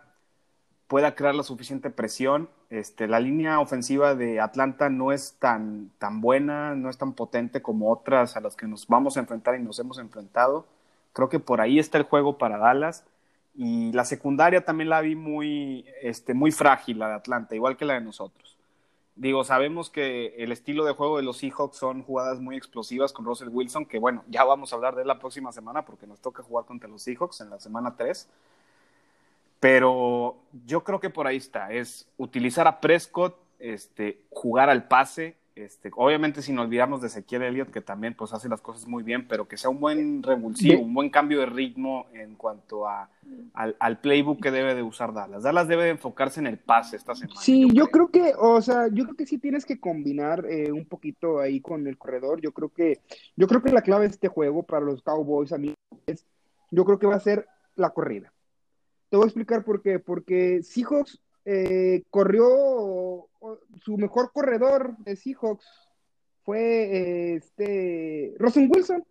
pueda 0.89 1.15
crear 1.15 1.35
la 1.35 1.43
suficiente 1.43 1.91
presión. 1.91 2.49
Este, 2.71 3.07
la 3.07 3.21
línea 3.21 3.61
ofensiva 3.61 4.15
de 4.15 4.41
Atlanta 4.41 4.89
no 4.89 5.13
es 5.13 5.35
tan, 5.39 5.91
tan 5.99 6.21
buena, 6.21 6.75
no 6.75 6.89
es 6.89 6.97
tan 6.97 7.13
potente 7.13 7.61
como 7.61 7.91
otras 7.91 8.37
a 8.37 8.41
las 8.41 8.57
que 8.57 8.67
nos 8.67 8.87
vamos 8.87 9.17
a 9.17 9.21
enfrentar 9.21 9.59
y 9.59 9.63
nos 9.63 9.79
hemos 9.79 9.99
enfrentado. 9.99 10.67
Creo 11.13 11.29
que 11.29 11.39
por 11.39 11.61
ahí 11.61 11.79
está 11.79 11.99
el 11.99 12.05
juego 12.05 12.39
para 12.39 12.59
Dallas. 12.59 13.05
Y 13.55 13.93
la 13.93 14.07
secundaria 14.07 14.65
también 14.65 14.89
la 14.89 15.03
vi 15.03 15.15
muy, 15.15 15.85
este, 16.01 16.33
muy 16.33 16.53
frágil, 16.53 16.99
la 16.99 17.09
de 17.09 17.15
Atlanta, 17.15 17.55
igual 17.55 17.77
que 17.77 17.85
la 17.85 17.95
de 17.95 18.01
nosotros. 18.01 18.57
Digo, 19.15 19.45
sabemos 19.45 19.91
que 19.91 20.35
el 20.39 20.53
estilo 20.53 20.85
de 20.85 20.93
juego 20.93 21.19
de 21.19 21.23
los 21.23 21.37
Seahawks 21.37 21.77
son 21.77 22.03
jugadas 22.03 22.41
muy 22.41 22.57
explosivas 22.57 23.13
con 23.13 23.27
Russell 23.27 23.51
Wilson, 23.51 23.85
que 23.85 23.99
bueno, 23.99 24.25
ya 24.29 24.43
vamos 24.45 24.73
a 24.73 24.77
hablar 24.77 24.95
de 24.95 25.03
él 25.03 25.09
la 25.09 25.19
próxima 25.19 25.53
semana 25.53 25.85
porque 25.85 26.07
nos 26.07 26.21
toca 26.21 26.43
jugar 26.43 26.65
contra 26.65 26.89
los 26.89 27.03
Seahawks 27.03 27.43
en 27.43 27.51
la 27.51 27.61
semana 27.61 27.95
3. 27.95 28.29
Pero 29.61 30.39
yo 30.67 30.83
creo 30.83 30.99
que 30.99 31.11
por 31.11 31.27
ahí 31.27 31.37
está, 31.37 31.73
es 31.73 32.09
utilizar 32.17 32.67
a 32.67 32.81
Prescott, 32.81 33.37
este, 33.59 34.25
jugar 34.31 34.71
al 34.71 34.89
pase, 34.89 35.37
este, 35.55 35.91
obviamente 35.97 36.41
sin 36.41 36.59
olvidarnos 36.59 37.01
de 37.01 37.09
Ezequiel 37.09 37.43
Elliott, 37.43 37.71
que 37.71 37.81
también 37.81 38.15
pues 38.15 38.33
hace 38.33 38.49
las 38.49 38.61
cosas 38.61 38.87
muy 38.87 39.03
bien, 39.03 39.29
pero 39.29 39.47
que 39.47 39.57
sea 39.57 39.71
un 39.71 39.81
buen 39.81 40.23
revulsivo, 40.23 40.83
un 40.83 40.95
buen 40.95 41.11
cambio 41.11 41.41
de 41.41 41.47
ritmo 41.47 42.07
en 42.15 42.37
cuanto 42.37 42.89
a, 42.89 43.11
al, 43.55 44.01
playbook 44.01 44.43
que 44.43 44.51
debe 44.51 44.75
de 44.75 44.83
usar 44.83 45.13
Dallas. 45.13 45.43
Dallas 45.43 45.69
debe 45.69 45.85
de 45.85 45.91
enfocarse 45.91 46.41
en 46.41 46.47
el 46.47 46.59
pase 46.59 46.97
esta 46.97 47.15
semana. 47.15 47.41
Sí, 47.41 47.69
yo, 47.73 47.89
creo. 47.89 48.09
que, 48.09 48.33
o 48.39 48.63
sea, 48.63 48.89
yo 48.89 49.05
creo 49.05 49.17
que 49.17 49.27
sí 49.27 49.39
tienes 49.39 49.67
que 49.67 49.79
combinar 49.79 50.47
eh, 50.47 50.73
un 50.73 50.87
poquito 50.87 51.41
ahí 51.41 51.61
con 51.61 51.87
el 51.87 51.99
corredor. 51.99 52.41
Yo 52.41 52.53
creo 52.53 52.71
que, 52.71 53.01
yo 53.37 53.47
creo 53.47 53.63
que 53.63 53.73
la 53.73 53.83
clave 53.83 54.07
de 54.07 54.13
este 54.13 54.29
juego 54.29 54.63
para 54.63 54.85
los 54.85 55.03
Cowboys, 55.03 55.53
a 55.53 55.59
mí, 55.59 55.75
es, 56.07 56.27
yo 56.71 56.85
creo 56.85 56.99
que 56.99 57.07
va 57.07 57.17
a 57.17 57.21
ser 57.21 57.47
la 57.77 57.91
corrida. 57.91 58.33
Te 59.11 59.17
voy 59.17 59.25
a 59.25 59.29
explicar 59.29 59.65
por 59.65 59.83
qué. 59.83 59.99
Porque 59.99 60.63
Seahawks 60.63 61.21
eh, 61.45 62.03
corrió 62.11 63.29
su 63.83 63.97
mejor 63.97 64.33
corredor 64.33 64.97
de 64.99 65.17
Seahawks 65.17 65.67
fue 66.45 66.59
eh, 66.59 67.35
este 67.37 68.35
Rosen 68.39 68.71
Wilson. 68.71 69.05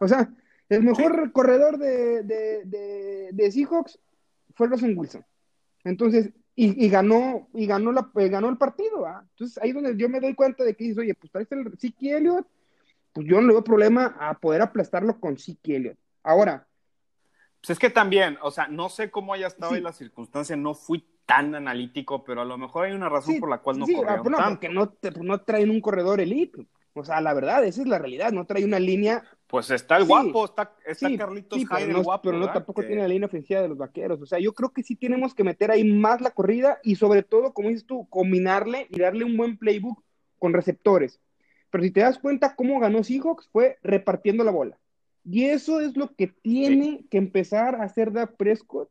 o 0.00 0.08
sea, 0.08 0.32
el 0.68 0.82
mejor 0.82 1.32
corredor 1.32 1.78
de, 1.78 2.22
de, 2.22 3.52
Seahawks 3.52 3.98
fue 4.54 4.68
Rosen 4.68 4.96
Wilson. 4.96 5.24
Entonces, 5.84 6.30
y, 6.54 6.88
ganó, 6.90 7.48
y 7.54 7.66
ganó, 7.66 7.90
la, 7.90 8.10
eh, 8.16 8.28
ganó 8.28 8.50
el 8.50 8.58
partido. 8.58 9.06
Entonces, 9.30 9.56
ahí 9.62 9.70
es 9.70 9.74
donde 9.74 9.96
yo 9.96 10.08
me 10.10 10.20
doy 10.20 10.34
cuenta 10.34 10.62
de 10.62 10.74
que 10.74 10.84
dices, 10.84 10.98
oye, 10.98 11.14
pues 11.14 11.32
traes 11.32 11.50
el 11.52 11.78
Siki 11.78 12.10
Elliott, 12.10 12.46
pues 13.12 13.26
yo 13.26 13.40
no 13.40 13.46
le 13.46 13.54
veo 13.54 13.64
problema 13.64 14.14
a 14.20 14.38
poder 14.38 14.60
aplastarlo 14.60 15.18
con 15.18 15.38
Siki 15.38 15.74
Elliott. 15.74 15.98
Ahora, 16.22 16.68
pues 17.60 17.70
es 17.70 17.78
que 17.78 17.90
también, 17.90 18.38
o 18.42 18.50
sea, 18.50 18.68
no 18.68 18.88
sé 18.90 19.10
cómo 19.10 19.32
haya 19.32 19.46
estado 19.46 19.74
en 19.74 19.84
la 19.84 19.92
circunstancia, 19.92 20.54
no 20.54 20.74
fui 20.74 21.06
tan 21.30 21.54
analítico, 21.54 22.24
pero 22.24 22.40
a 22.40 22.44
lo 22.44 22.58
mejor 22.58 22.86
hay 22.86 22.92
una 22.92 23.08
razón 23.08 23.38
por 23.38 23.48
la 23.48 23.58
cual 23.58 23.78
no 23.78 23.86
sí, 23.86 23.94
ah, 24.04 24.16
no, 24.16 24.36
porque 24.48 24.68
no, 24.68 24.92
no 25.22 25.40
traen 25.42 25.70
un 25.70 25.80
corredor 25.80 26.20
elite. 26.20 26.66
O 26.92 27.04
sea, 27.04 27.20
la 27.20 27.32
verdad, 27.34 27.64
esa 27.64 27.82
es 27.82 27.86
la 27.86 28.00
realidad, 28.00 28.32
no 28.32 28.46
trae 28.46 28.64
una 28.64 28.80
línea. 28.80 29.22
Pues 29.46 29.70
está 29.70 29.96
el 29.96 30.06
guapo, 30.06 30.44
está, 30.44 30.74
está 30.84 31.08
Carlitos 31.16 31.62
pero 31.70 31.92
no, 31.92 32.02
guapo. 32.02 32.22
Pero 32.24 32.38
no 32.38 32.52
tampoco 32.52 32.82
tiene 32.82 33.02
la 33.02 33.08
línea 33.08 33.28
ofensiva 33.28 33.60
de 33.60 33.68
los 33.68 33.78
vaqueros. 33.78 34.20
O 34.20 34.26
sea, 34.26 34.40
yo 34.40 34.52
creo 34.54 34.70
que 34.70 34.82
sí 34.82 34.96
tenemos 34.96 35.32
que 35.32 35.44
meter 35.44 35.70
ahí 35.70 35.84
más 35.84 36.20
la 36.20 36.32
corrida 36.32 36.80
y 36.82 36.96
sobre 36.96 37.22
todo, 37.22 37.52
como 37.52 37.68
dices 37.68 37.86
tú, 37.86 38.08
combinarle 38.10 38.88
y 38.90 38.98
darle 38.98 39.24
un 39.24 39.36
buen 39.36 39.56
playbook 39.56 40.02
con 40.36 40.52
receptores. 40.52 41.20
Pero 41.70 41.84
si 41.84 41.92
te 41.92 42.00
das 42.00 42.18
cuenta 42.18 42.56
cómo 42.56 42.80
ganó 42.80 43.04
Seahawks, 43.04 43.48
fue 43.52 43.78
repartiendo 43.84 44.42
la 44.42 44.50
bola. 44.50 44.76
Y 45.24 45.44
eso 45.44 45.80
es 45.80 45.96
lo 45.96 46.12
que 46.16 46.26
tiene 46.26 47.04
que 47.08 47.18
empezar 47.18 47.76
a 47.76 47.84
hacer 47.84 48.10
Dak 48.10 48.36
Prescott, 48.36 48.90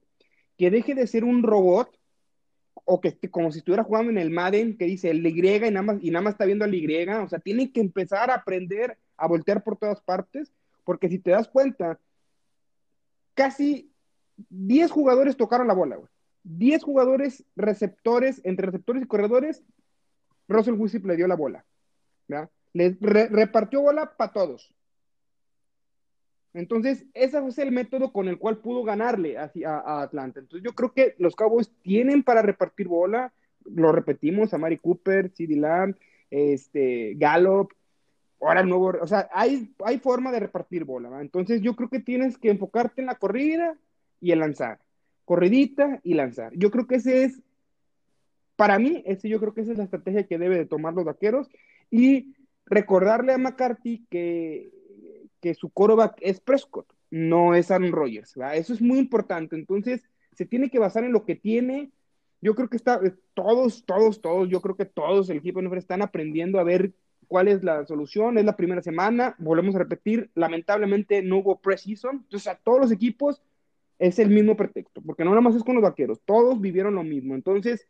que 0.57 0.71
deje 0.71 0.95
de 0.95 1.05
ser 1.05 1.25
un 1.25 1.43
robot, 1.43 1.98
o 2.91 2.99
que 2.99 3.15
como 3.29 3.51
si 3.51 3.59
estuviera 3.59 3.83
jugando 3.83 4.09
en 4.09 4.17
el 4.17 4.31
Madden, 4.31 4.75
que 4.75 4.85
dice 4.85 5.11
el 5.11 5.25
Y 5.25 5.47
y 5.47 5.59
nada 5.71 5.83
más, 5.83 5.97
y 6.01 6.09
nada 6.09 6.23
más 6.23 6.33
está 6.33 6.45
viendo 6.45 6.65
al 6.65 6.73
Y, 6.73 7.07
o 7.07 7.29
sea, 7.29 7.37
tiene 7.37 7.71
que 7.71 7.81
empezar 7.81 8.31
a 8.31 8.35
aprender 8.35 8.97
a 9.15 9.27
voltear 9.27 9.63
por 9.63 9.77
todas 9.77 10.01
partes, 10.01 10.51
porque 10.83 11.07
si 11.07 11.19
te 11.19 11.29
das 11.29 11.47
cuenta, 11.47 11.99
casi 13.35 13.91
10 14.49 14.89
jugadores 14.89 15.37
tocaron 15.37 15.67
la 15.67 15.75
bola, 15.75 15.97
güey. 15.97 16.09
10 16.43 16.83
jugadores 16.83 17.45
receptores, 17.55 18.41
entre 18.43 18.65
receptores 18.65 19.03
y 19.03 19.07
corredores, 19.07 19.63
Russell 20.47 20.73
Wilson 20.73 21.03
le 21.05 21.15
dio 21.15 21.27
la 21.27 21.35
bola. 21.35 21.63
Le 22.73 22.97
repartió 22.99 23.81
bola 23.81 24.17
para 24.17 24.33
todos. 24.33 24.73
Entonces, 26.53 27.05
ese 27.13 27.41
fue 27.41 27.63
el 27.63 27.71
método 27.71 28.11
con 28.11 28.27
el 28.27 28.39
cual 28.39 28.57
pudo 28.57 28.83
ganarle 28.83 29.37
a, 29.37 29.51
Atlanta. 30.01 30.39
Entonces, 30.39 30.63
yo 30.63 30.73
creo 30.73 30.91
que 30.93 31.15
los 31.19 31.35
Cowboys 31.35 31.71
tienen 31.83 32.23
para 32.23 32.41
repartir 32.41 32.87
bola, 32.87 33.31
lo 33.65 33.91
repetimos, 33.91 34.53
a 34.53 34.57
Mari 34.57 34.77
Cooper, 34.77 35.31
CD 35.31 35.55
Lamb, 35.55 35.95
este, 36.31 37.13
Gallup, 37.17 37.71
ahora 38.41 38.61
el 38.61 38.69
nuevo, 38.69 38.93
o 38.99 39.07
sea, 39.07 39.29
hay, 39.31 39.73
hay 39.83 39.99
forma 39.99 40.31
de 40.31 40.39
repartir 40.39 40.85
bola, 40.85 41.21
Entonces, 41.21 41.61
yo 41.61 41.75
creo 41.75 41.89
que 41.89 41.99
tienes 41.99 42.37
que 42.37 42.49
enfocarte 42.49 43.01
en 43.01 43.07
la 43.07 43.15
corrida 43.15 43.75
y 44.19 44.31
el 44.31 44.39
lanzar. 44.39 44.79
Corridita 45.25 45.99
y 46.03 46.15
lanzar. 46.15 46.51
Yo 46.55 46.71
creo 46.71 46.87
que 46.87 46.95
ese 46.95 47.25
es, 47.25 47.41
para 48.55 48.79
mí, 48.79 49.03
ese 49.05 49.29
yo 49.29 49.39
creo 49.39 49.53
que 49.53 49.61
esa 49.61 49.73
es 49.73 49.77
la 49.77 49.83
estrategia 49.83 50.25
que 50.25 50.39
debe 50.39 50.57
de 50.57 50.65
tomar 50.65 50.95
los 50.95 51.05
vaqueros 51.05 51.47
y 51.91 52.33
recordarle 52.65 53.33
a 53.33 53.37
McCarthy 53.37 54.05
que 54.09 54.78
que 55.41 55.53
su 55.53 55.69
coreback 55.69 56.17
es 56.21 56.39
Prescott, 56.39 56.87
no 57.11 57.55
es 57.55 57.71
Aaron 57.71 57.91
Rodgers. 57.91 58.35
Eso 58.53 58.73
es 58.73 58.81
muy 58.81 58.99
importante. 58.99 59.55
Entonces, 59.55 60.03
se 60.33 60.45
tiene 60.45 60.69
que 60.69 60.79
basar 60.79 61.03
en 61.03 61.11
lo 61.11 61.25
que 61.25 61.35
tiene. 61.35 61.91
Yo 62.41 62.55
creo 62.55 62.69
que 62.69 62.77
está, 62.77 62.99
eh, 63.03 63.13
todos, 63.33 63.83
todos, 63.85 64.21
todos, 64.21 64.49
yo 64.49 64.61
creo 64.61 64.75
que 64.75 64.85
todos 64.85 65.29
el 65.29 65.37
equipo 65.37 65.61
de 65.61 65.77
están 65.77 66.01
aprendiendo 66.01 66.59
a 66.59 66.63
ver 66.63 66.93
cuál 67.27 67.47
es 67.47 67.63
la 67.63 67.85
solución. 67.85 68.37
Es 68.37 68.45
la 68.45 68.55
primera 68.55 68.81
semana, 68.81 69.35
volvemos 69.39 69.75
a 69.75 69.79
repetir, 69.79 70.29
lamentablemente 70.35 71.21
no 71.21 71.39
hubo 71.39 71.59
preseason. 71.59 72.17
Entonces, 72.17 72.47
a 72.47 72.55
todos 72.55 72.79
los 72.79 72.91
equipos 72.91 73.41
es 73.99 74.17
el 74.17 74.29
mismo 74.29 74.55
pretexto, 74.55 75.01
porque 75.01 75.25
no 75.25 75.31
nada 75.31 75.41
más 75.41 75.55
es 75.55 75.63
con 75.63 75.75
los 75.75 75.83
vaqueros, 75.83 76.21
todos 76.23 76.61
vivieron 76.61 76.95
lo 76.95 77.03
mismo. 77.03 77.35
Entonces, 77.35 77.85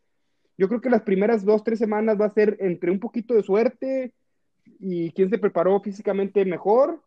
yo 0.58 0.68
creo 0.68 0.82
que 0.82 0.90
las 0.90 1.04
primeras 1.04 1.46
dos, 1.46 1.64
tres 1.64 1.80
semanas 1.80 2.20
va 2.20 2.26
a 2.26 2.34
ser 2.34 2.58
entre 2.60 2.92
un 2.92 3.00
poquito 3.00 3.36
de 3.36 3.44
suerte 3.44 4.12
y 4.80 5.12
quién 5.12 5.30
se 5.30 5.38
preparó 5.38 5.80
físicamente 5.80 6.44
mejor 6.46 7.00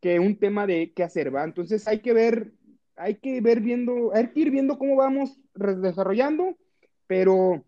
que 0.00 0.20
un 0.20 0.36
tema 0.36 0.66
de 0.66 0.92
qué 0.92 1.02
hacer, 1.02 1.34
¿va? 1.34 1.44
Entonces 1.44 1.86
hay 1.88 2.00
que 2.00 2.12
ver, 2.12 2.52
hay 2.96 3.16
que 3.16 3.40
ver 3.40 3.60
viendo, 3.60 4.12
hay 4.14 4.28
que 4.28 4.40
ir 4.40 4.50
viendo 4.50 4.78
cómo 4.78 4.96
vamos 4.96 5.38
desarrollando, 5.54 6.56
pero 7.06 7.64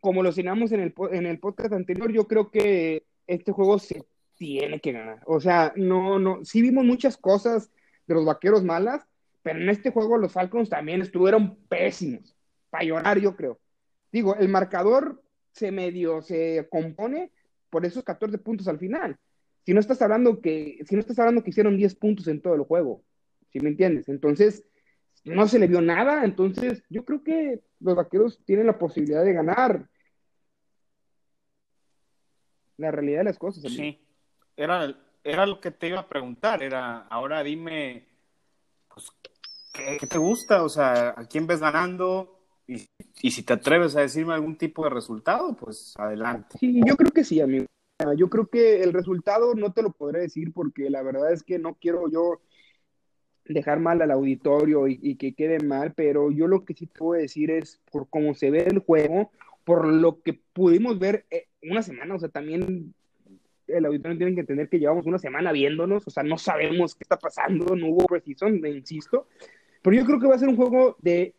como 0.00 0.22
lo 0.22 0.32
cenamos 0.32 0.72
en 0.72 0.80
el, 0.80 0.94
en 1.12 1.26
el 1.26 1.38
podcast 1.38 1.72
anterior, 1.72 2.12
yo 2.12 2.28
creo 2.28 2.50
que 2.50 3.04
este 3.26 3.52
juego 3.52 3.78
se 3.78 4.04
tiene 4.36 4.80
que 4.80 4.92
ganar. 4.92 5.20
O 5.26 5.40
sea, 5.40 5.72
no, 5.76 6.18
no, 6.18 6.44
sí 6.44 6.60
vimos 6.62 6.84
muchas 6.84 7.16
cosas 7.16 7.70
de 8.06 8.14
los 8.14 8.24
vaqueros 8.24 8.62
malas, 8.62 9.06
pero 9.42 9.60
en 9.60 9.68
este 9.68 9.90
juego 9.90 10.18
los 10.18 10.32
Falcons 10.32 10.68
también 10.68 11.02
estuvieron 11.02 11.56
pésimos, 11.68 12.36
para 12.70 12.84
llorar 12.84 13.18
yo 13.18 13.36
creo. 13.36 13.58
Digo, 14.12 14.36
el 14.36 14.48
marcador 14.48 15.22
se 15.52 15.70
medio, 15.70 16.22
se 16.22 16.66
compone 16.70 17.30
por 17.70 17.84
esos 17.84 18.04
14 18.04 18.38
puntos 18.38 18.68
al 18.68 18.78
final, 18.78 19.18
si 19.64 19.72
no 19.72 19.80
estás 19.80 20.02
hablando 20.02 20.40
que, 20.40 20.78
si 20.86 20.94
no 20.94 21.00
estás 21.00 21.18
hablando 21.18 21.42
que 21.42 21.50
hicieron 21.50 21.76
10 21.76 21.94
puntos 21.94 22.28
en 22.28 22.40
todo 22.40 22.54
el 22.54 22.62
juego, 22.62 23.02
si 23.50 23.60
me 23.60 23.70
entiendes? 23.70 24.08
Entonces, 24.08 24.64
no 25.24 25.48
se 25.48 25.58
le 25.58 25.66
vio 25.66 25.80
nada, 25.80 26.24
entonces 26.24 26.84
yo 26.90 27.04
creo 27.04 27.22
que 27.22 27.62
los 27.80 27.96
vaqueros 27.96 28.44
tienen 28.44 28.66
la 28.66 28.78
posibilidad 28.78 29.24
de 29.24 29.32
ganar. 29.32 29.88
La 32.76 32.90
realidad 32.90 33.20
de 33.20 33.24
las 33.24 33.38
cosas. 33.38 33.72
Sí, 33.72 33.98
era, 34.56 34.94
era 35.22 35.46
lo 35.46 35.60
que 35.60 35.70
te 35.70 35.88
iba 35.88 36.00
a 36.00 36.08
preguntar, 36.08 36.62
era, 36.62 37.06
ahora 37.08 37.42
dime, 37.42 38.06
pues, 38.92 39.10
¿qué, 39.72 40.06
te 40.06 40.18
gusta? 40.18 40.62
O 40.62 40.68
sea, 40.68 41.14
¿a 41.16 41.24
quién 41.26 41.46
ves 41.46 41.60
ganando? 41.60 42.38
Y, 42.66 42.86
y, 43.22 43.30
si 43.30 43.42
te 43.42 43.52
atreves 43.54 43.94
a 43.96 44.00
decirme 44.00 44.34
algún 44.34 44.56
tipo 44.56 44.84
de 44.84 44.90
resultado, 44.90 45.54
pues 45.54 45.94
adelante. 45.98 46.58
Sí, 46.58 46.80
yo 46.86 46.96
creo 46.96 47.10
que 47.12 47.24
sí, 47.24 47.40
amigo. 47.40 47.66
Yo 48.16 48.28
creo 48.28 48.48
que 48.48 48.82
el 48.82 48.92
resultado 48.92 49.54
no 49.54 49.72
te 49.72 49.82
lo 49.82 49.92
podré 49.92 50.20
decir 50.20 50.52
porque 50.52 50.90
la 50.90 51.02
verdad 51.02 51.32
es 51.32 51.44
que 51.44 51.60
no 51.60 51.76
quiero 51.76 52.10
yo 52.10 52.40
dejar 53.44 53.78
mal 53.78 54.02
al 54.02 54.10
auditorio 54.10 54.88
y, 54.88 55.14
que 55.16 55.34
quede 55.34 55.60
mal, 55.60 55.92
pero 55.94 56.32
yo 56.32 56.48
lo 56.48 56.64
que 56.64 56.74
sí 56.74 56.86
puedo 56.86 57.20
decir 57.20 57.50
es 57.50 57.80
por 57.92 58.08
cómo 58.08 58.34
se 58.34 58.50
ve 58.50 58.64
el 58.64 58.80
juego, 58.80 59.30
por 59.64 59.86
lo 59.86 60.22
que 60.22 60.40
pudimos 60.52 60.98
ver 60.98 61.26
eh, 61.30 61.46
una 61.62 61.82
semana, 61.82 62.14
o 62.14 62.18
sea, 62.18 62.30
también 62.30 62.94
el 63.68 63.84
auditorio 63.84 64.18
tiene 64.18 64.34
que 64.34 64.40
entender 64.40 64.68
que 64.68 64.78
llevamos 64.78 65.06
una 65.06 65.18
semana 65.18 65.52
viéndonos, 65.52 66.06
o 66.06 66.10
sea, 66.10 66.22
no 66.22 66.36
sabemos 66.36 66.94
qué 66.94 67.04
está 67.04 67.18
pasando, 67.18 67.76
no 67.76 67.88
hubo 67.88 68.06
precision, 68.06 68.64
insisto, 68.66 69.28
pero 69.82 69.96
yo 69.96 70.04
creo 70.04 70.18
que 70.18 70.26
va 70.26 70.34
a 70.34 70.38
ser 70.38 70.48
un 70.48 70.56
juego 70.56 70.96
de, 71.00 71.34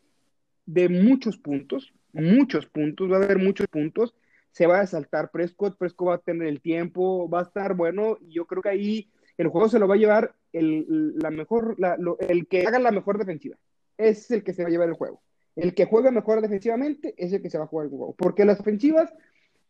de 0.65 0.90
muchos 0.90 1.38
puntos, 1.38 1.94
muchos 2.14 2.65
puntos, 2.68 3.11
va 3.11 3.18
a 3.18 3.23
haber 3.23 3.40
muchos 3.40 3.68
puntos, 3.68 4.15
se 4.56 4.68
va 4.68 4.80
a 4.80 4.88
saltar 4.88 5.32
Prescott, 5.32 5.77
Prescott 5.77 6.07
va 6.07 6.14
a 6.15 6.19
tener 6.19 6.48
el 6.48 6.61
tiempo, 6.61 7.30
va 7.30 7.41
a 7.41 7.44
estar 7.44 7.76
bueno, 7.76 8.18
y 8.22 8.36
yo 8.36 8.45
creo 8.45 8.61
que 8.61 8.69
ahí 8.69 9.11
el 9.38 9.49
juego 9.49 9.68
se 9.68 9.80
lo 9.80 9.88
va 9.88 9.95
a 9.95 9.98
llevar 9.98 10.34
el, 10.53 11.14
la 11.18 11.30
mejor, 11.30 11.76
el 12.19 12.48
que 12.48 12.65
haga 12.65 12.80
la 12.80 12.91
mejor 12.91 13.18
defensiva, 13.18 13.57
es 13.98 14.32
el 14.32 14.45
que 14.45 14.53
se 14.53 14.64
va 14.64 14.69
a 14.69 14.72
llevar 14.72 14.88
el 14.88 14.95
juego. 14.95 15.22
El 15.57 15.76
que 15.76 15.86
juega 15.86 16.10
mejor 16.10 16.40
defensivamente 16.40 17.14
es 17.18 17.34
el 17.34 17.41
que 17.41 17.49
se 17.49 17.57
va 17.57 17.65
a 17.65 17.68
jugar 17.68 17.88
el 17.88 17.90
juego. 17.90 18.15
Porque 18.18 18.45
las 18.45 18.61
ofensivas, 18.61 19.14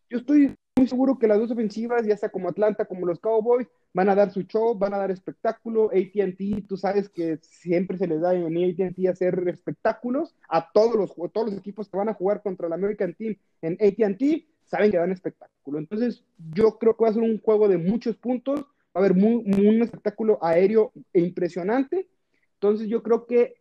yo 0.07 0.19
estoy 0.19 0.55
muy 0.75 0.87
seguro 0.87 1.17
que 1.17 1.27
las 1.27 1.39
dos 1.39 1.49
ofensivas, 1.49 2.05
ya 2.05 2.15
sea 2.15 2.29
como 2.29 2.49
Atlanta, 2.49 2.85
como 2.85 3.07
los 3.07 3.19
Cowboys, 3.19 3.67
van 3.91 4.09
a 4.09 4.15
dar 4.15 4.31
su 4.31 4.43
show, 4.43 4.77
van 4.77 4.93
a 4.93 4.99
dar 4.99 5.09
espectáculo. 5.09 5.89
ATT, 5.89 6.67
tú 6.67 6.77
sabes 6.77 7.09
que 7.09 7.39
siempre 7.41 7.97
se 7.97 8.05
les 8.05 8.21
da 8.21 8.35
en 8.35 8.55
ATT 8.55 9.07
hacer 9.09 9.47
espectáculos. 9.47 10.35
A 10.47 10.71
todos 10.71 10.95
los, 10.95 11.15
todos 11.31 11.49
los 11.49 11.57
equipos 11.57 11.89
que 11.89 11.97
van 11.97 12.09
a 12.09 12.13
jugar 12.13 12.43
contra 12.43 12.67
el 12.67 12.73
American 12.73 13.15
Team 13.15 13.35
en 13.63 13.73
ATT, 13.81 14.45
saben 14.65 14.91
que 14.91 14.97
dan 14.97 15.11
espectáculo. 15.11 15.79
Entonces, 15.79 16.23
yo 16.53 16.77
creo 16.77 16.95
que 16.95 17.03
va 17.03 17.09
a 17.09 17.13
ser 17.13 17.23
un 17.23 17.39
juego 17.39 17.67
de 17.67 17.77
muchos 17.77 18.15
puntos. 18.17 18.61
Va 18.61 19.01
a 19.01 19.05
haber 19.05 19.11
un 19.13 19.81
espectáculo 19.81 20.39
aéreo 20.41 20.91
e 21.13 21.21
impresionante. 21.21 22.07
Entonces, 22.53 22.87
yo 22.87 23.03
creo 23.03 23.25
que 23.25 23.55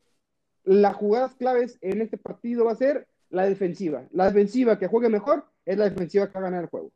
las 0.64 0.94
jugadas 0.96 1.34
claves 1.34 1.78
en 1.80 2.00
este 2.00 2.16
partido 2.16 2.64
va 2.64 2.72
a 2.72 2.76
ser 2.76 3.06
la 3.30 3.46
defensiva. 3.46 4.04
La 4.12 4.26
defensiva 4.26 4.78
que 4.78 4.86
juegue 4.86 5.08
mejor 5.08 5.46
es 5.64 5.76
la 5.76 5.88
defensiva 5.88 6.26
que 6.26 6.34
va 6.34 6.40
a 6.40 6.50
ganar 6.50 6.64
el 6.64 6.70
juego. 6.70 6.90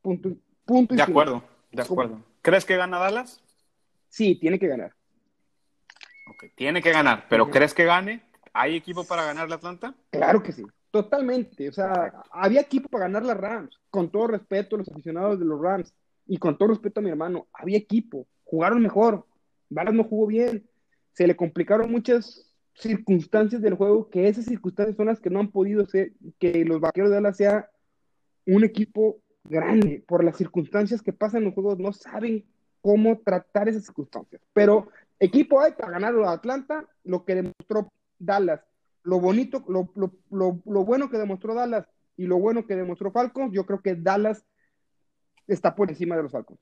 Punto, 0.00 0.30
punto 0.64 0.94
de 0.94 1.02
acuerdo, 1.02 1.42
de 1.72 1.82
acuerdo. 1.82 2.22
¿Crees 2.42 2.64
que 2.64 2.76
gana 2.76 2.98
Dallas? 2.98 3.42
Sí, 4.08 4.36
tiene 4.36 4.58
que 4.58 4.68
ganar. 4.68 4.94
Tiene 6.54 6.80
que 6.80 6.92
ganar, 6.92 7.26
pero 7.28 7.50
¿crees 7.50 7.74
que 7.74 7.84
gane? 7.84 8.22
¿Hay 8.52 8.76
equipo 8.76 9.04
para 9.04 9.24
ganar 9.24 9.48
la 9.48 9.56
Atlanta? 9.56 9.94
Claro 10.10 10.42
que 10.42 10.52
sí, 10.52 10.64
totalmente. 10.90 11.68
O 11.68 11.72
sea, 11.72 12.22
había 12.30 12.60
equipo 12.60 12.88
para 12.88 13.04
ganar 13.04 13.24
la 13.24 13.34
Rams, 13.34 13.78
con 13.90 14.10
todo 14.10 14.28
respeto 14.28 14.76
a 14.76 14.78
los 14.78 14.88
aficionados 14.88 15.38
de 15.38 15.44
los 15.44 15.60
Rams 15.60 15.94
y 16.26 16.38
con 16.38 16.56
todo 16.56 16.68
respeto 16.68 17.00
a 17.00 17.02
mi 17.02 17.10
hermano, 17.10 17.48
había 17.52 17.78
equipo, 17.78 18.26
jugaron 18.44 18.82
mejor, 18.82 19.26
Dallas 19.68 19.94
no 19.94 20.04
jugó 20.04 20.26
bien, 20.26 20.68
se 21.12 21.26
le 21.26 21.36
complicaron 21.36 21.90
muchas 21.90 22.52
circunstancias 22.74 23.60
del 23.62 23.74
juego, 23.74 24.08
que 24.10 24.28
esas 24.28 24.44
circunstancias 24.44 24.96
son 24.96 25.06
las 25.06 25.20
que 25.20 25.30
no 25.30 25.40
han 25.40 25.50
podido 25.50 25.86
ser, 25.86 26.12
que 26.38 26.64
los 26.64 26.80
vaqueros 26.80 27.10
de 27.10 27.16
Dallas 27.16 27.36
sea 27.36 27.70
un 28.46 28.64
equipo 28.64 29.20
grande, 29.44 30.04
por 30.06 30.22
las 30.24 30.36
circunstancias 30.36 31.02
que 31.02 31.12
pasan 31.12 31.38
en 31.38 31.44
los 31.46 31.54
juegos, 31.54 31.78
no 31.78 31.92
saben 31.92 32.44
cómo 32.80 33.18
tratar 33.18 33.68
esas 33.68 33.84
circunstancias. 33.84 34.40
Pero 34.52 34.88
equipo 35.18 35.60
hay 35.60 35.72
para 35.72 35.92
ganar 35.92 36.14
a 36.14 36.32
Atlanta, 36.32 36.86
lo 37.04 37.24
que 37.24 37.34
demostró 37.34 37.88
Dallas, 38.18 38.60
lo 39.02 39.20
bonito, 39.20 39.64
lo, 39.68 39.90
lo, 39.94 40.62
lo, 40.64 40.84
bueno 40.84 41.10
que 41.10 41.18
demostró 41.18 41.54
Dallas 41.54 41.88
y 42.16 42.26
lo 42.26 42.38
bueno 42.38 42.66
que 42.66 42.76
demostró 42.76 43.10
Falcons, 43.10 43.52
yo 43.52 43.64
creo 43.64 43.80
que 43.80 43.94
Dallas 43.94 44.44
está 45.46 45.74
por 45.74 45.90
encima 45.90 46.16
de 46.16 46.22
los 46.22 46.32
Falcons. 46.32 46.60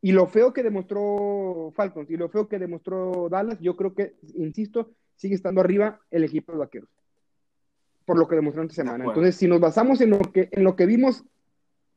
Y 0.00 0.12
lo 0.12 0.26
feo 0.26 0.52
que 0.52 0.62
demostró 0.62 1.72
Falcons 1.74 2.10
y 2.10 2.16
lo 2.16 2.28
feo 2.28 2.48
que 2.48 2.58
demostró 2.58 3.28
Dallas, 3.28 3.58
yo 3.60 3.76
creo 3.76 3.94
que, 3.94 4.14
insisto, 4.34 4.92
sigue 5.16 5.34
estando 5.34 5.60
arriba 5.60 6.00
el 6.10 6.24
equipo 6.24 6.52
de 6.52 6.58
vaqueros. 6.58 6.90
Por 8.04 8.18
lo 8.18 8.28
que 8.28 8.36
demostró 8.36 8.62
esta 8.62 8.74
semana. 8.74 9.04
Entonces, 9.04 9.34
si 9.34 9.48
nos 9.48 9.60
basamos 9.60 10.00
en 10.00 10.10
lo 10.10 10.20
que, 10.20 10.48
en 10.52 10.62
lo 10.62 10.76
que 10.76 10.86
vimos 10.86 11.24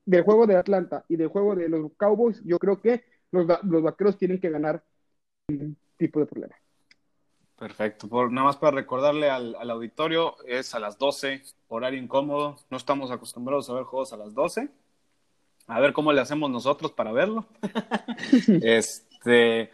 del 0.06 0.24
juego 0.24 0.48
de 0.48 0.56
Atlanta 0.56 1.06
y 1.08 1.18
del 1.18 1.28
juego 1.28 1.56
de 1.56 1.70
los 1.70 1.92
Cowboys, 1.98 2.42
yo 2.44 2.58
creo 2.58 2.82
que 2.82 3.04
los, 3.32 3.46
vaqueros 3.46 4.18
tienen 4.18 4.40
que 4.40 4.50
ganar 4.50 4.84
un 5.50 5.78
tipo 5.98 6.20
de 6.20 6.26
problema. 6.26 6.56
Perfecto. 7.60 8.08
Por, 8.08 8.32
nada 8.32 8.48
más 8.48 8.56
para 8.56 8.78
recordarle 8.78 9.30
al, 9.30 9.54
al, 9.56 9.70
auditorio, 9.70 10.38
es 10.48 10.74
a 10.74 10.80
las 10.80 10.98
12, 10.98 11.44
horario 11.68 12.02
incómodo. 12.02 12.56
No 12.70 12.78
estamos 12.78 13.12
acostumbrados 13.12 13.70
a 13.70 13.74
ver 13.74 13.84
juegos 13.84 14.14
a 14.14 14.18
las 14.18 14.34
12. 14.34 14.70
A 15.68 15.80
ver 15.82 15.92
cómo 15.92 16.14
le 16.14 16.22
hacemos 16.22 16.50
nosotros 16.50 16.94
para 16.94 17.12
verlo. 17.12 17.46
este, 18.64 19.72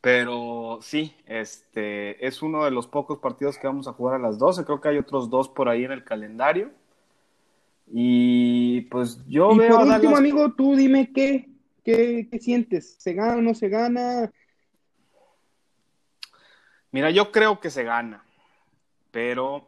pero 0.00 0.78
sí, 0.80 1.16
este 1.26 2.24
es 2.24 2.40
uno 2.40 2.64
de 2.64 2.70
los 2.70 2.86
pocos 2.86 3.18
partidos 3.18 3.58
que 3.58 3.66
vamos 3.66 3.88
a 3.88 3.92
jugar 3.92 4.14
a 4.14 4.22
las 4.22 4.38
12. 4.38 4.64
Creo 4.64 4.80
que 4.80 4.90
hay 4.90 4.98
otros 4.98 5.28
dos 5.28 5.48
por 5.48 5.68
ahí 5.68 5.84
en 5.84 5.92
el 5.92 6.04
calendario. 6.04 6.70
Y 7.92 8.82
pues 8.82 9.26
yo 9.26 9.52
y 9.52 9.58
veo. 9.58 9.76
Por 9.76 9.88
último, 9.88 10.16
amigo, 10.16 10.52
tú 10.52 10.76
dime 10.76 11.12
qué, 11.12 11.48
qué, 11.84 12.28
qué 12.30 12.38
sientes. 12.38 12.94
¿Se 12.98 13.12
gana 13.12 13.36
o 13.36 13.42
no 13.42 13.54
se 13.54 13.68
gana? 13.68 14.30
Mira, 16.94 17.10
yo 17.10 17.32
creo 17.32 17.58
que 17.58 17.70
se 17.70 17.82
gana. 17.82 18.24
Pero 19.10 19.66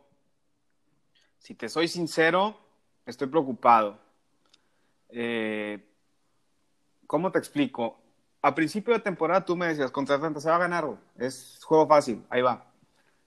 si 1.39 1.55
te 1.55 1.69
soy 1.69 1.89
sincero, 1.89 2.57
estoy 3.05 3.27
preocupado. 3.27 3.98
Eh, 5.09 5.85
¿Cómo 7.09 7.32
te 7.32 7.40
explico? 7.40 7.98
a 8.43 8.55
principio 8.55 8.94
de 8.94 9.01
temporada 9.01 9.44
tú 9.44 9.57
me 9.57 9.66
decías, 9.66 9.90
contra 9.90 10.15
Atlanta 10.15 10.39
se 10.39 10.48
va 10.48 10.55
a 10.55 10.61
ganar, 10.61 10.86
es 11.19 11.59
juego 11.65 11.89
fácil, 11.89 12.24
ahí 12.31 12.43
va. 12.43 12.66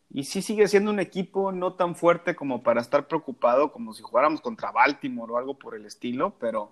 Y 0.10 0.24
sí 0.24 0.42
sigue 0.42 0.66
siendo 0.70 0.92
un 0.92 1.02
equipo 1.02 1.52
no 1.52 1.74
tan 1.74 1.94
fuerte 1.94 2.38
como 2.38 2.64
para 2.64 2.80
estar 2.80 3.06
preocupado 3.06 3.74
como 3.74 3.94
si 3.94 4.02
jugáramos 4.02 4.40
contra 4.40 4.72
Baltimore 4.72 5.34
o 5.34 5.38
algo 5.38 5.60
por 5.60 5.76
el 5.76 5.86
estilo, 5.86 6.36
pero 6.40 6.72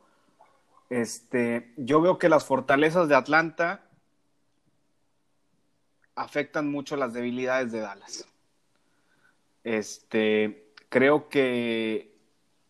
este, 0.89 1.73
yo 1.75 1.99
veo 1.99 2.17
que 2.17 2.29
las 2.29 2.45
fortalezas 2.45 3.09
de 3.09 3.15
Atlanta 3.15 3.86
afectan 6.17 6.69
mucho 6.69 6.97
las 6.97 7.13
debilidades 7.13 7.71
de 7.71 7.79
Dallas. 7.79 8.27
Este, 9.63 10.65
creo 10.89 11.29
que 11.29 12.11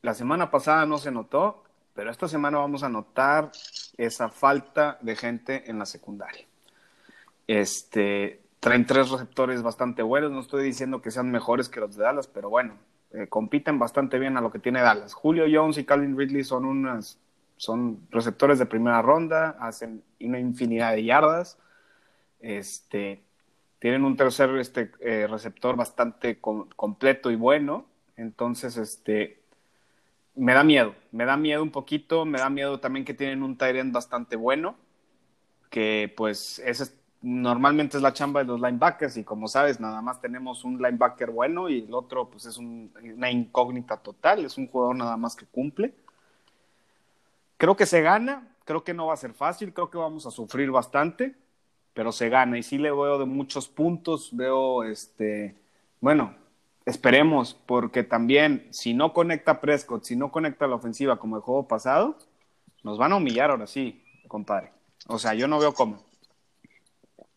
la 0.02 0.14
semana 0.14 0.52
pasada 0.52 0.86
no 0.86 0.98
se 0.98 1.12
notó, 1.12 1.64
pero 1.94 2.12
esta 2.12 2.28
semana 2.28 2.60
vamos 2.60 2.84
a 2.84 2.90
notar 2.90 3.52
esa 3.98 4.30
falta 4.30 5.00
de 5.02 5.16
gente 5.16 5.70
en 5.70 5.80
la 5.80 5.86
secundaria. 5.86 6.46
Este, 7.48 8.42
traen 8.60 8.86
tres 8.86 9.10
receptores 9.10 9.64
bastante 9.64 10.04
buenos, 10.04 10.32
no 10.32 10.42
estoy 10.42 10.64
diciendo 10.64 11.02
que 11.02 11.12
sean 11.12 11.32
mejores 11.32 11.70
que 11.70 11.80
los 11.80 11.96
de 11.96 12.04
Dallas, 12.04 12.28
pero 12.28 12.50
bueno, 12.50 12.76
eh, 13.12 13.28
compiten 13.28 13.80
bastante 13.80 14.20
bien 14.20 14.38
a 14.38 14.42
lo 14.42 14.52
que 14.52 14.60
tiene 14.60 14.82
Dallas. 14.82 15.14
Julio 15.14 15.46
Jones 15.52 15.78
y 15.78 15.86
Calvin 15.86 16.18
Ridley 16.18 16.44
son 16.44 16.66
unas 16.66 17.20
son 17.56 18.08
receptores 18.12 18.60
de 18.60 18.68
primera 18.68 19.02
ronda, 19.02 19.58
hacen 19.60 20.04
una 20.20 20.40
infinidad 20.40 20.94
de 20.94 21.04
yardas. 21.04 21.58
Este, 22.40 23.24
tienen 23.80 24.04
un 24.04 24.18
tercer 24.18 24.50
este, 24.58 24.92
eh, 25.00 25.28
receptor 25.28 25.76
bastante 25.76 26.40
completo 26.40 27.32
y 27.32 27.36
bueno. 27.36 27.86
Entonces, 28.16 28.78
este, 28.78 29.42
me 30.36 30.54
da 30.54 30.64
miedo, 30.64 30.96
me 31.12 31.26
da 31.26 31.38
miedo 31.38 31.64
un 31.64 31.72
poquito, 31.72 32.26
me 32.26 32.40
da 32.40 32.50
miedo 32.50 32.80
también 32.80 33.06
que 33.06 33.14
tienen 33.14 33.44
un 33.44 33.58
Tyrant 33.58 33.94
bastante 33.94 34.36
bueno, 34.36 34.76
que 35.70 36.14
pues 36.16 36.60
ese 36.60 36.92
normalmente 37.22 37.98
es 37.98 38.04
la 38.04 38.14
chamba 38.14 38.42
de 38.42 38.46
los 38.46 38.62
linebackers 38.62 39.18
y 39.18 39.24
como 39.24 39.48
sabes, 39.48 39.80
nada 39.80 40.02
más 40.02 40.22
tenemos 40.22 40.64
un 40.64 40.78
linebacker 40.78 41.32
bueno 41.32 41.68
y 41.68 41.80
el 41.80 41.94
otro 41.94 42.30
pues 42.30 42.46
es 42.46 42.58
una 42.58 43.32
incógnita 43.32 43.98
total, 43.98 44.46
es 44.46 44.58
un 44.58 44.68
jugador 44.68 44.96
nada 44.96 45.18
más 45.18 45.36
que 45.36 45.46
cumple. 45.46 45.94
Creo 47.58 47.76
que 47.76 47.88
se 47.88 48.02
gana, 48.02 48.48
creo 48.66 48.84
que 48.84 48.94
no 48.94 49.08
va 49.08 49.16
a 49.16 49.18
ser 49.18 49.34
fácil, 49.34 49.74
creo 49.74 49.90
que 49.90 49.98
vamos 49.98 50.28
a 50.28 50.32
sufrir 50.32 50.70
bastante, 50.70 51.36
pero 51.98 52.12
se 52.12 52.30
gana 52.30 52.60
y 52.60 52.64
sí 52.64 52.78
le 52.78 52.92
veo 52.92 53.18
de 53.18 53.26
muchos 53.26 53.68
puntos, 53.68 54.30
veo 54.32 54.84
este, 54.84 55.56
bueno, 56.00 56.36
Esperemos, 56.88 57.54
porque 57.66 58.04
también 58.04 58.66
si 58.70 58.94
no 58.94 59.12
conecta 59.12 59.60
Prescott, 59.60 60.06
si 60.06 60.16
no 60.16 60.32
conecta 60.32 60.68
la 60.68 60.76
ofensiva 60.76 61.20
como 61.20 61.36
el 61.36 61.42
juego 61.42 61.68
pasado, 61.68 62.18
nos 62.82 62.98
van 62.98 63.12
a 63.12 63.18
humillar 63.18 63.52
ahora 63.52 63.68
sí, 63.68 64.02
compadre. 64.30 64.72
O 65.08 65.20
sea, 65.20 65.34
yo 65.34 65.50
no 65.50 65.60
veo 65.60 65.74
cómo. 65.74 66.02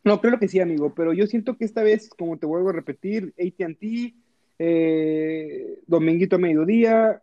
No, 0.04 0.20
creo 0.20 0.38
que 0.38 0.46
sí, 0.46 0.60
amigo, 0.60 0.94
pero 0.94 1.12
yo 1.12 1.26
siento 1.26 1.56
que 1.56 1.64
esta 1.64 1.82
vez, 1.82 2.10
como 2.10 2.38
te 2.38 2.46
vuelvo 2.46 2.68
a 2.68 2.74
repetir, 2.74 3.34
ATT, 3.36 4.14
eh, 4.60 5.80
Dominguito 5.84 6.36
a 6.36 6.38
mediodía, 6.38 7.20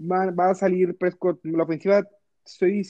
va, 0.00 0.32
va, 0.32 0.50
a 0.50 0.54
salir 0.56 0.96
Prescott, 0.96 1.38
la 1.44 1.62
ofensiva, 1.62 2.04
estoy 2.44 2.82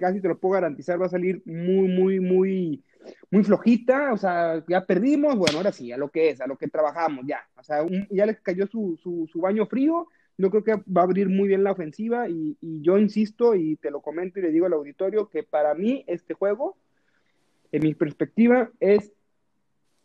casi 0.00 0.20
te 0.20 0.28
lo 0.28 0.38
puedo 0.38 0.54
garantizar, 0.54 1.00
va 1.00 1.06
a 1.06 1.10
salir 1.10 1.42
muy, 1.44 1.88
muy, 1.88 2.20
muy 2.20 2.82
muy 3.30 3.44
flojita, 3.44 4.12
o 4.12 4.16
sea, 4.16 4.62
ya 4.68 4.84
perdimos, 4.84 5.36
bueno, 5.36 5.58
ahora 5.58 5.72
sí, 5.72 5.92
a 5.92 5.96
lo 5.96 6.10
que 6.10 6.30
es, 6.30 6.40
a 6.40 6.46
lo 6.46 6.56
que 6.56 6.68
trabajamos, 6.68 7.24
ya, 7.26 7.48
o 7.56 7.62
sea, 7.62 7.86
ya 8.10 8.26
le 8.26 8.36
cayó 8.36 8.66
su, 8.66 8.98
su, 9.00 9.40
baño 9.40 9.66
frío, 9.66 10.08
yo 10.36 10.50
creo 10.50 10.64
que 10.64 10.74
va 10.76 11.02
a 11.02 11.04
abrir 11.04 11.28
muy 11.28 11.48
bien 11.48 11.64
la 11.64 11.72
ofensiva 11.72 12.28
y, 12.28 12.56
yo 12.60 12.98
insisto 12.98 13.54
y 13.54 13.76
te 13.76 13.90
lo 13.90 14.00
comento 14.00 14.38
y 14.38 14.42
le 14.42 14.50
digo 14.50 14.66
al 14.66 14.72
auditorio 14.72 15.28
que 15.28 15.42
para 15.42 15.74
mí 15.74 16.04
este 16.06 16.34
juego, 16.34 16.76
en 17.72 17.82
mi 17.82 17.94
perspectiva, 17.94 18.70
es 18.80 19.12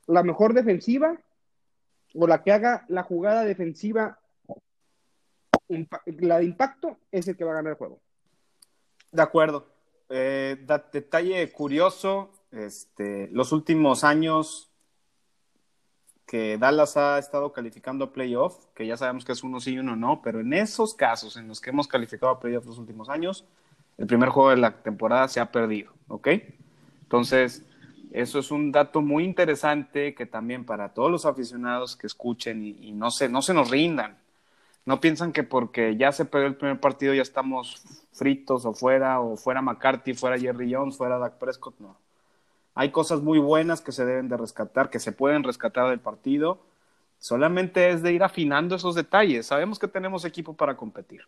la 0.07 0.23
mejor 0.23 0.53
defensiva 0.53 1.19
o 2.13 2.27
la 2.27 2.43
que 2.43 2.51
haga 2.51 2.85
la 2.88 3.03
jugada 3.03 3.43
defensiva 3.43 4.19
la 6.05 6.38
de 6.38 6.45
impacto 6.45 6.99
es 7.11 7.27
el 7.27 7.35
que 7.35 7.43
va 7.43 7.53
a 7.53 7.55
ganar 7.55 7.72
el 7.72 7.77
juego. 7.77 7.99
De 9.11 9.22
acuerdo. 9.22 9.74
Eh, 10.10 10.57
detalle 10.91 11.52
curioso, 11.52 12.32
este, 12.52 13.30
los 13.32 13.52
últimos 13.52 14.03
años 14.03 14.72
que 16.26 16.57
Dallas 16.57 16.98
ha 16.98 17.19
estado 17.19 17.53
calificando 17.53 18.06
a 18.06 18.14
playoff, 18.14 18.65
que 18.73 18.88
ya 18.88 18.98
sabemos 18.98 19.26
que 19.26 19.32
es 19.32 19.44
uno 19.44 19.60
sí 19.60 19.73
y 19.73 19.80
uno 19.80 19.95
no, 19.95 20.22
pero 20.23 20.40
en 20.40 20.53
esos 20.53 20.94
casos 20.94 21.38
en 21.38 21.48
los 21.48 21.61
que 21.61 21.69
hemos 21.69 21.88
calificado 21.88 22.32
a 22.32 22.40
playoff 22.40 22.65
los 22.65 22.77
últimos 22.77 23.10
años, 23.10 23.45
el 23.98 24.07
primer 24.07 24.30
juego 24.30 24.49
de 24.49 24.57
la 24.57 24.82
temporada 24.82 25.27
se 25.27 25.40
ha 25.40 25.52
perdido, 25.52 25.94
¿ok? 26.07 26.30
Entonces, 27.03 27.64
eso 28.11 28.40
es 28.40 28.52
un 28.52 28.72
dato 28.72 29.02
muy 29.02 29.23
interesante 29.23 30.15
que 30.15 30.26
también 30.26 30.65
para 30.65 30.94
todos 30.94 31.11
los 31.11 31.26
aficionados 31.26 31.95
que 31.95 32.07
escuchen 32.07 32.64
y, 32.64 32.91
no, 32.91 33.11
se, 33.11 33.30
no 33.30 33.41
se 33.41 33.53
nos 33.53 33.69
rindan. 33.69 34.18
No 34.86 35.02
piensan 35.02 35.32
que 35.32 35.44
porque 35.44 35.98
ya 35.98 36.12
se 36.12 36.26
perdió 36.26 36.48
el 36.48 36.57
primer 36.57 36.80
partido 36.80 37.14
ya 37.14 37.24
estamos 37.24 37.84
fritos 38.14 38.66
o 38.66 38.74
fuera, 38.74 39.20
o 39.20 39.36
fuera 39.36 39.62
McCarthy, 39.62 40.14
fuera 40.14 40.38
Jerry 40.38 40.74
Jones, 40.74 40.98
fuera 40.98 41.18
Dak 41.18 41.38
Prescott, 41.40 41.80
no. 41.80 41.98
Hay 42.76 42.91
cosas 42.91 43.22
muy 43.22 43.40
buenas 43.40 43.82
que 43.82 43.91
se 43.91 44.06
deben 44.06 44.28
de 44.28 44.38
rescatar, 44.38 44.90
que 44.90 44.99
se 44.99 45.12
pueden 45.12 45.44
rescatar 45.44 45.90
del 45.90 45.99
partido. 45.99 46.60
Solamente 47.20 47.90
es 47.90 48.03
de 48.03 48.14
ir 48.14 48.22
afinando 48.22 48.76
esos 48.76 48.95
detalles. 48.95 49.48
Sabemos 49.48 49.80
que 49.80 49.88
tenemos 49.88 50.26
equipo 50.26 50.53
para 50.53 50.76
competir. 50.76 51.22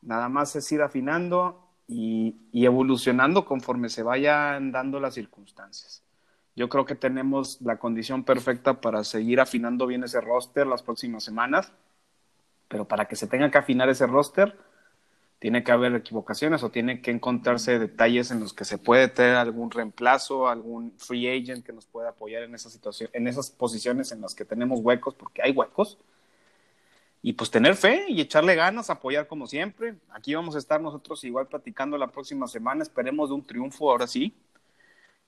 Nada 0.00 0.28
más 0.28 0.56
es 0.56 0.72
ir 0.72 0.82
afinando 0.82 1.62
y, 1.86 2.36
evolucionando 2.52 3.44
conforme 3.44 3.88
se 3.88 4.02
vayan 4.02 4.72
dando 4.72 4.98
las 4.98 5.14
circunstancias. 5.14 6.02
Yo 6.56 6.68
creo 6.68 6.84
que 6.84 6.94
tenemos 6.94 7.60
la 7.60 7.78
condición 7.78 8.24
perfecta 8.24 8.80
para 8.80 9.04
seguir 9.04 9.40
afinando 9.40 9.86
bien 9.86 10.04
ese 10.04 10.20
roster 10.20 10.66
las 10.66 10.82
próximas 10.82 11.24
semanas, 11.24 11.72
pero 12.72 12.88
para 12.88 13.06
que 13.06 13.16
se 13.16 13.26
tenga 13.26 13.50
que 13.50 13.58
afinar 13.58 13.90
ese 13.90 14.06
roster, 14.06 14.56
tiene 15.38 15.62
que 15.62 15.72
haber 15.72 15.94
equivocaciones 15.94 16.62
o 16.62 16.70
tiene 16.70 17.02
que 17.02 17.10
encontrarse 17.10 17.78
detalles 17.78 18.30
en 18.30 18.40
los 18.40 18.54
que 18.54 18.64
se 18.64 18.78
puede 18.78 19.08
tener 19.08 19.34
algún 19.34 19.70
reemplazo, 19.70 20.48
algún 20.48 20.94
free 20.96 21.28
agent 21.28 21.66
que 21.66 21.74
nos 21.74 21.84
pueda 21.84 22.08
apoyar 22.08 22.44
en 22.44 22.54
esa 22.54 22.70
situación, 22.70 23.10
en 23.12 23.28
esas 23.28 23.50
posiciones 23.50 24.10
en 24.10 24.22
las 24.22 24.34
que 24.34 24.46
tenemos 24.46 24.80
huecos, 24.80 25.14
porque 25.14 25.42
hay 25.42 25.52
huecos 25.52 25.98
y 27.20 27.34
pues 27.34 27.50
tener 27.50 27.76
fe 27.76 28.06
y 28.08 28.22
echarle 28.22 28.54
ganas, 28.54 28.88
apoyar 28.88 29.26
como 29.26 29.46
siempre. 29.46 29.96
Aquí 30.08 30.34
vamos 30.34 30.54
a 30.54 30.58
estar 30.58 30.80
nosotros 30.80 31.22
igual 31.24 31.48
platicando 31.48 31.98
la 31.98 32.06
próxima 32.06 32.46
semana, 32.48 32.82
esperemos 32.82 33.28
de 33.28 33.34
un 33.34 33.44
triunfo 33.44 33.90
ahora 33.90 34.06
sí. 34.06 34.34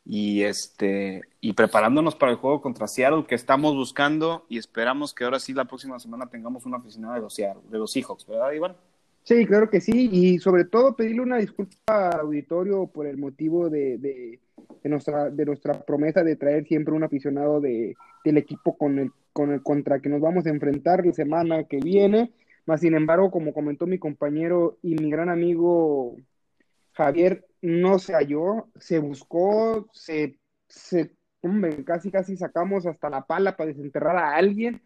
Y 0.07 0.43
este 0.43 1.23
y 1.41 1.55
preparándonos 1.55 2.15
para 2.15 2.33
el 2.33 2.39
juego 2.39 2.61
contra 2.61 2.87
Seattle 2.87 3.25
que 3.27 3.35
estamos 3.35 3.75
buscando 3.75 4.45
y 4.49 4.59
esperamos 4.59 5.15
que 5.15 5.25
ahora 5.25 5.41
sí 5.41 5.55
la 5.55 5.65
próxima 5.65 5.99
semana 5.99 6.27
tengamos 6.27 6.67
una 6.67 6.77
aficionada 6.77 7.15
de 7.15 7.21
los 7.23 7.35
Seattle, 7.35 7.63
de 7.71 7.79
los 7.79 7.91
Seahawks, 7.91 8.27
¿verdad, 8.27 8.53
Iván? 8.53 8.77
Sí, 9.23 9.47
claro 9.47 9.71
que 9.71 9.81
sí, 9.81 10.11
y 10.13 10.39
sobre 10.39 10.67
todo 10.67 10.95
pedirle 10.95 11.23
una 11.23 11.39
disculpa 11.39 12.11
al 12.11 12.21
auditorio 12.21 12.87
por 12.87 13.07
el 13.07 13.17
motivo 13.17 13.71
de, 13.71 13.97
de, 13.97 14.39
nuestra, 14.91 15.31
de 15.31 15.47
nuestra 15.47 15.81
promesa 15.81 16.23
de 16.23 16.37
traer 16.37 16.67
siempre 16.67 16.93
un 16.93 17.05
aficionado 17.05 17.59
de, 17.59 17.97
del 18.23 18.37
equipo 18.37 18.77
con 18.77 18.99
el 18.99 19.11
con 19.35 19.51
el 19.51 19.63
contra 19.63 19.99
que 19.99 20.09
nos 20.09 20.21
vamos 20.21 20.47
a 20.47 20.51
enfrentar 20.51 21.05
la 21.05 21.13
semana 21.13 21.65
que 21.65 21.81
viene. 21.81 22.33
Más 22.67 22.81
sin 22.81 22.95
embargo, 22.95 23.31
como 23.31 23.53
comentó 23.53 23.85
mi 23.85 23.99
compañero 23.99 24.79
y 24.81 24.95
mi 24.95 25.11
gran 25.11 25.29
amigo 25.29 26.17
Javier, 26.95 27.47
no 27.61 27.99
se 27.99 28.15
halló, 28.15 28.69
se 28.79 28.99
buscó, 28.99 29.89
se, 29.93 30.39
se 30.69 31.17
casi 31.85 32.11
casi 32.11 32.37
sacamos 32.37 32.87
hasta 32.87 33.11
la 33.11 33.27
pala 33.27 33.57
para 33.57 33.69
desenterrar 33.69 34.17
a 34.17 34.35
alguien. 34.35 34.81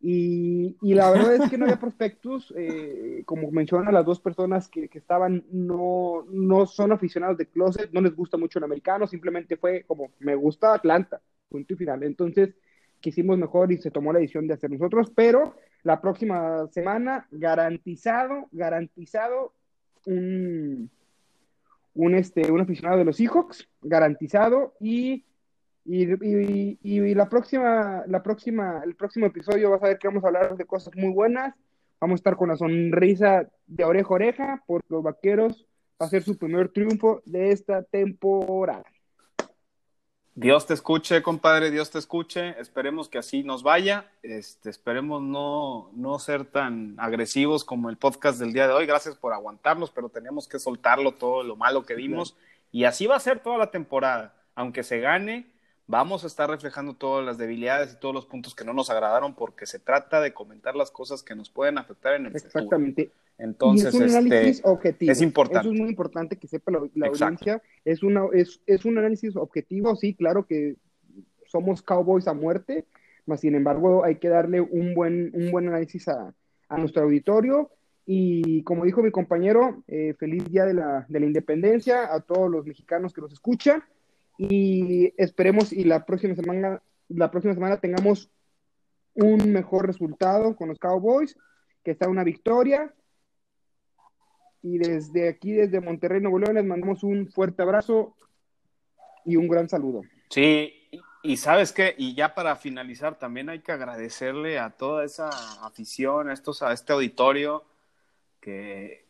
Y, 0.00 0.76
y 0.82 0.92
la 0.92 1.10
verdad 1.10 1.34
es 1.34 1.48
que 1.50 1.56
no 1.56 1.64
había 1.64 1.80
prospectos, 1.80 2.52
eh, 2.56 3.22
como 3.24 3.50
mencionan 3.50 3.94
las 3.94 4.04
dos 4.04 4.20
personas 4.20 4.68
que, 4.68 4.88
que, 4.88 4.98
estaban, 4.98 5.44
no, 5.50 6.26
no 6.30 6.66
son 6.66 6.92
aficionados 6.92 7.38
de 7.38 7.46
closet, 7.46 7.90
no 7.90 8.02
les 8.02 8.14
gusta 8.14 8.36
mucho 8.36 8.58
el 8.58 8.66
americano, 8.66 9.06
simplemente 9.06 9.56
fue 9.56 9.84
como, 9.84 10.10
me 10.18 10.34
gusta 10.34 10.74
Atlanta, 10.74 11.22
punto 11.48 11.72
y 11.72 11.76
final. 11.76 12.02
Entonces, 12.02 12.54
quisimos 13.00 13.38
mejor 13.38 13.72
y 13.72 13.78
se 13.78 13.90
tomó 13.90 14.12
la 14.12 14.18
decisión 14.18 14.46
de 14.46 14.54
hacer 14.54 14.70
nosotros, 14.70 15.10
pero 15.14 15.54
la 15.84 16.02
próxima 16.02 16.66
semana 16.70 17.26
garantizado, 17.30 18.48
garantizado 18.52 19.54
un, 20.04 20.90
un, 21.94 22.14
este, 22.14 22.50
un 22.50 22.60
aficionado 22.60 22.98
de 22.98 23.04
los 23.04 23.16
Seahawks, 23.16 23.68
garantizado 23.82 24.74
y, 24.80 25.24
y, 25.84 26.78
y, 26.82 27.14
la 27.14 27.28
próxima, 27.28 28.04
la 28.06 28.22
próxima, 28.22 28.82
el 28.84 28.96
próximo 28.96 29.26
episodio 29.26 29.70
vas 29.70 29.82
a 29.82 29.88
ver 29.88 29.98
que 29.98 30.08
vamos 30.08 30.24
a 30.24 30.28
hablar 30.28 30.56
de 30.56 30.64
cosas 30.64 30.94
muy 30.96 31.12
buenas, 31.12 31.54
vamos 32.00 32.14
a 32.14 32.20
estar 32.20 32.36
con 32.36 32.48
la 32.48 32.56
sonrisa 32.56 33.48
de 33.66 33.84
oreja 33.84 34.08
a 34.08 34.14
oreja 34.14 34.62
porque 34.66 34.86
los 34.90 35.02
vaqueros 35.02 35.66
va 36.00 36.06
a 36.06 36.10
ser 36.10 36.22
su 36.22 36.36
primer 36.36 36.70
triunfo 36.70 37.22
de 37.24 37.50
esta 37.50 37.82
temporada. 37.82 38.84
Dios 40.36 40.66
te 40.66 40.74
escuche, 40.74 41.22
compadre, 41.22 41.70
Dios 41.70 41.90
te 41.90 41.98
escuche. 41.98 42.60
Esperemos 42.60 43.08
que 43.08 43.18
así 43.18 43.44
nos 43.44 43.62
vaya. 43.62 44.10
Este, 44.22 44.68
esperemos 44.68 45.22
no, 45.22 45.90
no 45.94 46.18
ser 46.18 46.44
tan 46.44 46.96
agresivos 46.98 47.64
como 47.64 47.88
el 47.88 47.96
podcast 47.96 48.40
del 48.40 48.52
día 48.52 48.66
de 48.66 48.72
hoy. 48.72 48.84
Gracias 48.84 49.14
por 49.14 49.32
aguantarnos, 49.32 49.92
pero 49.92 50.08
tenemos 50.08 50.48
que 50.48 50.58
soltarlo 50.58 51.12
todo 51.12 51.44
lo 51.44 51.54
malo 51.54 51.84
que 51.84 51.94
vimos. 51.94 52.36
Y 52.72 52.84
así 52.84 53.06
va 53.06 53.14
a 53.14 53.20
ser 53.20 53.40
toda 53.40 53.58
la 53.58 53.70
temporada. 53.70 54.34
Aunque 54.56 54.82
se 54.82 54.98
gane, 54.98 55.46
vamos 55.86 56.24
a 56.24 56.26
estar 56.26 56.50
reflejando 56.50 56.94
todas 56.94 57.24
las 57.24 57.38
debilidades 57.38 57.92
y 57.92 58.00
todos 58.00 58.14
los 58.14 58.26
puntos 58.26 58.56
que 58.56 58.64
no 58.64 58.72
nos 58.72 58.90
agradaron, 58.90 59.34
porque 59.34 59.66
se 59.66 59.78
trata 59.78 60.20
de 60.20 60.34
comentar 60.34 60.74
las 60.74 60.90
cosas 60.90 61.22
que 61.22 61.36
nos 61.36 61.48
pueden 61.48 61.78
afectar 61.78 62.14
en 62.14 62.26
el 62.26 62.32
futuro. 62.32 62.48
Exactamente. 62.48 63.12
Entonces, 63.38 63.88
es 63.88 63.94
un 63.94 64.04
este, 64.04 64.16
análisis 64.16 64.62
objetivo. 64.64 65.12
Es 65.12 65.20
importante. 65.20 65.68
Eso 65.68 65.74
es 65.74 65.80
muy 65.80 65.88
importante 65.88 66.36
que 66.36 66.46
sepa 66.46 66.72
la, 66.72 67.08
audiencia. 67.08 67.62
Es, 67.84 68.02
una, 68.02 68.26
es, 68.32 68.60
es 68.66 68.84
un 68.84 68.98
análisis 68.98 69.36
objetivo, 69.36 69.96
sí, 69.96 70.14
claro 70.14 70.46
que 70.46 70.76
somos 71.46 71.82
cowboys 71.82 72.28
a 72.28 72.34
muerte, 72.34 72.86
mas 73.26 73.40
sin 73.40 73.54
embargo 73.54 74.04
hay 74.04 74.16
que 74.16 74.28
darle 74.28 74.60
un 74.60 74.94
buen, 74.94 75.30
un 75.34 75.50
buen 75.50 75.68
análisis 75.68 76.08
a, 76.08 76.34
a 76.68 76.78
nuestro 76.78 77.02
auditorio. 77.02 77.70
Y 78.06 78.62
como 78.64 78.84
dijo 78.84 79.02
mi 79.02 79.10
compañero, 79.10 79.82
eh, 79.88 80.14
feliz 80.18 80.44
día 80.50 80.66
de 80.66 80.74
la, 80.74 81.06
de 81.08 81.20
la 81.20 81.26
independencia 81.26 82.12
a 82.12 82.20
todos 82.20 82.50
los 82.50 82.66
mexicanos 82.66 83.12
que 83.12 83.22
nos 83.22 83.32
escuchan. 83.32 83.82
Y 84.36 85.14
esperemos 85.16 85.72
y 85.72 85.84
la 85.84 86.04
próxima 86.04 86.34
semana, 86.34 86.82
la 87.08 87.30
próxima 87.30 87.54
semana 87.54 87.78
tengamos 87.78 88.30
un 89.14 89.52
mejor 89.52 89.86
resultado 89.86 90.56
con 90.56 90.68
los 90.68 90.78
Cowboys, 90.78 91.36
que 91.82 91.92
está 91.92 92.08
una 92.08 92.24
victoria 92.24 92.92
y 94.64 94.78
desde 94.78 95.28
aquí, 95.28 95.52
desde 95.52 95.82
Monterrey, 95.82 96.22
Nuevo 96.22 96.38
León, 96.38 96.54
les 96.54 96.64
mandamos 96.64 97.02
un 97.04 97.28
fuerte 97.30 97.60
abrazo 97.60 98.16
y 99.26 99.36
un 99.36 99.46
gran 99.46 99.68
saludo. 99.68 100.00
Sí, 100.30 100.72
y 101.22 101.36
sabes 101.36 101.72
qué, 101.72 101.94
y 101.98 102.14
ya 102.14 102.34
para 102.34 102.56
finalizar, 102.56 103.18
también 103.18 103.50
hay 103.50 103.60
que 103.60 103.72
agradecerle 103.72 104.58
a 104.58 104.70
toda 104.70 105.04
esa 105.04 105.28
afición, 105.66 106.30
a, 106.30 106.32
estos, 106.32 106.62
a 106.62 106.72
este 106.72 106.94
auditorio 106.94 107.62
que, 108.40 109.06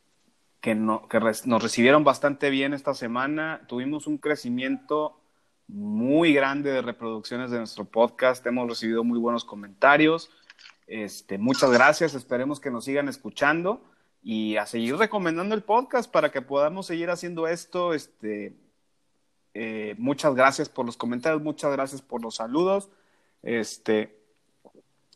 que, 0.60 0.74
no, 0.74 1.06
que 1.06 1.20
nos 1.20 1.62
recibieron 1.62 2.02
bastante 2.02 2.50
bien 2.50 2.74
esta 2.74 2.92
semana. 2.92 3.62
Tuvimos 3.68 4.08
un 4.08 4.18
crecimiento 4.18 5.20
muy 5.68 6.34
grande 6.34 6.72
de 6.72 6.82
reproducciones 6.82 7.52
de 7.52 7.58
nuestro 7.58 7.84
podcast, 7.84 8.44
hemos 8.44 8.68
recibido 8.68 9.04
muy 9.04 9.20
buenos 9.20 9.44
comentarios. 9.44 10.32
Este, 10.88 11.38
muchas 11.38 11.70
gracias, 11.70 12.14
esperemos 12.14 12.58
que 12.58 12.72
nos 12.72 12.86
sigan 12.86 13.08
escuchando 13.08 13.93
y 14.24 14.56
a 14.56 14.64
seguir 14.64 14.96
recomendando 14.96 15.54
el 15.54 15.62
podcast 15.62 16.10
para 16.10 16.32
que 16.32 16.40
podamos 16.40 16.86
seguir 16.86 17.10
haciendo 17.10 17.46
esto. 17.46 17.92
Este, 17.92 18.54
eh, 19.52 19.94
muchas 19.98 20.34
gracias 20.34 20.70
por 20.70 20.86
los 20.86 20.96
comentarios, 20.96 21.42
muchas 21.42 21.70
gracias 21.72 22.00
por 22.00 22.22
los 22.22 22.36
saludos. 22.36 22.88
Este, 23.42 24.16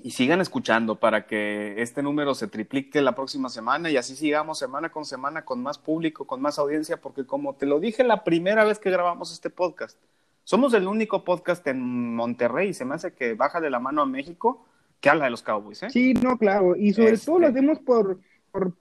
y 0.00 0.10
sigan 0.10 0.42
escuchando 0.42 0.96
para 0.96 1.26
que 1.26 1.80
este 1.80 2.02
número 2.02 2.34
se 2.34 2.48
triplique 2.48 3.00
la 3.00 3.14
próxima 3.14 3.48
semana 3.48 3.90
y 3.90 3.96
así 3.96 4.14
sigamos 4.14 4.58
semana 4.58 4.90
con 4.90 5.06
semana 5.06 5.42
con 5.46 5.62
más 5.62 5.78
público, 5.78 6.26
con 6.26 6.42
más 6.42 6.58
audiencia, 6.58 7.00
porque 7.00 7.24
como 7.24 7.54
te 7.54 7.64
lo 7.64 7.80
dije 7.80 8.04
la 8.04 8.24
primera 8.24 8.64
vez 8.64 8.78
que 8.78 8.90
grabamos 8.90 9.32
este 9.32 9.48
podcast, 9.48 9.98
somos 10.44 10.74
el 10.74 10.86
único 10.86 11.24
podcast 11.24 11.66
en 11.66 12.14
Monterrey, 12.14 12.74
se 12.74 12.84
me 12.84 12.94
hace 12.94 13.14
que 13.14 13.32
baja 13.32 13.58
de 13.58 13.70
la 13.70 13.80
mano 13.80 14.02
a 14.02 14.06
México, 14.06 14.66
que 15.00 15.08
habla 15.08 15.24
de 15.24 15.30
los 15.30 15.42
Cowboys. 15.42 15.82
¿eh? 15.82 15.90
Sí, 15.90 16.12
no, 16.12 16.36
claro, 16.36 16.76
y 16.76 16.92
sobre 16.92 17.16
todo 17.16 17.38
lo 17.38 17.46
este 17.48 17.58
hacemos 17.58 17.78
por, 17.80 18.20
por 18.52 18.74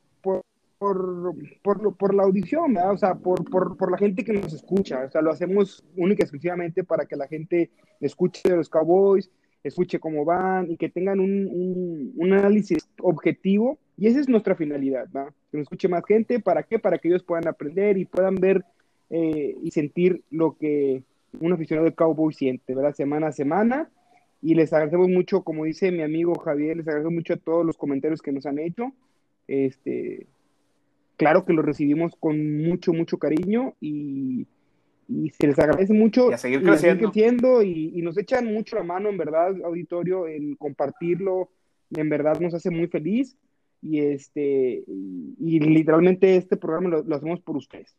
por, 0.78 1.34
por, 1.64 1.96
por, 1.96 2.14
la 2.14 2.24
audición, 2.24 2.78
o 2.78 2.98
sea, 2.98 3.16
por, 3.16 3.50
por, 3.50 3.92
la 3.92 3.98
gente 3.98 4.24
que 4.24 4.34
nos 4.34 4.54
escucha, 4.54 5.06
o 5.06 5.10
sea, 5.10 5.22
lo 5.22 5.32
hacemos 5.32 5.84
única 5.96 6.22
y 6.22 6.26
exclusivamente 6.26 6.84
para 6.84 7.06
que 7.06 7.16
la 7.16 7.28
gente 7.28 7.72
escuche 8.00 8.48
de 8.48 8.58
los 8.58 8.70
Cowboys, 8.70 9.32
escuche 9.64 10.00
cómo 10.00 10.24
van 10.24 10.70
y 10.70 10.78
que 10.78 10.90
tengan 10.90 11.20
un, 11.20 12.14
un, 12.16 12.34
análisis 12.34 12.88
objetivo, 13.02 13.80
y 13.98 14.08
esa 14.08 14.20
es 14.20 14.30
nuestra 14.30 14.56
finalidad, 14.56 15.08
¿no? 15.14 15.28
Que 15.52 15.58
nos 15.58 15.64
escuche 15.64 15.88
más 15.88 16.06
gente, 16.06 16.40
¿para 16.40 16.64
qué? 16.64 16.78
Para 16.78 17.00
que 17.00 17.08
ellos 17.08 17.24
puedan 17.24 17.48
aprender 17.48 17.98
y 17.98 18.06
puedan 18.06 18.36
ver 18.36 18.64
eh, 19.10 19.58
y 19.62 19.72
sentir 19.72 20.24
lo 20.30 20.58
que 20.58 21.04
un 21.40 21.54
aficionado 21.54 21.86
de 21.86 21.96
Cowboys 21.96 22.38
siente, 22.38 22.76
¿verdad? 22.76 22.94
Semana 22.94 23.28
a 23.28 23.32
semana, 23.32 23.90
y 24.42 24.54
les 24.54 24.72
agradecemos 24.72 25.10
mucho, 25.10 25.42
como 25.42 25.66
dice 25.66 25.92
mi 25.92 26.04
amigo 26.04 26.36
Javier, 26.36 26.78
les 26.78 26.88
agradecemos 26.88 27.16
mucho 27.16 27.34
a 27.34 27.38
todos 27.38 27.66
los 27.66 27.78
comentarios 27.78 28.22
que 28.22 28.32
nos 28.32 28.46
han 28.46 28.60
hecho, 28.60 28.94
este, 29.48 30.28
claro 31.18 31.46
que 31.46 31.54
lo 31.54 31.62
recibimos 31.62 32.14
con 32.20 32.64
mucho, 32.64 32.94
mucho 32.94 33.18
cariño 33.18 33.74
y, 33.82 34.48
se 35.40 35.48
les 35.48 35.58
agradece 35.58 35.94
mucho. 35.94 36.30
Y 36.30 36.34
a 36.34 36.38
seguir 36.38 36.64
creciendo. 36.64 37.64
y, 37.64 38.02
nos 38.02 38.18
echan 38.18 38.46
mucho 38.46 38.76
la 38.76 38.84
mano, 38.84 39.10
en 39.10 39.18
verdad, 39.18 39.56
auditorio, 39.64 40.28
en 40.28 40.56
compartirlo. 40.56 41.50
En 41.92 42.10
verdad 42.10 42.40
nos 42.40 42.54
hace 42.54 42.70
muy 42.70 42.88
feliz. 42.88 43.38
Y, 43.82 44.00
este, 44.00 44.84
y, 44.88 45.60
literalmente 45.60 46.36
este 46.36 46.58
programa 46.58 47.02
lo, 47.06 47.16
hacemos 47.16 47.40
por 47.42 47.58
ustedes. 47.58 47.96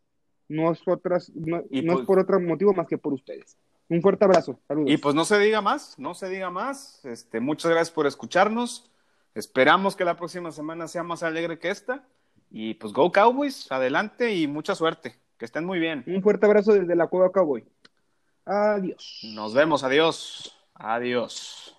No 0.49 0.73
es, 0.73 0.81
otras, 0.86 1.31
no, 1.35 1.59
es 1.70 1.85
pues 1.85 2.07
por 2.07 2.19
otro 2.19 2.40
motivo 2.40 2.73
más 2.73 2.86
que 2.86 2.99
por 2.99 3.12
ustedes. 3.12 3.57
Un 3.89 4.03
fuerte 4.03 4.24
abrazo. 4.24 4.59
Saludos. 4.66 4.90
Y 4.90 4.97
pues 4.97 5.15
no 5.15 5.24
se 5.24 5.39
diga 5.39 5.61
más, 5.61 5.99
no 5.99 6.15
se 6.15 6.28
diga 6.28 6.51
más. 6.51 7.05
Este, 7.05 7.40
muchas 7.40 7.70
gracias 7.70 7.90
por 7.90 8.07
escucharnos. 8.07 8.90
Esperamos 9.35 9.95
que 9.95 10.05
la 10.05 10.16
próxima 10.16 10.51
semana 10.53 10.89
sea 10.89 11.03
más 11.03 11.23
alegre 11.23 11.59
que 11.59 11.70
esta. 11.70 12.07
Y 12.50 12.74
pues 12.74 12.92
Go 12.92 13.12
Cowboys, 13.12 13.70
adelante 13.70 14.34
y 14.34 14.46
mucha 14.46 14.74
suerte. 14.74 15.16
Que 15.38 15.44
estén 15.44 15.64
muy 15.64 15.78
bien. 15.78 16.02
Un 16.06 16.22
fuerte 16.22 16.46
abrazo 16.46 16.72
desde 16.72 16.96
la 16.96 17.06
Cueva 17.06 17.30
Cowboy. 17.30 17.64
Adiós. 18.44 19.20
Nos 19.34 19.54
vemos, 19.54 19.84
adiós. 19.84 20.56
Adiós. 20.74 21.77